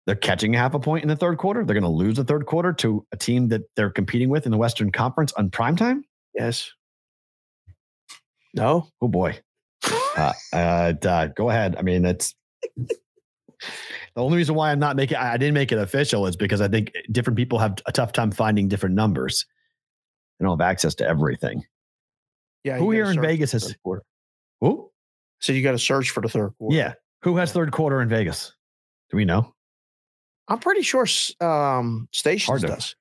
they're 0.05 0.15
catching 0.15 0.53
half 0.53 0.73
a 0.73 0.79
point 0.79 1.03
in 1.03 1.09
the 1.09 1.15
third 1.15 1.37
quarter. 1.37 1.63
They're 1.63 1.73
going 1.73 1.83
to 1.83 1.89
lose 1.89 2.17
the 2.17 2.23
third 2.23 2.45
quarter 2.45 2.73
to 2.73 3.05
a 3.11 3.17
team 3.17 3.47
that 3.49 3.63
they're 3.75 3.89
competing 3.89 4.29
with 4.29 4.45
in 4.45 4.51
the 4.51 4.57
Western 4.57 4.91
Conference 4.91 5.33
on 5.33 5.49
prime 5.49 5.75
time. 5.75 6.03
Yes. 6.35 6.71
No. 8.53 8.87
Oh 9.01 9.07
boy. 9.07 9.39
Uh, 10.17 10.31
uh, 10.53 10.93
uh, 11.05 11.27
go 11.35 11.49
ahead. 11.49 11.75
I 11.77 11.81
mean, 11.81 12.05
it's 12.05 12.33
the 12.77 12.95
only 14.15 14.37
reason 14.37 14.55
why 14.55 14.71
I'm 14.71 14.79
not 14.79 14.95
making. 14.95 15.17
I 15.17 15.35
didn't 15.35 15.55
make 15.55 15.73
it 15.73 15.77
official 15.77 16.25
is 16.25 16.37
because 16.37 16.61
I 16.61 16.69
think 16.69 16.93
different 17.11 17.35
people 17.35 17.59
have 17.59 17.75
a 17.85 17.91
tough 17.91 18.13
time 18.13 18.31
finding 18.31 18.69
different 18.69 18.95
numbers. 18.95 19.45
They 20.39 20.45
don't 20.45 20.57
have 20.57 20.65
access 20.65 20.95
to 20.95 21.05
everything. 21.05 21.65
Yeah. 22.63 22.77
Who 22.77 22.91
here 22.91 23.11
in 23.11 23.19
Vegas 23.19 23.51
has-. 23.51 23.75
Who? 24.61 24.89
So 25.39 25.51
you 25.51 25.61
got 25.61 25.73
to 25.73 25.79
search 25.79 26.11
for 26.11 26.21
the 26.21 26.29
third 26.29 26.53
quarter. 26.57 26.75
Yeah. 26.75 26.93
Who 27.23 27.35
has 27.35 27.51
third 27.51 27.73
quarter 27.73 28.01
in 28.01 28.07
Vegas? 28.07 28.53
Do 29.11 29.17
we 29.17 29.25
know? 29.25 29.54
I'm 30.47 30.59
pretty 30.59 30.81
sure 30.81 31.05
um, 31.41 32.07
Stations 32.11 32.61
does. 32.61 32.95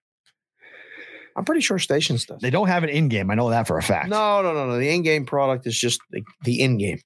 I'm 1.37 1.45
pretty 1.45 1.61
sure 1.61 1.79
Stations 1.79 2.25
does. 2.25 2.41
They 2.41 2.51
don't 2.51 2.69
have 2.69 2.85
an 2.85 2.91
in 2.91 3.09
game. 3.09 3.31
I 3.31 3.35
know 3.35 3.51
that 3.51 3.67
for 3.67 3.77
a 3.77 3.83
fact. 3.83 4.09
No, 4.09 4.41
no, 4.41 4.55
no, 4.55 4.67
no. 4.67 4.79
The 4.79 4.89
in-game 4.89 5.27
product 5.27 5.67
is 5.67 5.77
just 5.79 6.01
the, 6.11 6.23
the 6.45 6.61
in-game. 6.61 7.01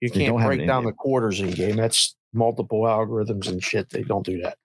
You 0.00 0.10
They 0.10 0.26
can't 0.26 0.36
break 0.36 0.66
down 0.66 0.84
the 0.84 0.92
quarters 0.92 1.40
in-game. 1.40 1.76
That's 1.76 2.14
multiple 2.32 2.82
algorithms 2.82 3.48
and 3.48 3.62
shit. 3.62 3.90
They 3.90 4.02
don't 4.02 4.24
do 4.24 4.42
that. 4.42 4.58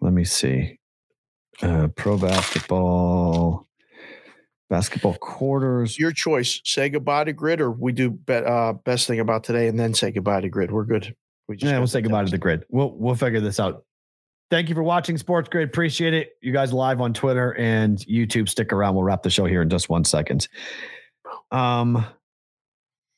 Let 0.00 0.12
me 0.12 0.24
see. 0.24 0.78
Uh, 1.62 1.88
pro 1.96 2.18
basketball, 2.18 3.66
basketball 4.68 5.14
quarters. 5.14 5.98
Your 5.98 6.12
choice. 6.12 6.60
Say 6.64 6.90
goodbye 6.90 7.24
to 7.24 7.32
grid, 7.32 7.62
or 7.62 7.70
we 7.70 7.92
do 7.92 8.10
be, 8.10 8.34
uh, 8.34 8.74
best 8.74 9.06
thing 9.06 9.20
about 9.20 9.42
today, 9.42 9.68
and 9.68 9.80
then 9.80 9.94
say 9.94 10.10
goodbye 10.10 10.42
to 10.42 10.50
grid. 10.50 10.70
We're 10.70 10.84
good. 10.84 11.14
We 11.48 11.56
Yeah, 11.58 11.72
got 11.72 11.78
we'll 11.78 11.86
say 11.86 12.00
goodbye 12.00 12.24
to 12.24 12.30
the 12.30 12.38
grid. 12.38 12.64
We'll 12.70 12.92
we'll 12.96 13.14
figure 13.14 13.40
this 13.40 13.60
out. 13.60 13.84
Thank 14.50 14.68
you 14.68 14.74
for 14.74 14.82
watching 14.82 15.18
Sports 15.18 15.48
Grid. 15.48 15.68
Appreciate 15.68 16.14
it. 16.14 16.30
You 16.40 16.52
guys 16.52 16.72
live 16.72 17.00
on 17.00 17.12
Twitter 17.12 17.54
and 17.56 17.98
YouTube. 17.98 18.48
Stick 18.48 18.72
around. 18.72 18.94
We'll 18.94 19.02
wrap 19.04 19.22
the 19.24 19.30
show 19.30 19.44
here 19.44 19.62
in 19.62 19.68
just 19.68 19.88
one 19.88 20.04
second. 20.04 20.46
Um, 21.50 22.04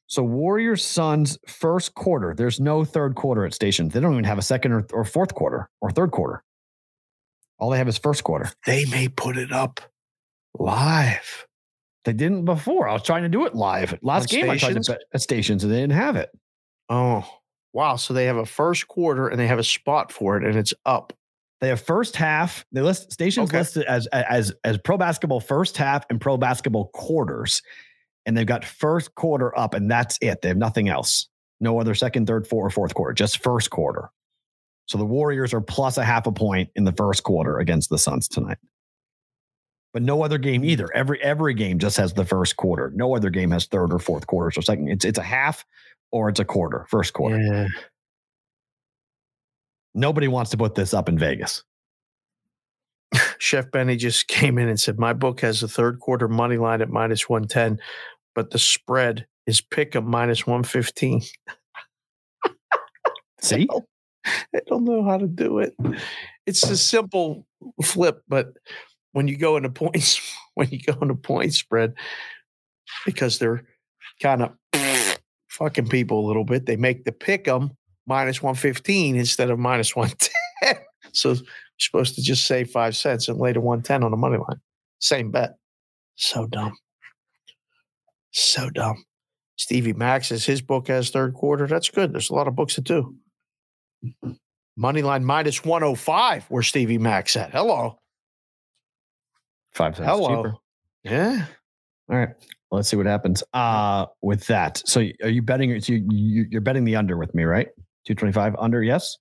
So 0.06 0.22
Warriors 0.22 0.82
Suns 0.82 1.38
first 1.46 1.94
quarter. 1.94 2.34
There's 2.34 2.60
no 2.60 2.82
third 2.82 3.14
quarter 3.14 3.44
at 3.44 3.52
stations. 3.52 3.92
They 3.92 4.00
don't 4.00 4.12
even 4.14 4.24
have 4.24 4.38
a 4.38 4.42
second 4.42 4.72
or, 4.72 4.86
or 4.94 5.05
fourth 5.05 5.34
quarter 5.34 5.68
or 5.82 5.90
third 5.90 6.12
quarter. 6.12 6.42
All 7.59 7.68
they 7.70 7.78
have 7.78 7.88
is 7.88 7.98
first 7.98 8.24
quarter. 8.24 8.50
They 8.64 8.86
may 8.86 9.09
put 9.09 9.36
it 9.36 9.52
up 9.52 9.80
live. 10.59 11.46
They 12.06 12.14
didn't 12.14 12.46
before. 12.46 12.88
I 12.88 12.94
was 12.94 13.02
trying 13.02 13.24
to 13.24 13.28
do 13.28 13.44
it 13.44 13.55
live. 13.55 13.98
Last 14.00 14.32
On 14.32 14.40
game 14.40 14.48
I 14.48 14.56
tried 14.56 14.82
to 14.82 14.92
bet 14.92 15.02
at 15.12 15.20
stations 15.20 15.62
and 15.62 15.70
they 15.70 15.80
didn't 15.80 15.92
have 15.92 16.16
it. 16.16 16.30
Oh, 16.88 17.28
wow. 17.73 17.97
So 17.97 18.15
they 18.15 18.27
have 18.27 18.36
a 18.36 18.47
first 18.47 18.89
quarter 18.89 19.28
and 19.28 19.39
they 19.39 19.47
have 19.47 19.59
a 19.59 19.65
spot 19.65 20.12
for 20.12 20.36
it 20.36 20.45
and 20.45 20.57
it's 20.57 20.74
up. 20.86 21.12
They 21.61 21.69
have 21.69 21.81
first 21.81 22.15
half. 22.16 22.65
They 22.73 22.82
list 22.82 23.12
stations 23.12 23.49
Okay. 23.49 23.59
listed 23.59 23.85
as 23.85 24.07
as 24.09 24.53
as 24.65 24.78
pro 24.78 24.97
basketball 24.97 25.40
first 25.40 25.77
half 25.77 26.05
and 26.09 26.20
pro 26.20 26.36
basketball 26.36 26.86
quarters, 26.95 27.62
and 28.27 28.36
they've 28.36 28.47
got 28.47 28.65
first 28.65 29.15
quarter 29.16 29.57
up, 29.59 29.74
and 29.74 29.90
that's 29.90 30.19
it. 30.20 30.40
They 30.40 30.49
have 30.49 30.57
nothing 30.57 30.89
else. 30.89 31.28
No 31.61 31.81
other 31.81 31.95
second, 31.95 32.27
third, 32.27 32.47
fourth, 32.47 32.69
or 32.69 32.70
fourth 32.70 32.95
quarter. 32.95 33.12
Just 33.12 33.43
first 33.43 33.70
quarter. 33.70 34.11
So 34.86 34.99
the 34.99 35.05
Warriors 35.05 35.53
are 35.53 35.61
plus 35.61 35.99
a 35.99 36.05
half 36.05 36.27
a 36.27 36.32
point 36.32 36.70
in 36.77 36.85
the 36.85 36.93
first 36.93 37.24
quarter 37.24 37.59
against 37.59 37.90
the 37.90 37.99
Suns 37.99 38.28
tonight. 38.28 38.59
But 39.93 40.03
no 40.03 40.23
other 40.23 40.39
game 40.39 40.62
hmm. 40.62 40.69
either. 40.69 40.89
Every 40.95 41.20
every 41.23 41.55
game 41.55 41.81
just 41.81 41.97
has 41.97 42.12
the 42.12 42.24
first 42.24 42.57
quarter. 42.57 42.93
No 42.95 43.16
other 43.16 43.31
game 43.31 43.51
has 43.51 43.66
third 43.66 43.93
or 43.93 43.99
fourth 43.99 44.28
quarters 44.28 44.57
or 44.57 44.62
second. 44.62 44.89
It's 44.89 45.05
it's 45.05 45.19
a 45.19 45.23
half 45.24 45.65
or 46.12 46.28
it's 46.28 46.40
a 46.40 46.44
quarter. 46.44 46.86
First 46.89 47.12
quarter. 47.12 47.39
Yeah. 47.39 47.68
Nobody 49.94 50.28
wants 50.28 50.51
to 50.52 50.56
put 50.56 50.74
this 50.74 50.94
up 50.94 51.09
in 51.09 51.18
Vegas. 51.18 51.64
Chef 53.39 53.70
Benny 53.70 53.97
just 53.97 54.28
came 54.28 54.59
in 54.59 54.68
and 54.68 54.78
said, 54.78 54.98
My 54.98 55.12
book 55.12 55.40
has 55.40 55.62
a 55.62 55.68
third 55.68 56.01
quarter 56.01 56.28
money 56.28 56.56
line 56.56 56.82
at 56.82 56.90
minus 56.90 57.28
110, 57.28 57.78
but 58.35 58.51
the 58.51 58.59
spread 58.59 59.26
is 59.47 59.60
pick 59.60 59.97
'em 59.97 60.09
minus 60.09 60.47
115. 60.47 61.22
See? 63.40 63.68
I 64.26 64.60
don't 64.66 64.85
know 64.85 65.02
how 65.05 65.16
to 65.16 65.26
do 65.26 65.59
it. 65.59 65.74
It's 66.47 66.62
a 66.64 66.76
simple 66.76 67.47
flip, 67.82 68.22
but 68.28 68.48
when 69.12 69.26
you 69.26 69.36
go 69.36 69.56
into 69.56 69.70
points, 69.70 70.20
when 70.55 70.68
you 70.70 70.80
go 70.80 70.98
into 71.01 71.14
point 71.14 71.55
spread, 71.55 71.94
because 73.06 73.39
they're 73.39 73.64
kind 74.20 74.43
of 74.43 74.52
fucking 75.59 75.89
people 75.89 76.24
a 76.24 76.26
little 76.26 76.44
bit, 76.44 76.66
they 76.66 76.76
make 76.76 77.05
the 77.05 77.12
pick 77.12 77.47
'em 77.48 77.70
minus 78.06 78.43
115 78.43 79.16
instead 79.16 79.51
of 79.51 79.59
minus 79.59 79.94
110. 79.97 80.76
so 81.12 81.30
you're 81.30 81.43
supposed 81.78 82.14
to 82.14 82.22
just 82.22 82.47
save 82.47 82.70
five 82.70 82.97
cents 82.97 83.28
and 83.28 83.39
lay 83.39 83.52
to 83.52 83.60
110 83.60 84.02
on 84.05 84.10
the 84.10 84.16
money 84.16 84.39
line. 84.39 84.60
Same 85.01 85.30
bet. 85.30 85.56
So 86.16 86.47
dumb. 86.47 86.74
So 88.30 88.70
dumb. 88.70 89.05
Stevie 89.56 89.93
Max 89.93 90.28
says 90.28 90.44
his 90.44 90.62
book 90.62 90.89
has 90.89 91.10
third 91.10 91.35
quarter. 91.35 91.66
That's 91.66 91.89
good. 91.90 92.12
There's 92.12 92.30
a 92.30 92.35
lot 92.35 92.47
of 92.48 92.55
books 92.55 92.76
that 92.76 92.85
do. 92.85 93.16
Moneyline 94.78 95.24
minus 95.24 95.64
105, 95.64 96.44
where 96.48 96.62
Stevie 96.62 96.98
Max 96.98 97.36
at. 97.36 97.51
Hello. 97.51 97.98
Five 99.72 99.97
cents 99.97 100.09
Hello. 100.09 100.28
cheaper. 100.36 100.55
Yeah. 101.02 101.47
All 102.10 102.16
right. 102.16 102.30
Let's 102.70 102.89
see 102.89 102.97
what 102.97 103.06
happens. 103.06 103.43
Uh 103.52 104.06
with 104.22 104.47
that. 104.47 104.82
So 104.86 105.01
are 105.22 105.28
you 105.28 105.43
betting 105.43 105.80
so 105.80 105.93
you, 105.94 106.06
you 106.10 106.47
you're 106.51 106.60
betting 106.60 106.85
the 106.85 106.97
under 106.97 107.16
with 107.16 107.35
me, 107.35 107.44
right? 107.44 107.68
225 108.06 108.56
under, 108.59 108.82
yes? 108.82 109.16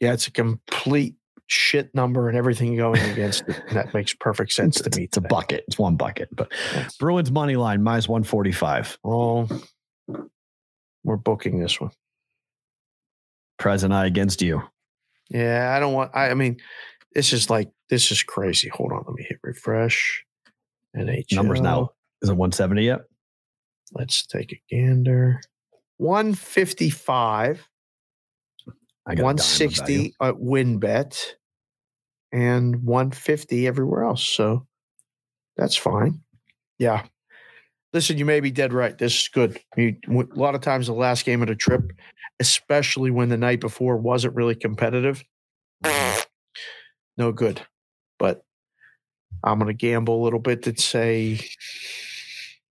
Yeah, 0.00 0.12
it's 0.12 0.26
a 0.26 0.30
complete 0.32 1.14
shit 1.46 1.94
number 1.94 2.28
and 2.28 2.38
everything 2.38 2.76
going 2.76 3.00
against 3.10 3.42
it. 3.48 3.60
And 3.68 3.76
that 3.76 3.92
makes 3.92 4.14
perfect 4.14 4.52
sense 4.52 4.80
It's, 4.80 4.88
to 4.88 4.98
me. 5.00 5.04
it's 5.04 5.16
a 5.16 5.20
bucket. 5.22 5.64
It's 5.68 5.78
one 5.78 5.96
bucket. 5.96 6.28
But 6.32 6.52
Yes. 6.74 6.96
Bruins 6.96 7.30
money 7.30 7.56
line 7.56 7.82
minus 7.82 8.08
145. 8.08 8.98
Wrong. 9.04 9.62
We're 11.04 11.16
booking 11.16 11.58
this 11.60 11.80
one. 11.80 11.90
Prez 13.58 13.82
and 13.84 13.92
I 13.94 14.06
against 14.06 14.42
you. 14.42 14.62
Yeah, 15.28 15.74
I 15.76 15.80
don't 15.80 15.92
want. 15.92 16.10
I, 16.14 16.30
I 16.30 16.34
mean, 16.34 16.58
this 17.14 17.32
is 17.32 17.50
like 17.50 17.70
this 17.88 18.10
is 18.10 18.22
crazy. 18.22 18.68
Hold 18.70 18.92
on, 18.92 19.04
let 19.06 19.14
me 19.14 19.24
hit 19.28 19.38
refresh. 19.42 20.24
NHL. 20.96 21.32
Numbers 21.34 21.60
now. 21.60 21.90
Is 22.22 22.28
it 22.28 22.36
170 22.36 22.84
yet? 22.84 23.00
Let's 23.92 24.26
take 24.26 24.52
a 24.52 24.60
gander. 24.70 25.40
One 25.96 26.34
fifty 26.34 26.90
five. 26.90 27.66
I 29.06 29.14
got 29.14 29.14
a 29.14 29.16
dime 29.16 29.24
One 29.24 29.34
of 29.34 29.40
value. 29.40 29.42
Uh, 29.42 29.44
sixty 29.44 30.14
at 30.20 30.34
WinBet, 30.36 31.18
and 32.32 32.84
one 32.84 33.10
fifty 33.10 33.66
everywhere 33.66 34.04
else. 34.04 34.26
So 34.26 34.66
that's 35.56 35.76
fine. 35.76 36.22
Yeah. 36.78 37.04
Listen, 37.92 38.18
you 38.18 38.24
may 38.24 38.38
be 38.38 38.52
dead 38.52 38.72
right. 38.72 38.96
This 38.96 39.22
is 39.22 39.28
good. 39.28 39.60
You, 39.76 39.96
a 40.08 40.38
lot 40.38 40.54
of 40.54 40.60
times, 40.60 40.86
the 40.86 40.92
last 40.92 41.24
game 41.24 41.42
of 41.42 41.48
the 41.48 41.56
trip, 41.56 41.92
especially 42.38 43.10
when 43.10 43.28
the 43.30 43.36
night 43.36 43.60
before 43.60 43.96
wasn't 43.96 44.36
really 44.36 44.54
competitive, 44.54 45.24
no 47.16 47.32
good. 47.32 47.60
But 48.16 48.44
I'm 49.42 49.58
going 49.58 49.66
to 49.66 49.74
gamble 49.74 50.22
a 50.22 50.24
little 50.24 50.38
bit 50.38 50.62
to 50.62 50.80
say 50.80 51.40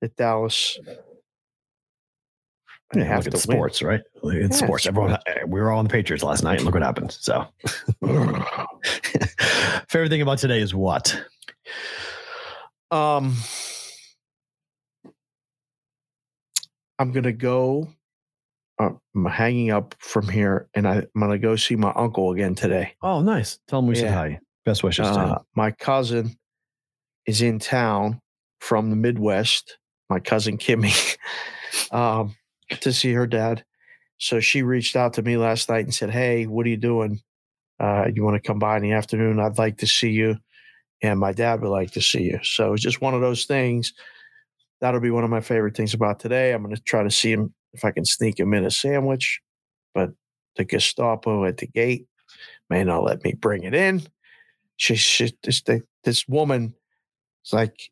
that 0.02 0.16
Dallas. 0.16 0.80
Yeah, 2.96 3.04
have 3.04 3.26
look 3.26 3.36
at 3.36 3.42
the 3.42 3.48
win. 3.48 3.58
sports, 3.58 3.82
right? 3.84 4.00
At 4.00 4.34
Yeah, 4.34 4.50
sports. 4.50 4.88
Everyone, 4.88 5.16
eh, 5.28 5.44
we 5.46 5.62
were 5.62 5.72
all 5.72 5.78
on 5.78 5.86
the 5.86 5.92
Patriots 5.92 6.24
last 6.24 6.44
night, 6.44 6.56
and 6.56 6.66
look 6.66 6.74
what 6.74 6.82
happened. 6.82 7.12
So, 7.12 7.46
favorite 9.88 10.10
thing 10.10 10.24
about 10.24 10.40
today 10.40 10.60
is 10.60 10.74
what? 10.74 11.22
Um, 12.90 13.36
I'm 16.98 17.12
gonna 17.12 17.32
go. 17.32 17.90
Uh, 18.80 18.92
I'm 19.14 19.26
hanging 19.26 19.70
up 19.70 19.94
from 20.00 20.28
here, 20.28 20.68
and 20.74 20.88
I, 20.88 20.96
I'm 20.96 21.22
gonna 21.22 21.38
go 21.38 21.56
see 21.56 21.76
my 21.76 21.92
uncle 21.96 22.32
again 22.32 22.56
today. 22.56 22.96
Oh, 23.04 23.22
nice. 23.22 23.60
Tell 23.68 23.80
him 23.80 23.88
we 23.88 23.96
said 23.96 24.12
hi. 24.12 24.40
Best 24.66 24.84
wishes 24.84 25.08
to 25.08 25.14
him. 25.14 25.32
Uh, 25.32 25.38
my 25.56 25.70
cousin 25.72 26.36
is 27.28 27.44
in 27.44 27.60
town 27.60 28.20
from 28.60 28.90
the 28.90 28.96
Midwest. 28.96 29.78
My 30.10 30.20
cousin 30.20 30.58
Kimmy, 30.58 31.18
um, 31.92 32.36
to 32.82 32.92
see 32.94 33.14
her 33.14 33.28
dad. 33.28 33.64
So 34.18 34.40
she 34.40 34.64
reached 34.64 34.96
out 34.96 35.14
to 35.14 35.22
me 35.22 35.38
last 35.38 35.70
night 35.70 35.86
and 35.86 35.94
said, 35.94 36.10
"Hey, 36.10 36.46
what 36.46 36.66
are 36.66 36.70
you 36.70 36.78
doing? 36.78 37.22
Uh, 37.80 38.08
you 38.14 38.24
want 38.24 38.42
to 38.42 38.48
come 38.48 38.60
by 38.60 38.78
in 38.78 38.84
the 38.84 38.92
afternoon? 38.92 39.40
I'd 39.40 39.58
like 39.58 39.78
to 39.78 39.88
see 39.88 40.10
you, 40.10 40.38
and 41.02 41.20
my 41.20 41.32
dad 41.32 41.62
would 41.62 41.70
like 41.70 41.92
to 41.92 42.02
see 42.02 42.24
you." 42.24 42.40
So 42.44 42.74
it's 42.74 42.84
just 42.84 43.02
one 43.02 43.14
of 43.14 43.22
those 43.22 43.46
things. 43.46 43.94
That'll 44.82 45.00
be 45.00 45.12
one 45.12 45.24
of 45.24 45.30
my 45.30 45.42
favorite 45.42 45.76
things 45.76 45.94
about 45.94 46.20
today. 46.20 46.54
I'm 46.54 46.64
going 46.64 46.76
to 46.76 46.82
try 46.82 47.04
to 47.04 47.12
see 47.12 47.32
him 47.32 47.54
if 47.74 47.86
I 47.86 47.92
can 47.92 48.06
sneak 48.06 48.40
him 48.40 48.54
in 48.54 48.66
a 48.66 48.72
sandwich, 48.72 49.42
but 49.94 50.12
the 50.56 50.66
Gestapo 50.66 51.46
at 51.46 51.58
the 51.58 51.68
gate 51.68 52.08
may 52.70 52.84
not 52.84 53.04
let 53.04 53.24
me 53.24 53.34
bring 53.34 53.64
it 53.64 53.74
in. 53.74 54.02
She, 54.78 54.96
she 54.96 55.34
this 55.44 55.62
this 56.04 56.28
woman 56.28 56.74
is 57.46 57.54
like 57.54 57.92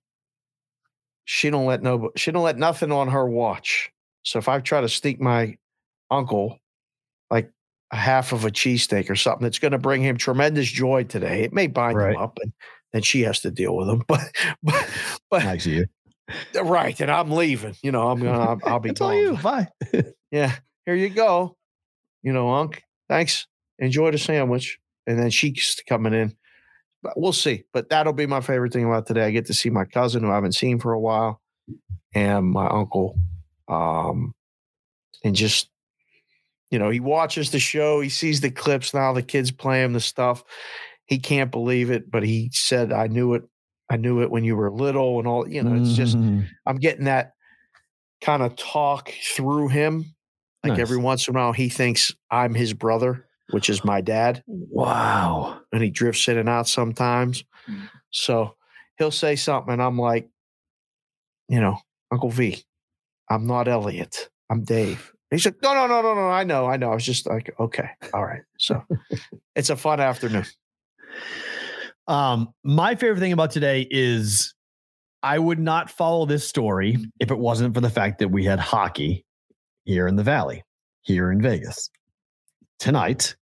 she 1.29 1.49
don't 1.49 1.65
let 1.65 1.83
no 1.83 2.09
she 2.15 2.31
don't 2.31 2.43
let 2.45 2.57
nothing 2.57 2.91
on 2.91 3.09
her 3.09 3.27
watch. 3.29 3.91
So 4.23 4.39
if 4.39 4.47
I 4.47 4.59
try 4.61 4.79
to 4.81 4.87
sneak 4.89 5.19
my 5.19 5.57
uncle 6.09 6.57
like 7.29 7.51
a 7.91 7.97
half 7.97 8.31
of 8.31 8.45
a 8.45 8.49
cheesesteak 8.49 9.09
or 9.09 9.15
something 9.15 9.43
that's 9.43 9.59
going 9.59 9.73
to 9.73 9.77
bring 9.77 10.01
him 10.01 10.17
tremendous 10.17 10.67
joy 10.69 11.03
today, 11.03 11.43
it 11.43 11.51
may 11.53 11.67
bind 11.67 11.97
Right. 11.97 12.15
him 12.15 12.21
up 12.21 12.39
and 12.41 12.53
then 12.93 13.01
she 13.01 13.21
has 13.23 13.41
to 13.41 13.51
deal 13.51 13.75
with 13.75 13.89
him. 13.89 14.03
But 14.07 14.31
but 14.63 14.89
but 15.29 15.43
Nice 15.43 15.65
of 15.65 15.73
you. 15.73 15.85
Uh, 16.55 16.63
right, 16.63 16.99
and 17.01 17.11
I'm 17.11 17.29
leaving. 17.31 17.75
You 17.83 17.91
know, 17.91 18.09
I'm 18.09 18.19
gonna 18.19 18.39
I'll, 18.39 18.59
I'll 18.63 18.79
be 18.79 18.89
It's 18.91 19.01
all 19.01 19.09
gone. 19.11 19.17
you. 19.19 19.37
Bye. 19.37 19.67
Yeah, 20.31 20.53
here 20.85 20.95
you 20.95 21.09
go. 21.09 21.55
You 22.23 22.31
know, 22.33 22.49
Unc, 22.53 22.81
thanks. 23.09 23.47
Enjoy 23.79 24.11
the 24.11 24.17
sandwich. 24.17 24.79
And 25.05 25.17
then 25.19 25.29
she's 25.29 25.77
coming 25.87 26.13
in. 26.13 26.35
But 27.03 27.13
we'll 27.19 27.33
see. 27.33 27.63
But 27.73 27.89
that'll 27.89 28.13
be 28.13 28.25
my 28.25 28.41
favorite 28.41 28.73
thing 28.73 28.85
about 28.85 29.05
today. 29.05 29.25
I 29.25 29.31
get 29.31 29.45
to 29.47 29.53
see 29.53 29.69
my 29.69 29.85
cousin 29.85 30.23
who 30.23 30.31
I 30.31 30.35
haven't 30.35 30.55
seen 30.55 30.79
for 30.79 30.93
a 30.93 30.99
while 30.99 31.41
and 32.13 32.45
my 32.47 32.67
uncle. 32.67 33.17
Um, 33.67 34.33
and 35.23 35.35
just, 35.35 35.69
you 36.71 36.79
know, 36.79 36.89
he 36.89 36.99
watches 36.99 37.51
the 37.51 37.59
show, 37.59 38.01
he 38.01 38.09
sees 38.09 38.41
the 38.41 38.51
clips 38.51 38.93
now, 38.93 39.13
the 39.13 39.21
kids 39.21 39.51
play 39.51 39.83
him 39.83 39.93
the 39.93 39.99
stuff. 39.99 40.43
He 41.05 41.19
can't 41.19 41.51
believe 41.51 41.89
it, 41.91 42.09
but 42.11 42.23
he 42.23 42.49
said, 42.51 42.91
I 42.91 43.07
knew 43.07 43.33
it. 43.33 43.43
I 43.89 43.95
knew 43.95 44.21
it 44.21 44.31
when 44.31 44.43
you 44.43 44.57
were 44.57 44.69
little 44.71 45.19
and 45.19 45.27
all, 45.27 45.47
you 45.47 45.63
know, 45.63 45.75
it's 45.75 45.95
just 45.95 46.17
Mhm. 46.17 46.47
I'm 46.65 46.77
getting 46.77 47.05
that 47.05 47.33
kind 48.19 48.43
of 48.43 48.55
talk 48.57 49.13
through 49.35 49.69
him. 49.69 50.13
Like 50.63 50.71
Nice. 50.73 50.79
every 50.79 50.97
once 50.97 51.27
in 51.27 51.35
a 51.35 51.39
while, 51.39 51.53
he 51.53 51.69
thinks 51.69 52.13
I'm 52.29 52.53
his 52.53 52.73
brother, 52.73 53.26
which 53.51 53.69
is 53.69 53.83
my 53.83 54.01
dad, 54.01 54.43
wow. 54.47 55.59
and 55.71 55.83
he 55.83 55.89
drifts 55.89 56.27
in 56.27 56.37
and 56.37 56.49
out 56.49 56.67
sometimes. 56.67 57.43
So 58.11 58.55
he'll 58.97 59.11
say 59.11 59.35
something, 59.35 59.73
and 59.73 59.81
I'm 59.81 59.97
like, 59.97 60.29
you 61.49 61.59
know, 61.59 61.77
Uncle 62.11 62.29
V, 62.29 62.63
I'm 63.29 63.47
not 63.47 63.67
Elliot. 63.67 64.29
I'm 64.49 64.63
Dave. 64.63 65.13
He's 65.29 65.45
like, 65.45 65.61
no, 65.61 65.73
no, 65.73 65.87
no, 65.87 66.01
no, 66.01 66.13
no. 66.13 66.29
I 66.29 66.43
know, 66.43 66.67
I 66.67 66.77
know. 66.77 66.91
I 66.91 66.93
was 66.93 67.05
just 67.05 67.27
like, 67.27 67.53
okay, 67.59 67.89
all 68.13 68.25
right. 68.25 68.43
So 68.57 68.81
it's 69.55 69.69
a 69.69 69.75
fun 69.75 69.99
afternoon. 69.99 70.45
Um, 72.07 72.53
my 72.63 72.95
favorite 72.95 73.19
thing 73.19 73.33
about 73.33 73.51
today 73.51 73.85
is 73.91 74.53
I 75.23 75.39
would 75.39 75.59
not 75.59 75.89
follow 75.89 76.25
this 76.25 76.47
story 76.47 76.97
if 77.19 77.31
it 77.31 77.37
wasn't 77.37 77.73
for 77.73 77.81
the 77.81 77.89
fact 77.89 78.19
that 78.19 78.29
we 78.29 78.45
had 78.45 78.59
hockey 78.59 79.25
here 79.83 80.07
in 80.07 80.15
the 80.15 80.23
Valley, 80.23 80.63
here 81.01 81.31
in 81.31 81.41
Vegas. 81.41 81.89
Tonight, 82.79 83.35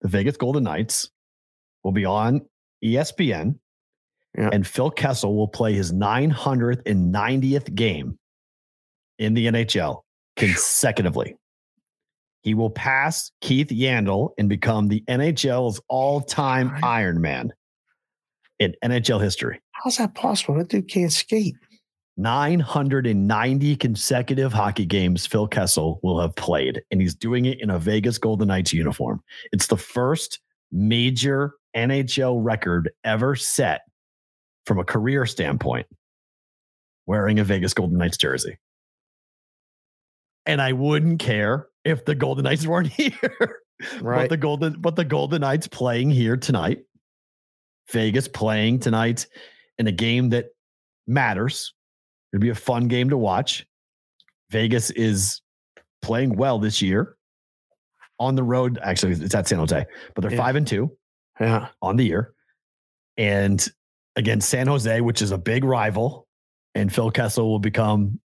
the 0.00 0.08
Vegas 0.08 0.36
Golden 0.36 0.64
Knights 0.64 1.10
will 1.84 1.92
be 1.92 2.04
on 2.04 2.42
ESPN, 2.84 3.58
Yeah. 4.36 4.50
and 4.52 4.66
Phil 4.66 4.90
Kessel 4.90 5.36
will 5.36 5.48
play 5.48 5.74
his 5.74 5.92
990th 5.92 7.74
game 7.74 8.18
in 9.18 9.34
the 9.34 9.46
NHL 9.46 10.02
consecutively. 10.36 11.36
He 12.42 12.54
will 12.54 12.70
pass 12.70 13.32
Keith 13.42 13.68
Yandle 13.68 14.30
and 14.38 14.48
become 14.48 14.88
the 14.88 15.02
NHL's 15.08 15.80
all-time. 15.88 16.72
Iron 16.82 17.20
Man 17.20 17.52
in 18.58 18.74
NHL 18.82 19.20
history. 19.20 19.60
How's 19.72 19.96
that 19.98 20.14
possible? 20.14 20.54
That 20.56 20.68
dude 20.68 20.88
can't 20.88 21.12
skate. 21.12 21.54
990 22.20 23.76
consecutive 23.76 24.52
hockey 24.52 24.84
games 24.84 25.26
Phil 25.26 25.48
Kessel 25.48 26.00
will 26.02 26.20
have 26.20 26.34
played, 26.36 26.82
and 26.90 27.00
he's 27.00 27.14
doing 27.14 27.46
it 27.46 27.60
in 27.60 27.70
a 27.70 27.78
Vegas 27.78 28.18
Golden 28.18 28.48
Knights 28.48 28.72
uniform. 28.72 29.22
It's 29.52 29.68
the 29.68 29.76
first 29.76 30.40
major 30.70 31.54
NHL 31.76 32.36
record 32.44 32.90
ever 33.04 33.36
set 33.36 33.82
from 34.66 34.78
a 34.78 34.84
career 34.84 35.24
standpoint 35.26 35.86
wearing 37.06 37.38
a 37.38 37.44
Vegas 37.44 37.74
Golden 37.74 37.98
Knights 37.98 38.16
jersey. 38.16 38.58
And 40.46 40.60
I 40.60 40.72
wouldn't 40.72 41.20
care 41.20 41.68
if 41.84 42.04
the 42.04 42.14
Golden 42.14 42.44
Knights 42.44 42.66
weren't 42.66 42.88
here. 42.92 43.18
But 43.80 44.02
Right. 44.02 44.28
the 44.28 44.36
Golden 44.36 44.78
but 44.78 44.96
the 44.96 45.06
Golden 45.06 45.40
Knights 45.40 45.66
playing 45.66 46.10
here 46.10 46.36
tonight. 46.36 46.80
Vegas 47.92 48.28
playing 48.28 48.80
tonight 48.80 49.26
in 49.78 49.86
a 49.86 49.92
game 49.92 50.28
that 50.30 50.50
matters. 51.06 51.72
It'd 52.32 52.40
be 52.40 52.50
a 52.50 52.54
fun 52.54 52.88
game 52.88 53.10
to 53.10 53.16
watch. 53.16 53.66
Vegas 54.50 54.90
is 54.90 55.40
playing 56.02 56.36
well 56.36 56.58
this 56.58 56.80
year 56.82 57.16
on 58.18 58.34
the 58.34 58.42
road. 58.42 58.78
Actually, 58.82 59.12
it's 59.12 59.34
at 59.34 59.48
San 59.48 59.58
Jose, 59.58 59.84
but 60.14 60.22
they're 60.22 60.30
Yeah. 60.32 60.36
five 60.36 60.56
and 60.56 60.66
two 60.66 60.96
yeah. 61.40 61.68
on 61.82 61.96
the 61.96 62.04
year. 62.04 62.34
And 63.16 63.66
against 64.16 64.48
San 64.48 64.66
Jose, 64.66 65.00
which 65.00 65.22
is 65.22 65.30
a 65.30 65.38
big 65.38 65.64
rival, 65.64 66.26
and 66.74 66.92
Phil 66.92 67.10
Kessel 67.10 67.48
will 67.50 67.58
become 67.58 68.20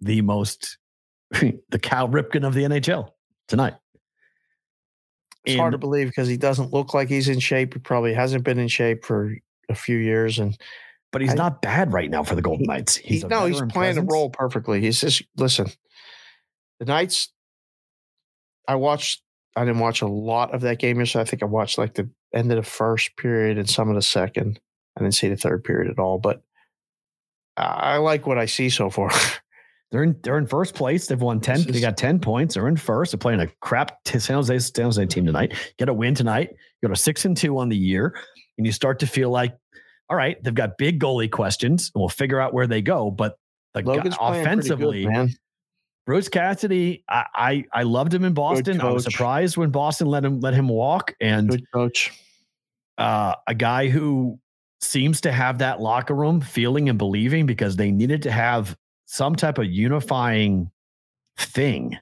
the 0.00 0.20
most 0.22 0.78
the 1.30 1.78
Cal 1.80 2.08
Ripken 2.08 2.46
of 2.46 2.54
the 2.54 2.62
NHL 2.62 3.10
tonight. 3.48 3.74
It's 5.44 5.58
hard 5.58 5.72
to 5.72 5.78
believe 5.78 6.08
because 6.08 6.28
he 6.28 6.36
doesn't 6.36 6.72
look 6.72 6.92
like 6.94 7.08
he's 7.08 7.28
in 7.28 7.38
shape. 7.40 7.74
He 7.74 7.80
probably 7.80 8.12
hasn't 8.12 8.44
been 8.44 8.58
in 8.58 8.68
shape 8.68 9.04
for 9.04 9.34
a 9.70 9.74
few 9.74 9.96
years. 9.96 10.38
And 10.38 10.58
but 11.12 11.20
he's 11.22 11.32
I- 11.32 11.36
not 11.36 11.62
bad 11.62 11.92
right 11.92 12.10
now 12.10 12.22
for 12.22 12.34
the 12.34 12.42
Golden 12.42 12.66
Knights. 12.66 12.96
He's 12.96 13.22
he, 13.22 13.28
no, 13.28 13.46
he's 13.46 13.56
playing 13.58 13.70
presence. 13.70 14.08
the 14.08 14.12
role 14.12 14.30
perfectly. 14.30 14.80
He's 14.80 15.00
just 15.00 15.22
listen. 15.36 15.68
The 16.80 16.86
Knights. 16.86 17.32
I 18.66 18.74
watched. 18.76 19.22
I 19.56 19.64
didn't 19.64 19.80
watch 19.80 20.02
a 20.02 20.06
lot 20.06 20.54
of 20.54 20.60
that 20.60 20.78
game 20.78 20.98
yesterday. 20.98 21.22
I 21.22 21.24
think 21.24 21.42
I 21.42 21.46
watched 21.46 21.78
like 21.78 21.94
the 21.94 22.08
end 22.34 22.52
of 22.52 22.56
the 22.56 22.62
first 22.62 23.16
period 23.16 23.58
and 23.58 23.68
some 23.68 23.88
of 23.88 23.94
the 23.96 24.02
second. 24.02 24.60
I 24.96 25.00
didn't 25.00 25.14
see 25.14 25.28
the 25.28 25.36
third 25.36 25.64
period 25.64 25.90
at 25.90 25.98
all, 25.98 26.18
but 26.18 26.42
I 27.56 27.62
I 27.64 27.96
like 27.96 28.26
what 28.26 28.38
I 28.38 28.46
see 28.46 28.68
so 28.70 28.90
far. 28.90 29.10
They're 29.90 30.02
in 30.02 30.16
they're 30.22 30.36
in 30.36 30.46
first 30.46 30.74
place. 30.74 31.06
They've 31.06 31.18
won 31.18 31.40
10. 31.40 31.62
This 31.62 31.66
They 31.68 31.80
got 31.80 31.96
10 31.96 32.18
points. 32.20 32.54
They're 32.54 32.68
in 32.68 32.76
first. 32.76 33.10
They're 33.12 33.18
playing 33.18 33.40
a 33.40 33.46
crap 33.62 33.96
San 34.06 34.34
Jose 34.36 34.58
San 34.58 34.84
Jose 34.84 35.06
team 35.06 35.24
tonight. 35.24 35.54
Get 35.78 35.88
a 35.88 35.94
win 35.94 36.14
tonight. 36.14 36.50
You 36.82 36.88
go 36.88 36.92
to 36.94 37.00
six 37.00 37.24
and 37.24 37.34
two 37.34 37.56
on 37.56 37.70
the 37.70 37.76
year, 37.76 38.14
and 38.58 38.66
you 38.66 38.72
start 38.72 38.98
to 38.98 39.06
feel 39.06 39.30
like, 39.30 39.56
all 40.10 40.16
right, 40.16 40.42
they've 40.42 40.54
got 40.54 40.78
big 40.78 41.00
goalie 41.00 41.30
questions, 41.30 41.90
and 41.94 42.00
we'll 42.00 42.08
figure 42.08 42.40
out 42.40 42.54
where 42.54 42.66
they 42.66 42.82
go. 42.82 43.10
But 43.10 43.38
the 43.74 43.82
guy, 43.82 43.92
Logan's 43.92 44.16
playing 44.16 44.32
pretty 44.44 44.68
good, 44.68 44.72
offensively, 44.72 45.06
man. 45.06 45.34
Bruce 46.06 46.28
Cassidy, 46.28 47.04
I, 47.08 47.24
I 47.34 47.64
I 47.72 47.82
loved 47.82 48.14
him 48.14 48.24
in 48.24 48.32
Boston. 48.32 48.80
I 48.80 48.90
was 48.90 49.04
surprised 49.04 49.56
when 49.58 49.70
Boston 49.70 50.06
let 50.06 50.24
him 50.24 50.40
let 50.40 50.54
him 50.54 50.68
walk, 50.68 51.14
and 51.20 51.50
Good 51.50 51.70
coach. 51.72 52.12
uh, 52.96 53.34
a 53.46 53.54
guy 53.54 53.88
who 53.88 54.38
seems 54.80 55.20
to 55.22 55.32
have 55.32 55.58
that 55.58 55.80
locker 55.80 56.14
room 56.14 56.40
feeling 56.40 56.88
and 56.88 56.98
believing 56.98 57.44
because 57.44 57.76
they 57.76 57.90
needed 57.90 58.22
to 58.22 58.30
have 58.30 58.76
some 59.06 59.34
type 59.36 59.58
of 59.58 59.66
unifying 59.66 60.70
thing. 61.36 61.98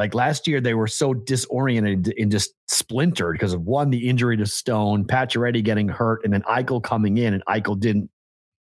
Like 0.00 0.14
last 0.14 0.46
year, 0.46 0.62
they 0.62 0.72
were 0.72 0.86
so 0.86 1.12
disoriented 1.12 2.14
and 2.16 2.32
just 2.32 2.54
splintered 2.68 3.34
because 3.34 3.52
of 3.52 3.60
one, 3.60 3.90
the 3.90 4.08
injury 4.08 4.34
to 4.38 4.46
Stone, 4.46 5.04
Pacioretty 5.04 5.62
getting 5.62 5.88
hurt, 5.88 6.22
and 6.24 6.32
then 6.32 6.40
Eichel 6.44 6.82
coming 6.82 7.18
in, 7.18 7.34
and 7.34 7.44
Eichel 7.46 7.78
didn't 7.78 8.08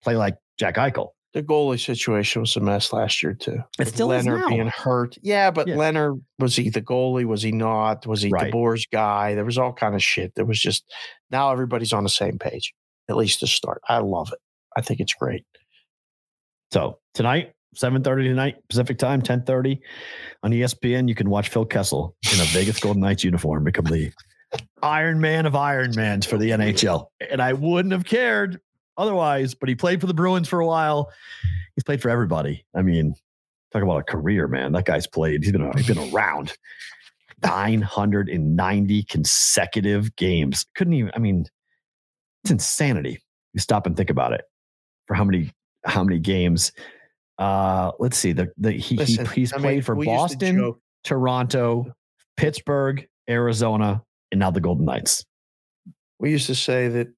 play 0.02 0.16
like 0.16 0.38
Jack 0.58 0.76
Eichel. 0.76 1.08
The 1.34 1.42
goalie 1.42 1.78
situation 1.78 2.40
was 2.40 2.56
a 2.56 2.60
mess 2.60 2.90
last 2.90 3.22
year 3.22 3.34
too. 3.34 3.58
It 3.78 3.88
still 3.88 4.08
Lehner 4.08 4.48
being 4.48 4.68
hurt. 4.68 5.18
Yeah, 5.20 5.50
but 5.50 5.68
Yeah. 5.68 5.74
Lehner 5.74 6.18
was 6.38 6.56
he 6.56 6.70
the 6.70 6.80
goalie? 6.80 7.26
Was 7.26 7.42
he 7.42 7.52
not? 7.52 8.06
Was 8.06 8.22
he 8.22 8.30
Right. 8.30 8.50
DeBoer's 8.50 8.86
guy? 8.90 9.34
There 9.34 9.44
was 9.44 9.58
all 9.58 9.74
kind 9.74 9.94
of 9.94 10.02
shit. 10.02 10.32
There 10.36 10.46
was 10.46 10.58
just 10.58 10.90
now 11.30 11.52
everybody's 11.52 11.92
on 11.92 12.02
the 12.02 12.08
same 12.08 12.38
page. 12.38 12.72
At 13.10 13.16
least 13.18 13.40
to 13.40 13.46
start. 13.46 13.82
I 13.90 13.98
love 13.98 14.32
it. 14.32 14.38
I 14.74 14.80
think 14.80 15.00
it's 15.00 15.12
great. 15.12 15.44
So 16.72 16.98
tonight, 17.12 17.52
7:30 17.74 18.24
tonight, 18.24 18.56
Pacific 18.68 18.98
time, 18.98 19.20
10:30 19.22 19.80
on 20.42 20.52
ESPN, 20.52 21.08
you 21.08 21.14
can 21.14 21.28
watch 21.28 21.48
Phil 21.48 21.64
Kessel 21.64 22.16
in 22.32 22.40
a 22.40 22.44
Vegas 22.44 22.80
Golden 22.80 23.02
Knights 23.02 23.24
uniform 23.24 23.64
become 23.64 23.84
the 23.86 24.12
Iron 24.82 25.20
Man 25.20 25.46
of 25.46 25.54
Iron 25.56 25.92
Mans 25.94 26.26
for 26.26 26.38
the 26.38 26.50
NHL. 26.50 27.10
And 27.30 27.42
I 27.42 27.52
wouldn't 27.52 27.92
have 27.92 28.04
cared 28.04 28.60
otherwise, 28.96 29.54
but 29.54 29.68
he 29.68 29.74
played 29.74 30.00
for 30.00 30.06
the 30.06 30.14
Bruins 30.14 30.48
for 30.48 30.60
a 30.60 30.66
while. 30.66 31.10
He's 31.74 31.84
played 31.84 32.00
for 32.00 32.08
everybody. 32.08 32.64
I 32.74 32.82
mean, 32.82 33.14
talk 33.72 33.82
about 33.82 34.00
a 34.00 34.04
career, 34.04 34.48
man. 34.48 34.72
That 34.72 34.84
guy's 34.84 35.06
played. 35.06 35.42
He's 35.42 35.52
been 35.52 35.70
he's 35.76 35.86
been 35.86 36.12
around 36.12 36.56
990 37.42 39.02
consecutive 39.04 40.16
games. 40.16 40.64
Couldn't 40.74 40.94
even, 40.94 41.10
I 41.14 41.18
mean, 41.18 41.46
it's 42.44 42.50
insanity. 42.50 43.22
You 43.52 43.60
stop 43.60 43.86
and 43.86 43.96
think 43.96 44.10
about 44.10 44.32
it 44.32 44.44
for 45.06 45.14
how 45.14 45.24
many 45.24 45.50
how 45.84 46.02
many 46.04 46.18
games. 46.18 46.72
Uh 47.38 47.92
let's 47.98 48.16
see. 48.16 48.32
The 48.32 48.50
the 48.56 48.72
he, 48.72 48.96
Listen, 48.96 49.26
he 49.26 49.40
he's 49.40 49.52
I 49.52 49.56
mean, 49.56 49.62
played 49.62 49.86
for 49.86 49.94
to 49.94 50.04
Boston, 50.04 50.74
Toronto, 51.04 51.92
Pittsburgh, 52.36 53.06
Arizona, 53.28 54.02
and 54.32 54.40
now 54.40 54.50
the 54.50 54.60
Golden 54.60 54.84
Knights. 54.84 55.24
We 56.18 56.30
used 56.30 56.46
to 56.46 56.54
say 56.54 56.88
that 56.88 57.08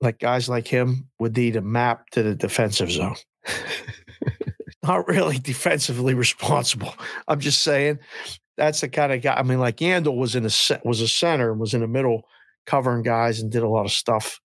like 0.00 0.18
guys 0.18 0.48
like 0.48 0.66
him 0.66 1.08
would 1.18 1.36
need 1.36 1.56
a 1.56 1.62
map 1.62 2.08
to 2.10 2.22
the 2.22 2.34
defensive 2.34 2.90
zone. 2.90 3.16
Not 4.82 5.08
really 5.08 5.38
defensively 5.38 6.14
responsible. 6.14 6.94
I'm 7.28 7.40
just 7.40 7.62
saying 7.62 7.98
that's 8.56 8.80
the 8.80 8.88
kind 8.88 9.12
of 9.12 9.22
guy. 9.22 9.34
I 9.34 9.42
mean, 9.42 9.58
like 9.58 9.76
Yandle 9.78 10.16
was 10.16 10.36
in 10.36 10.44
a 10.44 10.80
was 10.84 11.00
a 11.00 11.08
center 11.08 11.50
and 11.50 11.60
was 11.60 11.74
in 11.74 11.80
the 11.80 11.88
middle 11.88 12.22
covering 12.66 13.02
guys 13.02 13.40
and 13.40 13.50
did 13.50 13.62
a 13.62 13.68
lot 13.68 13.84
of 13.84 13.92
stuff 13.92 14.40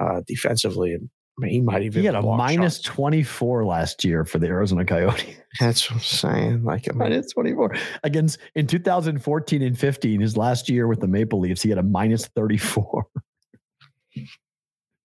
uh, 0.00 0.22
defensively. 0.26 0.94
And 0.94 1.10
he 1.44 1.60
might 1.60 1.82
even 1.82 2.00
He 2.00 2.06
had 2.06 2.14
a 2.14 2.22
minus 2.22 2.76
shots. 2.76 2.84
24 2.86 3.64
last 3.64 4.04
year 4.04 4.24
for 4.24 4.38
the 4.38 4.46
Arizona 4.48 4.84
Coyotes. 4.84 5.36
That's 5.60 5.90
what 5.90 5.96
I'm 5.98 6.02
saying. 6.02 6.64
Like, 6.64 6.88
I 6.88 6.92
mean, 6.92 6.98
minus 6.98 7.32
24 7.32 7.74
against 8.02 8.38
in 8.54 8.66
2014 8.66 9.62
and 9.62 9.78
15, 9.78 10.20
his 10.20 10.36
last 10.36 10.68
year 10.68 10.86
with 10.88 11.00
the 11.00 11.06
Maple 11.08 11.40
Leafs, 11.40 11.62
he 11.62 11.68
had 11.68 11.78
a 11.78 11.82
minus 11.82 12.26
34. 12.28 13.06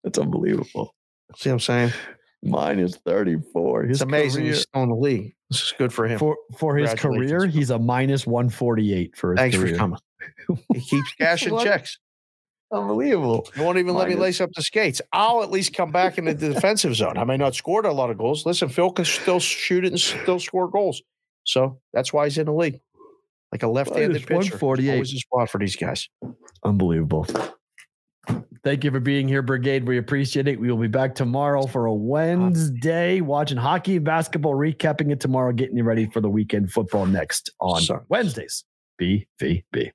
That's 0.04 0.18
unbelievable. 0.18 0.94
see 1.36 1.48
what 1.50 1.54
I'm 1.54 1.60
saying? 1.60 1.92
Minus 2.42 2.96
34. 2.96 3.84
His 3.84 3.90
It's 3.98 4.02
amazing 4.02 4.42
career- 4.42 4.52
he's 4.54 4.62
still 4.62 4.82
in 4.82 4.88
the 4.88 4.94
league. 4.96 5.34
This 5.50 5.62
is 5.62 5.74
good 5.78 5.92
for 5.92 6.08
him. 6.08 6.18
for 6.18 6.36
for 6.56 6.76
his 6.76 6.94
career, 6.94 7.46
he's 7.46 7.70
a 7.70 7.78
minus 7.78 8.26
148 8.26 9.16
for 9.16 9.32
his 9.32 9.38
Thanks 9.38 9.56
career. 9.56 9.74
for 9.74 9.78
coming. 9.78 9.98
He 10.74 10.80
keeps 10.80 11.12
cashing 11.14 11.58
checks. 11.60 11.98
Unbelievable. 12.72 13.48
He 13.54 13.60
won't 13.60 13.78
even 13.78 13.94
let 13.94 14.08
me 14.08 14.14
lace 14.14 14.40
up 14.40 14.50
the 14.54 14.62
skates. 14.62 15.02
I'll 15.12 15.42
at 15.42 15.50
least 15.50 15.74
come 15.74 15.92
back 15.92 16.16
into 16.16 16.32
the 16.32 16.54
defensive 16.54 16.96
zone. 16.96 17.18
I 17.18 17.24
may 17.24 17.36
not 17.36 17.54
score 17.54 17.82
a 17.82 17.92
lot 17.92 18.10
of 18.10 18.16
goals. 18.16 18.46
Listen, 18.46 18.70
Phil 18.70 18.90
can 18.90 19.04
still 19.04 19.40
shoot 19.40 19.84
it 19.84 19.88
and 19.88 20.00
still 20.00 20.40
score 20.40 20.68
goals. 20.68 21.02
So 21.44 21.80
that's 21.92 22.12
why 22.12 22.24
he's 22.24 22.38
in 22.38 22.46
the 22.46 22.52
league. 22.52 22.80
Like 23.50 23.62
a 23.62 23.68
left-handed 23.68 24.08
Minus 24.08 24.22
pitcher. 24.22 24.56
148. 24.56 24.92
Always 24.92 25.12
a 25.12 25.18
spot 25.18 25.50
for 25.50 25.58
these 25.58 25.76
guys. 25.76 26.08
Unbelievable. 26.64 27.26
Thank 28.64 28.84
you 28.84 28.90
for 28.92 29.00
being 29.00 29.28
here, 29.28 29.42
Brigade. 29.42 29.86
We 29.86 29.98
appreciate 29.98 30.46
it. 30.48 30.58
We 30.58 30.70
will 30.70 30.78
be 30.78 30.86
back 30.86 31.14
tomorrow 31.16 31.66
for 31.66 31.86
a 31.86 31.92
Wednesday, 31.92 33.20
watching 33.20 33.58
hockey 33.58 33.96
and 33.96 34.04
basketball, 34.04 34.54
recapping 34.54 35.10
it 35.10 35.20
tomorrow, 35.20 35.52
getting 35.52 35.76
you 35.76 35.84
ready 35.84 36.06
for 36.06 36.20
the 36.20 36.30
weekend 36.30 36.72
football 36.72 37.04
next 37.04 37.50
on 37.60 37.82
Son. 37.82 38.00
Wednesdays. 38.08 38.64
BVB. 39.00 39.90